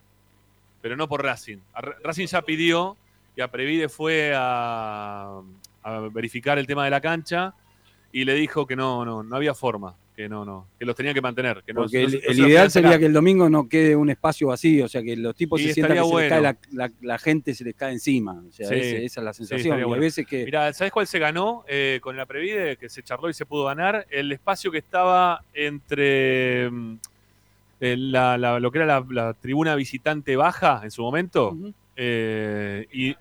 pero 0.80 0.96
no 0.96 1.06
por 1.08 1.22
Racing. 1.22 1.58
A 1.74 1.82
Racing 1.82 2.26
ya 2.26 2.40
pidió 2.40 2.96
y 3.36 3.42
a 3.42 3.48
Previde 3.50 3.90
fue 3.90 4.32
a, 4.34 5.42
a 5.82 6.00
verificar 6.10 6.58
el 6.58 6.66
tema 6.66 6.84
de 6.86 6.90
la 6.90 7.02
cancha 7.02 7.52
y 8.12 8.24
le 8.24 8.34
dijo 8.34 8.66
que 8.66 8.76
no, 8.76 9.04
no, 9.04 9.22
no 9.22 9.36
había 9.36 9.54
forma. 9.54 9.94
que 10.16 10.30
no, 10.30 10.46
no, 10.46 10.66
que 10.78 10.86
los 10.86 10.96
tenían 10.96 11.14
que 11.14 11.20
mantener. 11.20 11.62
Que 11.66 11.74
Porque 11.74 12.04
no- 12.04 12.08
el, 12.08 12.38
no 12.38 12.48
ideal 12.48 12.70
sería 12.70 12.98
que 12.98 13.04
el 13.04 13.12
domingo 13.12 13.50
no 13.50 13.68
quede 13.68 13.94
un 13.94 14.08
espacio 14.08 14.46
vacío, 14.48 14.86
o 14.86 14.88
sea, 14.88 15.02
que 15.02 15.14
los 15.14 15.34
tipos 15.36 15.60
Y 15.60 15.64
se 15.68 15.74
sientan 15.74 15.94
que 15.96 16.00
estaría 16.00 16.16
se 16.18 16.22
les 16.22 16.30
cae 16.30 16.40
bueno. 16.40 16.58
la, 16.72 16.86
la- 16.88 16.92
la 17.02 17.18
gente, 17.18 17.54
se 17.54 17.64
les 17.64 17.74
cae 17.74 17.92
encima. 17.92 18.32
O 18.48 18.50
sea, 18.50 18.66
Sí, 18.68 18.74
ese- 18.76 19.04
esa 19.04 19.20
es 19.20 19.24
la 19.26 19.32
sí, 19.34 19.38
sensación. 19.38 19.58
estaría 19.74 19.82
y 19.82 19.84
bueno. 19.84 20.00
hay 20.02 20.06
veces 20.06 20.26
que 20.26 20.44
Mira, 20.46 20.72
¿sabes 20.72 20.90
cuál 20.90 21.06
se 21.06 21.18
ganó 21.18 21.64
eh, 21.68 21.98
con 22.02 22.16
la 22.16 22.24
Previde? 22.24 22.78
Que 22.78 22.88
se 22.88 23.02
charló 23.02 23.28
y 23.28 23.34
se 23.34 23.44
pudo 23.44 23.66
ganar. 23.66 24.06
El 24.08 24.32
espacio 24.32 24.70
que 24.72 24.78
estaba 24.78 25.42
entre 25.52 26.70
mm, 26.70 26.94
la- 27.80 28.58
lo 28.58 28.70
que 28.70 28.78
era 28.78 28.86
la, 28.86 29.06
la 29.10 29.34
tribuna 29.34 29.74
visitante 29.74 30.34
baja 30.36 30.80
en 30.82 30.90
su 30.90 31.02
momento. 31.02 31.54
eh, 31.94 32.86
y. 32.92 33.14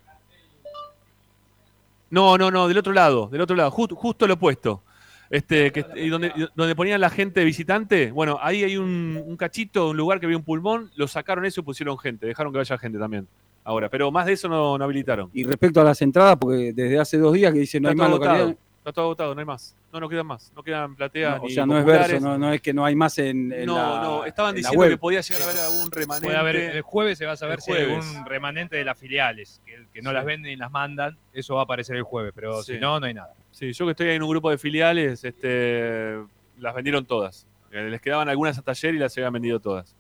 No, 2.16 2.38
no, 2.38 2.50
no, 2.50 2.68
del 2.70 2.78
otro 2.78 2.94
lado, 2.94 3.28
del 3.28 3.42
otro 3.42 3.58
lado, 3.58 3.70
ju- 3.72 3.94
justo 3.94 4.26
lo 4.26 4.36
opuesto. 4.36 4.84
Este, 5.30 5.72
que, 5.74 5.86
y 5.96 6.08
donde, 6.08 6.32
donde 6.56 6.76
ponían 6.76 7.02
la 7.02 7.10
gente 7.10 7.44
visitante, 7.44 8.12
bueno, 8.12 8.38
ahí 8.42 8.64
hay 8.64 8.78
un, 8.78 9.22
un 9.26 9.36
cachito, 9.36 9.90
un 9.90 9.98
lugar 9.98 10.20
que 10.22 10.26
había 10.28 10.38
un 10.38 10.44
pulmón, 10.44 10.92
lo 10.96 11.08
sacaron 11.10 11.46
eso 11.46 11.60
y 11.60 11.64
pusieron 11.64 11.98
gente, 11.98 12.26
dejaron 12.26 12.54
que 12.54 12.60
vaya 12.60 12.78
gente 12.78 12.98
también. 12.98 13.28
Ahora, 13.66 13.90
pero 13.90 14.12
más 14.12 14.28
de 14.28 14.34
eso 14.34 14.48
no, 14.48 14.78
no 14.78 14.84
habilitaron. 14.86 15.30
Y 15.34 15.44
respecto 15.44 15.82
a 15.82 15.84
las 15.84 16.02
entradas, 16.02 16.38
porque 16.40 16.72
desde 16.72 17.00
hace 17.00 17.18
dos 17.18 17.34
días 17.34 17.52
que 17.52 17.60
dicen 17.60 17.84
no 17.84 17.90
Está 17.90 18.04
hay 18.06 18.10
más 18.10 18.18
localidades. 18.20 18.56
Está 18.86 18.94
todo 18.94 19.06
agotado, 19.06 19.34
no 19.34 19.40
hay 19.40 19.46
más. 19.48 19.76
No, 19.92 20.00
no 20.00 20.08
quedan 20.08 20.28
más. 20.28 20.54
No 20.56 20.62
quedan 20.62 20.96
plateas. 20.96 21.38
No, 21.40 21.44
o 21.46 21.50
sea, 21.50 21.66
no 21.66 21.80
es 21.80 21.86
verso, 21.86 22.20
no, 22.20 22.38
no 22.38 22.54
es 22.54 22.62
que 22.62 22.72
no 22.72 22.86
hay 22.86 22.96
más 22.96 23.18
en, 23.18 23.52
en 23.52 23.66
no, 23.66 23.74
la 23.76 24.04
no, 24.04 24.26
estaban 24.26 24.52
en 24.52 24.58
diciendo 24.58 24.88
que 24.88 24.98
podía 25.00 25.22
llegar 25.22 25.42
a 25.42 25.46
haber 25.46 25.60
algún 25.60 25.90
remanente. 25.92 26.28
Puede 26.28 26.38
haber, 26.38 26.56
el 26.56 26.82
jueves 26.84 27.18
se 27.18 27.26
va 27.26 27.32
a 27.32 27.36
saber 27.36 27.62
si 27.62 27.72
hay 27.72 27.86
algún 27.92 28.26
remanente 28.28 28.76
de 28.76 28.86
las 28.86 28.96
filiales, 28.96 29.60
que, 29.66 29.88
que 29.92 30.04
no 30.04 30.12
Sí. 30.12 30.14
las 30.14 30.26
venden 30.26 30.52
y 30.52 30.56
las 30.56 30.70
mandan, 30.70 31.18
eso 31.34 31.56
va 31.56 31.62
a 31.62 31.64
aparecer 31.64 31.96
el 31.96 32.04
jueves, 32.04 32.32
pero 32.36 32.62
Sí. 32.62 32.74
si 32.76 32.80
no, 32.80 33.00
no 33.00 33.08
hay 33.08 33.16
nada. 33.16 33.34
Sí, 33.50 33.74
yo 33.74 33.86
que 33.86 33.92
estoy 33.92 34.10
en 34.10 34.22
un 34.22 34.30
grupo 34.30 34.52
de 34.52 34.60
filiales, 34.60 35.24
este, 35.24 36.20
las 36.60 36.76
vendieron 36.76 37.06
todas. 37.06 37.48
Eh, 37.72 37.90
Les 37.90 38.00
quedaban 38.02 38.30
algunas 38.30 38.56
hasta 38.56 38.70
ayer 38.70 38.94
y 38.94 39.00
las 39.00 39.18
habían 39.18 39.34
vendido 39.34 39.60
todas. 39.60 39.96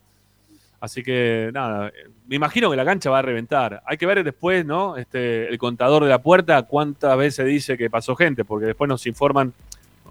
Así 0.79 1.03
que 1.03 1.49
nada, 1.53 1.91
me 2.27 2.35
imagino 2.35 2.69
que 2.69 2.75
la 2.75 2.85
cancha 2.85 3.09
va 3.09 3.19
a 3.19 3.21
reventar. 3.21 3.81
Hay 3.85 3.97
que 3.97 4.05
ver 4.05 4.23
después, 4.23 4.65
¿no? 4.65 4.97
Este, 4.97 5.47
el 5.47 5.57
contador 5.57 6.03
de 6.03 6.09
la 6.09 6.21
puerta, 6.21 6.63
cuántas 6.63 7.17
veces 7.17 7.45
dice 7.45 7.77
que 7.77 7.89
pasó 7.89 8.15
gente, 8.15 8.45
porque 8.45 8.67
después 8.67 8.87
nos 8.87 9.05
informan, 9.07 9.53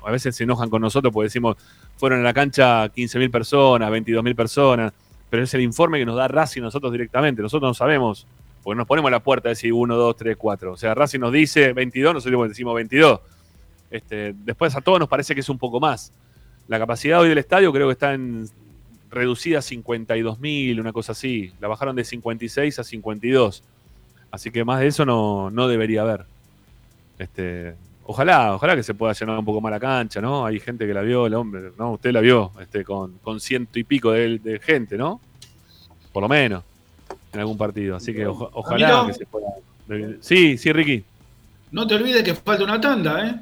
a 0.05 0.11
veces 0.11 0.35
se 0.37 0.45
enojan 0.45 0.71
con 0.71 0.83
nosotros 0.83 1.13
porque 1.13 1.27
decimos, 1.27 1.57
fueron 1.97 2.21
a 2.21 2.23
la 2.23 2.35
cancha 2.35 2.87
15.000 2.87 3.31
personas, 3.31 3.91
22.000 3.91 4.35
personas, 4.35 4.93
pero 5.31 5.43
es 5.43 5.55
el 5.55 5.61
informe 5.61 5.99
que 5.99 6.07
nos 6.07 6.17
da 6.17 6.29
Racing 6.29 6.63
nosotros 6.63 6.93
directamente. 6.93 7.43
Nosotros 7.43 7.69
no 7.69 7.75
sabemos, 7.75 8.27
porque 8.63 8.77
nos 8.77 8.87
ponemos 8.87 9.09
a 9.09 9.13
la 9.13 9.21
puerta 9.21 9.49
decir 9.49 9.73
1, 9.73 9.97
2, 9.97 10.17
3, 10.17 10.37
4. 10.37 10.73
O 10.73 10.77
sea, 10.77 10.95
Racing 10.95 11.21
nos 11.21 11.33
dice 11.33 11.73
22, 11.73 12.15
nosotros 12.15 12.49
decimos 12.49 12.75
22. 12.75 13.21
Este, 13.91 14.35
después 14.45 14.75
a 14.75 14.81
todos 14.81 14.99
nos 14.99 15.09
parece 15.09 15.35
que 15.35 15.41
es 15.41 15.49
un 15.49 15.59
poco 15.59 15.79
más. 15.79 16.13
La 16.67 16.79
capacidad 16.79 17.21
hoy 17.21 17.29
del 17.29 17.39
estadio 17.39 17.73
creo 17.73 17.87
que 17.87 17.93
está 17.93 18.15
en 18.15 18.49
reducida 19.15 19.59
a 19.59 19.63
52.000, 19.63 20.81
una 20.81 20.93
cosa 20.93 21.13
así. 21.13 21.53
La 21.61 21.69
bajaron 21.69 21.97
de 21.97 22.05
56 22.05 22.79
a 22.79 22.85
52. 22.85 23.63
Así 24.31 24.51
que 24.51 24.65
más 24.65 24.81
de 24.81 24.89
eso 24.89 25.07
no, 25.07 25.51
no 25.51 25.69
debería 25.69 26.03
haber. 26.03 26.27
Este, 27.19 27.75
ojalá, 28.05 28.55
ojalá 28.55 28.75
que 28.77 28.83
se 28.83 28.95
pueda 28.95 29.13
llenar 29.13 29.39
un 29.39 29.45
poco 29.45 29.61
más 29.61 29.71
la 29.71 29.81
cancha, 29.81 30.21
¿no? 30.21 30.45
Hay 30.45 30.59
gente 30.61 30.87
que 30.87 30.93
la 30.95 31.03
vio, 31.03 31.27
el 31.27 31.35
hombre, 31.35 31.71
¿no? 31.79 31.93
Usted 31.93 32.13
la 32.13 32.21
vio 32.21 32.51
este, 32.61 32.85
con, 32.85 33.19
con 33.23 33.39
ciento 33.41 33.79
y 33.79 33.85
pico 33.85 34.11
de, 34.13 34.39
de 34.39 34.59
gente, 34.59 34.97
¿no? 34.99 35.21
Por 36.13 36.23
lo 36.23 36.29
menos, 36.29 36.63
en 37.33 37.41
algún 37.41 37.57
partido. 37.57 37.97
Así 37.97 38.13
que 38.13 38.27
oja- 38.27 38.49
ojalá 38.53 39.05
que 39.07 39.15
se 39.15 39.27
pueda. 39.27 39.47
Sí, 40.21 40.59
sí, 40.59 40.73
Ricky. 40.73 41.05
No 41.71 41.87
te 41.87 41.95
olvides 41.95 42.23
que 42.23 42.35
falta 42.35 42.65
una 42.65 42.81
tanda, 42.81 43.29
¿eh? 43.29 43.35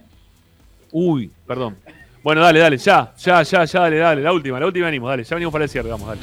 Uy, 0.90 1.30
perdón. 1.46 1.76
Bueno, 2.22 2.40
dale, 2.40 2.60
dale, 2.60 2.78
ya, 2.78 3.12
ya, 3.18 3.42
ya, 3.42 3.64
ya, 3.64 3.80
dale, 3.80 3.96
dale. 3.98 4.22
La 4.22 4.32
última, 4.32 4.60
la 4.60 4.66
última 4.66 4.86
venimos, 4.86 5.10
dale. 5.10 5.24
Ya 5.24 5.34
venimos 5.34 5.52
para 5.52 5.64
el 5.64 5.70
cierre, 5.70 5.90
vamos, 5.90 6.06
dale. 6.06 6.20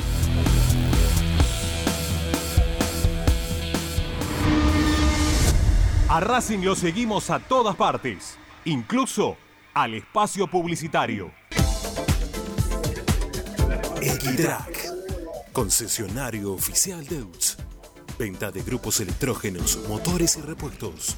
A 6.08 6.20
Racing 6.22 6.60
lo 6.64 6.76
seguimos 6.76 7.30
a 7.30 7.40
todas 7.40 7.76
partes, 7.76 8.38
incluso 8.66 9.38
al 9.74 9.94
espacio 9.94 10.48
publicitario. 10.48 11.32
Equitrack, 14.02 15.52
concesionario 15.52 16.54
oficial 16.54 17.06
Deutz. 17.06 17.58
Venta 18.18 18.52
de 18.52 18.64
grupos 18.64 19.02
electrógenos, 19.02 19.80
motores 19.88 20.38
y 20.38 20.42
repuestos. 20.42 21.18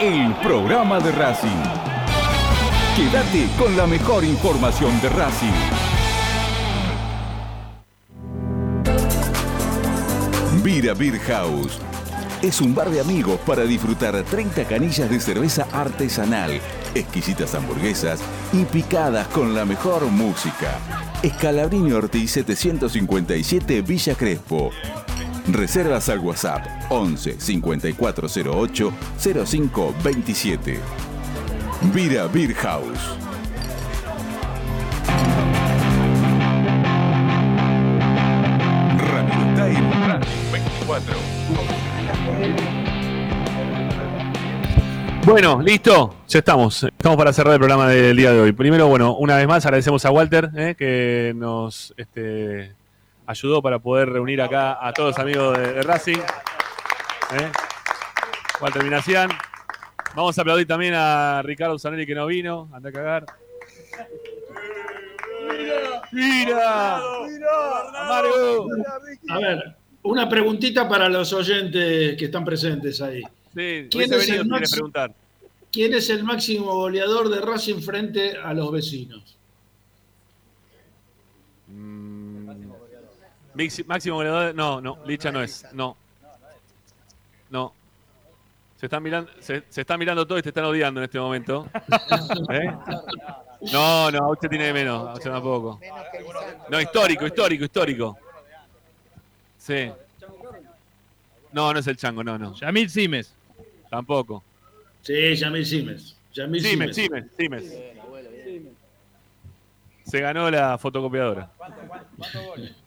el 0.00 0.34
programa 0.42 1.00
de 1.00 1.10
Racing. 1.12 1.62
Quédate 2.96 3.48
con 3.58 3.76
la 3.76 3.86
mejor 3.86 4.24
información 4.24 5.00
de 5.00 5.08
Racing. 5.08 5.46
Vira 10.62 10.92
Beer 10.92 11.18
House. 11.20 11.78
Es 12.42 12.60
un 12.60 12.74
bar 12.74 12.90
de 12.90 13.00
amigos 13.00 13.40
para 13.46 13.64
disfrutar 13.64 14.22
30 14.22 14.64
canillas 14.64 15.08
de 15.08 15.18
cerveza 15.18 15.66
artesanal, 15.72 16.60
exquisitas 16.94 17.54
hamburguesas 17.54 18.20
y 18.52 18.64
picadas 18.64 19.26
con 19.28 19.54
la 19.54 19.64
mejor 19.64 20.04
música. 20.06 20.78
Escalabrini 21.22 21.92
Ortiz 21.92 22.32
757 22.32 23.80
Villa 23.80 24.14
Crespo. 24.14 24.70
Reservas 25.48 26.08
al 26.08 26.18
WhatsApp 26.18 26.66
11 26.90 27.38
5408 27.38 28.92
0527. 29.18 30.80
Vira 31.94 32.26
Beer 32.26 32.52
House. 32.54 33.16
Radio 38.98 39.44
Time 39.54 40.06
Racing 40.06 40.52
24. 40.52 41.14
Bueno, 45.24 45.60
listo, 45.60 46.14
ya 46.28 46.38
estamos. 46.38 46.84
Estamos 46.84 47.16
para 47.16 47.32
cerrar 47.32 47.54
el 47.54 47.58
programa 47.58 47.88
del 47.88 48.16
día 48.16 48.32
de 48.32 48.40
hoy. 48.40 48.52
Primero, 48.52 48.88
bueno, 48.88 49.16
una 49.16 49.36
vez 49.36 49.46
más 49.46 49.64
agradecemos 49.66 50.04
a 50.04 50.10
Walter 50.10 50.50
eh, 50.56 50.74
que 50.78 51.32
nos 51.36 51.94
este, 51.96 52.74
ayudó 53.26 53.60
para 53.62 53.78
poder 53.78 54.08
reunir 54.10 54.40
acá 54.40 54.78
a 54.80 54.92
todos 54.92 55.10
los 55.10 55.18
amigos 55.18 55.56
de, 55.58 55.72
de 55.74 55.82
Racing. 55.82 56.18
eh. 56.18 57.50
Walter. 58.60 58.82
Vamos 60.14 60.38
a 60.38 60.40
aplaudir 60.40 60.66
también 60.66 60.94
a 60.96 61.42
Ricardo 61.42 61.78
Zanelli 61.78 62.06
que 62.06 62.14
no 62.14 62.26
vino. 62.26 62.70
Anda 62.72 62.88
a 62.88 62.92
cagar. 62.92 63.26
¡Mira! 66.12 66.96
¡Amargo! 67.94 68.68
A 69.28 69.38
ver, 69.38 69.76
una 70.02 70.28
preguntita 70.28 70.88
para 70.88 71.08
los 71.08 71.32
oyentes 71.32 72.16
que 72.16 72.24
están 72.26 72.44
presentes 72.44 73.00
ahí. 73.02 73.22
Sí, 73.54 73.88
¿Quién 73.90 74.12
es, 74.12 74.26
venido 74.26 74.56
el 74.56 74.64
preguntar. 74.70 75.14
quién 75.72 75.94
es 75.94 76.08
el 76.10 76.24
máximo 76.24 76.74
goleador 76.76 77.28
de 77.28 77.40
Racing 77.40 77.80
frente 77.80 78.36
a 78.36 78.54
los 78.54 78.70
vecinos? 78.72 79.35
Máximo 83.86 84.16
goleador. 84.16 84.54
No, 84.54 84.80
no, 84.80 84.98
Licha 85.06 85.32
no 85.32 85.42
es. 85.42 85.66
No. 85.72 85.96
No. 87.50 87.72
Se 88.78 88.86
están 88.86 89.02
mirando, 89.02 89.30
se, 89.40 89.62
se 89.70 89.80
están 89.80 89.98
mirando 89.98 90.26
todo 90.26 90.38
y 90.38 90.42
te 90.42 90.50
están 90.50 90.64
odiando 90.64 91.00
en 91.00 91.04
este 91.04 91.18
momento. 91.18 91.66
¿Eh? 92.50 92.70
No, 93.72 94.10
no, 94.10 94.30
usted 94.30 94.50
tiene 94.50 94.72
menos, 94.72 95.16
usted 95.16 95.30
tampoco. 95.30 95.80
No, 96.68 96.80
histórico, 96.80 97.26
histórico, 97.26 97.64
histórico. 97.64 98.18
Sí. 99.56 99.90
No, 101.52 101.72
no 101.72 101.78
es 101.78 101.86
el 101.86 101.96
chango, 101.96 102.22
no, 102.22 102.36
no. 102.36 102.54
Yamil 102.54 102.90
Simes. 102.90 103.32
Tampoco. 103.88 104.42
Sí, 105.00 105.34
Yamil 105.34 105.64
Simes. 105.64 106.16
Yamil 106.34 106.60
Simes, 106.60 106.94
Simes. 106.94 107.24
Simes, 107.38 107.62
Simes. 107.64 108.72
Se 110.04 110.20
ganó 110.20 110.50
la 110.50 110.76
fotocopiadora. 110.76 111.50
¿Cuántos 111.56 112.46
goles 112.46 112.85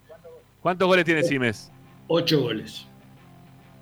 tiene 1.05 1.23
Simes? 1.23 1.71
Ocho 2.07 2.41
goles. 2.41 2.85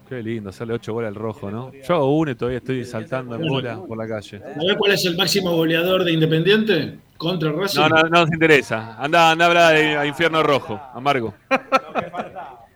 Qué 0.10 0.24
lindo, 0.24 0.50
hacerle 0.52 0.74
ocho 0.76 0.94
goles 0.94 1.10
al 1.10 1.16
rojo, 1.16 1.52
¿no? 1.52 1.72
Yo 1.74 1.96
hago 1.96 2.18
uno 2.18 2.32
y 2.32 2.36
todavía 2.36 2.60
estoy 2.60 2.86
saltando 2.86 3.36
en 3.36 3.46
bola 3.46 3.78
por 3.86 3.98
la 3.98 4.08
calle. 4.08 4.40
¿Sabés 4.40 4.78
cuál 4.78 4.92
es 4.94 5.06
el 5.06 5.18
máximo 5.18 5.52
goleador 5.54 6.04
de 6.06 6.14
Independiente? 6.14 6.98
Contra 7.18 7.52
Racing. 7.52 7.80
No, 7.82 7.90
no, 7.90 8.04
no 8.04 8.10
nos 8.10 8.32
interesa. 8.32 8.96
Anda, 8.98 9.32
anda 9.32 9.46
a 9.46 9.48
hablar 9.48 9.76
de- 9.76 9.98
a 9.98 10.06
Infierno 10.06 10.44
Rojo, 10.44 10.80
amargo. 10.94 11.34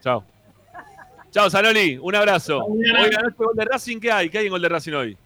Chao. 0.02 0.24
Chao, 1.30 1.48
Zanoli, 1.48 1.96
un 2.02 2.14
abrazo. 2.14 2.58
Hoy 2.66 2.82
ganaste 3.10 3.32
gol 3.38 3.54
de 3.56 3.64
Racing, 3.64 3.98
¿qué 4.00 4.10
hay? 4.12 4.28
¿Qué 4.28 4.38
hay 4.38 4.46
en 4.46 4.50
gol 4.50 4.60
de 4.60 4.68
Racing 4.68 4.92
hoy? 4.92 5.16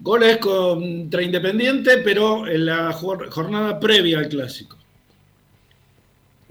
Goles 0.00 0.38
contra 0.38 1.22
Independiente, 1.22 1.98
pero 1.98 2.48
en 2.48 2.66
la 2.66 2.90
jor- 2.92 3.28
jornada 3.30 3.78
previa 3.78 4.18
al 4.18 4.28
clásico. 4.28 4.76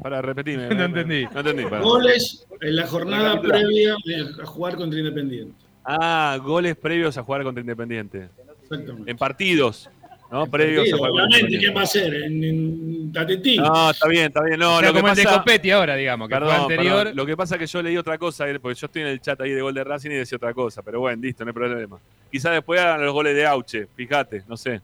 Para 0.04 0.22
repetirme. 0.22 0.68
No 0.76 0.84
entendí. 0.86 1.26
No 1.34 1.40
entendí. 1.40 1.64
pará. 1.64 1.82
Goles 1.82 2.46
en 2.62 2.76
la 2.76 2.86
jornada 2.88 3.42
previa 3.42 3.96
a 4.42 4.46
jugar 4.46 4.76
contra 4.76 5.00
Independiente. 5.00 5.56
Ah, 5.86 6.38
goles 6.44 6.76
previos 6.76 7.18
a 7.18 7.24
jugar 7.24 7.44
contra 7.44 7.62
Independiente. 7.62 8.30
Exactamente. 8.64 9.10
En 9.12 9.18
partidos, 9.18 9.90
¿no? 10.32 10.48
Previos 10.48 10.86
Sí, 10.86 10.92
a 10.94 10.98
jugar 10.98 11.12
obviamente, 11.12 11.60
¿qué 11.60 11.70
va 11.72 11.82
a 11.82 11.84
hacer? 11.84 12.14
En, 12.14 12.44
en 12.44 13.12
Tatetí. 13.12 13.58
No, 13.58 13.90
está 13.92 14.08
bien, 14.08 14.26
está 14.26 14.42
bien. 14.44 14.60
No, 14.60 14.78
O 14.78 14.80
sea, 14.80 14.88
lo 14.90 14.94
que 14.94 15.00
como 15.02 15.12
el 15.12 15.16
de 15.18 15.24
pasa- 15.24 15.38
Copetti 15.40 15.72
ahora, 15.72 15.96
digamos, 15.96 16.28
que 16.30 16.36
fue 16.36 16.46
Perdón, 16.48 16.62
anterior. 16.62 16.98
perdón. 17.00 17.16
Lo 17.18 17.26
que 17.26 17.38
pasa 17.38 17.56
es 17.56 17.60
que 17.60 17.68
yo 17.68 17.82
leí 17.84 17.98
otra 17.98 18.18
cosa, 18.18 18.50
eh, 18.50 18.60
porque 18.60 18.80
yo 18.80 18.86
estoy 18.88 19.02
en 19.04 19.10
el 19.10 19.20
chat 19.22 19.40
ahí 19.42 19.52
de 19.52 19.62
gol 19.62 19.74
de 19.74 19.84
Racing 19.84 20.12
y 20.12 20.16
decía 20.16 20.36
otra 20.38 20.54
cosa. 20.54 20.82
Pero 20.82 21.02
bueno, 21.02 21.22
listo, 21.22 21.44
no 21.44 21.50
hay 21.50 21.54
problema. 21.54 22.00
Quizás 22.32 22.54
después 22.54 22.80
hagan 22.80 23.04
los 23.06 23.14
goles 23.14 23.36
de 23.36 23.46
Auche, 23.46 23.88
fíjate, 23.96 24.44
no 24.48 24.56
sé. 24.58 24.82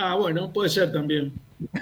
Ah, 0.00 0.14
bueno, 0.14 0.52
puede 0.52 0.68
ser 0.70 0.92
también. 0.92 1.32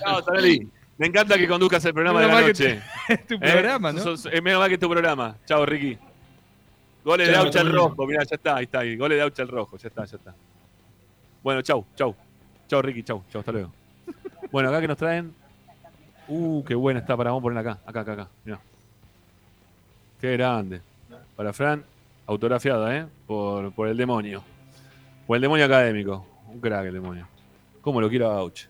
Chao, 0.00 0.22
Zanelli. 0.22 0.68
Me 0.96 1.06
encanta 1.06 1.36
que 1.36 1.46
conduzcas 1.48 1.84
el 1.84 1.94
programa 1.94 2.20
Menos 2.20 2.36
de 2.36 2.40
la 2.40 2.46
que 2.52 2.52
noche. 2.52 2.82
es 3.08 3.26
tu 3.26 3.38
programa, 3.38 3.92
¿no? 3.92 4.00
Sos- 4.02 4.26
es 4.26 4.42
menos 4.42 4.60
mal 4.60 4.68
que 4.68 4.74
es 4.74 4.80
tu 4.80 4.88
programa. 4.88 5.36
Chao, 5.46 5.64
Ricky. 5.66 5.98
Goles 7.04 7.28
de 7.28 7.36
Auche 7.36 7.58
al 7.58 7.72
rojo. 7.72 8.06
Mirá, 8.06 8.22
ya 8.24 8.34
está, 8.36 8.56
ahí 8.56 8.64
está. 8.64 8.80
ahí. 8.80 8.96
Goles 8.96 9.16
de 9.18 9.22
Auche 9.22 9.42
al 9.42 9.48
rojo. 9.48 9.76
Ya 9.78 9.88
está, 9.88 10.04
ya 10.04 10.16
está. 10.16 10.34
Bueno, 11.42 11.62
chau, 11.62 11.84
chau. 11.96 12.14
Chau, 12.68 12.82
Ricky, 12.82 13.02
chau, 13.02 13.24
chau, 13.32 13.40
hasta 13.40 13.52
luego. 13.52 13.72
Bueno, 14.50 14.68
acá 14.68 14.80
que 14.80 14.88
nos 14.88 14.96
traen. 14.96 15.32
Uh, 16.26 16.62
qué 16.64 16.74
buena 16.74 17.00
está. 17.00 17.16
Para, 17.16 17.30
vamos 17.30 17.40
a 17.40 17.44
ponerla 17.44 17.70
acá, 17.72 17.80
acá, 17.86 18.00
acá, 18.00 18.12
acá. 18.12 18.28
Mirá. 18.44 18.60
Qué 20.20 20.32
grande. 20.32 20.80
Para 21.36 21.52
Fran, 21.52 21.84
autografiada, 22.26 22.96
¿eh? 22.96 23.06
Por, 23.26 23.72
por 23.72 23.88
el 23.88 23.96
demonio. 23.96 24.42
Por 25.28 25.36
el 25.36 25.42
demonio 25.42 25.66
académico. 25.66 26.24
Un 26.46 26.58
crack 26.58 26.86
el 26.86 26.94
demonio. 26.94 27.28
¿Cómo 27.82 28.00
lo 28.00 28.08
quiero 28.08 28.30
a 28.30 28.38
Auche? 28.38 28.66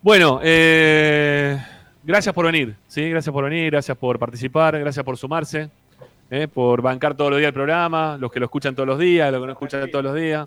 Bueno, 0.00 0.38
eh, 0.40 1.60
gracias 2.04 2.32
por 2.32 2.46
venir, 2.46 2.76
¿sí? 2.86 3.10
Gracias 3.10 3.32
por 3.32 3.42
venir, 3.42 3.72
gracias 3.72 3.98
por 3.98 4.20
participar, 4.20 4.78
gracias 4.78 5.04
por 5.04 5.18
sumarse, 5.18 5.68
¿eh? 6.30 6.46
por 6.46 6.80
bancar 6.80 7.16
todos 7.16 7.32
los 7.32 7.40
días 7.40 7.48
el 7.48 7.54
programa, 7.54 8.16
los 8.18 8.30
que 8.30 8.38
lo 8.38 8.46
escuchan 8.46 8.76
todos 8.76 8.86
los 8.86 9.00
días, 9.00 9.32
los 9.32 9.40
que 9.40 9.46
no 9.46 9.52
escuchan 9.52 9.90
todos 9.90 10.04
los 10.04 10.14
días. 10.14 10.46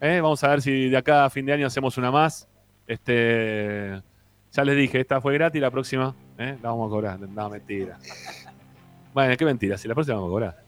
¿eh? 0.00 0.20
Vamos 0.22 0.44
a 0.44 0.48
ver 0.48 0.62
si 0.62 0.90
de 0.90 0.96
acá 0.96 1.24
a 1.24 1.30
fin 1.30 1.44
de 1.44 1.54
año 1.54 1.66
hacemos 1.66 1.98
una 1.98 2.12
más. 2.12 2.46
Este, 2.86 4.00
ya 4.52 4.64
les 4.64 4.76
dije, 4.76 5.00
esta 5.00 5.20
fue 5.20 5.34
gratis, 5.34 5.60
la 5.60 5.72
próxima 5.72 6.14
la 6.38 6.56
vamos 6.62 6.86
a 6.86 6.90
cobrar. 6.90 7.18
No, 7.18 7.50
mentira. 7.50 7.98
Bueno, 9.12 9.36
qué 9.36 9.44
mentira, 9.44 9.76
si 9.76 9.88
la 9.88 9.94
próxima 9.94 10.18
vamos 10.18 10.28
a 10.28 10.30
cobrar. 10.30 10.62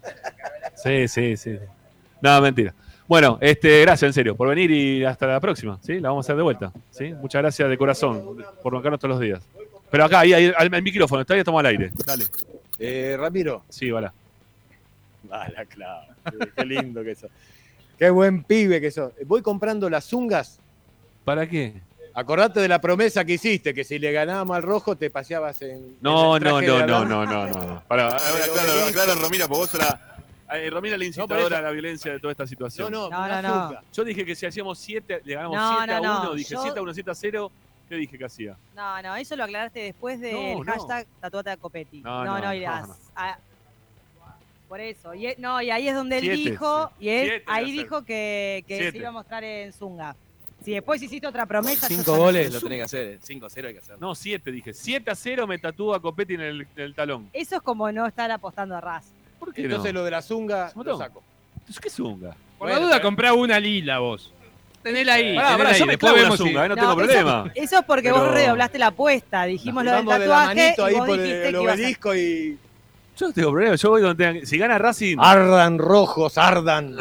Sí, 0.74 1.06
sí, 1.06 1.36
sí. 1.36 1.56
No, 2.20 2.40
mentira. 2.40 2.74
Bueno, 3.08 3.38
este, 3.40 3.82
gracias 3.82 4.08
en 4.08 4.12
serio 4.12 4.36
por 4.36 4.48
venir 4.48 4.70
y 4.70 5.04
hasta 5.04 5.26
la 5.26 5.40
próxima, 5.40 5.78
¿sí? 5.82 6.00
La 6.00 6.08
vamos 6.08 6.24
a 6.24 6.26
hacer 6.26 6.36
de 6.36 6.42
vuelta, 6.42 6.72
¿sí? 6.90 7.14
Muchas 7.14 7.42
gracias 7.42 7.68
de 7.68 7.78
corazón 7.78 8.44
por 8.62 8.74
bancarnos 8.74 8.98
todos 8.98 9.12
los 9.14 9.20
días. 9.20 9.42
Pero 9.90 10.04
acá, 10.04 10.20
ahí, 10.20 10.32
ahí, 10.32 10.52
al, 10.56 10.74
al 10.74 10.82
micrófono, 10.82 11.24
todavía 11.24 11.42
estamos 11.42 11.60
al 11.60 11.66
aire. 11.66 11.92
Dale. 12.04 12.24
Eh, 12.78 13.16
Ramiro. 13.18 13.62
Sí, 13.68 13.90
vale. 13.90 14.10
Vale, 15.22 15.66
claro. 15.66 16.14
Qué 16.56 16.64
lindo 16.64 17.04
que 17.04 17.14
sos. 17.14 17.30
Qué 17.98 18.10
buen 18.10 18.42
pibe 18.42 18.80
que 18.80 18.90
sos. 18.90 19.12
Voy 19.24 19.42
comprando 19.42 19.88
las 19.88 20.04
zungas. 20.04 20.58
¿Para 21.24 21.48
qué? 21.48 21.74
Acordate 22.14 22.60
de 22.60 22.68
la 22.68 22.80
promesa 22.80 23.24
que 23.24 23.34
hiciste, 23.34 23.74
que 23.74 23.84
si 23.84 23.98
le 23.98 24.10
ganábamos 24.10 24.56
al 24.56 24.62
rojo 24.62 24.96
te 24.96 25.10
paseabas 25.10 25.60
en. 25.62 25.96
No, 26.00 26.36
en 26.36 26.42
el 26.42 26.48
no, 26.48 26.58
traje 26.58 26.66
no, 26.66 26.78
de 26.78 26.86
no, 26.86 26.96
Adán. 26.96 27.08
no, 27.08 27.26
no, 27.26 27.46
no. 27.46 27.82
Para, 27.86 28.08
ahora, 28.08 28.44
claro, 28.52 28.92
claro, 28.92 29.14
Romina, 29.20 29.46
porque 29.46 29.60
vos 29.60 29.74
la. 29.74 30.15
Eh, 30.52 30.70
Romina 30.70 30.97
la 30.97 31.05
incitadora 31.05 31.47
eso- 31.47 31.56
a 31.56 31.60
la 31.60 31.70
violencia 31.70 32.12
de 32.12 32.20
toda 32.20 32.32
esta 32.32 32.47
situación. 32.47 32.93
No, 32.93 33.09
No, 33.10 33.28
no, 33.28 33.43
no. 33.43 33.81
Yo 33.93 34.05
dije 34.05 34.24
que 34.24 34.35
si 34.35 34.47
hacíamos 34.47 34.78
7, 34.78 35.20
le 35.24 35.35
ganamos 35.35 35.56
No, 35.56 35.77
7 35.78 35.93
a 35.93 36.01
no, 36.01 36.12
1, 36.20 36.24
no. 36.24 36.35
dije 36.35 36.55
Yo- 36.55 36.62
7 36.62 36.78
a 36.78 36.82
1, 36.82 36.94
7 36.94 37.10
a 37.10 37.14
0. 37.14 37.52
¿Qué 37.89 37.94
dije 37.94 38.18
que 38.18 38.24
hacía? 38.24 38.56
No, 38.74 39.01
no, 39.02 39.14
eso 39.14 39.36
lo 39.36 39.44
aclaraste 39.44 39.78
después 39.81 40.20
del 40.20 40.35
No, 40.59 40.64
no. 40.64 40.73
hashtag 40.73 41.06
tatuate 41.20 41.51
a 41.51 41.56
Copetti. 41.56 42.01
No, 42.01 42.24
No, 42.24 42.35
no, 42.35 42.39
no, 42.40 42.44
no, 42.47 42.55
irás. 42.55 42.89
no. 42.89 42.97
a- 43.14 43.39
por 44.68 44.81
eso. 44.81 45.14
Y, 45.14 45.27
e- 45.28 45.36
no, 45.39 45.62
y 45.62 45.70
ahí 45.70 45.86
es 45.89 45.94
donde 45.94 46.16
él 46.18 46.23
Siete, 46.23 46.36
dijo, 46.51 46.89
sí. 46.98 47.05
y 47.05 47.09
él 47.10 47.28
Siete 47.28 47.44
ahí 47.47 47.70
dijo 47.70 48.02
que, 48.05 48.64
que 48.66 48.90
se 48.90 48.98
iba 48.98 49.09
a 49.09 49.12
mostrar 49.12 49.44
en 49.44 49.73
Zunga. 49.73 50.16
Si 50.64 50.73
después 50.73 51.01
hiciste 51.01 51.28
otra 51.28 51.47
promesa. 51.47 51.89
yo 51.89 51.94
Cinco 51.97 52.12
no 52.16 52.18
goles 52.24 52.52
lo 52.52 52.60
tenés 52.60 52.78
que 52.78 52.82
hacer. 52.82 53.18
5 53.23 53.47
a 53.47 53.51
0 53.51 53.68
hay 53.68 53.74
que 53.74 53.81
hacer. 53.81 54.01
No, 54.01 54.16
7 54.16 54.51
dije. 54.51 54.73
7 54.74 55.09
a 55.09 55.14
0 55.14 55.47
me 55.47 55.59
tatúa 55.60 56.01
Copetti 56.02 56.35
en 56.35 56.40
el, 56.40 56.60
en 56.62 56.82
el 56.82 56.94
talón. 56.94 57.31
Eso 57.32 57.55
es 57.56 57.62
como 57.62 57.93
no 57.93 58.05
estar 58.06 58.28
apostando 58.32 58.74
a 58.74 58.81
Raz. 58.81 59.06
¿Por 59.38 59.52
qué 59.52 59.62
Entonces 59.62 59.92
no? 59.92 60.00
lo 60.00 60.04
de 60.04 60.10
la 60.10 60.22
zunga 60.22 60.70
¿Se 60.70 60.82
lo 60.84 60.98
saco. 60.98 61.22
Entonces, 61.58 61.80
¿qué 61.80 61.90
zunga? 61.90 62.36
Por 62.58 62.68
la 62.70 62.78
duda, 62.78 63.02
comprá 63.02 63.32
una 63.34 63.58
lila 63.60 63.98
vos. 63.98 64.32
Tenela 64.82 65.14
ahí. 65.14 65.34
Pará, 65.34 65.48
tenela 65.48 65.56
pará, 65.64 65.70
ahí. 65.74 65.78
yo 65.80 65.86
me 65.86 65.92
Después 65.92 66.12
clavo 66.12 66.16
la 66.16 66.22
vemos 66.22 66.38
si- 66.38 66.44
zunga, 66.44 66.62
no, 66.68 66.68
No, 66.68 66.74
tengo 66.80 66.90
eso- 66.92 66.96
problema. 66.96 67.52
Eso 67.54 67.78
es 67.78 67.84
porque 67.84 68.08
Pero- 68.10 68.16
vos 68.24 68.32
redoblaste 68.34 68.78
la 68.78 68.86
apuesta. 68.88 69.44
Dijimos 69.44 69.84
lo 69.84 69.90
del 69.90 70.04
Vamos 70.04 70.20
de 70.20 70.26
la 70.28 70.34
tatuaje 70.36 70.60
ahí 70.60 70.74
y 70.94 70.96
vos 70.98 71.06
por 71.06 71.18
dijiste 71.18 71.48
el 71.48 71.54
que 71.54 71.60
ibas 71.62 71.72
a... 71.72 71.74
obelisco 71.74 72.14
y. 72.14 72.58
Yo 73.18 73.26
no 73.28 73.32
tengo 73.32 73.50
problema, 73.50 73.74
yo 73.76 73.90
voy 73.90 74.02
donde 74.02 74.24
tengan- 74.24 74.46
Si 74.46 74.58
gana 74.58 74.78
Racing. 74.78 75.16
Ardan 75.18 75.78
rojos, 75.78 76.36
ardan. 76.38 76.96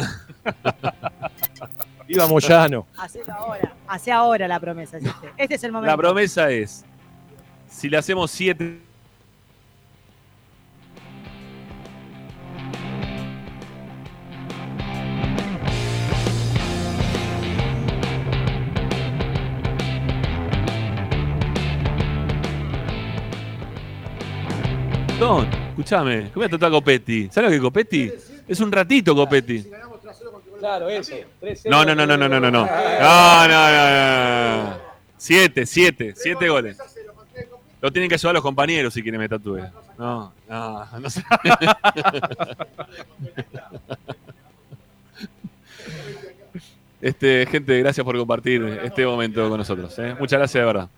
Viva 2.08 2.28
Moyano. 2.28 2.88
Hacelo 2.98 3.34
ahora. 3.34 3.74
Hace 3.88 4.12
ahora 4.12 4.48
la 4.48 4.60
promesa. 4.60 5.00
¿sí? 5.00 5.08
Este 5.38 5.56
es 5.56 5.64
el 5.64 5.72
momento. 5.72 5.92
La 5.92 5.98
promesa 5.98 6.50
es: 6.52 6.86
si 7.70 7.90
le 7.90 7.98
hacemos 7.98 8.32
7. 8.32 8.82
Don, 25.20 25.48
escúchame, 25.70 26.24
¿cómo 26.24 26.36
voy 26.36 26.46
a 26.46 26.50
tratar 26.50 26.70
a 26.70 26.72
Copetti? 26.72 27.30
¿Sabes 27.32 27.44
lo 27.46 27.50
que 27.50 27.56
es 27.56 27.62
Copetti? 27.62 28.12
Es 28.48 28.60
un 28.60 28.72
ratito 28.72 29.16
Copetti. 29.16 29.66
Claro, 30.60 30.90
eso. 30.90 31.16
No, 31.66 31.86
no, 31.86 31.96
no, 31.96 32.06
no, 32.06 32.18
no, 32.18 32.28
no, 32.28 32.40
no, 32.40 32.52
no. 32.52 32.66
No, 32.66 33.48
no, 33.48 33.72
no, 33.72 34.64
no. 34.64 34.78
Siete, 35.18 35.66
siete, 35.66 36.14
siete 36.16 36.50
goles. 36.50 36.78
Lo 37.82 37.92
tienen 37.92 38.10
que 38.10 38.16
ayudar 38.16 38.34
los 38.34 38.44
compañeros 38.44 38.94
si 38.94 39.02
quieren 39.02 39.22
me 39.22 39.30
tatúe. 39.30 39.62
No, 39.98 40.34
no, 40.50 41.00
no 41.00 41.10
sé. 41.10 41.24
Este, 47.02 47.46
gente, 47.46 47.78
gracias 47.82 48.04
por 48.04 48.18
compartir 48.18 48.64
este 48.84 49.06
momento 49.06 49.48
con 49.48 49.60
nosotros. 49.60 49.94
¿eh? 50.00 50.16
Muchas 50.18 50.40
gracias, 50.40 50.60
de 50.60 50.66
verdad. 50.66 50.90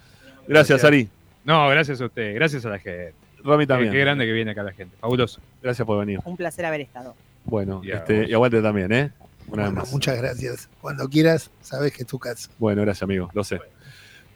Gracias, 0.48 0.82
Ari. 0.86 1.10
No, 1.44 1.68
gracias 1.68 2.00
a 2.00 2.06
usted. 2.06 2.34
Gracias 2.34 2.66
a 2.66 2.70
la 2.70 2.80
gente. 2.80 3.27
Rami 3.44 3.64
Qué, 3.64 3.68
también. 3.68 3.92
qué 3.92 4.00
grande 4.00 4.26
que 4.26 4.32
viene 4.32 4.52
acá 4.52 4.64
la 4.64 4.74
gente. 4.74 4.96
Fabuloso. 5.00 5.40
Gracias 5.62 5.86
por 5.86 6.00
venir. 6.00 6.20
Un 6.26 6.38
placer 6.38 6.66
haber 6.66 6.82
estado. 6.82 7.16
Bueno, 7.46 7.82
Y 7.84 7.92
a 7.92 7.98
este, 7.98 8.26
y 8.30 8.34
aguante 8.34 8.62
también, 8.62 8.92
¿eh? 8.92 9.12
Una 9.48 9.64
vez 9.64 9.72
más. 9.74 9.92
Muchas 9.92 10.18
gracias. 10.18 10.70
Cuando 10.82 11.08
quieras, 11.08 11.50
sabes 11.62 11.94
que 11.94 12.04
es 12.04 12.08
tu 12.08 12.20
casa. 12.20 12.50
Bueno, 12.58 12.82
gracias, 12.82 13.04
amigo. 13.04 13.30
Lo 13.34 13.44
sé. 13.44 13.60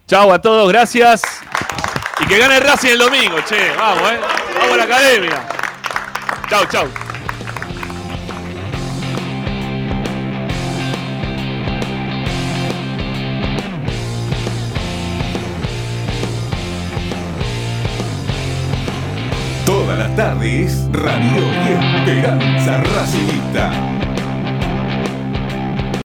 Chau 0.06 0.32
a 0.32 0.40
todos, 0.40 0.70
gracias. 0.72 1.22
Y 2.20 2.26
que 2.26 2.38
gane 2.38 2.56
el 2.56 2.62
Racing 2.62 2.90
el 2.90 2.98
domingo, 2.98 3.36
che. 3.46 3.70
Vamos, 3.76 4.10
¿eh? 4.10 4.18
Vamos 4.58 4.72
a 4.72 4.76
la 4.76 4.84
academia. 4.84 5.48
Chau, 6.48 6.64
chau. 6.66 7.11
Las 20.42 20.50
tardes, 20.50 20.88
Radio 20.92 21.52
Esperanza 22.00 22.82
Racingista. 22.82 24.01